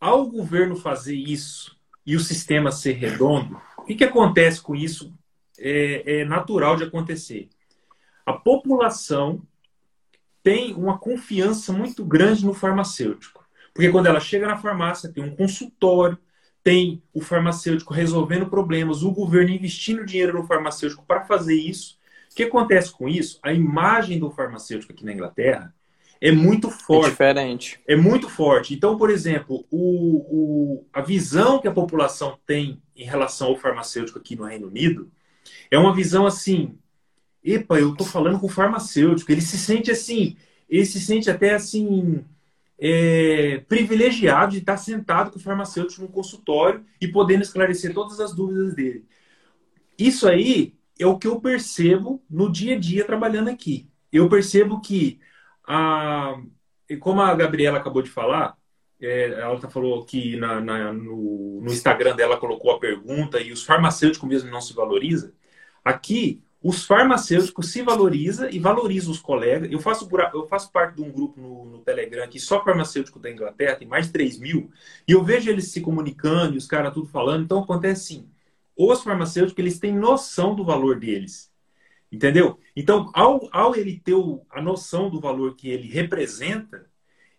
ao 0.00 0.26
governo 0.26 0.74
fazer 0.74 1.14
isso 1.14 1.78
e 2.06 2.16
o 2.16 2.20
sistema 2.20 2.72
ser 2.72 2.92
redondo, 2.92 3.60
o 3.76 3.82
que, 3.82 3.94
que 3.94 4.04
acontece 4.04 4.62
com 4.62 4.74
isso? 4.74 5.12
É, 5.58 6.20
é 6.20 6.24
natural 6.24 6.76
de 6.76 6.84
acontecer. 6.84 7.50
A 8.24 8.32
população 8.32 9.42
tem 10.42 10.72
uma 10.72 10.96
confiança 10.96 11.70
muito 11.70 12.02
grande 12.02 12.46
no 12.46 12.54
farmacêutico. 12.54 13.46
Porque 13.74 13.90
quando 13.90 14.06
ela 14.06 14.20
chega 14.20 14.46
na 14.46 14.56
farmácia, 14.56 15.12
tem 15.12 15.22
um 15.22 15.36
consultório, 15.36 16.18
tem 16.62 17.02
o 17.12 17.20
farmacêutico 17.20 17.92
resolvendo 17.92 18.48
problemas, 18.48 19.02
o 19.02 19.10
governo 19.10 19.50
investindo 19.50 20.06
dinheiro 20.06 20.38
no 20.38 20.46
farmacêutico 20.46 21.04
para 21.04 21.24
fazer 21.24 21.56
isso. 21.56 21.98
O 22.30 22.34
que 22.34 22.44
acontece 22.44 22.92
com 22.92 23.08
isso? 23.08 23.38
A 23.42 23.52
imagem 23.52 24.18
do 24.18 24.30
farmacêutico 24.30 24.92
aqui 24.92 25.04
na 25.04 25.12
Inglaterra 25.12 25.74
é 26.20 26.30
muito 26.30 26.70
forte. 26.70 27.08
É 27.08 27.10
diferente. 27.10 27.80
É 27.86 27.96
muito 27.96 28.28
forte. 28.28 28.74
Então, 28.74 28.96
por 28.96 29.10
exemplo, 29.10 29.66
o, 29.70 30.78
o, 30.78 30.86
a 30.92 31.00
visão 31.00 31.60
que 31.60 31.66
a 31.66 31.72
população 31.72 32.38
tem 32.46 32.80
em 32.94 33.04
relação 33.04 33.48
ao 33.48 33.56
farmacêutico 33.56 34.20
aqui 34.20 34.36
no 34.36 34.44
Reino 34.44 34.68
Unido 34.68 35.10
é 35.68 35.76
uma 35.76 35.92
visão 35.92 36.24
assim: 36.24 36.78
epa, 37.42 37.78
eu 37.80 37.90
estou 37.90 38.06
falando 38.06 38.38
com 38.38 38.46
o 38.46 38.50
farmacêutico. 38.50 39.32
Ele 39.32 39.40
se 39.40 39.58
sente 39.58 39.90
assim, 39.90 40.36
ele 40.70 40.86
se 40.86 41.00
sente 41.00 41.28
até 41.28 41.54
assim 41.54 42.24
é, 42.84 43.58
privilegiado 43.68 44.50
de 44.50 44.58
estar 44.58 44.76
sentado 44.76 45.30
com 45.30 45.38
o 45.38 45.40
farmacêutico 45.40 46.02
no 46.02 46.08
consultório 46.08 46.84
e 47.00 47.06
podendo 47.06 47.42
esclarecer 47.42 47.94
todas 47.94 48.18
as 48.18 48.34
dúvidas 48.34 48.74
dele. 48.74 49.06
Isso 49.96 50.28
aí 50.28 50.74
é 50.98 51.06
o 51.06 51.16
que 51.16 51.28
eu 51.28 51.40
percebo 51.40 52.20
no 52.28 52.50
dia 52.50 52.74
a 52.74 52.78
dia 52.78 53.04
trabalhando 53.04 53.48
aqui. 53.48 53.88
Eu 54.12 54.28
percebo 54.28 54.80
que, 54.80 55.20
a, 55.64 56.34
como 56.98 57.20
a 57.20 57.32
Gabriela 57.36 57.78
acabou 57.78 58.02
de 58.02 58.10
falar, 58.10 58.56
é, 59.00 59.26
ela 59.30 59.60
tá 59.60 59.70
falou 59.70 60.04
que 60.04 60.36
na, 60.36 60.60
na, 60.60 60.92
no, 60.92 61.60
no 61.62 61.72
Instagram 61.72 62.16
dela 62.16 62.36
colocou 62.36 62.72
a 62.72 62.80
pergunta 62.80 63.40
e 63.40 63.52
os 63.52 63.62
farmacêuticos 63.64 64.28
mesmo 64.28 64.50
não 64.50 64.60
se 64.60 64.74
valorizam. 64.74 65.30
Aqui, 65.84 66.42
os 66.62 66.84
farmacêuticos 66.84 67.72
se 67.72 67.82
valoriza 67.82 68.48
e 68.50 68.58
valoriza 68.58 69.10
os 69.10 69.18
colegas. 69.18 69.70
Eu 69.70 69.80
faço, 69.80 70.08
eu 70.32 70.46
faço 70.46 70.70
parte 70.70 70.96
de 70.96 71.02
um 71.02 71.10
grupo 71.10 71.40
no, 71.40 71.64
no 71.64 71.78
Telegram 71.80 72.28
que 72.28 72.38
só 72.38 72.62
farmacêutico 72.62 73.18
da 73.18 73.30
Inglaterra, 73.30 73.76
tem 73.76 73.88
mais 73.88 74.06
de 74.06 74.12
3 74.12 74.38
mil, 74.38 74.70
e 75.06 75.12
eu 75.12 75.24
vejo 75.24 75.50
eles 75.50 75.72
se 75.72 75.80
comunicando 75.80 76.54
e 76.54 76.58
os 76.58 76.66
caras 76.66 76.94
tudo 76.94 77.08
falando. 77.08 77.42
Então 77.44 77.60
acontece 77.60 78.14
assim: 78.14 78.30
os 78.76 79.02
farmacêuticos 79.02 79.58
eles 79.58 79.78
têm 79.78 79.94
noção 79.94 80.54
do 80.54 80.64
valor 80.64 80.98
deles. 80.98 81.50
Entendeu? 82.10 82.60
Então, 82.76 83.10
ao, 83.14 83.48
ao 83.50 83.74
ele 83.74 83.98
ter 83.98 84.14
o, 84.14 84.44
a 84.50 84.60
noção 84.60 85.08
do 85.08 85.18
valor 85.18 85.56
que 85.56 85.68
ele 85.68 85.88
representa, 85.88 86.86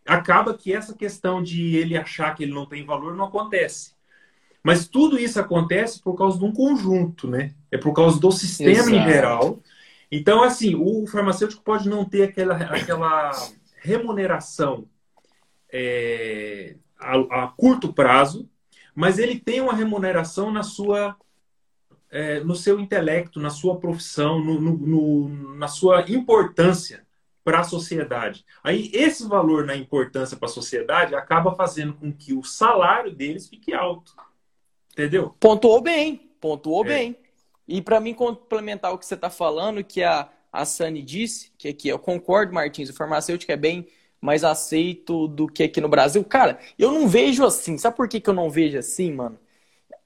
acaba 0.06 0.58
que 0.58 0.74
essa 0.74 0.96
questão 0.96 1.42
de 1.44 1.76
ele 1.76 1.96
achar 1.96 2.36
que 2.36 2.44
ele 2.44 2.54
não 2.54 2.66
tem 2.66 2.84
valor 2.84 3.16
não 3.16 3.26
acontece. 3.26 3.94
Mas 4.64 4.88
tudo 4.88 5.20
isso 5.20 5.40
acontece 5.40 6.02
por 6.02 6.16
causa 6.16 6.40
de 6.40 6.46
um 6.46 6.52
conjunto, 6.52 7.28
né? 7.28 7.54
É 7.74 7.78
por 7.78 7.92
causa 7.92 8.20
do 8.20 8.32
sistema 8.32 8.70
Exato. 8.70 8.92
em 8.92 9.04
geral. 9.04 9.60
Então, 10.12 10.44
assim, 10.44 10.76
o 10.76 11.08
farmacêutico 11.08 11.64
pode 11.64 11.90
não 11.90 12.06
ter 12.06 12.26
aquela, 12.26 12.56
aquela 12.56 13.32
remuneração 13.82 14.88
é, 15.72 16.76
a, 17.00 17.16
a, 17.16 17.48
curto 17.48 17.92
prazo, 17.92 18.48
mas 18.94 19.18
ele 19.18 19.40
tem 19.40 19.60
uma 19.60 19.74
remuneração 19.74 20.52
na 20.52 20.62
sua, 20.62 21.18
é, 22.12 22.42
no 22.42 22.56
seu 22.56 22.80
intelecto, 22.80 23.40
na 23.40 23.50
sua 23.50 23.80
profissão, 23.80 24.40
no, 24.40 24.62
no, 24.62 24.78
no, 24.78 25.56
na 25.56 25.68
sua 25.68 26.06
importância 26.08 27.04
para 27.44 27.62
a 27.62 27.64
sociedade. 27.64 28.46
Aí 28.64 28.92
esse 28.94 29.28
valor 29.28 29.66
na 29.66 29.76
importância 29.76 30.38
para 30.38 30.48
a 30.48 30.52
sociedade 30.52 31.16
acaba 31.16 31.56
fazendo 31.56 31.96
com 31.96 32.14
que 32.14 32.34
o 32.36 32.44
salário 32.44 33.12
deles 33.12 33.50
fique 33.50 33.74
alto. 33.74 34.14
Entendeu? 34.92 35.36
Pontuou 35.40 35.82
bem, 35.82 36.30
pontuou 36.40 36.86
é. 36.86 36.88
bem. 36.88 37.23
E 37.68 37.82
para 37.82 38.00
mim 38.00 38.14
complementar 38.14 38.94
o 38.94 38.98
que 38.98 39.06
você 39.06 39.16
está 39.16 39.30
falando, 39.30 39.84
que 39.84 40.04
a, 40.04 40.30
a 40.52 40.66
Sani 40.66 41.02
disse, 41.02 41.52
que 41.58 41.70
aqui 41.70 41.88
eu 41.88 42.00
concordo, 42.00 42.54
Martins, 42.54 42.90
o 42.90 42.94
farmacêutico 42.94 43.52
é 43.52 43.58
bem 43.58 43.88
mais 44.22 44.44
aceito 44.44 45.28
do 45.28 45.48
que 45.48 45.64
aqui 45.64 45.82
no 45.82 45.90
Brasil. 45.90 46.24
Cara, 46.24 46.60
eu 46.80 46.92
não 46.92 47.08
vejo 47.08 47.46
assim. 47.46 47.78
Sabe 47.78 47.98
por 47.98 48.08
que, 48.08 48.22
que 48.22 48.30
eu 48.30 48.34
não 48.34 48.50
vejo 48.50 48.78
assim, 48.78 49.12
mano? 49.12 49.38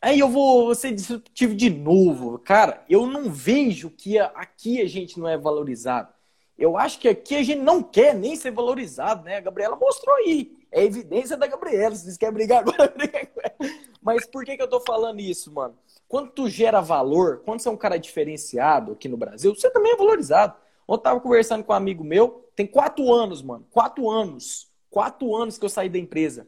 Aí 0.02 0.20
eu 0.20 0.30
vou 0.30 0.74
ser 0.76 0.92
disruptivo 0.92 1.56
de 1.56 1.70
novo. 1.70 2.40
Cara, 2.40 2.84
eu 2.90 3.06
não 3.08 3.32
vejo 3.32 3.90
que 3.90 4.18
aqui 4.20 4.82
a 4.82 4.88
gente 4.88 5.20
não 5.20 5.28
é 5.28 5.38
valorizado. 5.38 6.10
Eu 6.58 6.78
acho 6.78 7.00
que 7.00 7.08
aqui 7.08 7.36
a 7.36 7.44
gente 7.44 7.62
não 7.62 7.84
quer 7.84 8.16
nem 8.16 8.36
ser 8.36 8.52
valorizado, 8.52 9.24
né? 9.24 9.38
A 9.38 9.42
Gabriela 9.42 9.76
mostrou 9.76 10.16
aí. 10.16 10.58
É 10.72 10.84
evidência 10.84 11.38
da 11.38 11.46
Gabriela. 11.46 11.96
Se 11.96 12.04
vocês 12.04 12.18
querem 12.18 12.34
brigar 12.34 12.60
agora, 12.62 12.92
briga 12.98 13.26
com 13.28 13.42
ela. 13.42 13.74
Mas 14.08 14.26
por 14.26 14.46
que, 14.46 14.56
que 14.56 14.64
eu 14.64 14.70
tô 14.70 14.80
falando 14.80 15.20
isso, 15.20 15.52
mano? 15.52 15.78
Quando 16.08 16.32
tu 16.32 16.48
gera 16.48 16.80
valor, 16.80 17.42
quando 17.44 17.60
você 17.60 17.68
é 17.68 17.72
um 17.72 17.76
cara 17.76 17.98
diferenciado 17.98 18.94
aqui 18.94 19.10
no 19.10 19.18
Brasil, 19.18 19.54
você 19.54 19.70
também 19.70 19.92
é 19.92 19.98
valorizado. 19.98 20.56
Ontem 20.88 21.00
eu 21.00 21.04
tava 21.04 21.20
conversando 21.20 21.62
com 21.62 21.74
um 21.74 21.76
amigo 21.76 22.06
meu, 22.06 22.50
tem 22.56 22.66
quatro 22.66 23.14
anos, 23.14 23.42
mano. 23.42 23.68
Quatro 23.70 24.10
anos. 24.10 24.72
Quatro 24.90 25.36
anos 25.36 25.58
que 25.58 25.66
eu 25.66 25.70
saí 25.70 25.90
da 25.90 25.98
empresa. 25.98 26.48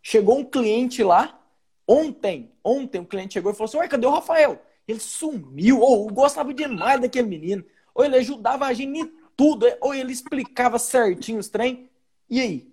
Chegou 0.00 0.38
um 0.38 0.44
cliente 0.44 1.04
lá, 1.04 1.38
ontem, 1.86 2.50
ontem, 2.64 2.98
um 2.98 3.04
cliente 3.04 3.34
chegou 3.34 3.52
e 3.52 3.54
falou 3.54 3.68
assim: 3.68 3.76
Ué, 3.76 3.88
cadê 3.88 4.06
o 4.06 4.10
Rafael? 4.10 4.58
Ele 4.88 4.98
sumiu. 4.98 5.80
Ou 5.80 6.06
oh, 6.06 6.10
gostava 6.10 6.54
demais 6.54 6.98
daquele 6.98 7.28
menino. 7.28 7.62
Ou 7.94 8.06
ele 8.06 8.16
ajudava 8.16 8.64
a 8.64 8.72
gente 8.72 9.00
em 9.00 9.12
tudo. 9.36 9.66
Ou 9.82 9.92
ele 9.92 10.14
explicava 10.14 10.78
certinho 10.78 11.40
os 11.40 11.50
trem. 11.50 11.90
E 12.30 12.40
aí? 12.40 12.72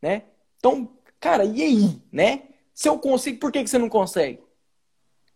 Né? 0.00 0.22
Então, 0.56 0.88
cara, 1.18 1.44
e 1.44 1.60
aí? 1.60 2.00
Né? 2.12 2.49
Se 2.80 2.88
eu 2.88 2.98
consigo, 2.98 3.38
por 3.38 3.52
que, 3.52 3.62
que 3.62 3.68
você 3.68 3.76
não 3.76 3.90
consegue? 3.90 4.40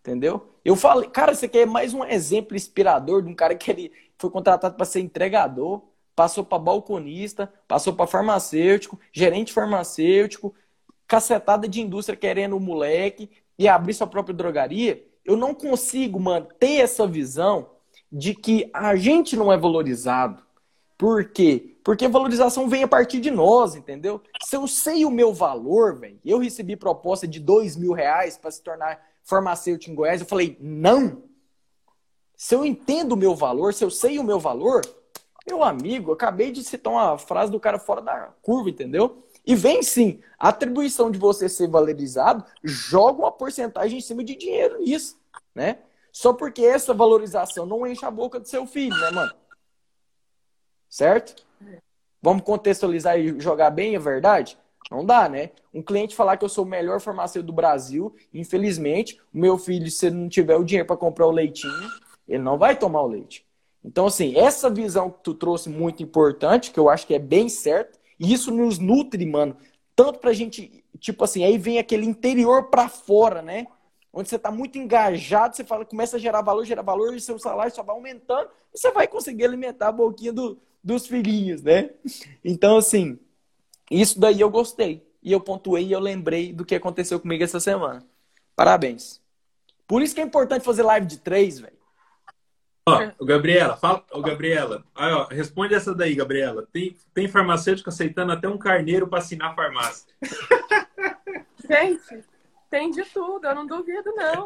Entendeu? 0.01 0.49
Eu 0.65 0.75
falei, 0.75 1.11
cara, 1.11 1.33
isso 1.33 1.45
aqui 1.45 1.59
é 1.59 1.67
mais 1.67 1.93
um 1.93 2.03
exemplo 2.03 2.57
inspirador 2.57 3.21
de 3.21 3.29
um 3.29 3.35
cara 3.35 3.55
que 3.55 3.71
ele 3.71 3.93
foi 4.17 4.31
contratado 4.31 4.77
para 4.77 4.87
ser 4.87 5.01
entregador, 5.01 5.83
passou 6.17 6.43
para 6.43 6.59
balconista, 6.59 7.53
passou 7.69 7.93
para 7.93 8.07
farmacêutico, 8.07 8.99
gerente 9.13 9.53
farmacêutico, 9.53 10.55
cacetada 11.07 11.69
de 11.69 11.83
indústria 11.83 12.17
querendo 12.17 12.57
o 12.57 12.61
moleque 12.61 13.29
e 13.59 13.69
abrir 13.69 13.93
sua 13.93 14.07
própria 14.07 14.35
drogaria. 14.35 15.05
Eu 15.23 15.37
não 15.37 15.55
consigo 15.55 16.19
manter 16.19 16.81
essa 16.81 17.07
visão 17.07 17.73
de 18.11 18.35
que 18.35 18.71
a 18.73 18.97
gente 18.97 19.37
não 19.37 19.53
é 19.53 19.59
valorizado. 19.59 20.43
Por 20.97 21.31
quê? 21.31 21.74
Porque 21.85 22.09
valorização 22.09 22.67
vem 22.67 22.83
a 22.83 22.89
partir 22.89 23.21
de 23.21 23.31
nós, 23.31 23.77
entendeu? 23.77 24.23
Se 24.43 24.57
eu 24.57 24.67
sei 24.67 25.05
o 25.05 25.11
meu 25.11 25.35
valor, 25.35 25.95
velho, 25.95 26.19
eu 26.25 26.39
recebi 26.39 26.75
proposta 26.75 27.29
de 27.29 27.39
dois 27.39 27.77
mil 27.77 27.93
reais 27.93 28.39
para 28.39 28.51
se 28.51 28.63
tornar 28.63 29.07
farmacêutico 29.23 29.93
em 29.93 29.95
Goiás, 29.95 30.23
eu 30.23 30.27
falei, 30.27 30.57
não. 30.59 31.23
Se 32.35 32.55
eu 32.55 32.65
entendo 32.65 33.13
o 33.13 33.17
meu 33.17 33.35
valor, 33.37 33.75
se 33.75 33.85
eu 33.85 33.91
sei 33.91 34.19
o 34.19 34.25
meu 34.25 34.41
valor, 34.41 34.81
meu 35.47 35.63
amigo, 35.63 36.11
acabei 36.11 36.51
de 36.51 36.65
citar 36.65 36.91
uma 36.91 37.19
frase 37.19 37.53
do 37.53 37.61
cara 37.61 37.79
fora 37.79 38.01
da 38.01 38.33
curva, 38.41 38.71
entendeu? 38.71 39.23
E 39.47 39.55
vem 39.55 39.83
sim, 39.83 40.23
a 40.39 40.49
atribuição 40.49 41.11
de 41.11 41.19
você 41.19 41.51
ser 41.51 41.69
valorizado 41.69 42.47
joga 42.63 43.19
uma 43.19 43.31
porcentagem 43.31 43.99
em 43.99 44.01
cima 44.01 44.25
de 44.25 44.35
dinheiro 44.35 44.81
nisso, 44.81 45.21
né? 45.55 45.81
Só 46.11 46.33
porque 46.33 46.65
essa 46.65 46.95
valorização 46.95 47.67
não 47.67 47.87
enche 47.87 48.07
a 48.07 48.11
boca 48.11 48.41
do 48.41 48.49
seu 48.49 48.67
filho, 48.67 48.97
né, 48.97 49.11
mano? 49.11 49.35
Certo? 50.89 51.45
Vamos 52.25 52.43
contextualizar 52.43 53.21
e 53.21 53.39
jogar 53.39 53.69
bem, 53.69 53.95
é 53.95 53.99
verdade? 53.99 54.57
Não 54.91 55.05
dá, 55.05 55.29
né? 55.29 55.51
Um 55.75 55.83
cliente 55.83 56.17
falar 56.17 56.39
que 56.39 56.45
eu 56.47 56.49
sou 56.49 56.65
o 56.65 56.67
melhor 56.69 56.99
farmacêutico 56.99 57.49
do 57.49 57.53
Brasil, 57.53 58.17
infelizmente, 58.33 59.21
o 59.33 59.39
meu 59.39 59.59
filho, 59.59 59.91
se 59.91 60.09
não 60.09 60.27
tiver 60.27 60.57
o 60.57 60.65
dinheiro 60.65 60.87
para 60.87 60.97
comprar 60.97 61.27
o 61.27 61.31
leitinho, 61.31 61.87
ele 62.27 62.43
não 62.43 62.57
vai 62.57 62.79
tomar 62.79 63.03
o 63.03 63.07
leite. 63.07 63.45
Então, 63.85 64.07
assim, 64.07 64.39
essa 64.39 64.71
visão 64.71 65.11
que 65.11 65.23
tu 65.23 65.35
trouxe 65.35 65.69
muito 65.69 66.03
importante, 66.03 66.71
que 66.71 66.81
eu 66.81 66.89
acho 66.89 67.07
que 67.07 67.13
é 67.13 67.19
bem 67.19 67.51
certo, 67.51 67.99
e 68.19 68.33
isso 68.33 68.51
nos 68.51 68.79
nutre, 68.79 69.27
mano, 69.27 69.55
tanto 69.95 70.19
pra 70.19 70.33
gente, 70.33 70.83
tipo 70.99 71.25
assim, 71.25 71.45
aí 71.45 71.59
vem 71.59 71.79
aquele 71.79 72.07
interior 72.07 72.71
para 72.71 72.89
fora, 72.89 73.43
né? 73.43 73.67
Onde 74.11 74.31
você 74.31 74.39
tá 74.39 74.51
muito 74.51 74.79
engajado, 74.79 75.55
você 75.55 75.63
fala, 75.63 75.85
começa 75.85 76.17
a 76.17 76.21
gerar 76.21 76.41
valor, 76.41 76.65
gerar 76.65 76.81
valor, 76.81 77.15
e 77.15 77.21
seu 77.21 77.39
salário 77.39 77.75
só 77.75 77.83
vai 77.83 77.95
aumentando, 77.95 78.49
e 78.73 78.79
você 78.79 78.91
vai 78.91 79.07
conseguir 79.07 79.45
alimentar 79.45 79.89
a 79.89 79.93
boquinha 79.93 80.33
do, 80.33 80.59
dos 80.85 81.07
filhinhos, 81.07 81.63
né? 81.63 81.91
Então, 82.45 82.77
assim, 82.77 83.19
isso 83.91 84.21
daí 84.21 84.41
eu 84.41 84.51
gostei. 84.51 85.03
e 85.23 85.33
eu 85.33 85.41
pontuei 85.41 85.87
e 85.87 85.93
eu 85.93 86.01
lembrei 86.01 86.53
do 86.53 86.67
que 86.67 86.75
aconteceu 86.75 87.19
comigo 87.19 87.43
essa 87.43 87.59
semana. 87.59 88.05
Parabéns. 88.55 89.23
Por 89.87 90.03
isso 90.03 90.15
que 90.15 90.21
é 90.21 90.25
importante 90.25 90.65
fazer 90.65 90.83
live 90.83 91.07
de 91.07 91.19
três, 91.19 91.59
velho. 91.59 91.73
Ó, 92.87 93.25
Gabriela, 93.25 93.77
fala, 93.79 94.05
ó, 94.11 94.21
Gabriela, 94.21 94.85
aí, 94.95 95.11
ó, 95.11 95.27
responde 95.29 95.75
essa 95.75 95.95
daí, 95.95 96.15
Gabriela. 96.15 96.69
Tem, 96.71 96.95
tem 97.15 97.27
farmacêutico 97.27 97.89
aceitando 97.89 98.33
até 98.33 98.47
um 98.47 98.59
carneiro 98.59 99.09
para 99.09 99.21
assinar 99.21 99.53
a 99.53 99.55
farmácia. 99.55 100.07
Gente, 101.67 102.23
tem 102.69 102.91
de 102.91 103.05
tudo, 103.07 103.47
eu 103.47 103.55
não 103.55 103.67
duvido, 103.67 104.13
não. 104.15 104.45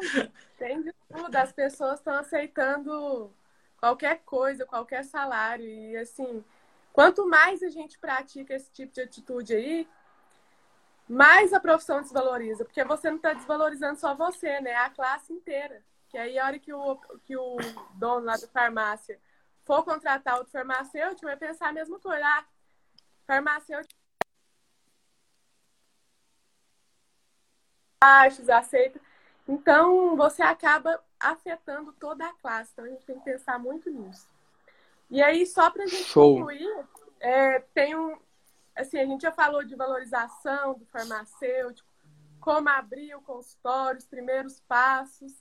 Tem 0.57 0.81
de 0.81 0.93
tudo. 1.13 1.35
As 1.35 1.51
pessoas 1.51 1.99
estão 1.99 2.15
aceitando 2.15 3.33
qualquer 3.79 4.21
coisa, 4.25 4.67
qualquer 4.67 5.05
salário. 5.05 5.65
E 5.65 5.97
assim, 5.97 6.45
quanto 6.93 7.29
mais 7.29 7.63
a 7.63 7.71
gente 7.71 7.99
pratica 7.99 8.55
esse 8.55 8.71
tipo 8.73 8.93
de 8.93 9.01
atitude 9.01 9.55
aí, 9.55 9.89
mais 11.09 11.53
a 11.53 11.61
profissão 11.61 12.03
desvaloriza. 12.03 12.65
Porque 12.65 12.85
você 12.85 13.09
não 13.09 13.17
está 13.17 13.33
desvalorizando 13.33 13.99
só 13.99 14.15
você, 14.15 14.61
né? 14.61 14.71
É 14.71 14.77
a 14.77 14.91
classe 14.91 15.33
inteira. 15.33 15.83
Que 16.09 16.19
aí 16.19 16.39
a 16.39 16.47
hora 16.47 16.59
que 16.59 16.73
o, 16.73 16.97
que 17.25 17.37
o 17.37 17.57
dono 17.95 18.27
lá 18.27 18.37
da 18.37 18.49
farmácia 18.49 19.19
for 19.65 19.85
contratar 19.85 20.39
outro 20.39 20.53
farmacêutico, 20.53 21.27
vai 21.27 21.37
pensar 21.37 21.69
a 21.69 21.73
mesma 21.73 21.99
coisa. 22.01 22.25
Ah, 22.25 22.45
farmacêutico 23.27 23.99
baixos, 28.01 28.49
aceita. 28.49 29.01
Então, 29.47 30.17
você 30.17 30.43
acaba 30.43 31.03
afetando 31.21 31.93
toda 31.93 32.27
a 32.27 32.33
classe. 32.35 32.71
Então, 32.73 32.85
a 32.85 32.89
gente 32.89 33.05
tem 33.05 33.19
que 33.19 33.25
pensar 33.25 33.59
muito 33.59 33.91
nisso. 33.91 34.27
E 35.11 35.23
aí, 35.23 35.47
só 35.47 35.71
para 35.71 35.85
a 35.85 35.87
gente 35.87 36.05
Show. 36.05 36.37
concluir, 36.37 36.87
é, 37.21 37.61
tem 37.75 37.97
um. 37.97 38.19
Assim, 38.77 38.99
a 38.99 39.07
gente 39.07 39.23
já 39.23 39.33
falou 39.33 39.65
de 39.65 39.75
valorização 39.75 40.75
do 40.75 40.85
farmacêutico, 40.87 41.89
como 42.41 42.69
abrir 42.69 43.15
o 43.15 43.23
consultório, 43.23 43.99
os 43.99 44.07
primeiros 44.07 44.61
passos. 44.61 45.33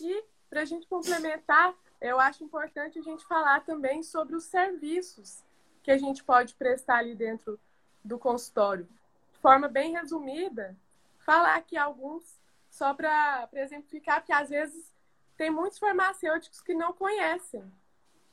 E, 0.00 0.24
para 0.48 0.62
a 0.62 0.64
gente 0.64 0.86
complementar, 0.86 1.74
eu 2.00 2.18
acho 2.18 2.42
importante 2.44 2.98
a 2.98 3.02
gente 3.02 3.24
falar 3.26 3.64
também 3.64 4.02
sobre 4.02 4.34
os 4.34 4.44
serviços 4.44 5.42
que 5.82 5.90
a 5.90 5.98
gente 5.98 6.22
pode 6.22 6.54
prestar 6.54 6.98
ali 6.98 7.14
dentro 7.14 7.58
do 8.04 8.18
consultório. 8.18 8.88
De 9.32 9.38
forma 9.38 9.68
bem 9.68 9.92
resumida, 9.92 10.76
falar 11.18 11.56
aqui 11.56 11.76
alguns 11.76 12.40
só 12.70 12.94
para 12.94 13.48
exemplificar, 13.54 14.20
porque 14.20 14.32
às 14.32 14.48
vezes 14.48 14.91
tem 15.42 15.50
muitos 15.50 15.80
farmacêuticos 15.80 16.60
que 16.60 16.72
não 16.72 16.92
conhecem 16.92 17.64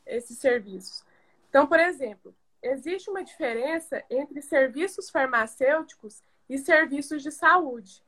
esses 0.05 0.37
serviços. 0.37 1.03
Então, 1.49 1.65
por 1.65 1.79
exemplo, 1.79 2.35
existe 2.61 3.09
uma 3.09 3.23
diferença 3.23 4.05
entre 4.11 4.43
serviços 4.43 5.09
farmacêuticos 5.09 6.21
e 6.47 6.59
serviços 6.59 7.23
de 7.23 7.31
saúde. 7.31 8.03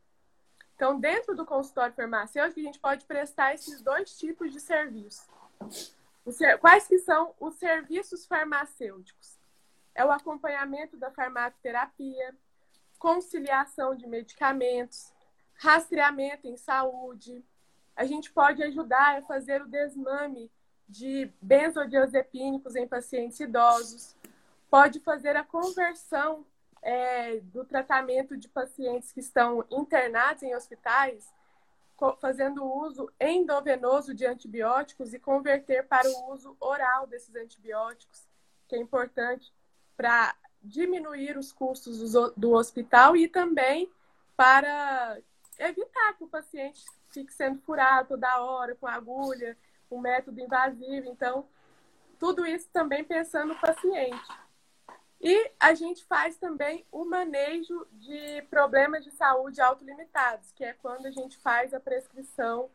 Então, 0.76 1.00
dentro 1.00 1.36
do 1.36 1.48
consultório 1.48 1.96
farmacêutico, 1.96 2.60
a 2.60 2.64
gente 2.64 2.78
pode 2.78 3.06
prestar 3.06 3.56
esses 3.56 3.82
dois 3.82 4.16
tipos 4.16 4.54
de 4.54 4.60
serviço. 4.60 5.28
Quais 6.60 6.86
que 6.86 7.00
são 7.00 7.34
os 7.40 7.56
serviços 7.56 8.28
farmacêuticos? 8.28 9.40
É 9.96 10.06
o 10.06 10.12
acompanhamento 10.12 10.96
da 10.96 11.10
farmacoterapia, 11.10 12.36
conciliação 13.00 13.96
de 13.96 14.06
medicamentos, 14.06 15.12
rastreamento 15.56 16.48
em 16.48 16.56
saúde. 16.56 17.44
A 18.02 18.06
gente 18.06 18.32
pode 18.32 18.64
ajudar 18.64 19.20
a 19.20 19.22
fazer 19.22 19.62
o 19.62 19.68
desmame 19.68 20.50
de 20.90 21.32
benzodiazepínicos 21.40 22.76
em 22.76 22.88
pacientes 22.88 23.40
idosos. 23.40 24.16
Pode 24.72 25.00
fazer 25.02 25.36
a 25.36 25.44
conversão 25.44 26.44
é, 26.82 27.38
do 27.42 27.64
tratamento 27.64 28.36
de 28.36 28.50
pacientes 28.50 29.12
que 29.12 29.20
estão 29.20 29.64
internados 29.70 30.42
em 30.42 30.56
hospitais, 30.56 31.32
fazendo 32.20 32.66
uso 32.66 33.08
endovenoso 33.20 34.16
de 34.16 34.26
antibióticos 34.26 35.14
e 35.14 35.20
converter 35.20 35.88
para 35.88 36.10
o 36.10 36.34
uso 36.34 36.58
oral 36.60 37.06
desses 37.06 37.36
antibióticos, 37.36 38.28
que 38.68 38.76
é 38.76 38.80
importante 38.80 39.54
para 39.96 40.36
diminuir 40.60 41.38
os 41.38 41.54
custos 41.54 42.14
do 42.36 42.54
hospital 42.54 43.16
e 43.16 43.28
também 43.28 43.92
para 44.36 45.20
evitar 45.60 46.14
que 46.18 46.24
o 46.24 46.28
paciente 46.28 46.84
fique 47.12 47.34
sendo 47.34 47.60
furado 47.62 48.10
toda 48.10 48.42
hora 48.42 48.76
com 48.76 48.88
agulha, 48.88 49.58
com 49.90 50.00
método 50.00 50.40
invasivo. 50.40 51.10
Então, 51.10 51.48
tudo 52.20 52.46
isso 52.46 52.70
também 52.72 53.04
pensando 53.04 53.54
no 53.54 53.60
paciente. 53.60 54.28
E 55.20 55.52
a 55.60 55.74
gente 55.74 56.04
faz 56.06 56.38
também 56.38 56.86
o 56.92 57.06
manejo 57.06 57.88
de 57.92 58.42
problemas 58.50 59.04
de 59.04 59.12
saúde 59.12 59.62
autolimitados, 59.62 60.52
que 60.52 60.64
é 60.64 60.74
quando 60.74 61.06
a 61.06 61.12
gente 61.12 61.38
faz 61.38 61.74
a 61.74 61.80
prescrição 61.80 62.70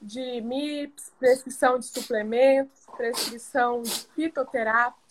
de 0.00 0.40
MIPS, 0.40 1.12
prescrição 1.18 1.78
de 1.78 1.86
suplementos, 1.86 2.86
prescrição 2.96 3.82
de 3.82 4.06
fitoterápicos 4.14 5.04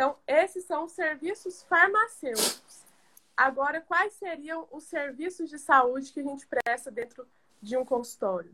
então, 0.00 0.16
esses 0.26 0.64
são 0.64 0.84
os 0.84 0.92
serviços 0.92 1.62
farmacêuticos. 1.64 2.82
Agora, 3.36 3.82
quais 3.82 4.14
seriam 4.14 4.66
os 4.72 4.84
serviços 4.84 5.50
de 5.50 5.58
saúde 5.58 6.10
que 6.10 6.20
a 6.20 6.22
gente 6.22 6.46
presta 6.46 6.90
dentro 6.90 7.28
de 7.60 7.76
um 7.76 7.84
consultório? 7.84 8.52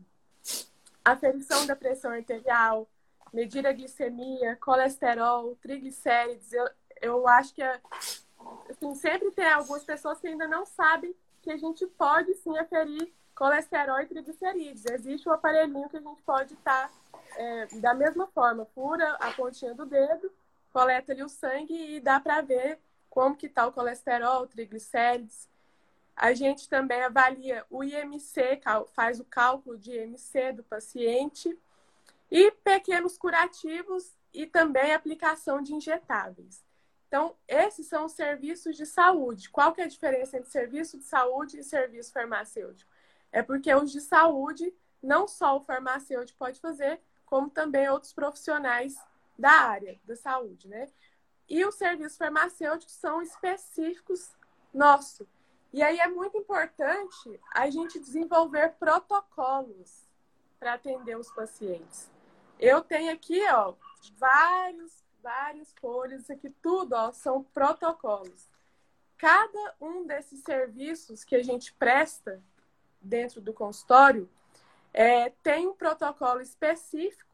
Aferição 1.03 1.65
da 1.65 1.75
pressão 1.75 2.11
arterial, 2.11 2.87
medir 3.33 3.65
a 3.65 3.71
glicemia, 3.71 4.57
colesterol, 4.57 5.55
triglicérides. 5.61 6.51
Eu, 6.51 6.69
eu 7.01 7.27
acho 7.27 7.53
que 7.53 7.61
assim, 7.61 8.93
sempre 8.95 9.31
tem 9.31 9.47
algumas 9.47 9.83
pessoas 9.83 10.19
que 10.19 10.27
ainda 10.27 10.47
não 10.47 10.65
sabem 10.65 11.15
que 11.41 11.51
a 11.51 11.57
gente 11.57 11.85
pode 11.87 12.33
sim 12.35 12.57
aferir 12.57 13.13
colesterol 13.35 13.99
e 14.01 14.07
triglicerídeos. 14.07 14.85
Existe 14.85 15.29
um 15.29 15.33
aparelhinho 15.33 15.89
que 15.89 15.97
a 15.97 16.01
gente 16.01 16.21
pode 16.23 16.53
estar 16.53 16.89
tá, 16.89 17.19
é, 17.35 17.67
da 17.79 17.93
mesma 17.93 18.27
forma, 18.27 18.65
fura 18.73 19.13
a 19.19 19.31
pontinha 19.31 19.73
do 19.73 19.85
dedo 19.85 20.31
coleta 20.77 21.11
ali 21.11 21.23
o 21.23 21.29
sangue 21.29 21.73
e 21.73 21.99
dá 21.99 22.19
para 22.19 22.39
ver 22.41 22.77
como 23.09 23.35
que 23.35 23.47
está 23.47 23.65
o 23.65 23.71
colesterol, 23.71 24.45
triglicérides. 24.45 25.49
A 26.17 26.33
gente 26.33 26.67
também 26.67 27.03
avalia 27.03 27.63
o 27.69 27.83
IMC, 27.83 28.59
faz 28.95 29.19
o 29.19 29.23
cálculo 29.23 29.77
de 29.77 29.91
IMC 29.91 30.53
do 30.53 30.63
paciente 30.63 31.55
e 32.31 32.49
pequenos 32.51 33.19
curativos 33.19 34.17
e 34.33 34.47
também 34.47 34.95
aplicação 34.95 35.61
de 35.61 35.75
injetáveis. 35.75 36.65
Então, 37.07 37.35
esses 37.47 37.85
são 37.85 38.05
os 38.05 38.13
serviços 38.13 38.75
de 38.75 38.83
saúde. 38.83 39.51
Qual 39.51 39.71
que 39.71 39.79
é 39.79 39.83
a 39.83 39.87
diferença 39.87 40.37
entre 40.37 40.49
serviço 40.49 40.97
de 40.97 41.03
saúde 41.03 41.59
e 41.59 41.63
serviço 41.63 42.11
farmacêutico? 42.11 42.91
É 43.31 43.43
porque 43.43 43.73
os 43.75 43.91
de 43.91 44.01
saúde, 44.01 44.73
não 45.01 45.27
só 45.27 45.55
o 45.55 45.61
farmacêutico 45.63 46.39
pode 46.39 46.59
fazer, 46.59 46.99
como 47.27 47.47
também 47.47 47.87
outros 47.89 48.11
profissionais 48.11 48.97
da 49.37 49.51
área 49.51 49.99
da 50.03 50.15
saúde, 50.15 50.67
né? 50.67 50.89
E 51.47 51.63
os 51.63 51.75
serviços 51.75 52.17
farmacêuticos 52.17 52.95
são 52.95 53.21
específicos 53.21 54.31
nossos. 54.73 55.36
E 55.73 55.83
aí 55.83 55.99
é 55.99 56.07
muito 56.07 56.37
importante 56.37 57.39
a 57.53 57.69
gente 57.69 57.99
desenvolver 57.99 58.73
protocolos 58.79 60.07
para 60.59 60.73
atender 60.73 61.17
os 61.17 61.31
pacientes. 61.31 62.09
Eu 62.59 62.81
tenho 62.81 63.11
aqui, 63.13 63.41
ó, 63.49 63.73
vários, 64.17 65.03
vários 65.21 65.73
folhas 65.79 66.29
aqui, 66.29 66.49
tudo, 66.61 66.93
ó, 66.93 67.11
são 67.11 67.43
protocolos. 67.43 68.49
Cada 69.17 69.75
um 69.79 70.05
desses 70.05 70.41
serviços 70.41 71.23
que 71.23 71.35
a 71.35 71.43
gente 71.43 71.73
presta 71.73 72.41
dentro 73.01 73.41
do 73.41 73.53
consultório 73.53 74.29
é, 74.93 75.29
tem 75.43 75.67
um 75.67 75.73
protocolo 75.73 76.41
específico 76.41 77.27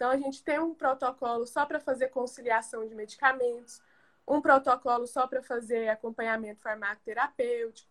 então, 0.00 0.12
a 0.12 0.16
gente 0.16 0.42
tem 0.42 0.58
um 0.58 0.72
protocolo 0.74 1.46
só 1.46 1.66
para 1.66 1.78
fazer 1.78 2.08
conciliação 2.08 2.88
de 2.88 2.94
medicamentos, 2.94 3.82
um 4.26 4.40
protocolo 4.40 5.06
só 5.06 5.26
para 5.26 5.42
fazer 5.42 5.88
acompanhamento 5.88 6.60
farmacoterapêutico. 6.60 7.90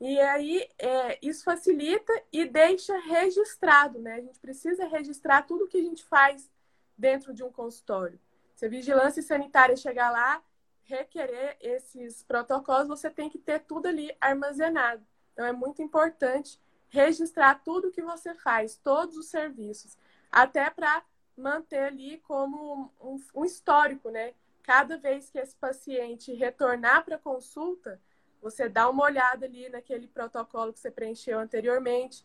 E 0.00 0.20
aí, 0.20 0.68
é, 0.78 1.18
isso 1.20 1.42
facilita 1.42 2.12
e 2.32 2.44
deixa 2.44 2.96
registrado, 2.98 3.98
né? 3.98 4.14
A 4.14 4.20
gente 4.20 4.38
precisa 4.38 4.86
registrar 4.86 5.42
tudo 5.42 5.66
que 5.66 5.78
a 5.78 5.82
gente 5.82 6.04
faz 6.04 6.48
dentro 6.96 7.34
de 7.34 7.42
um 7.42 7.50
consultório. 7.50 8.18
Se 8.54 8.66
a 8.66 8.68
vigilância 8.68 9.22
sanitária 9.22 9.76
chegar 9.76 10.10
lá, 10.10 10.42
requerer 10.84 11.56
esses 11.60 12.22
protocolos, 12.22 12.88
você 12.88 13.10
tem 13.10 13.28
que 13.28 13.38
ter 13.38 13.60
tudo 13.60 13.86
ali 13.86 14.14
armazenado. 14.20 15.04
Então, 15.32 15.44
é 15.44 15.52
muito 15.52 15.82
importante 15.82 16.60
registrar 16.88 17.56
tudo 17.62 17.90
que 17.90 18.02
você 18.02 18.34
faz, 18.34 18.76
todos 18.76 19.16
os 19.16 19.26
serviços, 19.26 19.96
até 20.30 20.70
para 20.70 21.02
manter 21.36 21.84
ali 21.84 22.18
como 22.18 22.92
um, 23.00 23.20
um 23.34 23.44
histórico, 23.44 24.10
né? 24.10 24.34
Cada 24.68 24.98
vez 24.98 25.30
que 25.30 25.38
esse 25.38 25.56
paciente 25.56 26.34
retornar 26.34 27.02
para 27.02 27.16
a 27.16 27.18
consulta, 27.18 27.98
você 28.38 28.68
dá 28.68 28.86
uma 28.90 29.02
olhada 29.02 29.46
ali 29.46 29.66
naquele 29.70 30.06
protocolo 30.06 30.74
que 30.74 30.78
você 30.78 30.90
preencheu 30.90 31.38
anteriormente, 31.38 32.22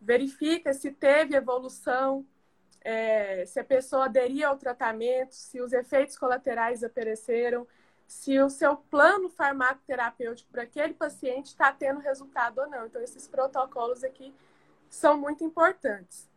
verifica 0.00 0.72
se 0.72 0.90
teve 0.90 1.36
evolução, 1.36 2.26
é, 2.80 3.44
se 3.44 3.60
a 3.60 3.64
pessoa 3.64 4.06
aderiu 4.06 4.48
ao 4.48 4.56
tratamento, 4.56 5.34
se 5.34 5.60
os 5.60 5.74
efeitos 5.74 6.16
colaterais 6.16 6.82
apareceram, 6.82 7.68
se 8.06 8.40
o 8.40 8.48
seu 8.48 8.78
plano 8.78 9.28
farmacoterapêutico 9.28 10.50
para 10.50 10.62
aquele 10.62 10.94
paciente 10.94 11.48
está 11.48 11.70
tendo 11.70 12.00
resultado 12.00 12.62
ou 12.62 12.66
não. 12.66 12.86
Então, 12.86 13.02
esses 13.02 13.28
protocolos 13.28 14.02
aqui 14.02 14.34
são 14.88 15.18
muito 15.18 15.44
importantes. 15.44 16.30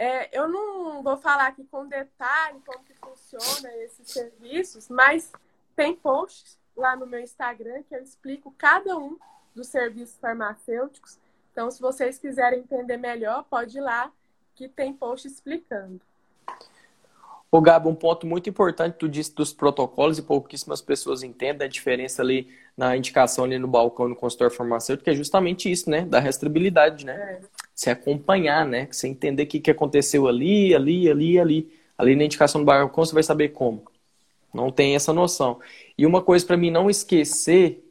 É, 0.00 0.30
eu 0.32 0.48
não 0.48 1.02
vou 1.02 1.18
falar 1.18 1.48
aqui 1.48 1.62
com 1.70 1.86
detalhe 1.86 2.58
como 2.64 2.82
que 2.86 2.94
funciona 2.94 3.70
esses 3.82 4.10
serviços, 4.10 4.88
mas 4.88 5.30
tem 5.76 5.94
posts 5.94 6.58
lá 6.74 6.96
no 6.96 7.06
meu 7.06 7.20
Instagram 7.20 7.82
que 7.82 7.94
eu 7.94 8.02
explico 8.02 8.50
cada 8.56 8.96
um 8.96 9.18
dos 9.54 9.66
serviços 9.66 10.16
farmacêuticos. 10.18 11.18
Então, 11.52 11.70
se 11.70 11.82
vocês 11.82 12.18
quiserem 12.18 12.60
entender 12.60 12.96
melhor, 12.96 13.44
pode 13.44 13.76
ir 13.76 13.82
lá 13.82 14.10
que 14.54 14.70
tem 14.70 14.90
post 14.90 15.28
explicando. 15.28 16.00
O 17.52 17.60
Gabo, 17.60 17.90
um 17.90 17.94
ponto 17.94 18.26
muito 18.26 18.48
importante, 18.48 18.94
tu 18.94 19.06
disse 19.06 19.34
dos 19.34 19.52
protocolos 19.52 20.16
e 20.16 20.22
pouquíssimas 20.22 20.80
pessoas 20.80 21.22
entendem 21.22 21.66
a 21.66 21.70
diferença 21.70 22.22
ali 22.22 22.48
na 22.74 22.96
indicação 22.96 23.44
ali 23.44 23.58
no 23.58 23.68
balcão 23.68 24.08
no 24.08 24.16
consultório 24.16 24.56
farmacêutico, 24.56 25.04
que 25.04 25.10
é 25.10 25.14
justamente 25.14 25.70
isso, 25.70 25.90
né? 25.90 26.06
Da 26.06 26.20
restabilidade, 26.20 27.04
né? 27.04 27.12
É. 27.12 27.59
Se 27.80 27.88
acompanhar, 27.88 28.66
né? 28.66 28.86
Você 28.90 29.08
entender 29.08 29.44
o 29.44 29.46
que, 29.46 29.58
que 29.58 29.70
aconteceu 29.70 30.28
ali, 30.28 30.74
ali, 30.74 31.08
ali, 31.08 31.40
ali. 31.40 31.72
Ali 31.96 32.14
na 32.14 32.24
indicação 32.24 32.60
do 32.60 32.64
balcão 32.66 33.02
você 33.02 33.14
vai 33.14 33.22
saber 33.22 33.48
como. 33.48 33.84
Não 34.52 34.70
tem 34.70 34.94
essa 34.94 35.14
noção. 35.14 35.60
E 35.96 36.04
uma 36.04 36.20
coisa 36.20 36.44
para 36.44 36.58
mim 36.58 36.70
não 36.70 36.90
esquecer 36.90 37.82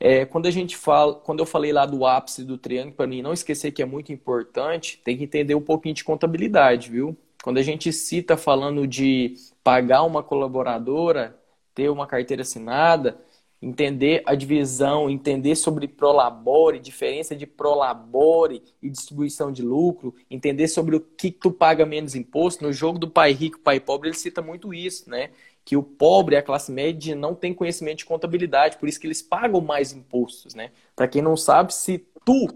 é, 0.00 0.24
quando 0.24 0.46
a 0.46 0.50
gente 0.50 0.74
fala, 0.74 1.16
quando 1.16 1.40
eu 1.40 1.44
falei 1.44 1.70
lá 1.70 1.84
do 1.84 2.06
ápice 2.06 2.42
do 2.42 2.56
triângulo, 2.56 2.94
para 2.94 3.06
mim 3.06 3.20
não 3.20 3.34
esquecer 3.34 3.72
que 3.72 3.82
é 3.82 3.84
muito 3.84 4.10
importante, 4.10 4.98
tem 5.04 5.18
que 5.18 5.24
entender 5.24 5.54
um 5.54 5.60
pouquinho 5.60 5.94
de 5.94 6.02
contabilidade, 6.02 6.90
viu? 6.90 7.14
Quando 7.44 7.58
a 7.58 7.62
gente 7.62 7.92
cita 7.92 8.38
falando 8.38 8.86
de 8.86 9.34
pagar 9.62 10.02
uma 10.04 10.22
colaboradora, 10.22 11.38
ter 11.74 11.90
uma 11.90 12.06
carteira 12.06 12.40
assinada, 12.40 13.20
entender 13.60 14.22
a 14.24 14.34
divisão, 14.34 15.10
entender 15.10 15.56
sobre 15.56 15.88
prolabore, 15.88 16.78
diferença 16.78 17.34
de 17.34 17.46
prolabore 17.46 18.62
e 18.80 18.88
distribuição 18.88 19.50
de 19.50 19.62
lucro, 19.62 20.14
entender 20.30 20.68
sobre 20.68 20.96
o 20.96 21.00
que 21.00 21.30
tu 21.30 21.50
paga 21.50 21.84
menos 21.84 22.14
imposto. 22.14 22.62
No 22.62 22.72
jogo 22.72 22.98
do 22.98 23.10
pai 23.10 23.32
rico, 23.32 23.58
pai 23.58 23.80
pobre, 23.80 24.08
ele 24.08 24.16
cita 24.16 24.40
muito 24.40 24.72
isso, 24.72 25.10
né? 25.10 25.30
Que 25.64 25.76
o 25.76 25.82
pobre, 25.82 26.36
a 26.36 26.42
classe 26.42 26.70
média, 26.70 27.14
não 27.14 27.34
tem 27.34 27.52
conhecimento 27.52 27.98
de 27.98 28.04
contabilidade, 28.06 28.78
por 28.78 28.88
isso 28.88 29.00
que 29.00 29.06
eles 29.06 29.20
pagam 29.20 29.60
mais 29.60 29.92
impostos, 29.92 30.54
né? 30.54 30.70
Para 30.94 31.08
quem 31.08 31.20
não 31.20 31.36
sabe, 31.36 31.74
se 31.74 31.98
tu 32.24 32.48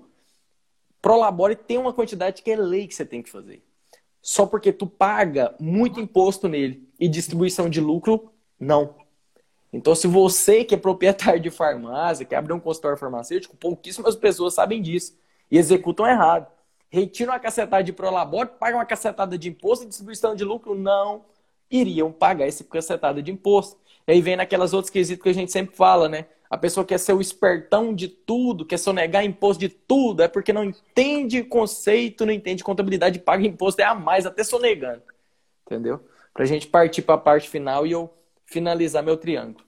prolabore, 1.00 1.56
tem 1.56 1.78
uma 1.78 1.92
quantidade 1.92 2.42
que 2.42 2.50
é 2.50 2.56
lei 2.56 2.86
que 2.86 2.94
você 2.94 3.04
tem 3.04 3.22
que 3.22 3.30
fazer. 3.30 3.62
Só 4.22 4.46
porque 4.46 4.72
tu 4.72 4.86
paga 4.86 5.54
muito 5.58 5.98
imposto 5.98 6.48
nele 6.48 6.88
e 6.98 7.08
distribuição 7.08 7.68
de 7.68 7.80
lucro, 7.80 8.32
não. 8.58 9.01
Então, 9.72 9.94
se 9.94 10.06
você 10.06 10.64
que 10.64 10.74
é 10.74 10.78
proprietário 10.78 11.40
de 11.40 11.50
farmácia, 11.50 12.26
quer 12.26 12.36
abrir 12.36 12.52
um 12.52 12.60
consultório 12.60 12.98
farmacêutico, 12.98 13.56
pouquíssimas 13.56 14.14
pessoas 14.14 14.54
sabem 14.54 14.82
disso 14.82 15.16
e 15.50 15.56
executam 15.56 16.06
errado. 16.06 16.46
Retiram 16.90 17.32
uma 17.32 17.40
cacetada 17.40 17.82
de 17.82 17.92
prolabore, 17.92 18.50
pagam 18.60 18.78
uma 18.78 18.84
cacetada 18.84 19.38
de 19.38 19.48
imposto 19.48 19.84
e 19.84 19.88
distribuição 19.88 20.34
de 20.34 20.44
lucro, 20.44 20.74
não 20.74 21.24
iriam 21.70 22.12
pagar 22.12 22.46
esse 22.46 22.64
cacetada 22.64 23.22
de 23.22 23.32
imposto. 23.32 23.80
E 24.06 24.12
aí 24.12 24.20
vem 24.20 24.36
naquelas 24.36 24.74
outras 24.74 24.90
quesitos 24.90 25.22
que 25.22 25.30
a 25.30 25.34
gente 25.34 25.50
sempre 25.50 25.74
fala, 25.74 26.06
né? 26.06 26.26
A 26.50 26.58
pessoa 26.58 26.84
quer 26.84 26.98
ser 26.98 27.14
o 27.14 27.20
espertão 27.20 27.94
de 27.94 28.08
tudo, 28.08 28.66
quer 28.66 28.76
sonegar 28.76 29.24
imposto 29.24 29.58
de 29.58 29.70
tudo, 29.70 30.22
é 30.22 30.28
porque 30.28 30.52
não 30.52 30.64
entende 30.64 31.42
conceito, 31.42 32.26
não 32.26 32.32
entende 32.32 32.62
contabilidade, 32.62 33.18
paga 33.18 33.46
imposto 33.46 33.80
é 33.80 33.84
a 33.84 33.94
mais, 33.94 34.26
até 34.26 34.44
sonegando. 34.44 35.02
Entendeu? 35.64 35.98
Pra 36.34 36.44
gente 36.44 36.66
partir 36.66 37.00
para 37.00 37.14
a 37.14 37.18
parte 37.18 37.48
final 37.48 37.86
e 37.86 37.92
eu 37.92 38.12
finalizar 38.52 39.02
meu 39.02 39.16
triângulo. 39.16 39.64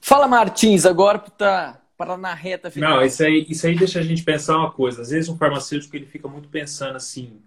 Fala, 0.00 0.28
Martins, 0.28 0.86
agora 0.86 1.18
que 1.18 1.30
tá 1.30 1.82
para 1.98 2.16
na 2.16 2.32
reta 2.32 2.70
final. 2.70 2.96
Não, 2.96 3.04
isso 3.04 3.24
aí, 3.24 3.46
isso 3.48 3.66
aí 3.66 3.74
deixa 3.74 3.98
a 3.98 4.02
gente 4.02 4.22
pensar 4.22 4.56
uma 4.56 4.70
coisa. 4.70 5.02
Às 5.02 5.10
vezes 5.10 5.28
um 5.28 5.36
farmacêutico 5.36 5.96
ele 5.96 6.06
fica 6.06 6.28
muito 6.28 6.48
pensando 6.48 6.96
assim, 6.96 7.40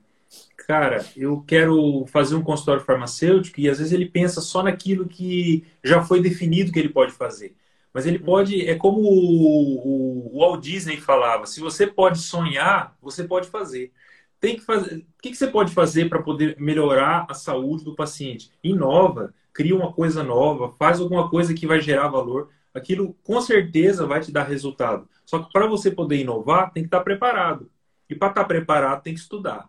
cara, 0.68 1.06
eu 1.16 1.44
quero 1.48 2.06
fazer 2.08 2.36
um 2.36 2.44
consultório 2.44 2.84
farmacêutico 2.84 3.60
e 3.60 3.70
às 3.70 3.78
vezes 3.78 3.94
ele 3.94 4.08
pensa 4.08 4.42
só 4.42 4.62
naquilo 4.62 5.08
que 5.08 5.66
já 5.84 6.04
foi 6.04 6.22
definido 6.22 6.72
que 6.72 6.80
ele 6.80 6.90
pode 6.90 7.14
fazer. 7.14 7.56
Mas 7.94 8.06
ele 8.06 8.20
pode, 8.20 8.68
é 8.68 8.76
como 8.76 9.00
o, 9.00 10.36
o, 10.36 10.40
Walt 10.40 10.62
Disney 10.62 10.98
falava, 10.98 11.46
se 11.46 11.60
você 11.60 11.88
pode 11.88 12.20
sonhar, 12.20 12.96
você 13.02 13.24
pode 13.24 13.48
fazer 13.48 13.92
tem 14.40 14.56
que 14.56 14.62
fazer. 14.62 14.98
O 14.98 15.22
que, 15.22 15.36
você 15.36 15.48
pode 15.48 15.74
fazer 15.74 16.10
para 16.10 16.22
poder 16.22 16.56
melhorar 16.60 17.26
a 17.30 17.34
saúde 17.34 17.84
do 17.84 17.96
paciente? 17.96 18.52
Inova, 18.64 19.34
cria 19.60 19.76
uma 19.76 19.92
coisa 19.92 20.24
nova, 20.24 20.74
faz 20.80 21.02
alguma 21.02 21.30
coisa 21.30 21.54
que 21.54 21.68
vai 21.68 21.82
gerar 21.82 22.08
valor. 22.08 22.50
Aquilo 22.74 23.14
com 23.22 23.42
certeza 23.42 24.08
vai 24.08 24.22
te 24.22 24.32
dar 24.32 24.44
resultado. 24.44 25.06
Só 25.26 25.40
que 25.40 25.52
para 25.52 25.68
você 25.68 25.92
poder 25.92 26.16
inovar, 26.16 26.72
tem 26.72 26.84
que 26.84 26.88
estar 26.88 27.00
tá 27.00 27.04
preparado. 27.04 27.70
E 28.10 28.16
para 28.16 28.30
estar 28.30 28.44
tá 28.44 28.48
preparado, 28.48 29.04
tem 29.04 29.14
que 29.14 29.20
estudar. 29.20 29.68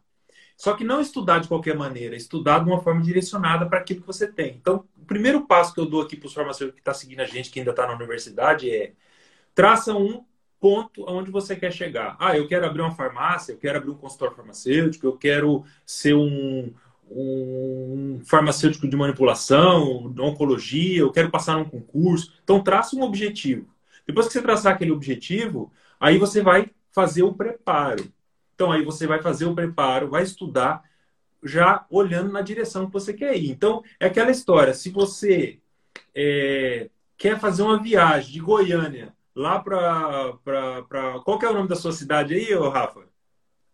Só 0.56 0.74
que 0.74 0.84
não 0.84 1.00
estudar 1.00 1.40
de 1.40 1.48
qualquer 1.48 1.76
maneira, 1.76 2.14
estudar 2.14 2.60
de 2.60 2.70
uma 2.70 2.80
forma 2.80 3.02
direcionada 3.02 3.66
para 3.66 3.80
aquilo 3.80 4.02
que 4.02 4.06
você 4.06 4.30
tem. 4.30 4.54
Então, 4.60 4.84
o 4.96 5.04
primeiro 5.04 5.44
passo 5.44 5.74
que 5.74 5.80
eu 5.80 5.86
dou 5.86 6.02
aqui 6.02 6.16
para 6.16 6.28
os 6.28 6.34
farmacêuticos 6.34 6.76
que 6.76 6.80
estão 6.82 6.94
tá 6.94 6.98
seguindo 6.98 7.20
a 7.20 7.26
gente, 7.26 7.50
que 7.50 7.58
ainda 7.58 7.72
está 7.72 7.84
na 7.84 7.94
universidade, 7.94 8.70
é 8.70 8.92
traça 9.56 9.92
um 9.92 10.24
ponto 10.60 11.04
aonde 11.08 11.32
você 11.32 11.56
quer 11.56 11.72
chegar. 11.72 12.16
Ah, 12.20 12.36
eu 12.36 12.46
quero 12.46 12.64
abrir 12.64 12.82
uma 12.82 12.94
farmácia, 12.94 13.54
eu 13.54 13.58
quero 13.58 13.78
abrir 13.78 13.90
um 13.90 13.96
consultório 13.96 14.36
farmacêutico, 14.36 15.04
eu 15.04 15.16
quero 15.16 15.64
ser 15.84 16.14
um, 16.14 16.72
um 17.10 18.20
farmacêutico 18.24 18.88
de 18.88 18.96
manipulação, 18.96 20.12
de 20.12 20.20
oncologia, 20.20 21.00
eu 21.00 21.10
quero 21.10 21.30
passar 21.30 21.56
num 21.56 21.64
concurso. 21.64 22.32
Então, 22.42 22.62
traça 22.62 22.96
um 22.96 23.02
objetivo. 23.02 23.66
Depois 24.06 24.26
que 24.26 24.32
você 24.32 24.42
traçar 24.42 24.74
aquele 24.74 24.92
objetivo, 24.92 25.72
aí 25.98 26.18
você 26.18 26.42
vai 26.42 26.70
fazer 26.92 27.22
o 27.22 27.34
preparo. 27.34 28.04
Então, 28.54 28.70
aí 28.70 28.84
você 28.84 29.06
vai 29.06 29.20
fazer 29.20 29.46
o 29.46 29.54
preparo, 29.54 30.08
vai 30.08 30.22
estudar, 30.22 30.84
já 31.42 31.86
olhando 31.90 32.32
na 32.32 32.42
direção 32.42 32.86
que 32.86 32.92
você 32.92 33.12
quer 33.12 33.36
ir. 33.36 33.50
Então, 33.50 33.82
é 33.98 34.06
aquela 34.06 34.30
história: 34.30 34.74
se 34.74 34.90
você 34.90 35.58
é, 36.14 36.90
quer 37.16 37.38
fazer 37.38 37.62
uma 37.62 37.82
viagem 37.82 38.32
de 38.32 38.40
Goiânia 38.40 39.14
lá 39.34 39.58
para. 39.60 40.38
Qual 41.24 41.38
que 41.38 41.46
é 41.46 41.50
o 41.50 41.54
nome 41.54 41.68
da 41.68 41.76
sua 41.76 41.92
cidade 41.92 42.34
aí, 42.34 42.54
Rafa? 42.54 43.09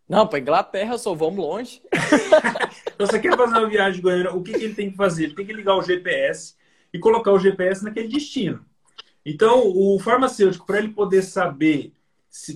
Não, 0.09 0.27
para 0.27 0.39
Inglaterra, 0.39 0.97
só 0.99 1.15
vamos 1.15 1.45
longe. 1.45 1.83
então, 2.95 3.07
você 3.07 3.19
quer 3.19 3.37
fazer 3.37 3.59
uma 3.59 3.69
viagem 3.69 3.95
de 3.95 4.03
Goiânia, 4.03 4.33
o 4.33 4.43
que, 4.43 4.53
que 4.53 4.65
ele 4.65 4.75
tem 4.75 4.91
que 4.91 4.97
fazer? 4.97 5.25
Ele 5.25 5.35
tem 5.35 5.47
que 5.47 5.53
ligar 5.53 5.77
o 5.77 5.83
GPS 5.83 6.55
e 6.93 6.99
colocar 6.99 7.33
o 7.33 7.39
GPS 7.39 7.83
naquele 7.83 8.09
destino. 8.09 8.65
Então, 9.25 9.65
o 9.67 9.99
farmacêutico, 9.99 10.65
para 10.65 10.79
ele 10.79 10.91
poder 10.91 11.23
saber, 11.23 11.93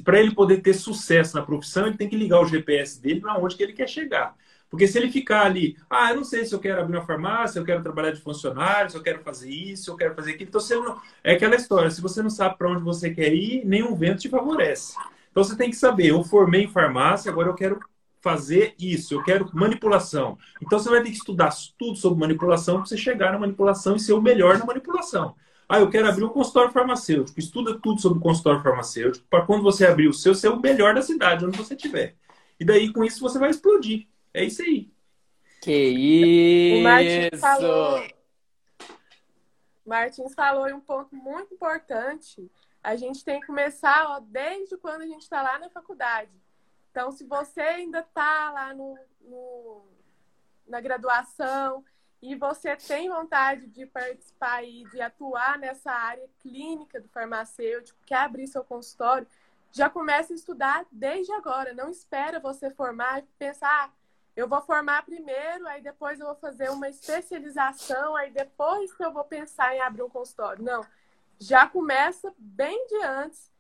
para 0.04 0.20
ele 0.20 0.32
poder 0.32 0.62
ter 0.62 0.74
sucesso 0.74 1.36
na 1.36 1.42
profissão, 1.42 1.86
ele 1.88 1.96
tem 1.96 2.08
que 2.08 2.16
ligar 2.16 2.40
o 2.40 2.46
GPS 2.46 3.00
dele 3.00 3.20
para 3.20 3.36
onde 3.36 3.56
que 3.56 3.62
ele 3.64 3.72
quer 3.72 3.88
chegar. 3.88 4.36
Porque 4.70 4.86
se 4.86 4.96
ele 4.96 5.10
ficar 5.10 5.44
ali, 5.44 5.76
ah, 5.90 6.10
eu 6.10 6.16
não 6.16 6.24
sei 6.24 6.44
se 6.44 6.54
eu 6.54 6.60
quero 6.60 6.80
abrir 6.80 6.96
uma 6.96 7.04
farmácia, 7.04 7.58
eu 7.58 7.64
quero 7.64 7.82
trabalhar 7.82 8.12
de 8.12 8.20
funcionário, 8.20 8.88
se 8.88 8.96
eu 8.96 9.02
quero 9.02 9.20
fazer 9.24 9.50
isso, 9.50 9.90
eu 9.90 9.96
quero 9.96 10.14
fazer 10.14 10.30
aquilo. 10.30 10.48
Então, 10.48 10.60
você 10.60 10.76
não... 10.76 11.00
é 11.24 11.32
aquela 11.32 11.56
história, 11.56 11.90
se 11.90 12.00
você 12.00 12.22
não 12.22 12.30
sabe 12.30 12.56
para 12.56 12.70
onde 12.70 12.84
você 12.84 13.12
quer 13.12 13.34
ir, 13.34 13.64
nenhum 13.66 13.96
vento 13.96 14.20
te 14.20 14.28
favorece. 14.28 14.94
Então, 15.30 15.44
você 15.44 15.56
tem 15.56 15.70
que 15.70 15.76
saber, 15.76 16.08
eu 16.08 16.22
formei 16.24 16.64
em 16.64 16.68
farmácia, 16.68 17.30
agora 17.30 17.48
eu 17.48 17.54
quero 17.54 17.80
fazer 18.20 18.74
isso, 18.78 19.14
eu 19.14 19.22
quero 19.22 19.48
manipulação. 19.54 20.36
Então, 20.60 20.78
você 20.78 20.90
vai 20.90 21.02
ter 21.02 21.10
que 21.10 21.16
estudar 21.16 21.50
tudo 21.78 21.96
sobre 21.96 22.20
manipulação 22.20 22.76
para 22.76 22.86
você 22.86 22.96
chegar 22.96 23.32
na 23.32 23.38
manipulação 23.38 23.96
e 23.96 24.00
ser 24.00 24.12
o 24.12 24.20
melhor 24.20 24.58
na 24.58 24.66
manipulação. 24.66 25.34
Ah, 25.68 25.78
eu 25.78 25.88
quero 25.88 26.08
abrir 26.08 26.24
um 26.24 26.30
consultório 26.30 26.72
farmacêutico. 26.72 27.38
Estuda 27.38 27.78
tudo 27.78 28.00
sobre 28.00 28.18
o 28.18 28.20
consultório 28.22 28.60
farmacêutico 28.60 29.24
para 29.30 29.46
quando 29.46 29.62
você 29.62 29.86
abrir 29.86 30.08
o 30.08 30.12
seu, 30.12 30.34
ser 30.34 30.48
o 30.48 30.60
melhor 30.60 30.94
da 30.94 31.02
cidade, 31.02 31.46
onde 31.46 31.56
você 31.56 31.74
estiver. 31.74 32.16
E 32.58 32.64
daí, 32.64 32.92
com 32.92 33.04
isso, 33.04 33.20
você 33.20 33.38
vai 33.38 33.50
explodir. 33.50 34.08
É 34.34 34.44
isso 34.44 34.62
aí. 34.62 34.90
Que 35.62 35.72
isso! 35.72 36.80
O 36.80 36.82
Martins 36.82 37.40
falou, 37.40 38.02
Martins 39.86 40.34
falou 40.34 40.68
em 40.68 40.72
um 40.72 40.80
ponto 40.80 41.14
muito 41.14 41.54
importante. 41.54 42.50
A 42.82 42.96
gente 42.96 43.24
tem 43.24 43.40
que 43.40 43.46
começar 43.46 44.06
ó, 44.08 44.20
desde 44.20 44.76
quando 44.76 45.02
a 45.02 45.06
gente 45.06 45.22
está 45.22 45.42
lá 45.42 45.58
na 45.58 45.68
faculdade. 45.68 46.30
Então, 46.90 47.12
se 47.12 47.24
você 47.24 47.60
ainda 47.60 48.00
está 48.00 48.50
lá 48.50 48.74
no, 48.74 48.98
no, 49.20 49.84
na 50.66 50.80
graduação 50.80 51.84
e 52.20 52.34
você 52.34 52.74
tem 52.76 53.08
vontade 53.08 53.66
de 53.68 53.86
participar 53.86 54.64
e 54.64 54.84
de 54.90 55.00
atuar 55.00 55.58
nessa 55.58 55.92
área 55.92 56.28
clínica 56.40 57.00
do 57.00 57.08
farmacêutico, 57.08 57.98
quer 58.04 58.18
abrir 58.18 58.46
seu 58.46 58.64
consultório, 58.64 59.26
já 59.72 59.88
comece 59.88 60.32
a 60.32 60.36
estudar 60.36 60.86
desde 60.90 61.32
agora. 61.32 61.72
Não 61.72 61.88
espera 61.90 62.40
você 62.40 62.70
formar 62.70 63.20
e 63.20 63.22
pensar, 63.38 63.68
ah, 63.68 63.90
eu 64.34 64.48
vou 64.48 64.60
formar 64.62 65.04
primeiro, 65.04 65.66
aí 65.66 65.82
depois 65.82 66.18
eu 66.18 66.26
vou 66.26 66.36
fazer 66.36 66.70
uma 66.70 66.88
especialização, 66.88 68.16
aí 68.16 68.30
depois 68.30 68.92
que 68.92 69.04
eu 69.04 69.12
vou 69.12 69.24
pensar 69.24 69.74
em 69.74 69.80
abrir 69.80 70.02
um 70.02 70.10
consultório. 70.10 70.62
Não, 70.62 70.84
já 71.40 71.66
começa 71.66 72.32
bem 72.36 72.86
de 72.86 73.02
antes, 73.02 73.50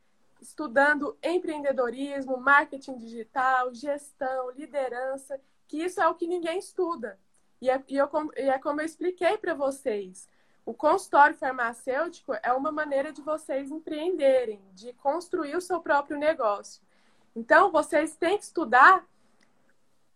estudando 0.40 1.16
empreendedorismo, 1.22 2.36
marketing 2.36 2.98
digital, 2.98 3.74
gestão, 3.74 4.50
liderança, 4.50 5.40
que 5.66 5.82
isso 5.82 6.00
é 6.00 6.06
o 6.06 6.14
que 6.14 6.26
ninguém 6.26 6.58
estuda. 6.58 7.18
E 7.60 7.70
é, 7.70 7.82
e 7.88 7.96
eu, 7.96 8.08
e 8.36 8.42
é 8.42 8.58
como 8.58 8.82
eu 8.82 8.84
expliquei 8.84 9.38
para 9.38 9.54
vocês. 9.54 10.28
o 10.64 10.74
consultório 10.74 11.34
farmacêutico 11.34 12.34
é 12.42 12.52
uma 12.52 12.70
maneira 12.70 13.12
de 13.12 13.22
vocês 13.22 13.70
empreenderem, 13.70 14.60
de 14.74 14.92
construir 14.92 15.56
o 15.56 15.60
seu 15.60 15.80
próprio 15.80 16.18
negócio. 16.18 16.82
Então, 17.34 17.72
vocês 17.72 18.14
têm 18.14 18.36
que 18.36 18.44
estudar 18.44 19.04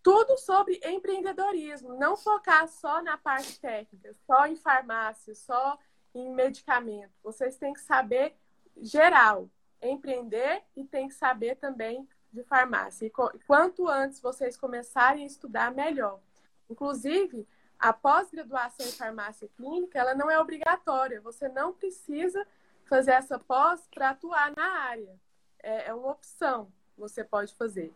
tudo 0.03 0.37
sobre 0.37 0.81
empreendedorismo, 0.85 1.95
não 1.95 2.15
focar 2.15 2.69
só 2.69 3.03
na 3.03 3.17
parte 3.17 3.59
técnica, 3.59 4.15
só 4.27 4.47
em 4.47 4.55
farmácia, 4.55 5.35
só 5.35 5.79
em 6.15 6.31
medicamento. 6.31 7.13
Vocês 7.23 7.57
têm 7.57 7.73
que 7.73 7.81
saber 7.81 8.37
geral, 8.81 9.49
empreender 9.83 10.63
e 10.77 10.85
tem 10.85 11.09
que 11.09 11.15
saber 11.15 11.57
também 11.57 12.09
de 12.33 12.43
farmácia. 12.45 13.07
E 13.07 13.13
quanto 13.47 13.89
antes 13.89 14.21
vocês 14.21 14.57
começarem 14.57 15.25
a 15.25 15.27
estudar, 15.27 15.73
melhor. 15.73 16.21
Inclusive, 16.69 17.47
a 17.79 17.93
pós-graduação 17.93 18.87
em 18.87 18.93
farmácia 18.93 19.49
clínica, 19.57 19.99
ela 19.99 20.15
não 20.15 20.31
é 20.31 20.39
obrigatória. 20.39 21.21
Você 21.21 21.49
não 21.49 21.73
precisa 21.73 22.47
fazer 22.87 23.13
essa 23.13 23.39
pós 23.39 23.87
para 23.93 24.11
atuar 24.11 24.53
na 24.57 24.67
área. 24.67 25.21
É, 25.63 25.89
é 25.89 25.95
uma 25.95 26.11
opção 26.11 26.73
você 26.97 27.25
pode 27.25 27.55
fazer. 27.55 27.93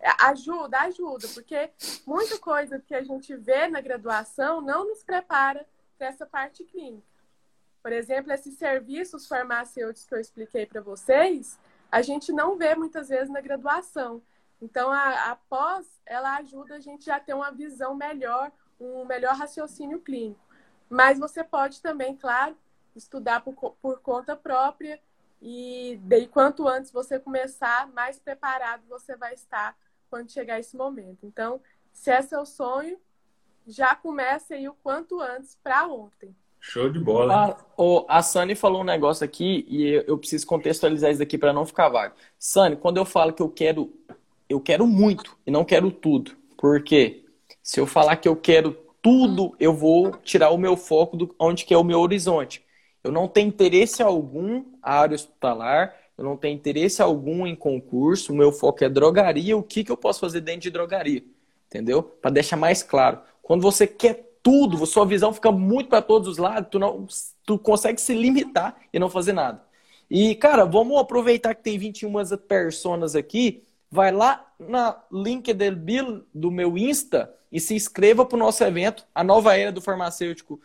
É, 0.00 0.08
ajuda, 0.26 0.80
ajuda, 0.80 1.26
porque 1.34 1.70
muita 2.06 2.38
coisa 2.38 2.78
que 2.78 2.94
a 2.94 3.02
gente 3.02 3.34
vê 3.34 3.66
na 3.66 3.80
graduação 3.80 4.60
não 4.60 4.86
nos 4.86 5.02
prepara 5.02 5.66
para 5.96 6.06
essa 6.06 6.24
parte 6.24 6.64
clínica. 6.64 7.17
Por 7.88 7.94
exemplo, 7.94 8.30
esses 8.30 8.58
serviços 8.58 9.26
farmacêuticos 9.26 10.04
que 10.04 10.14
eu 10.14 10.20
expliquei 10.20 10.66
para 10.66 10.82
vocês, 10.82 11.58
a 11.90 12.02
gente 12.02 12.30
não 12.32 12.54
vê 12.54 12.74
muitas 12.74 13.08
vezes 13.08 13.30
na 13.30 13.40
graduação. 13.40 14.20
Então, 14.60 14.92
a, 14.92 15.30
a 15.30 15.36
pós, 15.36 15.86
ela 16.04 16.36
ajuda 16.36 16.74
a 16.74 16.80
gente 16.80 17.10
a 17.10 17.18
ter 17.18 17.32
uma 17.32 17.50
visão 17.50 17.94
melhor, 17.94 18.52
um 18.78 19.06
melhor 19.06 19.34
raciocínio 19.34 20.00
clínico. 20.00 20.38
Mas 20.90 21.18
você 21.18 21.42
pode 21.42 21.80
também, 21.80 22.14
claro, 22.14 22.54
estudar 22.94 23.40
por, 23.40 23.54
por 23.80 24.00
conta 24.00 24.36
própria 24.36 25.00
e 25.40 25.98
daí 26.02 26.28
quanto 26.28 26.68
antes 26.68 26.92
você 26.92 27.18
começar, 27.18 27.90
mais 27.94 28.18
preparado 28.18 28.82
você 28.86 29.16
vai 29.16 29.32
estar 29.32 29.74
quando 30.10 30.30
chegar 30.30 30.60
esse 30.60 30.76
momento. 30.76 31.24
Então, 31.24 31.58
se 31.90 32.10
é 32.10 32.20
o 32.38 32.44
sonho, 32.44 33.00
já 33.66 33.96
comece 33.96 34.52
aí 34.52 34.68
o 34.68 34.74
quanto 34.74 35.18
antes 35.22 35.56
para 35.62 35.88
ontem. 35.88 36.36
Show 36.68 36.90
de 36.90 36.98
bola. 36.98 37.34
A, 37.34 37.82
o, 37.82 38.04
a 38.06 38.22
Sani 38.22 38.54
falou 38.54 38.82
um 38.82 38.84
negócio 38.84 39.24
aqui 39.24 39.64
e 39.66 40.04
eu 40.06 40.18
preciso 40.18 40.46
contextualizar 40.46 41.10
isso 41.10 41.18
daqui 41.18 41.38
para 41.38 41.50
não 41.50 41.64
ficar 41.64 41.88
vago. 41.88 42.14
Sani, 42.38 42.76
quando 42.76 42.98
eu 42.98 43.06
falo 43.06 43.32
que 43.32 43.40
eu 43.40 43.48
quero, 43.48 43.90
eu 44.46 44.60
quero 44.60 44.86
muito 44.86 45.34
e 45.46 45.50
não 45.50 45.64
quero 45.64 45.90
tudo. 45.90 46.32
Por 46.58 46.82
quê? 46.82 47.24
Se 47.62 47.80
eu 47.80 47.86
falar 47.86 48.16
que 48.16 48.28
eu 48.28 48.36
quero 48.36 48.76
tudo, 49.00 49.56
eu 49.58 49.72
vou 49.72 50.12
tirar 50.22 50.50
o 50.50 50.58
meu 50.58 50.76
foco 50.76 51.16
do 51.16 51.34
onde 51.38 51.64
que 51.64 51.72
é 51.72 51.78
o 51.78 51.82
meu 51.82 52.00
horizonte. 52.00 52.62
Eu 53.02 53.10
não 53.10 53.26
tenho 53.26 53.48
interesse 53.48 54.02
algum 54.02 54.62
a 54.82 55.00
área 55.00 55.14
hospitalar, 55.14 55.94
eu 56.18 56.24
não 56.24 56.36
tenho 56.36 56.54
interesse 56.54 57.00
algum 57.00 57.46
em 57.46 57.56
concurso, 57.56 58.30
o 58.30 58.36
meu 58.36 58.52
foco 58.52 58.84
é 58.84 58.90
drogaria, 58.90 59.56
o 59.56 59.62
que, 59.62 59.84
que 59.84 59.90
eu 59.90 59.96
posso 59.96 60.20
fazer 60.20 60.42
dentro 60.42 60.62
de 60.62 60.70
drogaria? 60.70 61.24
Entendeu? 61.66 62.02
Para 62.02 62.30
deixar 62.30 62.58
mais 62.58 62.82
claro. 62.82 63.20
Quando 63.42 63.62
você 63.62 63.86
quer 63.86 64.27
tudo, 64.48 64.86
sua 64.86 65.04
visão 65.04 65.30
fica 65.30 65.52
muito 65.52 65.90
para 65.90 66.00
todos 66.00 66.26
os 66.26 66.38
lados, 66.38 66.70
tu, 66.70 66.78
não, 66.78 67.06
tu 67.44 67.58
consegue 67.58 68.00
se 68.00 68.14
limitar 68.14 68.80
e 68.90 68.98
não 68.98 69.10
fazer 69.10 69.34
nada. 69.34 69.62
E, 70.10 70.34
cara, 70.36 70.64
vamos 70.64 70.96
aproveitar 70.96 71.54
que 71.54 71.62
tem 71.62 71.76
21 71.78 72.14
personas 72.48 73.14
aqui, 73.14 73.62
vai 73.90 74.10
lá 74.10 74.50
na 74.58 74.98
link 75.12 75.52
do 76.32 76.50
meu 76.50 76.78
Insta 76.78 77.30
e 77.52 77.60
se 77.60 77.74
inscreva 77.74 78.24
para 78.24 78.36
o 78.36 78.38
nosso 78.38 78.64
evento, 78.64 79.06
a 79.14 79.22
nova 79.22 79.54
era 79.54 79.70
do 79.70 79.82
farmacêutico 79.82 80.58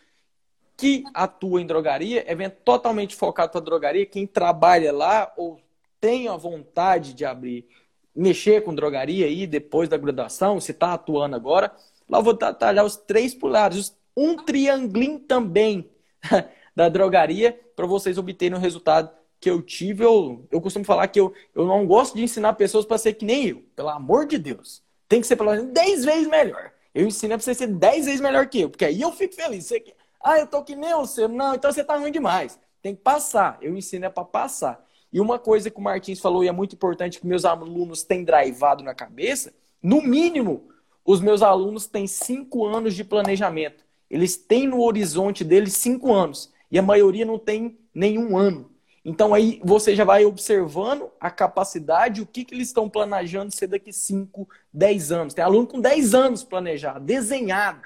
que 0.78 1.04
atua 1.14 1.62
em 1.62 1.66
drogaria, 1.66 2.32
evento 2.32 2.56
totalmente 2.64 3.18
focado 3.18 3.52
para 3.52 3.60
drogaria, 3.60 4.06
quem 4.06 4.26
trabalha 4.26 4.94
lá 4.94 5.34
ou 5.36 5.60
tem 6.00 6.30
a 6.30 6.38
vontade 6.38 7.14
de 7.14 7.26
abrir, 7.26 7.68
mexer 8.16 8.64
com 8.64 8.74
drogaria 8.74 9.26
aí 9.26 9.46
depois 9.46 9.90
da 9.90 9.98
graduação, 9.98 10.62
se 10.62 10.72
está 10.72 10.94
atuando 10.94 11.36
agora, 11.36 11.76
eu 12.19 12.23
vou 12.23 12.34
detalhar 12.34 12.85
os 12.85 12.95
três 12.95 13.34
pilares, 13.34 13.95
um 14.15 14.35
triangulinho 14.38 15.19
também 15.19 15.90
da 16.76 16.90
drogaria 16.90 17.60
para 17.76 17.85
vocês 17.85 18.18
obterem 18.18 18.57
o 18.57 18.61
resultado 18.61 19.10
que 19.40 19.49
eu 19.49 19.61
tive. 19.61 20.03
Eu, 20.03 20.48
eu 20.52 20.61
costumo 20.61 20.85
falar 20.85 21.07
que 21.07 21.19
eu, 21.19 21.34
eu 21.53 21.65
não 21.65 21.85
gosto 21.85 22.15
de 22.15 22.23
ensinar 22.23 22.53
pessoas 22.53 22.85
para 22.85 22.98
ser 22.98 23.14
que 23.14 23.26
nem 23.26 23.48
eu, 23.48 23.64
pelo 23.76 23.90
amor 23.90 24.26
de 24.26 24.38
Deus. 24.38 24.81
Tem 25.07 25.22
que 25.22 25.27
ser 25.27 25.35
pelo 25.35 25.52
menos 25.52 25.72
10 25.72 26.06
vezes 26.06 26.27
melhor. 26.27 26.72
Eu 26.94 27.07
ensino 27.07 27.34
para 27.34 27.40
você 27.44 27.53
ser 27.53 27.68
10 27.68 28.06
vezes 28.06 28.22
melhor 28.22 28.48
que 28.48 28.61
eu, 28.61 28.69
porque 28.69 28.85
aí 28.85 29.02
eu 29.02 29.11
fico 29.11 29.35
feliz. 29.35 29.65
Você, 29.65 29.84
ah, 30.23 30.40
eu 30.40 30.48
tô 30.48 30.64
que 30.64 30.76
nem 30.76 30.94
você. 30.94 31.27
Não, 31.27 31.56
então 31.56 31.72
você 31.72 31.84
tá 31.84 31.98
ruim 31.98 32.11
demais. 32.11 32.60
Tem 32.81 32.95
que 32.95 33.02
passar. 33.02 33.57
Eu 33.61 33.76
ensino 33.76 34.06
é 34.06 34.10
para 34.10 34.23
passar. 34.23 34.84
E 35.11 35.19
uma 35.19 35.38
coisa 35.38 35.69
que 35.69 35.77
o 35.77 35.81
Martins 35.81 36.19
falou 36.19 36.44
e 36.44 36.48
é 36.48 36.52
muito 36.52 36.76
importante 36.76 37.19
que 37.19 37.27
meus 37.27 37.45
alunos 37.45 38.03
têm 38.03 38.23
drivado 38.23 38.84
na 38.84 38.95
cabeça, 38.95 39.53
no 39.81 40.02
mínimo, 40.02 40.69
os 41.06 41.20
meus 41.20 41.42
alunos 41.42 41.86
têm 41.86 42.08
cinco 42.08 42.66
anos 42.66 42.96
de 42.96 43.04
planejamento. 43.04 43.84
Eles 44.10 44.38
têm 44.38 44.68
no 44.68 44.82
horizonte 44.82 45.44
deles 45.44 45.74
cinco 45.74 46.14
anos. 46.14 46.52
E 46.72 46.80
a 46.80 46.82
maioria 46.82 47.26
não 47.26 47.38
tem 47.38 47.78
nenhum 47.94 48.38
ano. 48.38 48.72
Então 49.06 49.34
aí 49.34 49.60
você 49.64 49.96
já 49.96 50.06
vai 50.06 50.26
observando 50.26 51.12
a 51.20 51.30
capacidade, 51.30 52.22
o 52.22 52.26
que, 52.26 52.46
que 52.46 52.56
eles 52.56 52.70
estão 52.70 52.90
planejando 52.90 53.54
ser 53.54 53.68
daqui 53.68 53.92
5, 53.92 54.48
10 54.72 55.12
anos. 55.12 55.34
Tem 55.34 55.44
aluno 55.44 55.68
com 55.68 55.82
10 55.82 56.14
anos 56.14 56.44
planejado, 56.44 57.02
desenhado. 57.02 57.82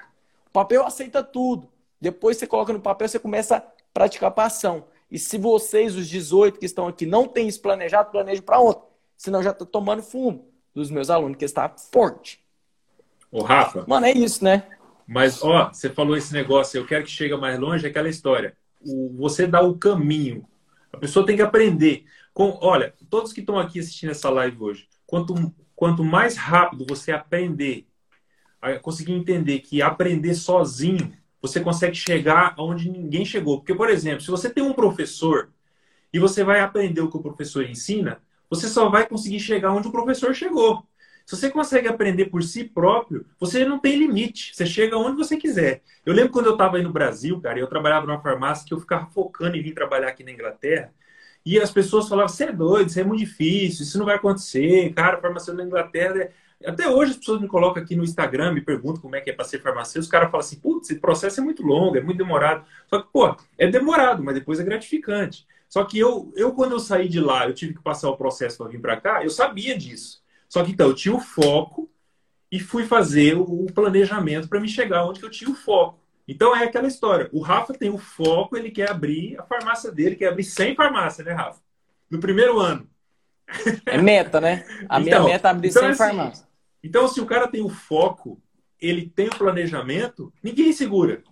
O 0.46 0.50
papel 0.52 0.86
aceita 0.86 1.22
tudo. 1.22 1.68
Depois 2.00 2.36
você 2.36 2.46
coloca 2.46 2.72
no 2.72 2.80
papel, 2.80 3.08
você 3.08 3.18
começa 3.18 3.56
a 3.56 3.62
praticar 3.92 4.30
para 4.30 4.46
ação. 4.46 4.84
E 5.10 5.18
se 5.18 5.38
vocês, 5.38 5.96
os 5.96 6.08
18 6.08 6.60
que 6.60 6.66
estão 6.66 6.86
aqui, 6.86 7.04
não 7.04 7.26
têm 7.26 7.48
isso 7.48 7.60
planejado, 7.60 8.12
planeje 8.12 8.40
para 8.40 8.60
ontem. 8.60 8.86
Senão 9.16 9.42
já 9.42 9.50
está 9.50 9.64
tomando 9.64 10.02
fumo 10.02 10.46
dos 10.72 10.90
meus 10.90 11.10
alunos, 11.10 11.36
que 11.36 11.44
está 11.44 11.68
forte. 11.68 12.40
Ô, 13.30 13.42
Rafa. 13.42 13.84
Mano, 13.86 14.06
é 14.06 14.12
isso, 14.12 14.42
né? 14.42 14.64
Mas, 15.06 15.42
ó, 15.42 15.72
você 15.72 15.88
falou 15.88 16.16
esse 16.16 16.32
negócio, 16.32 16.78
eu 16.78 16.86
quero 16.86 17.04
que 17.04 17.10
chegue 17.10 17.36
mais 17.36 17.58
longe, 17.58 17.86
é 17.86 17.90
aquela 17.90 18.08
história. 18.08 18.56
O, 18.80 19.14
você 19.16 19.46
dá 19.46 19.62
o 19.62 19.76
caminho. 19.76 20.46
A 20.92 20.98
pessoa 20.98 21.24
tem 21.24 21.36
que 21.36 21.42
aprender. 21.42 22.04
Com, 22.32 22.58
olha, 22.60 22.94
todos 23.10 23.32
que 23.32 23.40
estão 23.40 23.58
aqui 23.58 23.80
assistindo 23.80 24.10
essa 24.10 24.30
live 24.30 24.56
hoje, 24.60 24.88
quanto, 25.06 25.34
quanto 25.74 26.04
mais 26.04 26.36
rápido 26.36 26.86
você 26.88 27.10
aprender, 27.10 27.86
conseguir 28.82 29.12
entender 29.12 29.60
que 29.60 29.82
aprender 29.82 30.34
sozinho 30.34 31.12
você 31.40 31.60
consegue 31.60 31.94
chegar 31.94 32.54
aonde 32.56 32.90
ninguém 32.90 33.24
chegou. 33.24 33.58
Porque, 33.58 33.74
por 33.74 33.88
exemplo, 33.88 34.20
se 34.20 34.30
você 34.30 34.50
tem 34.50 34.62
um 34.62 34.72
professor 34.72 35.50
e 36.12 36.18
você 36.18 36.42
vai 36.42 36.60
aprender 36.60 37.00
o 37.00 37.10
que 37.10 37.16
o 37.16 37.22
professor 37.22 37.64
ensina, 37.64 38.20
você 38.50 38.68
só 38.68 38.88
vai 38.88 39.06
conseguir 39.06 39.40
chegar 39.40 39.72
onde 39.72 39.88
o 39.88 39.92
professor 39.92 40.34
chegou. 40.34 40.87
Se 41.28 41.36
você 41.36 41.50
consegue 41.50 41.86
aprender 41.86 42.30
por 42.30 42.42
si 42.42 42.64
próprio, 42.64 43.26
você 43.38 43.62
não 43.62 43.78
tem 43.78 43.98
limite. 43.98 44.56
Você 44.56 44.64
chega 44.64 44.96
onde 44.96 45.18
você 45.18 45.36
quiser. 45.36 45.82
Eu 46.06 46.14
lembro 46.14 46.32
quando 46.32 46.46
eu 46.46 46.52
estava 46.52 46.78
aí 46.78 46.82
no 46.82 46.90
Brasil, 46.90 47.38
cara, 47.38 47.58
eu 47.58 47.66
trabalhava 47.66 48.06
numa 48.06 48.18
farmácia 48.18 48.64
que 48.66 48.72
eu 48.72 48.80
ficava 48.80 49.04
focando 49.10 49.54
em 49.54 49.62
vir 49.62 49.74
trabalhar 49.74 50.08
aqui 50.08 50.24
na 50.24 50.30
Inglaterra. 50.30 50.90
E 51.44 51.60
as 51.60 51.70
pessoas 51.70 52.08
falavam: 52.08 52.30
você 52.30 52.44
é 52.44 52.52
doido, 52.52 52.88
isso 52.88 52.98
é 52.98 53.04
muito 53.04 53.20
difícil, 53.20 53.82
isso 53.84 53.98
não 53.98 54.06
vai 54.06 54.16
acontecer. 54.16 54.90
Cara, 54.94 55.20
farmácia 55.20 55.52
na 55.52 55.64
Inglaterra 55.64 56.18
é 56.62 56.70
até 56.70 56.88
hoje 56.88 57.10
as 57.10 57.18
pessoas 57.18 57.42
me 57.42 57.46
colocam 57.46 57.82
aqui 57.82 57.94
no 57.94 58.04
Instagram, 58.04 58.54
me 58.54 58.62
perguntam 58.62 59.02
como 59.02 59.14
é 59.14 59.20
que 59.20 59.28
é 59.28 59.34
para 59.34 59.44
ser 59.44 59.60
farmacêutico. 59.60 60.04
Os 60.04 60.10
caras 60.10 60.30
falam 60.30 60.46
assim, 60.46 60.58
putz, 60.58 60.88
esse 60.88 60.98
processo 60.98 61.40
é 61.40 61.44
muito 61.44 61.62
longo, 61.62 61.98
é 61.98 62.00
muito 62.00 62.16
demorado. 62.16 62.64
Só 62.88 63.02
que, 63.02 63.08
pô, 63.12 63.36
é 63.58 63.66
demorado, 63.66 64.24
mas 64.24 64.34
depois 64.34 64.58
é 64.60 64.64
gratificante. 64.64 65.46
Só 65.68 65.84
que 65.84 65.98
eu, 65.98 66.32
eu 66.34 66.54
quando 66.54 66.72
eu 66.72 66.80
saí 66.80 67.06
de 67.06 67.20
lá, 67.20 67.46
eu 67.46 67.52
tive 67.52 67.74
que 67.74 67.82
passar 67.82 68.08
o 68.08 68.16
processo 68.16 68.56
para 68.56 68.68
vir 68.68 68.80
para 68.80 68.98
cá, 68.98 69.22
eu 69.22 69.28
sabia 69.28 69.76
disso. 69.76 70.26
Só 70.48 70.64
que 70.64 70.72
então, 70.72 70.88
eu 70.88 70.94
tinha 70.94 71.14
o 71.14 71.20
foco 71.20 71.90
e 72.50 72.58
fui 72.58 72.84
fazer 72.86 73.36
o 73.36 73.66
planejamento 73.66 74.48
para 74.48 74.60
me 74.60 74.68
chegar 74.68 75.04
onde 75.04 75.22
eu 75.22 75.30
tinha 75.30 75.50
o 75.50 75.54
foco. 75.54 75.98
Então 76.26 76.54
é 76.54 76.64
aquela 76.64 76.86
história. 76.86 77.28
O 77.32 77.40
Rafa 77.40 77.72
tem 77.72 77.90
o 77.90 77.98
foco, 77.98 78.56
ele 78.56 78.70
quer 78.70 78.90
abrir 78.90 79.38
a 79.38 79.42
farmácia 79.42 79.90
dele, 79.90 80.16
quer 80.16 80.28
abrir 80.28 80.44
100 80.44 80.74
farmácias, 80.74 81.26
né, 81.26 81.32
Rafa? 81.32 81.60
No 82.10 82.20
primeiro 82.20 82.58
ano. 82.58 82.88
É 83.86 83.96
meta, 83.96 84.40
né? 84.40 84.64
A 84.88 85.00
então, 85.00 85.22
minha 85.22 85.22
meta 85.22 85.48
é 85.48 85.50
abrir 85.50 85.68
então, 85.68 85.82
100 85.82 85.90
assim, 85.90 85.98
farmácias. 85.98 86.48
Então, 86.82 87.08
se 87.08 87.20
o 87.20 87.26
cara 87.26 87.48
tem 87.48 87.62
o 87.62 87.68
foco, 87.68 88.40
ele 88.80 89.08
tem 89.08 89.28
o 89.28 89.36
planejamento, 89.36 90.32
ninguém 90.42 90.72
segura. 90.72 91.22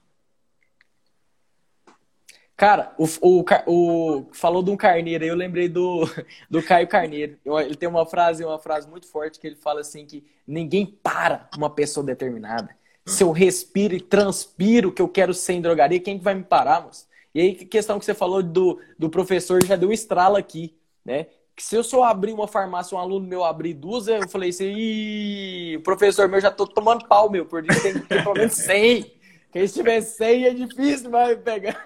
Cara, 2.56 2.94
o, 2.96 3.04
o, 3.20 3.44
o, 3.66 4.26
falou 4.32 4.62
de 4.62 4.70
um 4.70 4.76
carneiro 4.76 5.24
eu 5.24 5.34
lembrei 5.34 5.68
do, 5.68 6.08
do 6.48 6.62
Caio 6.62 6.88
Carneiro. 6.88 7.38
Ele 7.44 7.74
tem 7.74 7.88
uma 7.88 8.06
frase, 8.06 8.44
uma 8.44 8.58
frase 8.58 8.88
muito 8.88 9.06
forte 9.06 9.38
que 9.38 9.46
ele 9.46 9.56
fala 9.56 9.80
assim 9.80 10.06
que 10.06 10.24
ninguém 10.46 10.86
para 10.86 11.48
uma 11.56 11.68
pessoa 11.68 12.04
determinada. 12.04 12.74
Se 13.04 13.22
eu 13.22 13.30
respiro 13.30 13.94
e 13.94 14.00
transpiro 14.00 14.90
que 14.90 15.02
eu 15.02 15.08
quero 15.08 15.32
ser 15.32 15.52
em 15.52 15.60
drogaria, 15.60 16.00
quem 16.00 16.18
que 16.18 16.24
vai 16.24 16.34
me 16.34 16.42
parar, 16.42 16.82
moço? 16.82 17.06
E 17.32 17.40
aí, 17.40 17.54
questão 17.54 17.98
que 17.98 18.04
você 18.04 18.14
falou 18.14 18.42
do, 18.42 18.80
do 18.98 19.10
professor 19.10 19.62
já 19.64 19.76
deu 19.76 19.90
um 19.90 19.92
estralo 19.92 20.36
aqui, 20.36 20.74
né? 21.04 21.26
que 21.56 21.64
se 21.64 21.74
eu 21.74 21.82
só 21.82 22.04
abrir 22.04 22.34
uma 22.34 22.46
farmácia, 22.46 22.94
um 22.94 23.00
aluno 23.00 23.26
meu 23.26 23.42
abrir 23.42 23.72
duas, 23.72 24.06
eu 24.06 24.28
falei 24.28 24.50
assim, 24.50 24.74
Ih, 24.76 25.78
professor 25.78 26.28
meu, 26.28 26.38
já 26.38 26.50
tô 26.50 26.66
tomando 26.66 27.08
pau, 27.08 27.30
meu, 27.30 27.46
por 27.46 27.64
isso 27.64 27.82
tem 27.82 27.94
que 27.94 28.00
ter 28.00 28.22
pelo 28.22 28.34
menos 28.34 28.52
100. 28.52 29.15
Quem 29.50 29.64
estiver 29.64 30.00
sem 30.02 30.44
é 30.44 30.54
difícil, 30.54 31.10
vai 31.10 31.36
pegar. 31.36 31.82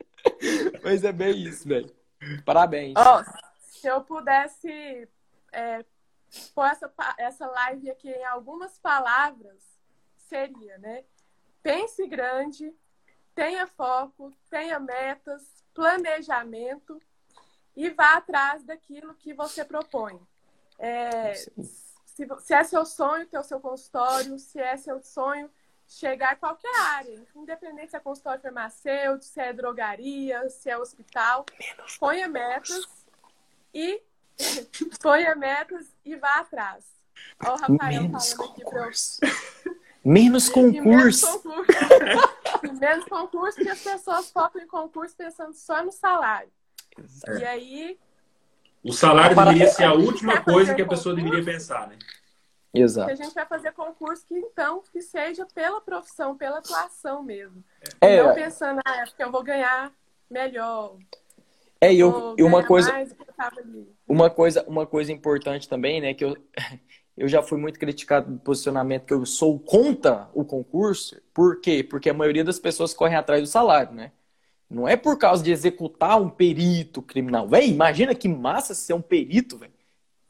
Mas 0.82 1.04
é 1.04 1.12
bem 1.12 1.42
isso, 1.42 1.66
velho. 1.66 1.94
Parabéns. 2.44 2.94
Oh, 2.96 3.42
se 3.58 3.86
eu 3.86 4.02
pudesse 4.02 5.08
é, 5.52 5.84
pôr 6.54 6.66
essa, 6.66 6.92
essa 7.18 7.46
live 7.46 7.90
aqui 7.90 8.10
em 8.10 8.24
algumas 8.24 8.78
palavras, 8.78 9.62
seria, 10.16 10.78
né? 10.78 11.04
Pense 11.62 12.06
grande, 12.06 12.72
tenha 13.34 13.66
foco, 13.66 14.32
tenha 14.50 14.78
metas, 14.78 15.64
planejamento 15.74 17.00
e 17.76 17.90
vá 17.90 18.16
atrás 18.16 18.64
daquilo 18.64 19.14
que 19.14 19.32
você 19.32 19.64
propõe. 19.64 20.20
É, 20.78 21.34
se, 21.34 21.52
se, 22.40 22.54
é 22.54 22.64
seu 22.64 22.84
sonho 22.84 23.26
ter 23.26 23.38
o 23.38 23.44
seu 23.44 23.60
consultório, 23.60 24.38
se 24.38 24.58
é 24.58 24.76
seu 24.76 25.00
sonho 25.02 25.50
chegar 25.98 26.32
a 26.32 26.36
qualquer 26.36 26.74
área, 26.76 27.22
independente 27.34 27.90
se 27.90 27.96
é 27.96 28.00
consultório 28.00 28.40
farmacêutico, 28.40 29.24
se 29.24 29.40
é 29.40 29.52
drogaria, 29.52 30.48
se 30.48 30.70
é 30.70 30.78
hospital, 30.78 31.44
ponha 31.98 32.28
metas 32.28 32.86
e 33.74 34.02
ponha 35.00 35.34
metas 35.34 35.86
e 36.04 36.16
vá 36.16 36.38
atrás. 36.38 36.84
Olha 37.40 37.52
o 37.52 37.56
Rafael 37.56 38.02
menos 38.02 38.32
falando 38.32 38.52
aqui 38.52 38.62
concurso. 38.62 39.20
Eu... 39.66 39.82
Menos 40.04 40.48
concurso. 40.48 41.26
Menos 41.26 41.42
concurso. 41.42 42.74
menos 42.80 43.04
concurso, 43.04 43.56
porque 43.56 43.70
as 43.70 43.80
pessoas 43.80 44.30
focam 44.32 44.60
em 44.60 44.66
concurso 44.66 45.14
pensando 45.16 45.54
só 45.54 45.84
no 45.84 45.92
salário. 45.92 46.50
É. 47.28 47.38
E 47.38 47.44
aí. 47.44 47.98
O 48.82 48.92
salário 48.92 49.36
deveria 49.36 49.68
ser 49.68 49.84
a 49.84 49.92
última 49.92 50.42
coisa 50.42 50.74
que 50.74 50.82
a 50.82 50.88
pessoa 50.88 51.14
deveria 51.14 51.44
pensar, 51.44 51.86
né? 51.86 51.96
Exato. 52.74 53.08
Que 53.08 53.12
a 53.12 53.24
gente 53.24 53.34
vai 53.34 53.46
fazer 53.46 53.72
concurso 53.72 54.24
que 54.26 54.34
então 54.34 54.82
que 54.92 55.02
seja 55.02 55.46
pela 55.54 55.80
profissão, 55.80 56.36
pela 56.36 56.58
atuação 56.58 57.22
mesmo. 57.22 57.62
É. 58.00 58.22
Não 58.22 58.34
pensando, 58.34 58.80
ah, 58.84 59.02
acho 59.02 59.14
que 59.14 59.22
eu 59.22 59.30
vou 59.30 59.42
ganhar 59.42 59.92
melhor. 60.30 60.96
É, 61.80 61.92
e 61.92 62.00
eu, 62.00 62.34
uma 62.38 62.64
coisa. 62.64 62.92
Uma 64.06 64.30
coisa, 64.30 64.64
uma 64.68 64.86
coisa 64.86 65.12
importante 65.12 65.68
também, 65.68 66.00
né? 66.00 66.14
Que 66.14 66.24
eu, 66.24 66.36
eu 67.16 67.28
já 67.28 67.42
fui 67.42 67.58
muito 67.58 67.78
criticado 67.78 68.30
no 68.30 68.38
posicionamento 68.38 69.04
que 69.04 69.12
eu 69.12 69.26
sou 69.26 69.58
contra 69.58 70.30
o 70.32 70.44
concurso. 70.44 71.20
Por 71.34 71.60
quê? 71.60 71.82
Porque 71.82 72.08
a 72.08 72.14
maioria 72.14 72.44
das 72.44 72.58
pessoas 72.58 72.94
correm 72.94 73.16
atrás 73.16 73.42
do 73.42 73.48
salário, 73.48 73.92
né? 73.92 74.12
Não 74.70 74.88
é 74.88 74.96
por 74.96 75.18
causa 75.18 75.42
de 75.42 75.52
executar 75.52 76.18
um 76.20 76.30
perito 76.30 77.02
criminal. 77.02 77.46
Véi, 77.46 77.68
imagina 77.68 78.14
que 78.14 78.26
massa 78.26 78.74
ser 78.74 78.94
um 78.94 79.02
perito, 79.02 79.58
velho. 79.58 79.72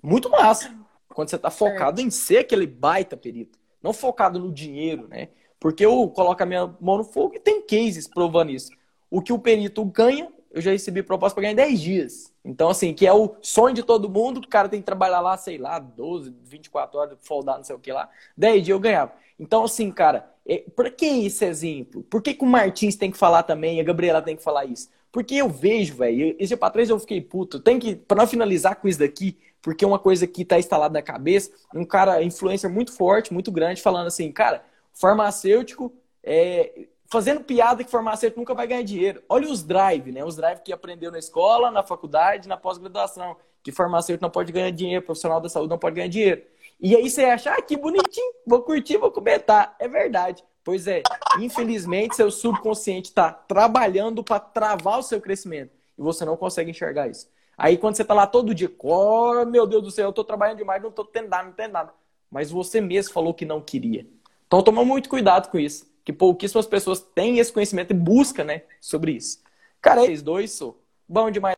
Muito 0.02 0.28
massa. 0.28 0.74
Quando 1.14 1.28
você 1.28 1.36
está 1.36 1.50
focado 1.50 2.00
é. 2.00 2.04
em 2.04 2.10
ser 2.10 2.38
aquele 2.38 2.66
baita 2.66 3.16
perito. 3.16 3.58
Não 3.82 3.92
focado 3.92 4.38
no 4.38 4.52
dinheiro, 4.52 5.08
né? 5.08 5.28
Porque 5.58 5.84
eu 5.84 6.08
coloco 6.08 6.42
a 6.42 6.46
minha 6.46 6.74
mão 6.80 6.98
no 6.98 7.04
fogo 7.04 7.34
e 7.36 7.40
tem 7.40 7.62
cases 7.62 8.08
provando 8.08 8.50
isso. 8.50 8.70
O 9.10 9.20
que 9.20 9.32
o 9.32 9.38
perito 9.38 9.84
ganha, 9.84 10.28
eu 10.50 10.60
já 10.60 10.70
recebi 10.70 11.02
proposta 11.02 11.34
para 11.34 11.42
ganhar 11.42 11.52
em 11.52 11.68
10 11.68 11.80
dias. 11.80 12.32
Então, 12.44 12.68
assim, 12.68 12.92
que 12.92 13.06
é 13.06 13.12
o 13.12 13.36
sonho 13.40 13.74
de 13.74 13.82
todo 13.82 14.08
mundo, 14.08 14.38
o 14.38 14.48
cara 14.48 14.68
tem 14.68 14.80
que 14.80 14.86
trabalhar 14.86 15.20
lá, 15.20 15.36
sei 15.36 15.58
lá, 15.58 15.78
12, 15.78 16.34
24 16.42 16.98
horas, 16.98 17.18
foldar, 17.20 17.56
não 17.56 17.64
sei 17.64 17.76
o 17.76 17.78
que 17.78 17.92
lá. 17.92 18.08
10 18.36 18.64
dias 18.64 18.74
eu 18.74 18.80
ganhava. 18.80 19.12
Então, 19.38 19.64
assim, 19.64 19.90
cara, 19.90 20.32
é, 20.46 20.64
por 20.74 20.90
que 20.90 21.06
esse 21.06 21.44
exemplo? 21.44 22.02
Por 22.04 22.22
que, 22.22 22.34
que 22.34 22.44
o 22.44 22.46
Martins 22.48 22.96
tem 22.96 23.10
que 23.10 23.16
falar 23.16 23.44
também 23.44 23.80
a 23.80 23.84
Gabriela 23.84 24.22
tem 24.22 24.36
que 24.36 24.42
falar 24.42 24.64
isso? 24.64 24.88
Porque 25.12 25.34
eu 25.34 25.48
vejo, 25.48 25.94
velho, 25.94 26.34
esse 26.38 26.48
dia 26.48 26.56
pra 26.56 26.70
trás 26.70 26.88
eu 26.88 26.98
fiquei 26.98 27.20
puto. 27.20 27.60
Tem 27.60 27.78
que, 27.78 27.94
pra 27.94 28.16
não 28.16 28.26
finalizar 28.26 28.76
com 28.76 28.88
isso 28.88 28.98
daqui, 28.98 29.36
porque 29.62 29.86
uma 29.86 29.98
coisa 29.98 30.26
que 30.26 30.44
tá 30.44 30.58
instalada 30.58 30.92
na 30.92 31.02
cabeça, 31.02 31.52
um 31.72 31.84
cara, 31.84 32.22
influencer 32.22 32.68
muito 32.68 32.92
forte, 32.92 33.32
muito 33.32 33.50
grande, 33.52 33.80
falando 33.80 34.08
assim, 34.08 34.30
cara, 34.32 34.64
farmacêutico, 34.92 35.92
é, 36.22 36.86
fazendo 37.10 37.44
piada 37.44 37.84
que 37.84 37.90
farmacêutico 37.90 38.40
nunca 38.40 38.54
vai 38.54 38.66
ganhar 38.66 38.82
dinheiro. 38.82 39.22
Olha 39.28 39.48
os 39.48 39.62
drive, 39.62 40.10
né? 40.10 40.24
Os 40.24 40.36
drive 40.36 40.60
que 40.60 40.72
aprendeu 40.72 41.12
na 41.12 41.18
escola, 41.18 41.70
na 41.70 41.82
faculdade, 41.82 42.48
na 42.48 42.56
pós-graduação, 42.56 43.36
que 43.62 43.70
farmacêutico 43.70 44.22
não 44.22 44.30
pode 44.30 44.50
ganhar 44.50 44.70
dinheiro, 44.70 45.04
profissional 45.04 45.40
da 45.40 45.48
saúde 45.48 45.70
não 45.70 45.78
pode 45.78 45.94
ganhar 45.94 46.08
dinheiro. 46.08 46.42
E 46.80 46.96
aí 46.96 47.08
você 47.08 47.24
acha, 47.24 47.52
ah, 47.52 47.62
que 47.62 47.76
bonitinho, 47.76 48.34
vou 48.44 48.62
curtir, 48.62 48.96
vou 48.96 49.12
comentar. 49.12 49.76
É 49.78 49.86
verdade. 49.86 50.42
Pois 50.64 50.86
é, 50.86 51.02
infelizmente 51.40 52.14
seu 52.14 52.30
subconsciente 52.30 53.08
está 53.08 53.32
trabalhando 53.32 54.22
para 54.22 54.38
travar 54.38 54.98
o 54.98 55.02
seu 55.02 55.20
crescimento 55.20 55.72
e 55.98 56.02
você 56.02 56.24
não 56.24 56.36
consegue 56.36 56.70
enxergar 56.70 57.08
isso. 57.08 57.28
Aí 57.56 57.76
quando 57.76 57.96
você 57.96 58.02
está 58.02 58.14
lá 58.14 58.26
todo 58.26 58.54
dia, 58.54 58.72
oh, 58.78 59.44
meu 59.44 59.66
Deus 59.66 59.82
do 59.82 59.90
céu, 59.90 60.06
eu 60.06 60.10
estou 60.10 60.24
trabalhando 60.24 60.58
demais, 60.58 60.82
não 60.82 60.90
estou 60.90 61.04
tendo 61.04 61.28
nada, 61.28 61.44
não 61.44 61.52
tendo 61.52 61.72
nada. 61.72 61.94
Mas 62.30 62.50
você 62.50 62.80
mesmo 62.80 63.12
falou 63.12 63.34
que 63.34 63.44
não 63.44 63.60
queria. 63.60 64.06
Então 64.46 64.62
toma 64.62 64.84
muito 64.84 65.08
cuidado 65.08 65.50
com 65.50 65.58
isso, 65.58 65.86
que 66.04 66.12
pouquíssimas 66.12 66.66
pessoas 66.66 67.00
têm 67.00 67.38
esse 67.38 67.52
conhecimento 67.52 67.90
e 67.90 67.94
buscam, 67.94 68.44
né, 68.44 68.62
sobre 68.80 69.12
isso. 69.12 69.42
Cara, 69.80 70.04
eles 70.04 70.22
dois 70.22 70.52
sou 70.52 70.80
bom 71.08 71.30
demais 71.30 71.56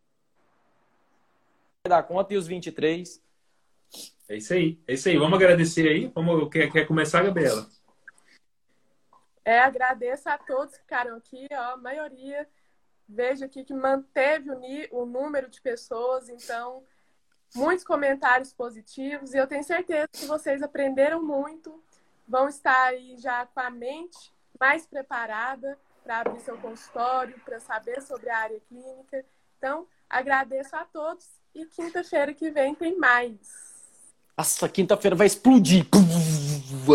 dar 1.87 2.03
conta 2.03 2.33
e 2.33 2.37
os 2.39 2.47
23. 2.47 3.23
É 4.27 4.37
isso 4.37 4.55
aí, 4.55 4.81
é 4.89 4.95
isso 4.95 5.09
aí. 5.09 5.19
Vamos 5.19 5.35
agradecer 5.35 5.87
aí. 5.87 6.11
Vamos, 6.15 6.49
quer, 6.51 6.73
quer 6.73 6.87
começar, 6.87 7.23
Gabriela? 7.23 7.67
É, 9.45 9.59
agradeço 9.59 10.27
a 10.29 10.39
todos 10.39 10.75
que 10.75 10.81
ficaram 10.81 11.17
aqui, 11.17 11.47
ó, 11.53 11.75
a 11.75 11.77
maioria. 11.77 12.49
Vejo 13.09 13.45
aqui 13.45 13.65
que 13.65 13.75
manteve 13.75 14.51
o, 14.51 15.03
o 15.03 15.07
número 15.07 15.49
de 15.49 15.61
pessoas, 15.61 16.29
então, 16.29 16.83
muitos 17.55 17.85
comentários 17.85 18.53
positivos. 18.53 19.35
E 19.35 19.37
eu 19.37 19.47
tenho 19.47 19.63
certeza 19.65 20.09
que 20.13 20.27
vocês 20.27 20.63
aprenderam 20.63 21.23
muito, 21.23 21.83
vão 22.27 22.49
estar 22.49 22.87
aí 22.87 23.17
já 23.19 23.47
com 23.47 23.61
a 23.61 23.71
mente 23.71 24.33
mais 24.59 24.87
preparada 24.87 25.79
para 26.03 26.21
abrir 26.21 26.41
seu 26.41 26.59
consultório, 26.59 27.39
para 27.45 27.61
saber 27.61 28.03
sobre 28.03 28.31
a 28.31 28.39
área 28.39 28.61
clínica. 28.69 29.25
Então, 29.59 29.87
agradeço 30.09 30.77
a 30.77 30.85
todos 30.85 31.29
e 31.55 31.65
quinta-feira 31.67 32.35
que 32.35 32.51
vem 32.51 32.75
tem 32.75 32.97
mais. 32.97 33.64
Nossa, 34.37 34.69
quinta-feira 34.69 35.15
vai 35.15 35.29
explodir. 35.29 35.87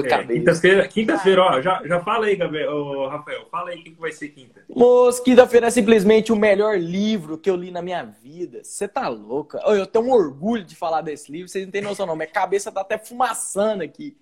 É, 0.04 0.24
quinta-feira, 0.26 0.88
quinta-feira, 0.88 1.42
ó, 1.42 1.62
já, 1.62 1.82
já 1.86 2.02
fala 2.02 2.26
aí, 2.26 2.36
Gabriel, 2.36 2.70
oh, 2.70 3.08
Rafael, 3.08 3.48
fala 3.50 3.70
aí 3.70 3.80
o 3.80 3.84
que, 3.84 3.92
que 3.92 4.00
vai 4.00 4.12
ser 4.12 4.28
quinta. 4.30 4.62
Moço, 4.70 5.24
quinta-feira 5.24 5.68
é 5.68 5.70
simplesmente 5.70 6.34
o 6.34 6.36
melhor 6.36 6.78
livro 6.78 7.38
que 7.38 7.50
eu 7.50 7.56
li 7.56 7.72
na 7.72 7.82
minha 7.82 8.04
vida. 8.04 8.62
Você 8.62 8.90
tá 8.90 9.08
louca? 9.08 9.58
Eu 9.66 9.88
tenho 9.88 10.06
um 10.06 10.12
orgulho 10.12 10.66
de 10.66 10.76
falar 10.76 11.02
desse 11.02 11.32
livro, 11.32 11.48
vocês 11.48 11.66
não 11.66 11.72
têm 11.72 11.82
noção 11.82 12.06
não. 12.06 12.16
Minha 12.16 12.28
cabeça 12.28 12.72
tá 12.72 12.82
até 12.82 12.98
fumaçando 12.98 13.84
aqui. 13.84 14.18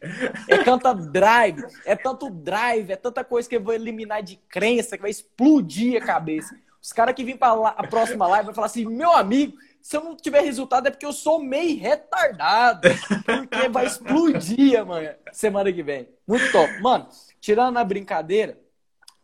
É 0.47 0.59
tanta 0.59 0.93
drive, 0.93 1.63
é 1.85 1.95
tanto 1.95 2.29
drive, 2.29 2.91
é 2.91 2.95
tanta 2.95 3.23
coisa 3.23 3.49
que 3.49 3.55
eu 3.55 3.63
vou 3.63 3.73
eliminar 3.73 4.21
de 4.21 4.37
crença 4.47 4.95
que 4.95 5.01
vai 5.01 5.11
explodir 5.11 6.01
a 6.01 6.05
cabeça. 6.05 6.55
Os 6.79 6.93
caras 6.93 7.15
que 7.15 7.23
vêm 7.23 7.35
para 7.35 7.69
a 7.69 7.87
próxima 7.87 8.27
live 8.27 8.45
vão 8.45 8.55
falar 8.55 8.67
assim, 8.67 8.85
meu 8.85 9.11
amigo, 9.11 9.57
se 9.81 9.95
eu 9.95 10.03
não 10.03 10.15
tiver 10.15 10.41
resultado 10.41 10.87
é 10.87 10.91
porque 10.91 11.05
eu 11.05 11.13
sou 11.13 11.39
meio 11.39 11.79
retardado. 11.79 12.87
Porque 13.25 13.69
vai 13.69 13.85
explodir 13.85 14.79
amanhã, 14.79 15.15
semana 15.31 15.71
que 15.71 15.83
vem. 15.83 16.07
Muito 16.27 16.51
top. 16.51 16.81
Mano, 16.81 17.07
tirando 17.39 17.77
a 17.77 17.83
brincadeira, 17.83 18.59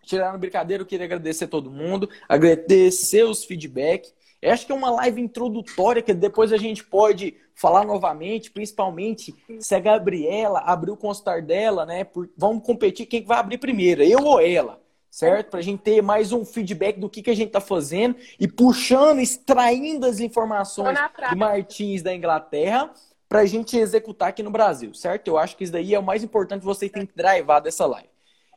tirando 0.03 0.35
a 0.35 0.37
brincadeira, 0.37 0.83
eu 0.83 0.87
queria 0.87 1.05
agradecer 1.05 1.47
todo 1.47 1.71
mundo, 1.71 2.09
agradecer 2.27 3.23
os 3.23 3.43
feedback. 3.43 4.13
Eu 4.41 4.51
acho 4.51 4.65
que 4.65 4.71
é 4.71 4.75
uma 4.75 4.91
live 4.91 5.21
introdutória 5.21 6.01
que 6.01 6.13
depois 6.13 6.51
a 6.51 6.57
gente 6.57 6.83
pode 6.83 7.35
falar 7.55 7.85
novamente, 7.85 8.51
principalmente 8.51 9.33
se 9.59 9.73
a 9.73 9.79
Gabriela 9.79 10.59
abrir 10.59 10.91
o 10.91 10.97
constar 10.97 11.41
dela, 11.41 11.85
né? 11.85 12.03
Por, 12.03 12.29
vamos 12.37 12.65
competir 12.65 13.05
quem 13.05 13.23
vai 13.23 13.37
abrir 13.37 13.57
primeiro, 13.57 14.03
eu 14.03 14.19
ou 14.19 14.41
ela 14.41 14.82
certo? 15.13 15.51
Para 15.51 15.59
a 15.59 15.63
gente 15.63 15.79
ter 15.83 16.01
mais 16.01 16.31
um 16.31 16.43
feedback 16.43 16.99
do 16.99 17.07
que, 17.07 17.21
que 17.21 17.29
a 17.29 17.35
gente 17.35 17.49
está 17.49 17.61
fazendo 17.61 18.15
e 18.39 18.47
puxando, 18.47 19.19
extraindo 19.19 20.07
as 20.07 20.19
informações 20.19 20.97
de 21.29 21.35
Martins 21.35 22.01
da 22.01 22.15
Inglaterra 22.15 22.91
para 23.29 23.41
a 23.41 23.45
gente 23.45 23.77
executar 23.77 24.29
aqui 24.29 24.41
no 24.41 24.49
Brasil, 24.49 24.91
certo? 24.95 25.27
Eu 25.27 25.37
acho 25.37 25.55
que 25.55 25.65
isso 25.65 25.71
daí 25.71 25.93
é 25.93 25.99
o 25.99 26.03
mais 26.03 26.23
importante, 26.23 26.63
vocês 26.63 26.91
têm 26.91 27.05
que 27.05 27.15
drivar 27.15 27.61
dessa 27.61 27.85
live. 27.85 28.09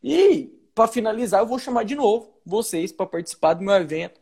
E, 0.02 0.50
para 0.74 0.88
finalizar, 0.88 1.42
eu 1.42 1.46
vou 1.46 1.58
chamar 1.58 1.84
de 1.84 1.94
novo 1.94 2.32
vocês 2.44 2.90
para 2.90 3.04
participar 3.04 3.52
do 3.52 3.62
meu 3.62 3.74
evento 3.74 4.18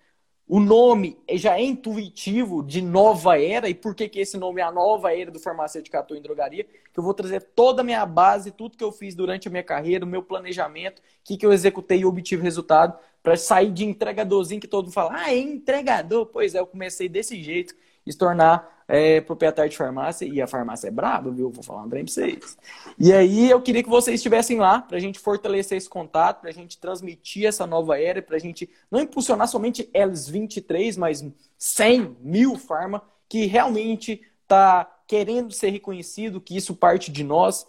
o 0.47 0.61
nome 0.61 1.17
já 1.33 1.59
é 1.59 1.63
intuitivo 1.63 2.63
de 2.63 2.83
nova 2.83 3.41
era, 3.41 3.69
e 3.69 3.75
por 3.75 3.95
que, 3.95 4.09
que 4.09 4.21
esse 4.21 4.37
nome 4.37 4.61
é 4.61 4.65
a 4.65 4.71
nova 4.71 5.17
era 5.17 5.31
do 5.31 5.41
farmacêutico 5.41 5.97
ator 5.97 6.17
em 6.17 6.23
drogaria? 6.23 6.65
Que 6.65 6.99
eu 6.99 7.03
vou 7.03 7.15
trazer 7.15 7.41
toda 7.55 7.81
a 7.81 7.85
minha 7.85 8.05
base, 8.05 8.51
tudo 8.51 8.77
que 8.77 8.85
eu 8.85 8.93
fiz 8.93 9.15
durante 9.15 9.49
a 9.49 9.51
minha 9.51 9.63
carreira, 9.63 10.05
o 10.05 10.09
meu 10.09 10.23
planejamento, 10.23 10.99
o 10.99 11.03
que, 11.25 11.39
que 11.39 11.47
eu 11.47 11.53
executei 11.53 12.01
e 12.01 12.05
obtive 12.05 12.43
resultado, 12.43 12.99
para 13.23 13.37
sair 13.37 13.73
de 13.73 13.87
entregadorzinho 13.87 14.61
que 14.61 14.69
todo 14.69 14.85
mundo 14.85 14.93
fala, 14.93 15.15
ah, 15.15 15.33
é 15.33 15.39
entregador. 15.39 16.27
Pois 16.27 16.55
é, 16.55 16.61
eu 16.61 16.67
comecei 16.67 17.09
desse 17.09 17.43
jeito 17.43 17.75
e 18.07 18.13
se 18.13 18.19
tornar 18.19 18.85
é, 18.87 19.21
proprietário 19.21 19.71
de 19.71 19.77
farmácia, 19.77 20.27
e 20.27 20.41
a 20.41 20.47
farmácia 20.47 20.89
é 20.89 20.91
braba, 20.91 21.31
viu? 21.31 21.51
Vou 21.51 21.63
falar 21.63 21.83
um 21.83 21.89
trem 21.89 22.05
pra 22.05 22.13
vocês. 22.13 22.57
E 22.99 23.13
aí 23.13 23.51
eu 23.51 23.61
queria 23.61 23.83
que 23.83 23.89
vocês 23.89 24.17
estivessem 24.21 24.59
lá 24.59 24.81
para 24.81 24.97
a 24.97 25.01
gente 25.01 25.19
fortalecer 25.19 25.79
esse 25.79 25.89
contato, 25.89 26.41
para 26.41 26.51
a 26.51 26.53
gente 26.53 26.79
transmitir 26.79 27.47
essa 27.47 27.67
nova 27.67 27.99
era, 28.01 28.21
para 28.21 28.37
a 28.37 28.41
gente 28.41 28.69
não 28.91 29.01
impulsionar 29.01 29.49
somente 29.49 29.89
eles 29.93 30.29
23, 30.29 30.97
mas 30.97 31.25
100 31.59 32.19
mil 32.21 32.57
farma 32.57 33.03
que 33.29 33.47
realmente 33.47 34.23
está 34.43 34.91
querendo 35.07 35.53
ser 35.53 35.71
reconhecido, 35.71 36.41
que 36.41 36.57
isso 36.57 36.75
parte 36.75 37.11
de 37.11 37.25
nós, 37.25 37.67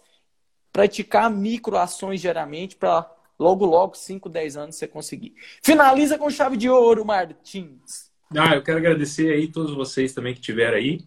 praticar 0.72 1.30
microações 1.30 2.20
diariamente 2.20 2.76
para 2.76 3.10
logo, 3.38 3.64
logo, 3.64 3.94
5, 3.94 4.28
10 4.28 4.56
anos 4.56 4.76
você 4.76 4.86
conseguir. 4.86 5.34
Finaliza 5.62 6.18
com 6.18 6.30
chave 6.30 6.56
de 6.56 6.68
ouro, 6.68 7.04
Martins. 7.04 8.05
Ah, 8.34 8.54
eu 8.54 8.62
quero 8.62 8.78
agradecer 8.78 9.32
aí 9.32 9.48
todos 9.48 9.74
vocês 9.74 10.12
também 10.12 10.34
que 10.34 10.40
tiveram 10.40 10.76
aí. 10.76 11.00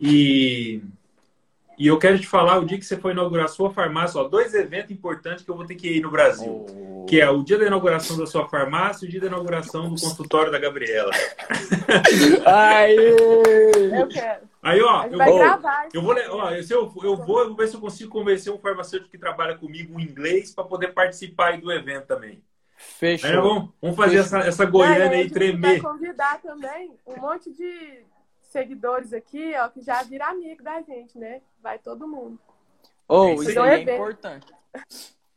E 0.00 0.82
e 1.76 1.88
eu 1.88 1.98
quero 1.98 2.18
te 2.18 2.26
falar, 2.26 2.58
o 2.58 2.64
dia 2.64 2.78
que 2.78 2.84
você 2.84 2.96
for 2.96 3.10
inaugurar 3.10 3.46
a 3.46 3.48
sua 3.48 3.72
farmácia, 3.72 4.20
ó, 4.20 4.24
dois 4.24 4.54
eventos 4.54 4.92
importantes 4.92 5.44
que 5.44 5.50
eu 5.50 5.56
vou 5.56 5.66
ter 5.66 5.74
que 5.74 5.88
ir 5.88 6.00
no 6.00 6.10
Brasil. 6.10 6.64
Oh. 6.68 7.04
Que 7.04 7.20
é 7.20 7.28
o 7.28 7.42
dia 7.42 7.58
da 7.58 7.66
inauguração 7.66 8.16
da 8.16 8.26
sua 8.26 8.48
farmácia 8.48 9.04
e 9.04 9.08
o 9.08 9.10
dia 9.10 9.20
da 9.20 9.26
inauguração 9.26 9.84
do 9.84 10.00
consultório 10.00 10.52
da 10.52 10.58
Gabriela. 10.58 11.10
Aê! 12.46 12.96
Eu 14.00 14.08
quero. 14.08 14.42
Aí, 14.62 14.80
ó, 14.80 15.04
eu 15.04 15.18
vou, 15.18 15.38
gravar, 15.38 15.88
eu 15.92 16.00
vou, 16.00 16.14
ó, 16.14 16.50
eu, 16.50 16.64
eu, 16.70 16.94
eu 17.02 17.16
vou, 17.16 17.40
eu 17.40 17.48
vou 17.48 17.56
ver 17.56 17.68
se 17.68 17.74
eu 17.74 17.80
consigo 17.80 18.10
convencer 18.10 18.52
um 18.52 18.58
farmacêutico 18.58 19.10
que 19.10 19.18
trabalha 19.18 19.58
comigo 19.58 20.00
em 20.00 20.04
inglês 20.04 20.54
para 20.54 20.64
poder 20.64 20.94
participar 20.94 21.48
aí 21.48 21.60
do 21.60 21.70
evento 21.70 22.06
também. 22.06 22.40
Fechou. 22.98 23.30
Aí, 23.30 23.36
vamos, 23.36 23.70
vamos 23.80 23.96
fazer 23.96 24.22
Fechou. 24.22 24.38
essa, 24.38 24.48
essa 24.48 24.64
Goiânia 24.64 25.10
aí, 25.10 25.22
aí 25.22 25.30
tremer. 25.30 25.80
Vai 25.80 25.92
convidar 25.92 26.40
também 26.40 26.92
um 27.06 27.20
monte 27.20 27.52
de 27.52 28.04
seguidores 28.40 29.12
aqui, 29.12 29.52
ó, 29.56 29.68
que 29.68 29.82
já 29.82 30.02
vira 30.02 30.26
amigo 30.26 30.62
da 30.62 30.80
gente, 30.80 31.18
né? 31.18 31.40
Vai 31.62 31.78
todo 31.78 32.06
mundo. 32.06 32.38
Oh, 33.08 33.32
isso, 33.34 33.50
isso 33.50 33.60
aí 33.60 33.84
é 33.84 33.94
importante. 33.94 34.46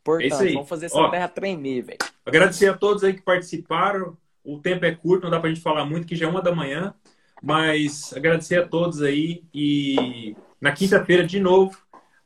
Importante. 0.00 0.48
É 0.48 0.52
Vamos 0.52 0.68
fazer 0.68 0.86
essa 0.86 0.98
ó, 0.98 1.10
terra 1.10 1.28
tremer, 1.28 1.82
velho. 1.82 1.98
Agradecer 2.24 2.68
a 2.68 2.76
todos 2.76 3.04
aí 3.04 3.12
que 3.14 3.22
participaram. 3.22 4.16
O 4.44 4.58
tempo 4.58 4.84
é 4.84 4.94
curto, 4.94 5.24
não 5.24 5.30
dá 5.30 5.40
pra 5.40 5.50
gente 5.50 5.60
falar 5.60 5.84
muito, 5.84 6.06
que 6.06 6.16
já 6.16 6.26
é 6.26 6.28
uma 6.28 6.40
da 6.40 6.54
manhã. 6.54 6.94
Mas 7.42 8.12
agradecer 8.16 8.56
a 8.56 8.66
todos 8.66 9.02
aí 9.02 9.44
e 9.52 10.34
na 10.60 10.72
quinta-feira 10.72 11.26
de 11.26 11.38
novo. 11.38 11.76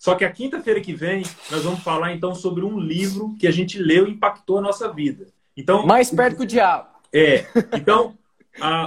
Só 0.02 0.16
que 0.16 0.24
a 0.24 0.32
quinta-feira 0.32 0.80
que 0.80 0.92
vem 0.92 1.22
nós 1.48 1.62
vamos 1.62 1.78
falar 1.78 2.12
então 2.12 2.34
sobre 2.34 2.64
um 2.64 2.76
livro 2.76 3.36
que 3.38 3.46
a 3.46 3.52
gente 3.52 3.78
leu 3.78 4.08
e 4.08 4.10
impactou 4.10 4.58
a 4.58 4.60
nossa 4.60 4.92
vida. 4.92 5.28
Então 5.56 5.86
mais 5.86 6.10
perto 6.10 6.38
que 6.38 6.42
o 6.42 6.46
diabo. 6.46 6.88
É. 7.12 7.46
Então 7.72 8.18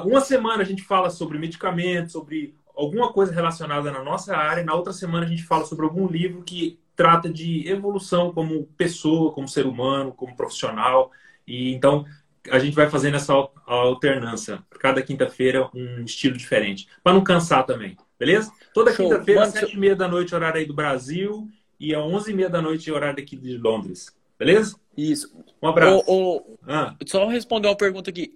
uma 0.04 0.20
semana 0.20 0.62
a 0.62 0.66
gente 0.66 0.84
fala 0.84 1.10
sobre 1.10 1.38
medicamentos, 1.38 2.12
sobre 2.12 2.54
alguma 2.76 3.14
coisa 3.14 3.34
relacionada 3.34 3.90
na 3.94 4.04
nossa 4.04 4.36
área, 4.36 4.62
na 4.62 4.76
outra 4.76 4.92
semana 4.92 5.26
a 5.26 5.30
gente 5.30 5.44
fala 5.44 5.64
sobre 5.64 5.86
algum 5.86 6.06
livro 6.06 6.44
que 6.44 6.78
trata 6.98 7.30
de 7.30 7.66
evolução 7.66 8.34
como 8.34 8.66
pessoa, 8.78 9.32
como 9.32 9.48
ser 9.48 9.66
humano, 9.66 10.12
como 10.12 10.36
profissional. 10.36 11.12
E 11.48 11.74
então 11.74 12.06
a 12.52 12.60
gente 12.60 12.76
vai 12.76 12.90
fazendo 12.90 13.16
essa 13.16 13.34
alternância. 13.66 14.62
Cada 14.82 15.02
quinta-feira 15.02 15.70
um 15.74 16.04
estilo 16.04 16.36
diferente, 16.36 16.90
para 17.02 17.14
não 17.14 17.24
cansar 17.24 17.66
também, 17.66 17.96
beleza? 18.20 18.52
Toda 18.74 18.96
quinta-feira 18.96 19.44
às 19.44 19.54
sete 19.54 19.76
e 19.76 19.80
meia 19.80 19.96
da 19.96 20.08
noite 20.08 20.34
horário 20.34 20.60
aí 20.60 20.66
do 20.66 20.74
Brasil 20.74 21.48
e 21.80 21.94
às 21.94 22.02
onze 22.02 22.32
e 22.32 22.36
meia 22.36 22.50
da 22.50 22.62
noite 22.62 22.92
horário 22.92 23.22
aqui 23.22 23.36
de 23.36 23.58
Londres, 23.58 24.16
beleza? 24.38 24.76
Isso. 24.98 25.36
Um 25.62 25.68
abraço. 25.68 26.58
ah. 26.68 26.96
Só 27.06 27.28
responder 27.28 27.68
uma 27.68 27.76
pergunta 27.76 28.10
aqui 28.10 28.32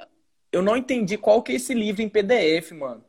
eu 0.51 0.61
não 0.61 0.75
entendi 0.75 1.17
qual 1.17 1.41
que 1.41 1.51
é 1.51 1.55
esse 1.55 1.73
livro 1.73 2.01
em 2.01 2.09
PDF, 2.09 2.71
mano. 2.71 3.03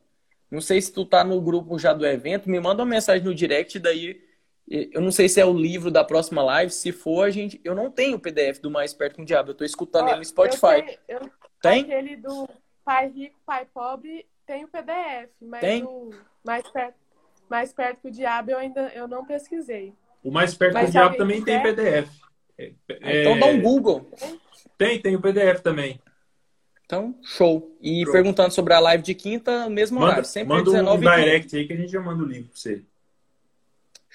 Não 0.49 0.61
sei 0.61 0.81
se 0.81 0.91
tu 0.91 1.05
tá 1.05 1.23
no 1.23 1.41
grupo 1.41 1.79
já 1.79 1.93
do 1.93 2.05
evento, 2.05 2.49
me 2.49 2.59
manda 2.59 2.83
uma 2.83 2.89
mensagem 2.89 3.23
no 3.23 3.33
direct, 3.33 3.79
daí 3.79 4.21
eu 4.67 5.01
não 5.01 5.11
sei 5.11 5.27
se 5.27 5.39
é 5.39 5.45
o 5.45 5.53
livro 5.53 5.89
da 5.89 6.03
próxima 6.03 6.43
live. 6.43 6.71
Se 6.71 6.91
for, 6.91 7.23
a 7.23 7.29
gente. 7.29 7.59
Eu 7.63 7.75
não 7.75 7.89
tenho 7.89 8.17
o 8.17 8.19
PDF 8.19 8.59
do 8.61 8.71
Mais 8.71 8.93
Perto 8.93 9.17
com 9.17 9.21
o 9.21 9.25
Diabo. 9.25 9.51
Eu 9.51 9.55
tô 9.55 9.65
escutando 9.65 10.09
ele 10.09 10.17
no 10.17 10.25
Spotify. 10.25 10.97
Eu 11.07 11.19
eu... 11.19 11.31
Tem? 11.61 11.81
Aquele 11.81 12.15
do 12.15 12.49
Pai 12.83 13.09
Rico, 13.09 13.39
Pai 13.45 13.67
Pobre 13.73 14.25
tem 14.45 14.65
o 14.65 14.67
PDF, 14.67 15.29
mas 15.41 15.61
tem? 15.61 15.83
o 15.83 16.09
Mais 16.43 16.69
Perto, 16.69 16.95
Mais 17.49 17.73
Perto 17.73 17.99
com 18.01 18.07
o 18.07 18.11
Diabo 18.11 18.51
eu 18.51 18.57
ainda 18.57 18.91
eu 18.93 19.07
não 19.07 19.25
pesquisei. 19.25 19.93
O 20.23 20.31
Mais 20.31 20.53
Perto 20.53 20.73
mas 20.73 20.83
com 20.83 20.89
o 20.89 20.91
Diabo 20.91 21.17
também 21.17 21.43
tem 21.43 21.61
PDF. 21.61 22.09
É... 22.57 23.21
Então 23.21 23.39
dá 23.39 23.45
um 23.47 23.61
Google. 23.61 24.11
Tem, 24.77 24.99
tem 24.99 25.15
o 25.15 25.21
PDF 25.21 25.61
também. 25.61 25.99
Então, 26.85 27.15
show. 27.23 27.73
E 27.81 28.01
Pronto. 28.03 28.13
perguntando 28.13 28.53
sobre 28.53 28.73
a 28.73 28.79
live 28.79 29.01
de 29.01 29.15
quinta, 29.15 29.69
mesmo 29.69 29.97
manda, 29.97 30.11
horário. 30.11 30.27
Sempre 30.27 30.49
manda 30.49 30.65
19 30.65 31.07
um 31.07 31.15
direct 31.15 31.55
aí 31.55 31.65
que 31.65 31.73
a 31.73 31.77
gente 31.77 31.91
já 31.91 32.01
manda 32.01 32.21
o 32.21 32.25
link 32.25 32.49
pra 32.49 32.57
você. 32.57 32.83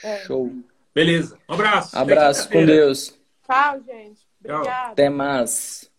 É. 0.05 0.19
Show. 0.25 0.53
Beleza. 0.95 1.39
Um 1.49 1.55
abraço. 1.55 1.97
Abraço. 1.97 2.51
Com 2.51 2.67
Deus. 2.67 3.19
Tchau, 3.47 3.81
gente. 3.81 4.21
Obrigada. 4.41 4.93
Até 4.93 5.09
mais. 5.09 5.91